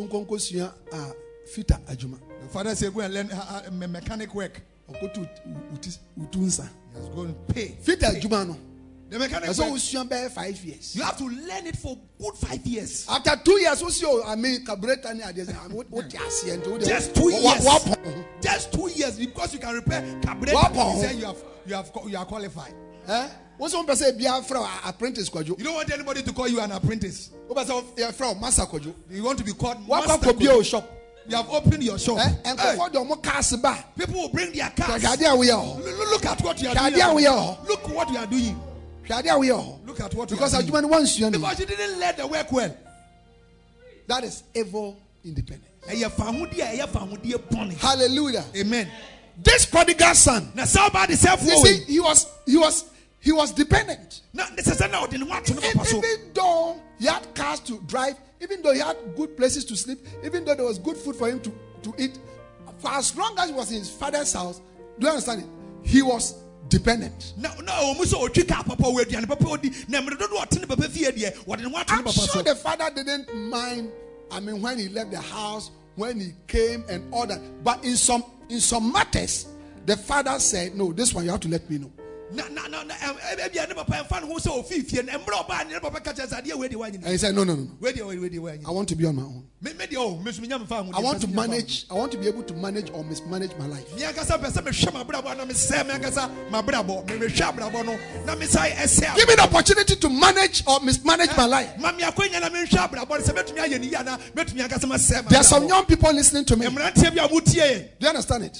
fita 1.50 1.80
adwuma. 1.88 2.20
father 2.52 2.76
say 2.76 2.90
go 2.90 3.00
and 3.00 3.14
learn 3.14 3.32
uh, 3.32 3.64
uh, 3.68 3.72
mechanic 3.72 4.34
work 4.36 4.62
Okotu 4.90 5.28
uti 5.74 5.92
utunsa. 6.20 6.68
he 6.94 7.00
has 7.00 7.08
to 7.10 7.36
pay 7.54 7.78
Fita 7.84 8.12
adwuma 8.20 8.48
no. 8.48 8.58
the 9.10 9.18
mechanic 9.18 9.50
Eso 9.50 9.64
work 9.64 9.74
usua 9.76 10.08
be 10.10 10.30
5 10.30 10.66
years. 10.66 10.96
you 10.96 11.02
have 11.02 11.18
to 11.18 11.24
learn 11.26 11.66
it 11.68 11.76
for 11.78 11.98
good 12.22 12.36
five 12.36 12.64
years 12.68 13.06
After 13.10 13.36
2 13.44 13.52
years 13.62 13.84
we 13.84 13.92
see 13.92 14.06
oh, 14.06 14.22
I 14.26 14.36
mean 14.36 14.66
carburetor 14.66 15.14
ni 15.14 15.24
ade 15.24 15.46
say 15.46 15.54
what 15.54 15.90
what 15.90 16.06
ase 16.14 16.44
ento 16.46 16.78
de. 16.80 16.86
just 16.86 17.16
two 17.16 17.30
years 17.32 17.64
wa- 17.64 17.96
just 18.42 18.74
two 18.74 18.90
years 18.94 19.18
because 19.18 19.54
you 19.54 19.60
can 19.60 19.74
repair 19.74 20.04
carburetor 20.22 20.58
he 20.92 21.02
say 21.02 21.16
you 21.16 21.26
have 21.26 21.44
you 21.66 21.74
have 21.76 21.92
you 22.08 22.18
are 22.18 22.26
qualified 22.26 22.74
Eh? 23.08 23.28
Wọ́n 23.60 23.86
pẹ̀ 23.86 23.96
sẹ́ 23.96 24.10
ebi 24.10 24.26
apprentice 24.86 25.30
kwadwo. 25.30 25.58
you 25.58 25.64
don't 25.66 25.76
want 25.76 25.92
anybody 25.92 26.24
to 26.24 26.32
call 26.32 26.48
you 26.48 26.60
an 26.62 26.72
apprentice 26.72 27.30
Wọ́n 27.50 27.56
pẹ̀ 27.56 27.66
sẹ́ 27.66 27.84
yẹ 27.98 28.12
fẹ́ 28.14 28.40
master 28.40 28.66
kwadwo. 28.66 28.94
you 29.12 29.24
want 29.24 29.38
to 29.38 29.44
be 29.44 29.54
called 29.54 29.78
master 29.88 30.50
o 30.52 30.64
shop. 30.64 30.90
you 31.28 31.36
have 31.36 31.50
opened 31.50 31.84
your 31.84 32.00
shop 32.00 32.18
Eh? 32.20 32.30
Hey, 32.56 32.78
ɔmo 32.78 33.22
kaasi 33.22 33.58
people 33.98 34.14
will 34.22 34.30
bring 34.30 34.52
their 34.54 34.70
cars 34.70 35.04
Hwɛ 35.04 35.14
ade 35.14 35.22
a 35.24 35.30
woyɛ 35.36 35.52
hɔ. 35.52 35.84
Look 36.12 36.26
at 36.26 36.42
what 36.42 36.62
you 36.62 36.70
are 36.70 36.76
doing 36.76 36.94
ade 36.94 37.00
a 37.02 37.06
woyɛ 37.06 37.28
hɔ. 37.28 37.68
look 37.68 37.90
what 37.90 38.10
you 38.10 38.18
are 38.18 38.28
doing 38.28 38.62
Hwɛ 39.06 39.20
ade 39.20 39.26
a 39.28 39.32
woyɛ 39.32 39.52
hɔ. 39.52 39.88
look 39.88 40.00
at 40.00 40.14
what 40.14 40.30
Because 40.30 40.54
you 40.54 40.60
are 40.60 40.64
doing 40.64 40.74
adwuma 40.74 40.90
ni 40.90 40.96
wọ́n 40.96 41.02
nsua 41.04 41.32
ni. 41.32 41.38
because 41.38 41.60
you 41.60 41.66
didn't 41.66 42.00
let 42.00 42.18
the 42.18 42.28
work 42.28 42.52
well 42.52 42.76
That 44.08 44.24
is 44.24 44.44
evil 44.56 44.98
independence. 45.26 45.68
ɛyɛ 45.88 46.10
fahodie 46.12 46.60
a 46.62 46.78
ɛyɛ 46.78 46.88
fahodie 46.88 47.34
bɔne 47.52 47.78
Hallelujah. 47.78 48.46
amen 48.56 48.90
This 49.42 49.66
prodigal 49.66 50.16
son. 50.16 50.52
Now 50.56 50.64
somebody 50.66 51.16
sɛ 51.16 51.46
You 51.46 51.66
see, 51.66 51.84
he 51.94 52.00
was 52.00 52.26
he 52.46 52.58
was 52.58 52.86
he 53.20 53.32
was 53.32 53.52
dependent. 53.52 54.22
na 54.34 54.46
ne 54.50 54.62
sɛ 54.62 54.76
sɛ 54.76 54.92
na 54.92 55.06
ɔde 55.06 55.20
ne 55.20 55.26
ho 55.26 55.34
ato 55.34 55.54
ne 55.54 55.62
papa 55.62 55.86
so 55.86 55.98
Even 55.98 56.34
though 56.34 56.82
he 57.00 57.06
had 57.06 57.36
cars 57.36 57.60
to 57.62 57.80
drive, 57.82 58.16
even 58.42 58.62
though 58.62 58.74
he 58.74 58.80
had 58.80 58.98
good 59.16 59.36
places 59.36 59.66
to 59.66 59.76
sleep, 59.76 60.00
even 60.24 60.46
though 60.46 60.56
there 60.56 60.66
was 60.66 60.80
good 60.80 60.98
food 60.98 61.16
for 61.16 61.30
him 61.30 61.40
to, 61.42 61.52
to 61.84 61.94
eat, 61.98 62.18
for 62.78 62.92
as 62.92 63.16
long 63.18 63.36
as 63.38 63.50
he 63.50 63.56
was 63.56 63.72
in 63.72 63.80
his 63.80 63.90
father's 63.90 64.32
house, 64.34 64.62
do 64.98 65.06
you 65.06 65.10
understand 65.10 65.42
it? 65.42 65.48
He 65.82 66.02
was 66.02 66.36
dependent. 66.70 67.34
na 67.38 67.50
na 67.62 67.72
ɔmu 67.72 68.04
sɛ 68.06 68.30
ɔtwi 68.30 68.48
kaa 68.48 68.64
papa 68.64 68.84
wɔ 68.84 69.04
aduane 69.04 69.28
papa 69.28 69.44
ɔdi 69.44 69.90
na 69.90 70.02
mmerɛ 70.02 70.20
dodo 70.20 70.36
ɔte 70.38 70.60
ne 70.62 70.66
papa 70.68 70.88
fie 70.90 71.06
deɛ 71.12 71.36
wɔde 71.46 71.64
ne 71.64 71.70
ho 71.70 71.78
ato 71.78 71.96
ne 71.96 72.02
I'm 72.02 72.12
sure 72.12 72.44
the 72.44 72.56
father 72.56 72.90
didn't 72.96 73.34
mind. 73.36 73.92
I 74.32 74.40
mean, 74.40 74.62
when 74.62 74.78
he 74.78 74.90
left 74.90 75.10
the 75.10 75.20
house, 75.20 75.72
when 75.96 76.20
he 76.20 76.34
came 76.48 76.86
and 76.88 77.12
all 77.14 77.26
that. 77.26 77.42
But 77.64 77.84
in 77.84 77.96
some 77.98 78.24
in 78.50 78.60
some 78.60 78.92
matters, 78.92 79.48
the 79.86 79.98
father 79.98 80.40
said, 80.40 80.76
"No, 80.76 80.94
this 80.94 81.14
one 81.14 81.26
you 81.26 81.32
have 81.32 81.40
to 81.42 81.50
let 81.50 81.70
me 81.70 81.80
know." 81.80 81.92
And 87.04 87.08
he 87.08 87.18
said, 87.18 87.36
"No, 87.36 87.44
no, 87.44 87.56
no, 87.56 87.62
no. 87.64 87.72
wei 87.80 87.92
deɛ 87.94 88.08
wei 88.08 88.18
wei 88.20 88.30
deɛ 88.30 88.68
I 88.68 88.72
want 88.72 88.88
to 88.90 88.96
be 88.96 89.06
on 89.06 89.16
my 89.16 89.24
own. 89.24 89.48
me 89.62 89.74
me 89.74 89.86
deɛ 89.86 89.98
o 89.98 90.16
me 90.18 90.32
so 90.32 90.42
menya 90.42 90.60
memfa 90.64 90.86
ho 90.86 90.92
I 90.94 91.02
want 91.02 91.22
to 91.22 91.28
manage. 91.28 91.86
I 91.90 91.96
want 91.96 92.12
to 92.12 92.18
be 92.18 92.28
able 92.28 92.44
to 92.44 92.54
manage 92.54 92.92
or 92.92 93.04
mismanage 93.04 93.56
my 93.58 93.66
life." 93.66 93.96
me 93.96 94.02
ankasa 94.04 94.38
pɛ 94.40 94.52
sɛ 94.52 94.62
mehwɛ 94.64 94.92
m'abrabɔ 94.94 95.38
na 95.38 95.46
mesɛe 95.46 95.88
me 95.88 95.94
ankasa 95.94 96.30
m'abrabɔ 96.52 97.08
me 97.10 97.28
mehwɛ 97.28 97.52
abrabɔ 97.52 97.86
no 97.86 98.00
na 98.26 98.36
mesae 98.36 98.72
ɛsɛ 98.76 99.16
Give 99.16 99.28
me 99.28 99.36
the 99.36 99.42
opportunity 99.44 99.96
to 99.96 100.10
manage 100.10 100.64
or 100.68 100.80
mismanage 100.82 101.36
my 101.36 101.44
eh, 101.44 101.48
life. 101.48 101.78
ma 101.80 101.92
me 101.92 102.04
akwanya 102.04 102.42
na 102.42 102.50
menhwɛ 102.50 102.90
abrabɔ 102.90 103.10
no 103.10 103.18
sɛ 103.18 103.34
mɛtumi 103.34 103.66
ayɛ 103.66 103.80
ne 103.80 103.88
yie 103.88 103.96
anaa 103.96 104.20
mɛtumi 104.36 104.68
ankasa 104.68 104.86
masɛe 104.86 105.28
There 105.30 105.40
are 105.40 105.44
some 105.44 105.68
young 105.68 105.86
people 105.86 106.14
listening 106.14 106.46
to 106.46 106.56
me. 106.56 106.66
Do 106.68 106.72
mmeranteɛ 106.72 107.16
bi 107.16 107.26
a 107.26 107.28
motie 107.28 107.90
you 108.00 108.08
understand 108.08 108.44
it? 108.46 108.60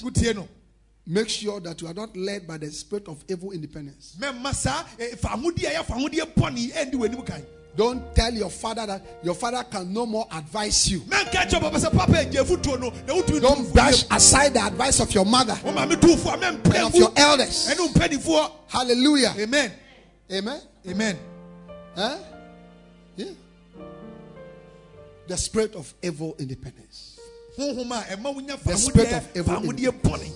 Make 1.06 1.28
sure 1.28 1.58
that 1.60 1.80
you 1.80 1.88
are 1.88 1.94
not 1.94 2.16
led 2.16 2.46
by 2.46 2.58
the 2.58 2.70
spirit 2.70 3.08
of 3.08 3.24
evil 3.28 3.52
independence. 3.52 4.16
mɛma 4.20 4.54
saa 4.54 4.84
fahodie 5.16 5.64
a 5.66 5.82
ɛyɛ 5.82 5.84
fahodie 5.86 6.34
bɔne 6.34 6.72
ɛndi 6.72 6.92
w'anim 6.94 7.26
kan 7.26 7.42
Don't 7.76 8.14
tell 8.16 8.34
your 8.34 8.50
father 8.50 8.84
that 8.84 9.02
your 9.22 9.34
father 9.34 9.62
can 9.64 9.92
no 9.92 10.04
more 10.04 10.26
advise 10.32 10.90
you. 10.90 11.00
mɛnka 11.00 11.48
kyɛ 11.48 11.60
papa 11.60 11.76
sɛ 11.78 11.92
papa 11.96 12.12
agye 12.12 12.44
fotuo 12.44 12.78
no 12.78 12.90
na 12.90 13.14
wotumi 13.14 13.40
Don't 13.40 13.72
brush 13.72 14.04
aside 14.10 14.54
the 14.54 14.62
advice 14.62 15.00
of 15.00 15.10
your 15.14 15.24
mother 15.24 15.58
wo 15.64 15.72
maame 15.72 15.92
tufoɔ 15.94 16.42
a 16.42 16.46
and 16.46 16.66
of 16.86 16.94
your 16.94 17.12
elders. 17.16 17.66
Hallelujah. 18.68 19.34
amen 19.38 19.72
Amen. 20.32 20.60
amen 20.88 21.18
Huh? 21.96 22.18
Yeah. 23.16 23.26
The 25.26 25.36
spirit 25.36 25.74
of 25.74 25.92
evil 26.02 26.36
independence. 26.38 27.18
honhom 27.58 27.90
a 27.90 28.16
ɛma 28.16 28.34
wonya 28.36 28.62
The 28.62 28.76
spirit 28.76 29.12
of 29.12 29.28
evil 29.34 29.54
bɔne 29.62 30.32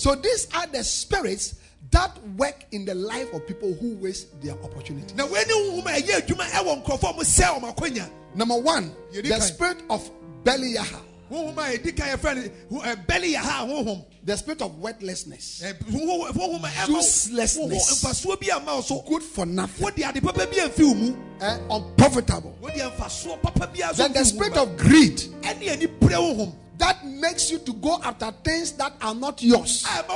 So 0.00 0.14
these 0.14 0.48
are 0.54 0.66
the 0.66 0.82
spirits 0.82 1.56
that 1.90 2.16
work 2.38 2.64
in 2.72 2.86
the 2.86 2.94
life 2.94 3.30
of 3.34 3.46
people 3.46 3.74
who 3.74 3.96
waste 3.96 4.40
their 4.40 4.54
opportunity. 4.54 5.14
na 5.14 5.26
wei 5.26 5.42
ne 5.46 5.52
honhom 5.52 5.86
a 5.86 6.00
ɛyɛ 6.00 6.22
adwuma 6.26 6.44
ɛwɔ 6.44 6.82
nkurɔfoɔ 6.82 7.10
a 7.10 7.16
mo 7.16 7.22
sɛ 7.22 7.60
ɔmo 7.60 8.10
Number 8.34 8.56
one, 8.58 8.94
the 9.12 9.40
spirit 9.40 9.76
of 9.90 10.10
Belial, 10.42 10.86
honhom 11.30 11.52
a 11.58 11.76
ɛdi 11.78 11.94
kan 11.94 12.16
yɛfrɛ 12.16 12.50
no 12.70 12.80
ɛ, 12.80 13.06
bɛli 13.06 13.34
yɛ 13.34 13.36
ha 13.36 13.66
honhom 13.66 14.02
the 14.24 14.36
spirit 14.38 14.62
of 14.62 14.74
worthlessness, 14.78 15.60
Ɛ, 15.62 15.74
honhom 15.90 16.30
honhom 16.32 16.64
a 16.64 16.68
ɛma 16.68 16.88
wo- 16.88 16.96
Uselessness. 16.96 17.58
honhom 17.58 18.10
mfasoɔ 18.10 18.40
bi 18.40 18.56
ama 18.56 18.76
wo 18.76 18.80
so 18.80 19.02
good 19.06 19.22
for 19.22 19.44
nothing, 19.44 19.84
wode 19.84 19.98
ade 20.00 20.22
papa 20.22 20.46
bi 20.46 20.56
amfi 20.62 20.82
wo 20.82 20.94
mu 20.94 21.14
eh, 21.42 21.58
unprofitable. 21.70 22.54
wode 22.62 22.72
mfasoɔ 22.72 23.42
papa 23.42 23.66
bi 23.66 23.80
aso 23.80 23.96
Then 23.98 24.14
the 24.14 24.24
spirit 24.24 24.56
of 24.56 24.78
greed 24.78 25.18
ɛne 26.80 26.88
ani 26.88 26.96
pere 26.96 26.96
honhom 26.96 27.02
that 27.02 27.04
makes 27.06 27.50
you 27.50 27.58
to 27.58 27.72
go 27.74 27.98
after 28.02 28.32
things 28.44 28.72
that 28.72 28.92
are 29.00 29.14
not 29.14 29.42
yours. 29.42 29.84
And 29.88 30.06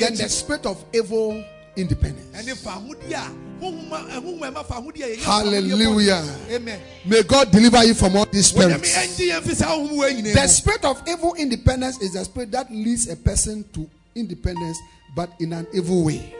then 0.00 0.14
the 0.14 0.28
spirit 0.28 0.66
of 0.66 0.84
evil 0.92 1.44
independence. 1.76 2.36
ɛne 2.36 2.56
fa 2.56 2.70
ahodie 2.70 3.12
a 3.12 3.30
honhom 3.60 3.92
a 3.92 3.96
honhom 4.20 4.42
a 4.42 4.50
ɛma 4.50 4.64
fa 4.66 4.74
ahodie 4.74 5.02
a 5.02 5.08
yɛyɛ 5.08 5.18
fa 5.18 5.30
ahodie 5.30 5.52
Hallelujah. 5.52 6.24
amen 6.50 6.80
May 7.04 7.22
God 7.22 7.50
deliver 7.50 7.84
you 7.84 7.94
from 7.94 8.16
all 8.16 8.26
these 8.26 8.46
spirits. 8.46 8.96
ɛngye 8.96 9.30
yɛn 9.30 9.42
fi 9.42 9.54
saa 9.54 9.76
honhom 9.76 9.96
wei 9.96 10.14
nyinaa 10.14 10.34
The 10.34 10.48
spirit 10.48 10.84
of 10.84 11.02
evil 11.06 11.34
independence 11.34 11.98
is 12.00 12.12
the 12.14 12.24
spirit 12.24 12.50
that 12.52 12.70
leads 12.72 13.08
a 13.08 13.16
person 13.16 13.64
to 13.74 13.88
independence, 14.14 14.78
but 15.14 15.30
in 15.40 15.52
an 15.52 15.66
evil 15.74 16.04
way. 16.04 16.34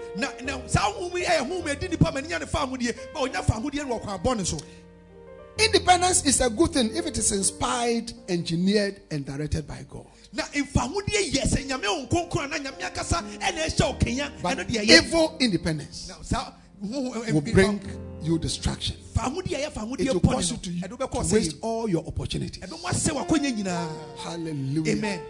Independence 5.59 6.25
is 6.27 6.41
a 6.41 6.51
good 6.51 6.71
thing 6.73 6.95
if 6.95 7.07
it 7.07 7.17
is 7.17 7.33
inspired, 7.33 8.13
engineered, 8.29 9.01
and 9.11 9.25
directed 9.25 9.67
by 9.67 9.85
God. 9.89 10.07
na 10.33 10.43
mfa 10.53 10.81
ahodie 10.83 11.31
yɛ 11.33 11.47
sɛ 11.47 11.65
nyame 11.67 11.87
wo 11.87 12.07
nkonkron 12.07 12.51
na 12.51 12.59
nyame 12.59 12.83
akasa 12.85 13.23
ɛna 13.41 13.65
ɛhyɛ 13.65 13.87
wo 13.89 13.95
kanya 13.99 14.33
But 14.43 14.59
ɛno 14.59 14.65
deɛ 14.69 14.85
yɛ 14.87 14.99
evil 15.07 15.37
independence 15.41 16.09
na 16.09 16.15
saa 16.23 16.53
honhom 16.85 17.33
will 17.33 17.41
bring 17.41 17.81
you 18.23 18.39
distraction. 18.39 18.97
fa 19.15 19.21
ahodie 19.31 19.55
a 19.55 19.59
ɛyɛ 19.67 19.73
fa 19.73 19.81
ahodie 19.81 20.01
It 20.07 20.13
will 20.13 20.21
cause 20.21 20.51
you 20.51 20.57
to, 20.59 20.81
to 20.81 21.35
waste 21.35 21.57
all 21.63 21.89
your 21.89 22.05
opportunities. 22.07 22.63
ɛbɛmu 22.63 22.83
asɛ 22.85 23.13
wakonya 23.17 23.51
nyinaa 23.57 23.89
Hallelujah. 24.19 24.93
amen 24.93 25.21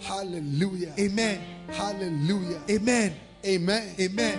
Hallelujah. 0.00 0.92
amen 0.98 1.40
Hallelujah. 1.68 2.60
amen 2.68 3.14
Amen. 3.46 3.94
amen 3.98 4.38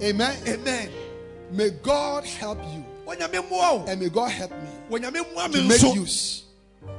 Amen. 0.00 0.36
amen 0.46 0.90
May 1.50 1.70
God 1.82 2.24
help 2.24 2.58
you 2.74 2.84
wɔnyame 2.84 2.84
mmoa 2.84 2.84
wo 2.84 2.87
and 3.10 4.00
may 4.00 4.08
God 4.08 4.30
help 4.30 4.50
me 4.90 4.98
to 5.00 5.62
make 5.62 5.82
use 5.94 6.44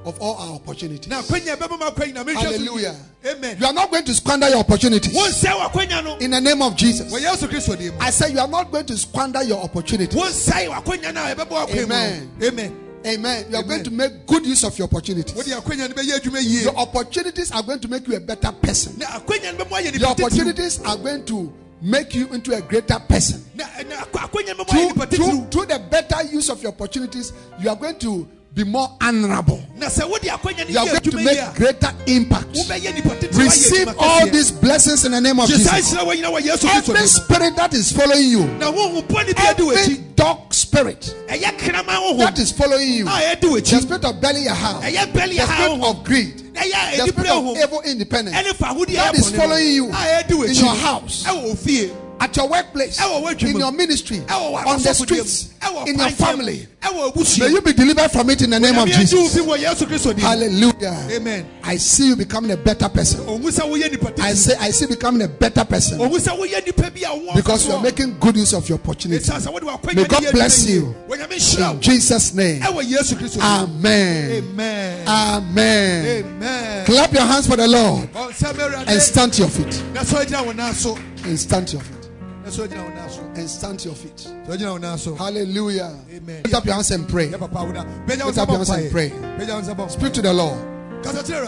of 0.06 0.20
all 0.22 0.36
our 0.38 0.56
opportunities. 0.56 1.08
na 1.10 1.22
akwanya 1.22 1.56
ɛbɛbɛ 1.58 1.80
ma 1.80 1.90
akwanya 1.92 2.14
na 2.14 2.24
mehwɛ 2.24 2.34
so 2.36 2.40
Hallelujah. 2.42 2.96
amen 3.26 3.58
You 3.60 3.66
are 3.66 3.74
not 3.74 3.92
going 3.92 4.04
to 4.06 4.14
squander 4.14 4.48
your 4.50 4.60
opportunities. 4.60 5.14
wonsɛe 5.16 5.52
wakwanya 5.60 6.04
no 6.04 6.18
In 6.18 6.32
the 6.32 6.42
name 6.42 6.62
of 6.62 6.76
Jesus. 6.76 7.12
wɔ 7.12 7.20
yesu 7.20 7.48
kristo 7.48 7.76
deɛ 7.76 7.94
mu 7.94 7.98
I 8.00 8.10
say 8.12 8.32
you 8.32 8.40
are 8.40 8.48
not 8.48 8.72
going 8.72 8.86
to 8.86 8.98
squander 8.98 9.44
your 9.44 9.62
opportunities. 9.64 10.20
wonsɛe 10.20 10.70
wakwanya 10.70 11.14
no 11.14 11.24
a 11.26 11.36
ɛbɛbɔ 11.36 11.50
wakwan 11.68 11.84
Amen. 11.84 12.32
amen 12.44 12.86
Amen. 13.06 13.46
You 13.50 13.56
are 13.56 13.60
Amen. 13.64 13.68
going 13.70 13.84
to 13.86 13.92
make 13.92 14.26
good 14.28 14.46
use 14.46 14.64
of 14.66 14.78
your 14.78 14.86
opportunities. 14.88 15.34
wode 15.36 15.46
akwanya 15.48 15.90
no 15.90 15.96
bɛyɛ 15.96 16.20
adwuma 16.20 16.42
yie 16.42 16.64
Your 16.64 16.76
opportunities 16.78 17.52
are 17.52 17.64
going 17.64 17.80
to 17.80 17.88
make 17.88 18.08
you 18.08 18.16
a 18.16 18.20
better 18.20 18.52
person. 18.52 18.98
na 18.98 19.06
akwanya 19.08 19.58
no 19.58 19.66
bɛmu 19.66 19.82
ayɛ 19.82 20.00
Your 20.00 20.10
opportunities 20.10 20.80
are 20.84 20.98
going 20.98 21.24
to 21.26 21.52
make 21.82 22.14
you 22.16 22.28
into 22.34 22.54
a 22.56 22.62
greater 22.62 23.00
person. 23.00 23.44
na 23.56 23.66
na 23.88 23.96
akwa- 24.04 24.30
akwanya 24.30 24.58
no 24.58 24.64
bɛmu 24.66 24.94
ayɛ 24.94 24.94
Through, 24.94 25.06
through, 25.18 25.48
through 25.50 25.66
the 25.68 25.80
better 25.80 26.24
use 26.32 26.50
of 26.50 26.62
your 26.62 26.72
opportunities, 26.72 27.32
you 27.60 27.70
are 27.70 27.76
going 27.76 27.98
to 28.00 28.28
be 28.54 28.64
more 28.64 28.90
honorable. 29.02 29.64
na 29.78 29.88
sɛ 29.88 30.10
wode 30.10 30.24
akwanya 30.24 30.66
no 30.66 30.70
You 30.70 30.80
are 30.80 30.86
going 30.88 31.02
to 31.02 31.16
make 31.18 31.56
greater 31.56 31.92
impact. 32.08 32.54
wobɛyɛ 32.54 32.96
nipa 32.96 33.16
tete 33.16 33.36
Receive 33.36 33.88
all 33.98 34.28
these 34.28 34.52
blessings 34.52 35.06
in 35.06 35.12
the 35.12 35.22
name 35.22 35.40
of 35.40 35.48
Jesus. 35.48 35.72
nhyira 35.72 36.04
wɔ 36.06 36.16
nyina 36.16 36.32
wɔ 36.32 36.42
yesu 36.42 36.68
kristo 36.68 36.90
Every 36.96 37.08
spirit 37.08 37.56
that 37.56 37.74
is 37.74 37.92
following 37.92 38.30
you, 38.30 38.46
na 38.58 38.72
honhom 38.72 39.04
bɔne 39.08 39.36
bi 39.36 39.48
adi 39.50 39.70
every 39.70 39.96
dog 40.16 40.54
spirit 40.54 41.14
that 41.28 42.40
is 42.40 42.52
following 42.52 42.94
you, 42.94 43.06
the 43.06 43.80
spirit 43.82 44.06
of 44.06 44.20
Belial 44.20 44.56
the 44.82 44.92
spirit 44.92 45.84
of 45.84 46.04
greed, 46.04 46.54
the 46.54 47.08
spirit 47.08 47.30
of 47.30 47.58
evil 47.58 47.82
independence 47.82 48.36
that 48.36 49.16
is 49.16 49.32
following 49.36 49.66
you 49.74 49.88
no 49.88 49.94
a 49.94 50.24
ɛdi 50.24 50.50
in 50.50 50.56
your 50.56 50.76
house, 50.76 51.24
at 52.20 52.36
your 52.36 52.50
workplace, 52.50 53.00
in 53.44 53.58
your 53.58 53.72
ministry, 53.72 54.20
on 54.30 54.82
the 54.82 54.94
streets, 54.94 55.54
in 55.88 55.98
your 55.98 56.10
family. 56.12 56.68
May 57.40 57.50
you 57.50 57.62
be 57.62 57.74
delivered 57.74 58.10
from 58.12 58.30
it 58.30 58.42
in 58.42 58.50
the 58.50 58.60
name 58.60 58.76
of 58.78 58.88
Nyame 58.88 58.94
agye 59.04 59.14
wo 59.18 59.24
Jesus. 59.28 59.36
fi 59.36 59.42
wɔ 59.42 59.58
yesu 59.58 59.86
kristo 59.86 60.16
dim 60.16 60.20
Hallelujah. 60.26 61.08
amen 61.12 61.46
I 61.64 61.76
see 61.78 62.08
you 62.08 62.16
becoming 62.16 62.52
a 62.52 62.58
better 62.58 62.88
person. 62.90 63.20
ɔhu 63.26 63.42
sɛ 63.52 63.70
woyɛ 63.70 63.92
nipa 63.92 64.14
I 64.22 64.34
say, 64.34 64.56
I 64.60 64.72
see 64.72 64.86
you 64.86 64.90
becoming 64.96 65.22
a 65.24 65.28
better 65.28 65.66
person 65.66 66.00
ɔhu 66.00 66.18
sɛ 66.18 66.38
woyɛ 66.40 66.66
nipa 66.66 66.90
bi 66.90 67.02
a 67.06 67.16
wo 67.16 67.36
because 67.36 67.68
you 67.68 67.74
are 67.74 67.82
making 67.84 68.18
good 68.20 68.38
use 68.38 68.54
of 68.54 68.68
your 68.70 68.78
opportunity. 68.80 69.24
ɛsiane 69.24 69.42
sɛ 69.46 69.52
wode 69.54 69.64
w'akwanya 69.64 69.96
May 69.96 70.04
God 70.06 70.32
bless 70.32 70.68
you. 70.70 70.96
yie. 71.10 71.18
Wɔnyame 71.18 71.36
nhyira 71.36 71.72
In 71.74 71.82
Jesus' 71.82 72.34
name. 72.34 72.62
ɛwɔ 72.62 72.84
yesu 72.84 73.16
kristo 73.16 73.34
dim 73.36 73.42
Amen. 73.44 74.32
amen 74.44 75.08
Amen. 75.08 76.26
amen 76.26 76.86
Clap 76.86 77.12
your 77.14 77.24
hands 77.24 77.46
for 77.48 77.58
the 77.58 77.68
Lord 77.68 78.04
and 78.04 78.14
awurade 78.16 79.00
stand 79.02 79.34
to 79.34 79.42
your 79.42 79.50
feet. 79.50 79.84
na 79.94 80.02
sɛ 80.02 80.26
ɔgyina 80.26 80.46
wo 80.46 80.52
nan 80.54 80.74
so 80.74 80.98
And 81.26 81.38
stand 81.40 81.68
to 81.68 81.74
your 81.76 81.84
feet. 81.84 81.99
Na 82.44 82.50
sɛ 82.50 82.68
ɔgyina 82.68 82.84
wo 82.84 82.90
nan 82.96 83.10
so 83.10 83.22
And 83.36 83.50
stand 83.50 83.80
to 83.80 83.90
your 83.90 83.96
feet. 83.96 84.16
sɛ 84.18 84.48
ɔgyina 84.48 84.72
wo 84.72 84.78
nan 84.78 84.98
so 84.98 85.16
Hallelujah. 85.16 85.96
Amen. 86.14 86.42
Lift 86.44 86.54
up 86.56 86.66
your 86.66 86.74
hands 86.76 86.92
and 86.92 87.08
pray. 87.08 87.28
yɛ 87.30 87.40
papa 87.40 87.64
wo 87.66 87.72
na 87.72 87.84
bɛgya 88.08 88.22
wo 88.22 88.26
Lift 88.28 88.38
up 88.40 88.48
your 88.50 88.58
hands 88.58 88.70
and 88.70 88.92
pray. 88.92 89.10
bɛgya 89.10 89.50
wo 89.56 89.62
nsa 89.62 89.76
bɔ 89.76 89.92
Speak 89.92 90.14
to 90.14 90.22
the 90.22 90.34
Lord. 90.34 90.58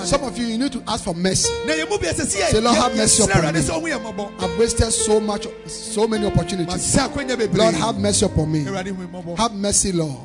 Some 0.06 0.24
of 0.24 0.38
you, 0.38 0.46
you 0.48 0.58
need 0.58 0.72
to 0.72 0.82
ask 0.88 1.04
for 1.04 1.14
mercy. 1.14 1.52
na 1.68 1.74
yɛ 1.74 1.90
mu 1.90 1.98
bi 1.98 2.06
ɛsɛ 2.08 2.24
sɛ 2.26 2.52
Say, 2.52 2.62
Lord, 2.62 2.78
have 2.78 2.96
mercy 2.96 3.24
upon 3.24 3.54
me. 3.54 3.60
sɛ 3.60 3.82
ɔho 3.82 3.84
yɛ 3.84 4.00
mmɔbɔ 4.16 4.32
I've 4.44 4.58
wasted 4.60 4.94
so 4.94 5.20
much, 5.20 5.46
so 5.68 6.08
many 6.08 6.26
opportunities. 6.26 6.74
masɛ 6.96 7.10
akwanya 7.10 7.36
bebree 7.38 7.58
Lord, 7.58 7.76
have 7.76 7.98
mercy 8.00 8.26
upon 8.26 8.52
me. 8.52 8.64
awurade 8.66 8.88
hu 8.88 8.94
me 8.94 9.08
mmɔbɔ 9.08 9.38
Have 9.38 9.54
mercy, 9.54 9.92
Lord. 9.92 10.16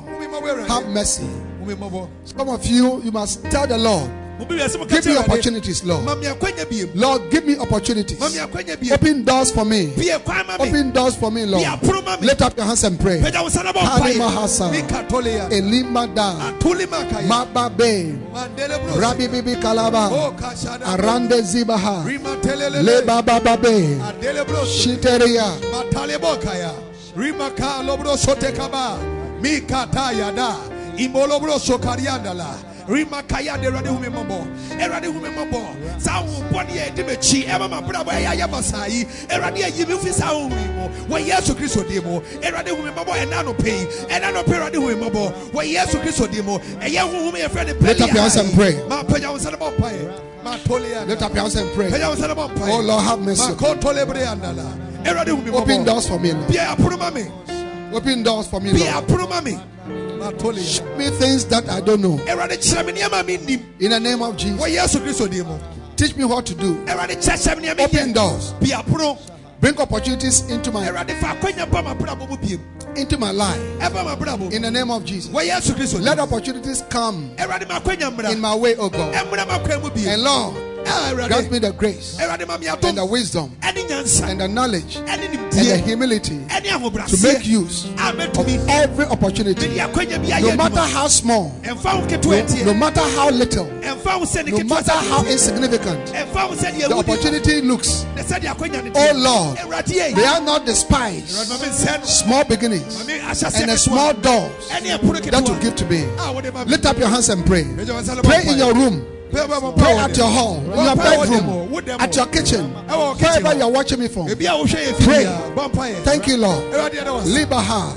Have 0.69 0.87
mercy. 0.89 1.23
hu 1.59 1.65
me 1.65 1.73
mmɔbɔ 1.75 2.07
Some 2.23 2.47
of 2.49 2.65
you, 2.65 3.01
you 3.03 3.11
must 3.11 3.43
tell 3.51 3.67
the 3.67 3.77
Lord, 3.77 4.09
mo 4.39 4.45
bi 4.45 4.55
wiase 4.55 4.77
mo 4.77 4.85
ka 4.85 4.95
give 4.95 5.05
me 5.05 5.17
opportunities, 5.17 5.83
Lord. 5.83 6.05
ma 6.05 6.15
me 6.15 6.27
akwanya 6.27 6.65
biem. 6.65 6.89
Lord, 6.95 7.29
give 7.31 7.45
me 7.45 7.57
opportunities. 7.57 8.19
ma 8.19 8.29
me 8.29 8.37
akwanya 8.37 8.77
biem. 8.77 8.91
Open 8.93 9.23
doors 9.23 9.51
for 9.51 9.65
me. 9.65 9.93
bie 9.97 10.17
kwan 10.23 10.45
ma 10.47 10.57
me. 10.57 10.69
Open 10.69 10.91
doors 10.91 11.15
for 11.15 11.31
me, 11.31 11.45
Lord. 11.45 11.63
bie 11.63 11.69
aporo 11.69 12.03
ma 12.05 12.17
me. 12.17 12.27
Lift 12.27 12.41
up 12.41 12.55
your 12.57 12.65
hands 12.65 12.83
and 12.83 12.99
pray. 12.99 13.19
bɛgya 13.19 13.41
wo 13.41 13.47
nsa 13.49 13.63
na 13.63 13.71
bɔ 13.73 13.79
Halima 13.79 14.29
Hassan. 14.29 14.73
mpaeɛ 14.73 14.87
mikatolia 14.87 15.49
Elimada, 15.51 16.35
Mababe, 17.27 18.17
Rabbi 18.99 19.27
Bibi 19.27 19.55
Kalaba, 19.55 20.09
Arande 20.85 21.41
Zibaha, 21.41 22.03
Bababe, 23.05 24.01
adele 24.01 24.45
bros 24.45 24.67
Shiteria, 24.69 25.49
matalebo 25.71 26.39
kaya 26.41 26.71
rima 27.15 27.49
ka 27.51 27.81
lobro 27.83 28.15
sote 28.17 28.51
kaba 28.55 28.97
mikata 29.41 30.11
yada 30.13 30.55
imolobro 30.97 31.57
sokariandala 31.59 32.66
rima 32.87 33.21
kaya 33.23 33.57
de 33.57 33.67
erade 33.67 33.87
hu 33.87 33.99
me 33.99 34.07
mmɔbɔ 34.07 34.47
erade 34.79 35.05
hu 35.05 35.19
me 35.19 35.29
mmɔbɔ 35.29 36.01
saa 36.01 36.21
ahohombɔne 36.23 36.71
yɛ 36.71 36.91
ɛde 36.93 37.05
m'akyi 37.05 37.45
ɛma 37.47 37.69
m'abrabɔ 37.69 38.09
ɛyɛ 38.11 38.27
ayɛ 38.37 38.47
basaa 38.51 38.87
yi 38.89 39.05
erade 39.29 39.57
ayi 39.63 39.85
me 39.87 39.93
mfi 39.95 40.11
saa 40.13 40.31
yi 40.33 40.47
mu 40.47 40.89
wɔ 41.09 41.25
yesu 41.27 41.53
kristo 41.55 41.83
din 41.87 42.03
mu 42.03 42.21
erade 42.41 42.69
hu 42.69 42.81
me 42.83 42.91
mmɔbɔ 42.91 43.13
ɛna 43.23 43.43
anɔpɛ 43.43 43.65
yi 43.67 43.85
ɛna 44.09 44.31
anɔpɛ 44.31 44.53
erade 44.53 44.75
hu 44.75 44.87
me 44.87 44.93
mmɔbɔ 44.95 45.33
wɔ 45.53 45.63
yesu 45.73 45.97
kristo 45.99 46.27
din 46.31 46.45
mu 46.45 46.57
ɛyɛ 46.79 46.99
honhom 47.09 47.33
yɛfrɛ 47.35 47.65
ne 47.65 47.73
Lift 47.87 48.01
up 48.01 48.11
your 48.13 48.21
hands 48.21 48.35
and 48.37 48.53
pray. 48.53 48.73
mapagya 48.87 49.31
wo 49.31 49.37
nsa 49.37 49.51
no 49.51 49.57
bɔ 49.57 49.77
mpaeɛ 49.77 51.07
Lift 51.07 51.21
up 51.21 51.33
your 51.33 51.41
hands 51.41 51.55
and 51.55 51.69
pray. 51.73 51.89
pagya 51.91 52.07
wo 52.09 52.15
nsa 52.15 52.27
no 52.29 52.35
bɔ 52.35 52.55
mpaeɛ 52.55 52.69
Oh 52.69 52.79
Lord, 52.79 53.03
have 53.03 53.19
mercy. 53.19 53.41
makotole 53.53 54.05
bere 54.07 54.25
andala 54.25 54.65
erade 55.03 55.27
hu 55.29 55.37
me 55.41 55.51
Open 55.51 55.83
doors 55.83 56.07
for 56.07 56.19
me, 56.19 56.31
Lord. 56.31 56.47
bia 56.47 56.67
apono 56.77 57.13
me 57.13 57.25
Open 57.93 58.23
doors 58.23 58.47
for 58.47 58.59
me, 58.61 58.71
bia 58.73 58.93
Lord. 58.93 59.07
apono 59.07 59.29
ma 59.29 59.41
me 59.41 59.57
Show 60.17 60.85
me 60.97 61.09
things 61.11 61.45
that 61.45 61.69
I 61.69 61.79
don't 61.81 62.01
know. 62.01 62.17
erade 62.25 62.57
kyerɛ 62.57 62.85
me 62.85 62.93
nneɛma 62.93 63.25
me 63.25 63.37
nnim 63.37 63.61
In 63.79 63.91
the 63.91 63.99
name 63.99 64.21
of 64.21 64.35
Jesus, 64.37 64.59
wɔ 64.59 64.75
yesu 64.75 64.99
kristo 64.99 65.29
din 65.29 65.45
mu. 65.45 65.57
Teach 65.95 66.15
me 66.15 66.25
what 66.25 66.45
to 66.47 66.55
do. 66.55 66.75
erade 66.85 67.17
kyerɛkyerɛ 67.17 67.57
me 67.61 67.67
nneɛma 67.67 67.79
Open 67.85 68.13
doors. 68.13 68.53
Bring 69.59 69.79
opportunities 69.81 70.47
into 70.51 70.71
my 70.71 70.85
erade 70.87 71.19
fa 71.19 71.27
akwanya 71.35 71.69
ba 71.71 71.81
m'abrabɔ 71.81 72.29
mu 72.29 72.37
biem. 72.37 72.59
into 72.97 73.17
my 73.17 73.31
life. 73.31 73.59
In 74.53 74.61
the 74.63 74.71
name 74.71 74.89
of 74.91 75.05
Jesus, 75.05 75.31
wɔ 75.31 75.47
yesu 75.47 75.73
kristo 75.73 76.01
let 76.01 76.19
opportunities 76.19 76.83
come 76.89 77.31
erade 77.37 77.67
m'akwanya 77.67 78.11
mmra. 78.15 78.31
in 78.31 78.39
my 78.39 78.55
way, 78.55 78.75
oh 78.75 78.89
God. 78.89 79.13
ɛmmra 79.13 79.45
m'akwan 79.47 79.81
mu 79.83 79.89
biem. 79.89 80.13
And 80.13 80.23
Lord, 80.23 80.55
grant 81.27 81.51
me 81.51 81.59
the 81.59 81.71
grace 81.73 82.17
erade 82.19 82.47
ma 82.47 82.57
me 82.57 82.67
and 82.67 82.97
the 82.97 83.05
wisdom 83.05 83.51
and 83.61 83.77
the 83.77 84.47
knowledge 84.47 84.97
and 84.97 85.21
the 85.23 85.77
humility 85.85 86.37
to 86.47 87.17
make 87.23 87.45
use 87.45 87.85
a 87.97 88.09
of 88.09 88.69
every 88.69 89.05
opportunity, 89.05 89.67
mede 89.69 89.79
akwanya 89.79 90.17
bi 90.21 90.39
no 90.41 90.55
matter 90.55 90.81
how 90.81 91.07
small, 91.07 91.51
ketewa 91.63 92.65
no 92.65 92.73
matter 92.73 93.01
how 93.01 93.29
little, 93.29 93.65
ɛmfa 93.65 94.19
wo 94.19 94.25
sɛ 94.25 94.45
ne 94.45 94.51
no 94.51 94.63
matter 94.63 94.91
how 94.91 95.23
insignificant 95.25 96.05
ɛmfa 96.13 96.49
wo 96.49 96.55
sɛ 96.55 96.71
deɛ 96.71 96.87
the 96.89 96.95
opportunity 96.95 97.61
looks. 97.61 98.05
ne 98.15 98.21
sɛ 98.23 98.39
deɛ 98.41 98.55
akwanya 98.55 98.77
Oh. 98.95 99.13
Lord, 99.15 99.57
Awurade 99.57 99.93
yɛ 99.93 100.15
May 100.15 100.21
yi. 100.21 100.27
I 100.27 100.39
not 100.39 100.61
Awurade 100.61 100.65
despise 100.65 101.49
ma 101.49 101.57
me 101.57 101.67
nsɛ 101.69 101.99
no. 101.99 102.05
small 102.05 102.43
beginnings 102.45 102.97
Ma 102.99 103.03
me 103.05 103.19
ahyɛseɛ 103.19 103.61
and 103.61 103.69
the 103.71 103.77
small 103.77 104.13
doors 104.13 104.69
that 104.69 104.83
you 105.47 105.59
give 105.59 105.75
to 105.75 105.85
me. 105.85 106.03
a 106.03 106.33
me. 106.65 106.71
Lift 106.71 106.85
up 106.85 106.97
your 106.97 107.07
hands 107.09 107.29
and 107.29 107.45
pray. 107.45 107.63
Megya 107.63 107.93
wo 107.93 108.01
nsa 108.01 108.15
no 108.15 108.21
bɔ 108.21 108.23
Pray 108.23 108.51
in 108.51 108.57
your 108.57 108.73
room. 108.73 109.16
Pray 109.31 109.41
bɔ 109.45 109.59
mpaeɛ 109.59 109.77
Pray 109.77 109.93
wɔ 109.93 110.03
at 110.09 110.17
your 110.17 110.27
hall, 110.27 110.57
in 110.57 110.65
your 110.65 110.95
mpaeɛ 110.95 111.17
wɔ 111.17 111.25
dem 111.25 111.49
o, 111.49 111.67
bedroom, 111.87 112.01
at 112.01 112.15
your 112.15 112.25
kitchen, 112.27 112.73
wherever 112.73 113.55
you 113.55 113.63
are 113.63 113.71
watching 113.71 113.99
me 113.99 114.07
from. 114.07 114.27
Ebi 114.27 114.45
a 114.45 114.49
wohwɛ 114.49 114.85
yɛ 114.85 114.95
fi 114.95 115.03
Pray. 115.03 115.25
mpaeɛ. 115.55 116.03
Thank 116.03 116.27
you, 116.27 116.37
Lord. 116.37 116.63
Awurade 116.73 116.93
yɛda 116.93 117.13
wo. 117.13 117.21
Libaha. 117.21 117.95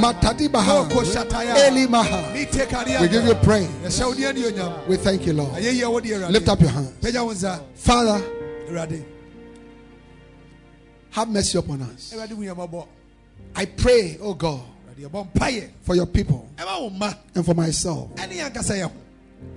Matadibaha. 0.00 0.88
Elimaha. 1.56 3.00
We 3.00 3.08
give 3.08 3.24
you 3.24 3.34
praise. 3.34 3.68
Yɛhyɛ 3.84 4.06
wo 4.06 4.14
din 4.14 4.24
anuonyam. 4.24 4.86
We 4.88 4.96
thank 4.96 5.26
you, 5.26 5.32
Lord. 5.32 5.52
Ayɛyi 5.54 5.82
a 5.82 5.90
wode 5.90 6.04
Awurade. 6.04 6.30
Lift 6.30 6.48
up 6.48 6.60
your 6.60 6.70
hands. 6.70 6.92
Pagya 7.00 7.24
wo 7.24 7.32
nsa. 7.32 7.60
Father, 7.74 8.22
have 11.10 11.28
mercy 11.28 11.58
upon 11.58 11.82
us. 11.82 12.12
Awurade 12.14 12.30
hu 12.30 12.42
yɛn 12.42 12.56
mmɔbɔ. 12.56 12.86
I 13.56 13.66
pray, 13.66 14.18
oh 14.20 14.34
God, 14.34 14.60
for 15.82 15.94
your 15.94 16.06
people 16.06 16.48
Ɛma 16.56 16.80
wo 16.80 16.90
mma 16.90 17.16
and 17.34 17.44
for 17.44 17.54
myself. 17.54 18.10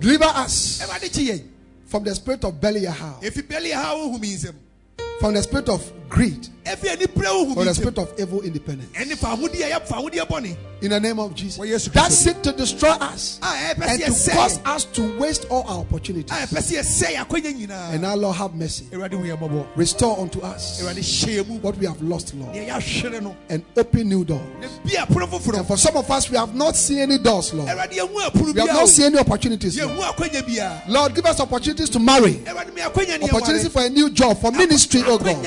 Deliver 0.00 0.24
us 0.24 0.80
Awurade 0.82 1.12
kyi 1.12 1.28
yɛn. 1.30 1.42
from 1.86 2.04
the 2.04 2.14
spirit 2.14 2.44
of 2.44 2.60
Belial, 2.60 2.92
Efi 3.22 3.42
bɛli 3.42 3.72
ha 3.72 3.94
wo 3.96 4.10
hu 4.12 4.18
mi 4.18 4.34
nsɛm. 4.34 4.54
from 5.20 5.34
the 5.34 5.42
spirit 5.42 5.68
of 5.68 5.92
greed, 6.08 6.48
Efi 6.68 6.88
ani 6.90 7.06
pere 7.06 7.28
wo 7.32 7.44
hu 7.46 7.54
from 7.54 7.64
mi 7.64 7.68
the 7.68 7.74
spirit 7.74 7.98
of 7.98 8.12
evil 8.18 8.42
independence. 8.42 8.90
Ɛne 8.92 9.16
fa 9.16 9.28
ahodeɛ 9.28 9.70
yɛ 9.70 9.86
fa 9.86 9.94
ahodeɛ 9.96 10.28
bɔne. 10.28 10.56
In 10.80 10.90
the 10.90 11.00
name 11.00 11.18
of 11.18 11.34
Jesus. 11.34 11.88
That 11.88 12.12
seek 12.12 12.40
to 12.42 12.52
destroy 12.52 12.90
ah, 13.00 13.12
us 13.12 13.40
ah, 13.42 13.56
eh, 13.56 13.74
and 13.82 14.00
to 14.00 14.30
cause 14.30 14.60
us 14.64 14.84
to 14.84 15.18
waste 15.18 15.46
all 15.50 15.66
our 15.66 15.80
opportunities. 15.80 16.30
Ah, 16.30 16.40
eh, 16.40 16.44
a 16.44 16.46
ɛpɛ 16.46 16.60
sɛ 16.60 16.78
yɛsɛe 16.78 17.16
akwanya 17.16 17.52
nyinaa. 17.58 17.92
And 17.94 18.02
now, 18.02 18.14
Lord, 18.14 18.36
have 18.36 18.54
mercy. 18.54 18.84
Awurade 18.92 19.12
hu 19.12 19.24
yɛn 19.24 19.38
mmɔbɔ. 19.38 19.66
Restore 19.76 20.20
unto 20.20 20.40
us 20.40 20.80
Awurade 20.82 20.98
hyɛ 20.98 21.42
yɛn 21.42 21.48
mu. 21.48 21.54
what 21.60 21.76
we 21.78 21.86
have 21.86 22.00
lost, 22.02 22.34
Lord, 22.34 22.54
Deɛ 22.54 22.68
yɛahwere 22.68 23.22
no. 23.22 23.36
and 23.48 23.64
open 23.76 24.08
new 24.08 24.24
doors. 24.24 24.42
Ne 24.60 24.68
bi 24.84 24.90
apono 24.90 25.26
foforɔ. 25.26 25.58
And 25.58 25.66
for 25.66 25.76
some 25.78 25.96
of 25.96 26.08
us, 26.10 26.30
we 26.30 26.36
have 26.36 26.54
not 26.54 26.76
seen 26.76 26.98
any 26.98 27.18
doors, 27.18 27.54
Lord. 27.54 27.68
Awurade 27.70 27.92
yɛn 27.92 28.08
hu 28.08 28.20
apono 28.20 28.54
We 28.54 28.60
have 28.60 28.68
not 28.68 28.88
seen 28.88 29.06
any 29.06 29.18
opportunities. 29.18 29.80
Lord. 29.80 29.90
hu 29.96 30.02
akwanya 30.02 30.42
biara. 30.42 30.82
Lord, 30.86 31.14
give 31.14 31.24
us 31.24 31.40
opportunities 31.40 31.88
to 31.90 31.98
marry, 31.98 32.34
Awurade 32.34 32.74
mi 32.74 32.82
akwanya 32.82 33.18
ni 33.18 33.28
opportunity 33.30 33.68
for 33.70 33.82
a 33.82 33.88
new 33.88 34.10
job, 34.10 34.38
for 34.38 34.52
ministry, 34.52 35.02
oh 35.06 35.18
God, 35.18 35.42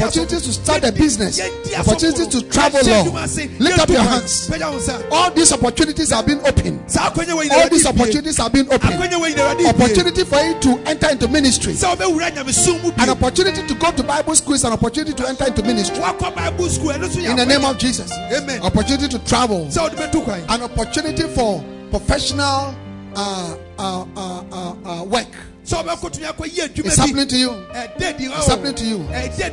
opportunities 0.00 0.42
to 0.42 0.52
start 0.52 0.84
a 0.84 0.92
business, 0.92 1.40
opportunities 1.76 2.28
to 2.28 2.42
travel, 2.48 2.80
Lord. 2.84 3.30
Lift 3.60 3.78
up 3.78 3.88
your 3.88 4.00
hands. 4.02 4.48
Pagya 4.48 4.70
wo 4.70 4.78
nsa. 4.78 5.10
All 5.10 5.30
these 5.30 5.52
opportunities 5.52 6.10
have 6.10 6.26
been 6.26 6.38
opened. 6.46 6.90
Saa 6.90 7.10
akwanya 7.10 7.34
wɔ 7.34 7.42
yi 7.44 7.48
na 7.48 7.54
All 7.56 7.68
these 7.68 7.86
opportunities 7.86 8.36
have 8.38 8.52
been 8.52 8.66
opened. 8.72 8.94
Akwanya 8.94 9.18
wɔ 9.18 9.28
yi 9.28 9.34
na 9.34 9.42
Awurade 9.42 9.58
bie. 9.58 9.68
Opportunity 9.68 10.24
for 10.24 10.38
you 10.40 10.54
to 10.60 10.78
enter 10.86 11.08
into 11.10 11.28
ministry. 11.28 11.72
Sɛ 11.74 11.96
wobɛwura 11.96 12.30
nyamesom 12.30 12.82
mu 12.82 12.92
An 12.98 13.10
opportunity 13.10 13.66
to 13.66 13.74
go 13.74 13.90
to 13.90 14.02
Bible 14.02 14.34
school 14.34 14.54
is 14.54 14.64
an 14.64 14.72
opportunity 14.72 15.12
to 15.14 15.28
enter 15.28 15.46
into 15.46 15.62
ministry. 15.62 15.98
Wakɔ 15.98 16.34
Bible 16.34 16.68
school 16.68 16.90
ɛno 16.90 17.08
nso 17.08 17.20
yɛ 17.22 17.30
In 17.30 17.36
the 17.36 17.46
name 17.46 17.64
of 17.64 17.78
Jesus. 17.78 18.12
Amen. 18.32 18.62
Opportunity 18.62 19.08
to 19.08 19.18
travel. 19.26 19.66
Sɛ 19.66 19.82
wode 19.82 19.92
bɛtu 19.96 20.24
kwan. 20.24 20.42
An 20.48 20.62
opportunity 20.62 21.22
for 21.34 21.62
professional 21.90 22.74
uh, 23.16 23.56
uh, 23.78 24.04
uh, 24.16 24.42
uh, 24.52 24.74
uh, 24.84 25.04
work. 25.04 25.26
Sɛ 25.68 25.84
wobɛkɔtumi 25.84 26.26
akɔyɛ 26.32 26.68
adwuma 26.68 26.86
It's 26.86 26.96
happening 26.96 27.28
to 27.28 27.36
you. 27.36 27.50
Hɔ 27.50 28.36
It's 28.38 28.46
happening 28.46 28.74
to 28.74 28.84
you. 28.84 29.00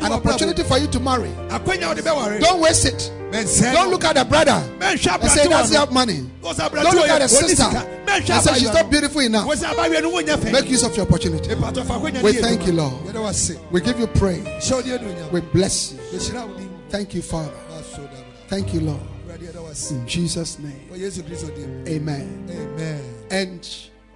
An 0.06 0.12
opportunity 0.14 0.64
for 0.64 0.78
you 0.78 0.88
to 0.88 1.00
marry. 1.00 1.30
brabɔ. 1.30 1.60
Akwanya 1.60 1.88
wode 1.90 1.98
bɛware. 1.98 2.40
Don't 2.40 2.62
waste 2.62 2.86
it. 2.86 3.12
Don't 3.32 3.92
look 3.92 4.06
at 4.06 4.16
the 4.16 4.24
brother 4.24 4.64
and 4.80 4.98
say, 4.98 5.10
aberante 5.10 5.50
Does 5.50 5.70
he 5.70 5.76
have 5.76 5.92
money? 5.92 6.26
Don't 6.42 6.58
look 6.96 7.10
at 7.10 7.20
the 7.20 7.28
sister 7.28 7.64
and 7.64 8.44
say, 8.44 8.54
She's 8.54 8.74
not 8.74 8.90
beautiful 8.90 9.20
enough. 9.22 9.46
Wɔsɛ 9.46 9.74
abayewa 9.74 10.02
no 10.04 10.12
wonyɛ 10.12 10.38
fɛ. 10.38 10.52
Make 10.54 10.70
use 10.70 10.84
of 10.84 10.96
your 10.96 11.06
opportunity. 11.06 11.50
Epatɔ 11.50 11.86
fa 11.86 11.94
akwanya 11.96 12.24
We 12.24 12.34
thank 12.34 12.66
you, 12.66 12.74
Lord. 12.74 12.94
Yɛda 13.06 13.22
wo 13.22 13.28
ase. 13.28 13.58
We 13.72 13.82
give 13.82 14.00
you 14.00 14.08
praise. 14.08 14.46
Hyɛ 14.46 14.72
wo 14.72 14.82
din 14.82 14.98
anuonyam. 15.00 15.32
We 15.34 15.42
bless 15.42 15.92
you. 15.92 16.00
Yɛhyira 16.18 16.48
wo 16.48 16.58
din. 16.58 16.70
Thank 16.90 17.14
you, 17.14 17.22
Father. 17.22 17.52
Bra. 17.52 18.08
Thank 18.48 18.74
you, 18.74 18.80
Lord. 18.82 19.02
Awurade, 19.28 19.52
yɛda 19.52 19.62
wo 19.62 19.68
ase. 19.70 19.90
jesus 19.90 19.92
In 19.92 20.08
Jesus' 20.08 20.60
name. 20.60 20.82
wɔ 20.92 20.98
yesu 20.98 21.24
kristo 21.24 21.54
dim 21.56 21.84
Amen. 21.88 22.48
amen 22.50 23.02
And 23.32 23.68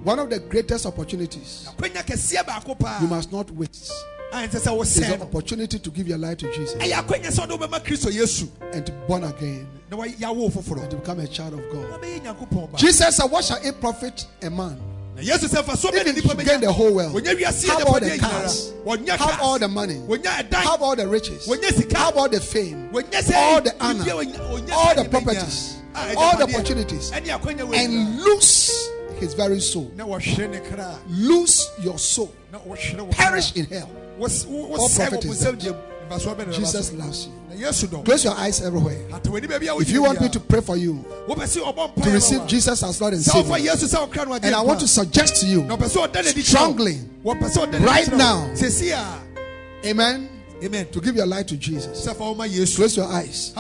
one 0.04 0.20
of 0.20 0.30
the 0.30 0.40
greatest 0.40 0.86
opportunities 0.86 1.68
akwanya 1.70 2.04
kɛseɛ 2.04 2.46
baako 2.46 2.78
paa. 2.80 3.00
you 3.02 3.08
must 3.08 3.32
not 3.32 3.50
waste 3.52 3.94
is 4.32 4.66
no 4.66 5.14
opportunity 5.22 5.80
to 5.80 5.90
give 5.90 6.08
your 6.08 6.18
life 6.18 6.38
to 6.38 6.52
Jesus. 6.54 6.76
Ɛyɛ 6.76 6.94
akwanya 6.94 7.28
sɛ 7.32 7.50
wode 7.50 7.60
wobɛma 7.60 7.84
kristo 7.84 8.12
yesu. 8.12 8.48
And 8.74 8.86
to 8.86 8.92
be 8.92 8.98
born 9.08 9.24
again. 9.24 9.68
Na 9.90 9.98
wayɛwo 9.98 10.52
foforɔ 10.52 10.82
and 10.84 10.92
to 10.92 10.98
become 10.98 11.20
a 11.20 11.28
child 11.28 11.54
of 11.54 11.62
God. 11.72 12.00
wabɛyɛ 12.02 12.22
nyankopɔn 12.22 12.72
ba. 12.72 12.78
Jesus 12.78 13.16
said, 13.16 13.26
What 13.26 13.44
shall 13.44 13.58
it 13.66 13.80
profit 13.82 14.26
a 14.42 14.50
man? 14.50 14.80
Na 15.16 15.22
yesu 15.22 15.48
sɛ 15.48 15.64
fa 15.64 15.76
so 15.76 15.90
bɛ 15.90 16.06
ne 16.06 16.12
if 16.12 16.24
he 16.24 16.44
gain 16.44 16.62
the 16.62 16.72
whole 16.72 16.94
world? 16.94 17.14
Have 17.26 17.86
all 17.88 18.00
the 18.00 18.18
cars, 18.20 18.74
have 19.08 19.42
all 19.42 19.58
the 19.60 19.68
money, 19.68 20.00
have 20.52 20.82
all 20.82 20.96
the 20.96 21.08
riches, 21.08 21.48
have 21.94 22.18
all 22.18 22.30
the 22.30 22.40
fame, 22.40 22.90
all 22.94 23.62
the 23.62 23.74
honor, 23.80 24.04
biribiara 24.04 24.26
wɔnya- 24.26 24.50
wɔnya 24.52 24.72
all 24.74 24.96
the 24.96 25.10
properties, 25.10 25.78
all 25.96 26.38
the 26.38 26.44
opportunities, 26.44 27.12
ɛne 27.12 27.26
akwanya 27.40 27.68
wɔ 27.68 27.74
nyinaa. 27.74 27.86
and 27.86 28.20
lose 28.22 28.90
his 29.20 29.34
very 29.34 29.60
soul. 29.60 29.92
na 29.96 30.06
wɔhwere 30.06 30.50
ne 30.50 30.60
kra 30.60 30.96
Lose 31.10 31.70
your 31.82 31.98
soul. 32.00 32.32
na 32.52 32.60
wɔhwere 32.60 33.02
wo 33.02 33.12
Perish 33.12 33.56
in 33.56 33.66
hell. 33.66 33.90
All 34.20 34.28
profit 34.90 35.26
is 35.26 35.44
bonsam 35.44 35.60
gyam. 35.60 35.76
Mfasoɔ 36.10 36.36
bɛn 36.36 36.38
na 36.38 36.44
ɛbɛba 36.46 36.56
Jesus 36.56 36.92
loves 36.94 37.28
you. 37.28 37.34
na 37.50 37.68
yesu 37.68 37.88
dɔ 37.88 38.04
Close 38.06 38.24
your 38.24 38.34
eyes 38.34 38.62
everywhere. 38.62 38.98
ata 39.14 39.30
w'ani 39.30 39.48
baabi 39.48 39.68
a 39.78 39.82
If 39.82 39.90
you 39.92 40.02
want 40.02 40.20
me 40.22 40.30
to 40.30 40.40
pray 40.40 40.62
for 40.62 40.76
you 40.78 41.06
wopɛ 41.28 41.44
sɛ 41.44 41.74
ɔbɔ 41.74 42.04
to 42.04 42.10
receive 42.10 42.38
ma 42.38 42.44
wo 42.44 42.46
a, 42.46 42.50
Jesus 42.50 42.84
as 42.84 43.02
Lord 43.02 43.14
and 43.14 43.24
Savior, 43.24 43.56
yesu 43.58 43.86
sɛ 43.88 44.00
wo 44.02 44.08
kra 44.08 44.26
no 44.28 44.34
agye 44.34 44.46
and 44.46 44.56
I 44.56 44.62
want 44.62 44.80
to 44.80 44.88
suggest 44.88 45.36
to 45.42 45.46
you, 45.46 45.64
na 45.64 45.78
ɔpɛ 45.78 45.84
sɛ 45.90 46.08
ɔda 46.08 46.24
n'adi 46.24 46.34
kyerɛ 46.34 46.36
wo. 46.36 46.42
strongly, 46.44 47.00
wɔpɛ 47.24 47.44
sɛ 47.50 47.68
ɔda 47.68 47.80
n'adi 47.80 47.86
right 47.86 48.18
now, 48.18 48.50
Amen, 49.86 50.28
amen 50.62 50.88
to 50.92 51.00
give 51.00 51.16
your 51.16 51.26
life 51.26 51.46
to 51.48 51.56
Jesus. 51.56 52.06
sɛ 52.08 52.16
fa 52.16 52.24
wo 52.24 52.34
ma 52.36 52.44
yesu 52.46 52.76
Close 52.76 52.98
your 52.98 53.06
eyes. 53.08 53.54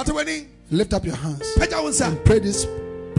Lift 0.71 0.93
up 0.93 1.03
your 1.05 1.15
hands 1.15 1.41
pagya 1.57 1.81
wo 1.81 1.89
nsa 1.89 2.07
and 2.09 2.23
pray 2.25 2.39
this 2.39 2.65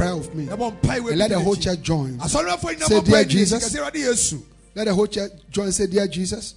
prayer 0.01 0.13
of 0.15 0.35
me. 0.35 0.45
na 0.47 0.57
bɔ 0.57 0.81
mpae 0.81 1.09
And 1.11 1.19
let 1.19 1.31
the 1.31 1.39
whole 1.39 1.57
church 1.57 1.83
join. 1.83 2.19
Say, 2.21 3.01
"Dear 3.03 3.25
Jesus." 3.25 3.63
Jesus 3.63 3.75
awurade 3.77 3.95
yesu 3.97 4.43
Let 4.75 4.85
the 4.87 4.95
whole 4.95 5.07
church 5.07 5.33
join. 5.51 5.73
Say, 5.73 5.87
Dear 5.87 6.07
Jesus, 6.07 6.55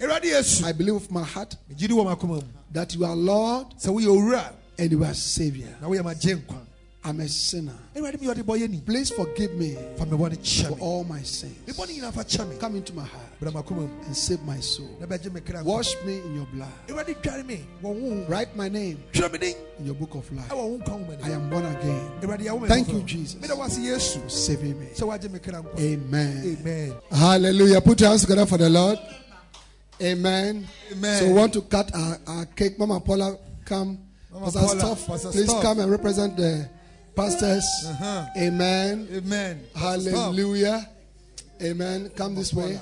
I 0.00 0.72
believe 0.72 0.94
with 0.94 1.10
my 1.10 1.22
heart 1.22 1.56
megyidi 1.70 1.90
wɔ 1.90 2.04
m'akoma 2.04 2.34
mu 2.34 2.42
that 2.72 2.94
you 2.94 3.04
are 3.04 3.14
Lord 3.16 3.68
sɛ 3.80 3.88
woyɛ 3.88 4.06
owura 4.08 4.52
and 4.78 4.90
you 4.90 5.04
are 5.04 5.14
Savior. 5.14 5.68
Na 7.04 7.10
woyɛ 7.10 7.14
magye 7.14 7.14
nkwa 7.14 7.14
I'm 7.14 7.20
a 7.20 7.28
sinner. 7.28 7.72
awurade 7.96 8.20
mi 8.20 8.26
ɔde 8.28 8.42
bɔyɛ 8.44 8.70
ni 8.70 8.80
Please 8.80 9.10
forgive 9.10 9.54
me 9.54 9.76
fa 9.96 10.06
me 10.06 10.16
bɔne 10.16 10.36
kyɛ 10.38 10.68
for 10.68 10.78
all 10.80 11.04
my 11.04 11.22
sins. 11.22 11.54
me 11.66 11.72
bɔne 11.72 11.98
nyinaa 12.00 12.12
fa 12.12 12.24
Come 12.58 12.76
into 12.76 12.92
my 12.94 13.02
heart 13.04 13.40
bra 13.40 13.50
m'akoma 13.50 13.78
mu 13.82 13.88
and 14.06 14.16
save 14.16 14.42
my 14.44 14.60
soul. 14.60 14.88
na 15.00 15.06
bɛgye 15.06 15.32
me 15.32 15.40
kra. 15.40 15.64
Wash 15.64 15.94
me 16.04 16.18
in 16.18 16.34
your 16.36 16.46
blood. 16.46 16.68
awurade 16.88 17.14
dware 17.22 17.44
me 17.46 17.64
Write 18.28 18.54
my 18.56 18.68
name 18.68 18.98
in 19.14 19.86
your 19.86 19.94
book 19.94 20.14
of 20.14 20.30
life. 20.32 20.48
ɛwɔ 20.48 20.56
wo 20.70 20.78
nkwa 20.78 20.98
nwoma 21.06 21.24
I 21.24 21.30
am 21.30 21.50
born 21.50 21.64
again. 21.64 22.10
awurade 22.22 22.44
yɛwo 22.46 22.62
me 22.62 22.68
Thank 22.68 22.88
you, 22.92 23.02
Jesus. 23.02 23.40
meda 23.40 23.56
wo 23.56 23.62
ase 23.64 23.78
yesu 23.78 24.20
Saving 24.30 24.78
me. 24.78 24.86
sɛ 24.94 25.02
woagye 25.06 25.30
me 25.30 25.38
kra 25.38 25.62
nkwa 25.62 25.78
Amen. 25.80 26.58
amen 26.60 26.94
Hallelujah. 27.10 27.80
Put 27.80 28.00
your 28.00 28.10
hands 28.10 28.22
together 28.22 28.46
for 28.46 28.58
the 28.58 28.70
Lord. 28.70 28.98
Amen. 30.00 30.66
Amen. 30.90 31.18
So 31.20 31.26
we 31.28 31.32
want 31.34 31.52
to 31.52 31.62
cut 31.62 31.94
our, 31.94 32.18
our 32.26 32.46
cake. 32.46 32.76
Mama 32.78 32.98
Paula, 33.00 33.36
come. 33.64 33.98
Mama 34.32 34.46
Pastor 34.46 34.60
Paula, 34.60 34.96
Pastor 34.96 35.30
please 35.30 35.52
come 35.62 35.78
and 35.80 35.90
represent 35.90 36.36
the 36.36 36.68
pastors. 37.14 37.64
Uh-huh. 37.86 38.26
Amen. 38.36 39.08
amen 39.12 39.64
Hallelujah. 39.74 40.88
Amen. 41.62 42.10
Come 42.16 42.34
this 42.34 42.52
way. 42.52 42.80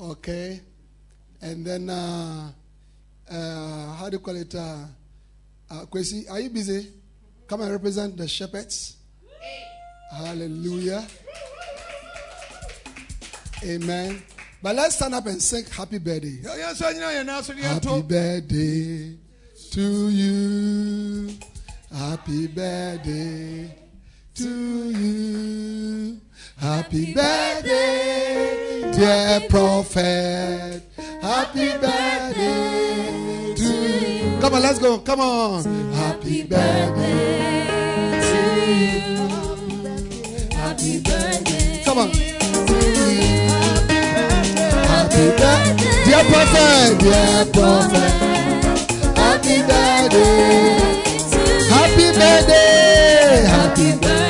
Okay. 0.00 0.60
And 1.40 1.64
then, 1.64 1.90
uh, 1.90 2.50
uh, 3.30 3.94
how 3.94 4.08
do 4.08 4.16
you 4.16 4.20
call 4.20 4.36
it? 4.36 4.54
Uh, 4.54 4.84
uh, 5.70 5.84
Kwesi, 5.86 6.30
are 6.30 6.40
you 6.40 6.50
busy? 6.50 6.88
Come 7.46 7.62
and 7.62 7.70
represent 7.72 8.16
the 8.16 8.26
shepherds. 8.28 8.96
Hallelujah. 10.10 11.06
Amen. 13.64 14.22
But 14.62 14.76
let's 14.76 14.96
stand 14.96 15.14
up 15.14 15.26
and 15.26 15.40
sing 15.40 15.64
happy 15.66 15.98
birthday. 15.98 16.38
Yɛ- 16.42 16.58
yɛn 16.58 16.74
nso 16.74 16.92
nyinaa 16.92 17.12
yɛn 17.18 17.26
nan 17.26 17.42
so 17.42 17.52
ne 17.52 17.62
Happy 17.62 18.02
birthday 18.02 19.16
to 19.70 20.08
you. 20.08 21.28
Happy 21.94 22.46
birthday 22.46 23.76
to 24.34 24.90
you. 24.90 26.20
Happy 26.58 27.12
birthday, 27.12 28.90
dear 28.94 29.40
prophet. 29.50 30.82
Happy 31.20 31.68
birthday 31.78 33.54
to 33.56 33.64
you. 33.64 34.40
Come 34.40 34.54
on, 34.54 34.62
let's 34.62 34.78
go. 34.78 34.98
Come 35.00 35.20
on. 35.20 35.64
Happy 35.92 36.44
birthday 36.44 37.66
to 38.22 38.38
you. 38.72 39.28
Happy 40.56 40.98
birthday. 41.02 41.82
Come 41.84 41.98
on. 41.98 42.08
Happy 44.88 45.24
birthday, 45.36 46.04
dear 46.06 46.24
prophet, 46.24 46.98
dear 47.00 47.44
prophet. 47.52 48.12
Happy 49.14 49.60
birthday. 49.60 51.11
Happy 52.22 52.46
birthday. 52.46 53.44
Happy 53.48 53.92
Happy 53.92 53.98
birthday 53.98 54.21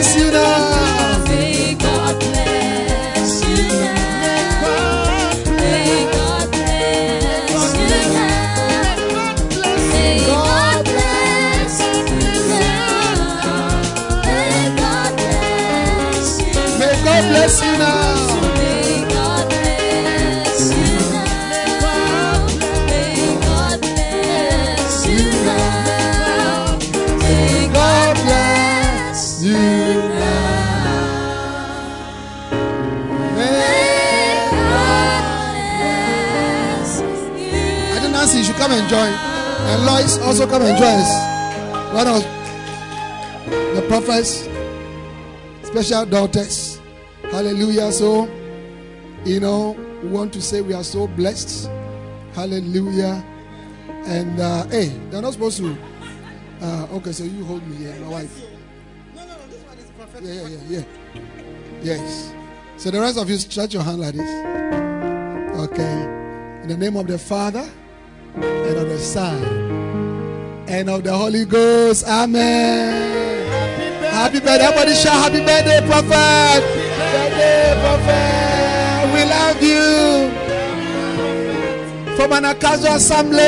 bless 0.00 0.16
you 0.16 0.30
now. 0.30 1.24
May 1.26 1.74
God 1.74 2.18
bless 2.20 3.44
you 3.44 3.68
now. 3.68 4.64
May 5.56 6.10
God 6.10 6.50
bless 6.50 7.74
you 7.76 7.88
now. 8.14 9.36
May 9.92 10.24
God 10.26 10.84
bless 10.86 11.80
you 11.80 12.16
now. 12.48 13.12
May 14.24 14.74
God 14.76 15.12
bless 15.16 16.28
you 16.40 16.78
May 16.78 16.94
God 17.04 17.22
bless 17.28 17.62
you 17.62 17.72
now. 17.78 17.99
Come 38.70 38.78
and 38.78 38.88
join. 38.88 39.12
And 39.68 39.84
Lois, 39.84 40.18
also 40.18 40.46
come 40.46 40.62
and 40.62 40.78
join 40.78 40.94
us. 40.94 41.94
One 41.94 42.06
of 42.06 42.22
the 43.74 43.84
prophets, 43.88 44.48
special 45.66 46.06
daughters. 46.06 46.80
Hallelujah. 47.30 47.92
So, 47.92 48.28
you 49.24 49.40
know, 49.40 49.72
we 50.02 50.08
want 50.08 50.32
to 50.34 50.42
say 50.42 50.60
we 50.60 50.74
are 50.74 50.84
so 50.84 51.08
blessed. 51.08 51.68
Hallelujah. 52.34 53.24
And 54.06 54.40
uh, 54.40 54.66
hey, 54.68 54.88
they're 55.10 55.22
not 55.22 55.32
supposed 55.32 55.58
to. 55.58 55.76
Uh, 56.62 56.86
okay, 56.92 57.12
so 57.12 57.24
you 57.24 57.44
hold 57.44 57.66
me 57.66 57.76
here, 57.76 57.94
my 58.00 58.08
wife. 58.08 58.42
No, 59.14 59.26
no, 59.26 59.34
no, 59.34 59.46
this 59.48 59.62
one 59.64 59.78
is 59.78 59.90
prophetic. 59.96 60.28
Yeah, 60.28 60.46
yeah, 60.46 60.58
yeah, 60.68 60.84
yeah. 61.82 61.82
Yes. 61.82 62.34
So 62.76 62.90
the 62.90 63.00
rest 63.00 63.18
of 63.18 63.28
you 63.28 63.36
stretch 63.36 63.74
your 63.74 63.82
hand 63.82 64.00
like 64.00 64.14
this. 64.14 64.30
Okay. 65.58 66.02
In 66.62 66.68
the 66.68 66.76
name 66.76 66.96
of 66.96 67.06
the 67.06 67.18
Father 67.18 67.68
and 68.36 68.76
of 68.78 68.88
the 68.88 68.98
Son 68.98 69.42
and 70.68 70.88
of 70.88 71.02
the 71.02 71.12
Holy 71.12 71.44
Ghost. 71.44 72.06
Amen. 72.06 73.46
Happy 74.10 74.40
birthday. 74.40 74.64
Everybody 74.64 74.94
shout 74.94 75.14
happy 75.14 75.40
birthday, 75.44 75.80
prophet. 75.86 76.10
Happy 76.12 76.90
Birthday, 77.00 77.74
prophet. 77.82 78.40
We 79.14 79.24
love 79.24 79.62
you. 79.62 80.30
From 82.16 82.30
Anagkazo 82.32 82.94
assembly. 82.96 83.40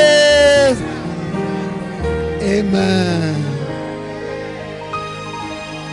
Amen. 2.41 3.35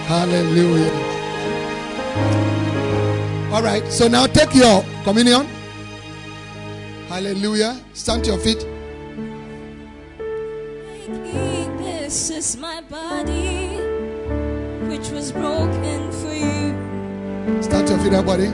Hallelujah. 0.07 0.93
All 3.53 3.63
right, 3.63 3.87
so 3.89 4.09
now 4.09 4.27
take 4.27 4.55
your 4.55 4.85
communion. 5.05 5.47
Hallelujah. 7.09 7.77
Stand 7.93 8.25
to 8.25 8.31
your 8.31 8.41
feet. 8.41 8.70
This 12.11 12.29
is 12.31 12.57
my 12.57 12.81
body, 12.91 13.69
which 14.91 15.11
was 15.11 15.31
broken 15.31 16.11
for 16.11 16.35
you. 16.35 17.63
Start 17.63 17.89
your 17.89 17.99
feet, 18.01 18.13
everybody. 18.13 18.49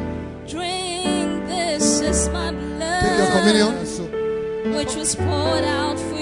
Drink, 0.46 1.46
this 1.48 2.00
is 2.02 2.28
my 2.28 2.52
blood, 2.52 3.00
Take 3.00 3.16
your 3.16 3.30
communion. 3.32 4.76
which 4.76 4.94
was 4.94 5.16
poured 5.16 5.64
out 5.64 5.98
for 5.98 6.15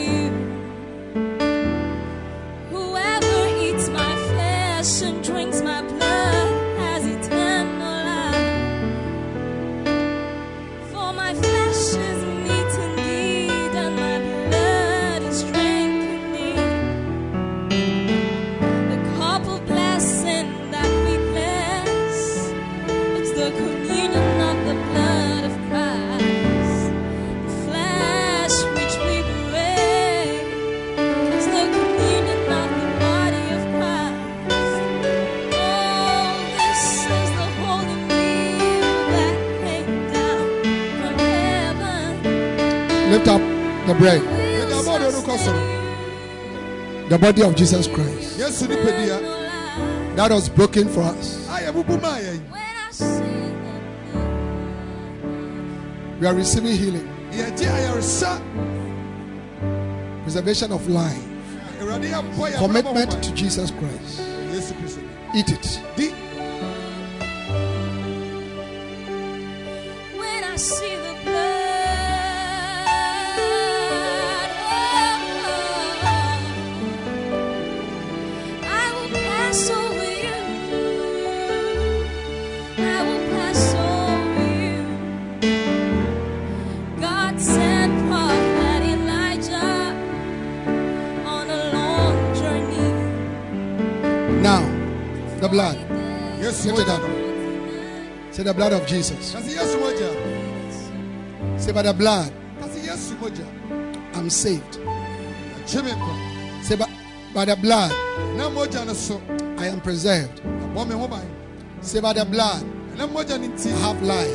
the 43.86 43.94
bread. 43.94 44.20
This 44.22 44.72
Ẹja 44.72 44.82
bọ́ọ̀dù 44.86 45.08
is 45.08 45.14
orúkọ 45.14 45.36
sọ̀rọ̀. 45.44 47.08
The 47.08 47.18
body 47.18 47.42
of 47.42 47.54
Jesus 47.54 47.86
Christ 47.86 48.38
that 50.16 50.30
was 50.30 50.48
broken 50.48 50.88
for 50.88 51.02
us. 51.02 51.38
Ayẹ 51.48 51.72
búbú 51.72 52.00
máa 52.00 52.18
yẹ 52.18 52.32
yìí. 52.32 52.40
When 52.50 52.62
I 52.62 52.90
see 52.90 53.22
We 56.20 56.26
are 56.26 56.34
receiving 56.34 56.76
healing, 56.76 57.08
Ìyẹn 57.32 57.56
jí 57.58 57.66
ayẹrẹsá. 57.66 58.38
preservation 60.22 60.72
of 60.72 60.88
life, 60.88 61.24
Ìrọ̀lẹ́ 61.82 62.10
yẹ 62.10 62.22
bọ́ 62.38 62.50
yẹ 62.52 62.58
commitment 62.58 63.10
to 63.22 63.30
Jesus 63.32 63.70
Christ. 63.70 64.20
Eat 65.34 65.50
it. 65.50 65.80
Blood. 95.54 95.78
Get 96.40 96.50
it. 96.50 98.34
Say 98.34 98.42
the 98.42 98.52
blood 98.54 98.72
of 98.72 98.86
Jesus. 98.88 99.24
Say 101.58 101.72
by 101.72 101.82
the 101.82 101.94
blood. 101.94 102.32
I'm 104.14 104.30
saved. 104.30 104.74
Say 105.66 106.76
by, 106.76 106.86
by 107.32 107.44
the 107.44 107.56
blood. 107.56 107.92
I 109.60 109.66
am 109.68 109.80
preserved. 109.80 110.42
Say 111.82 112.00
by 112.00 112.12
the 112.14 112.24
blood, 112.24 112.64
Ẹ̀nà 112.94 113.06
mọ́jà 113.12 113.38
ni 113.40 113.48
ti. 113.58 113.70
I 113.70 113.76
have 113.86 114.02
life. 114.02 114.34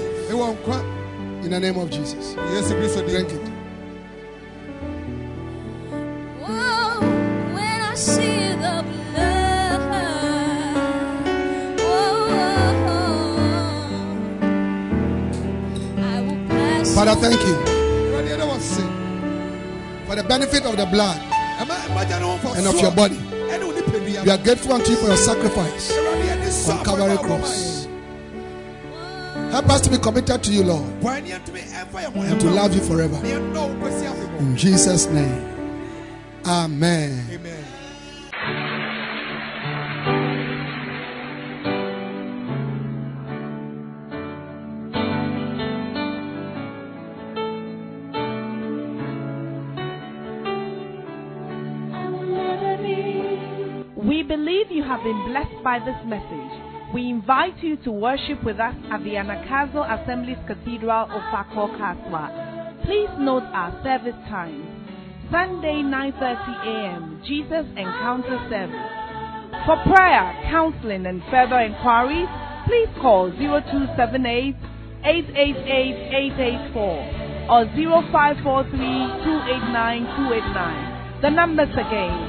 In 1.43 1.49
the 1.51 1.59
name 1.59 1.77
of 1.77 1.89
Jesus. 1.89 2.35
Kristo. 2.35 3.07
Drink 3.07 3.31
it. 3.31 3.58
Father, 16.99 17.15
thank 17.21 17.39
you 17.47 17.55
for 20.05 20.15
the 20.17 20.25
benefit 20.27 20.65
of 20.65 20.75
the 20.75 20.85
blood 20.87 21.17
and 22.57 22.67
of 22.67 22.75
your 22.81 22.91
body. 22.91 23.15
We 24.25 24.29
are 24.29 24.37
grateful 24.37 24.73
unto 24.73 24.91
you 24.91 24.97
for 24.97 25.07
your 25.07 25.15
sacrifice 25.15 25.93
on 26.67 26.83
Calvary 26.83 27.17
cross. 27.19 27.87
Help 29.49 29.69
us 29.69 29.79
to 29.79 29.89
be 29.89 29.97
committed 29.97 30.43
to 30.43 30.51
you, 30.51 30.63
Lord, 30.63 30.89
and 31.01 32.41
to 32.41 32.49
love 32.49 32.75
you 32.75 32.81
forever. 32.81 33.15
In 33.25 34.57
Jesus' 34.57 35.07
name. 35.07 35.45
Amen. 36.45 37.27
Amen. 37.31 37.58
By 55.69 55.77
this 55.77 56.01
message. 56.03 56.53
We 56.95 57.11
invite 57.11 57.61
you 57.61 57.77
to 57.85 57.91
worship 57.91 58.43
with 58.43 58.57
us 58.59 58.73
at 58.89 59.03
the 59.03 59.21
Anagkazo 59.21 59.85
Assemblies 59.85 60.41
Cathedral 60.47 61.05
of 61.13 61.21
Fakor 61.29 61.69
Kaswa. 61.77 62.81
Please 62.85 63.13
note 63.19 63.43
our 63.53 63.69
service 63.83 64.17
times. 64.33 64.65
Sunday 65.29 65.85
9:30 65.85 66.65
a.m. 66.73 67.21
Jesus 67.23 67.69
Encounter 67.77 68.41
Service. 68.49 68.89
For 69.69 69.77
prayer, 69.93 70.33
counseling 70.49 71.05
and 71.05 71.21
further 71.29 71.59
inquiries, 71.59 72.29
please 72.65 72.89
call 72.99 73.29
0278 73.37 74.55
888 75.05 76.73
884 76.73 76.81
or 77.53 77.65
0543 78.09 78.73
289 78.73 80.01
289. 80.17 81.21
The 81.21 81.29
numbers 81.29 81.69
again 81.77 82.28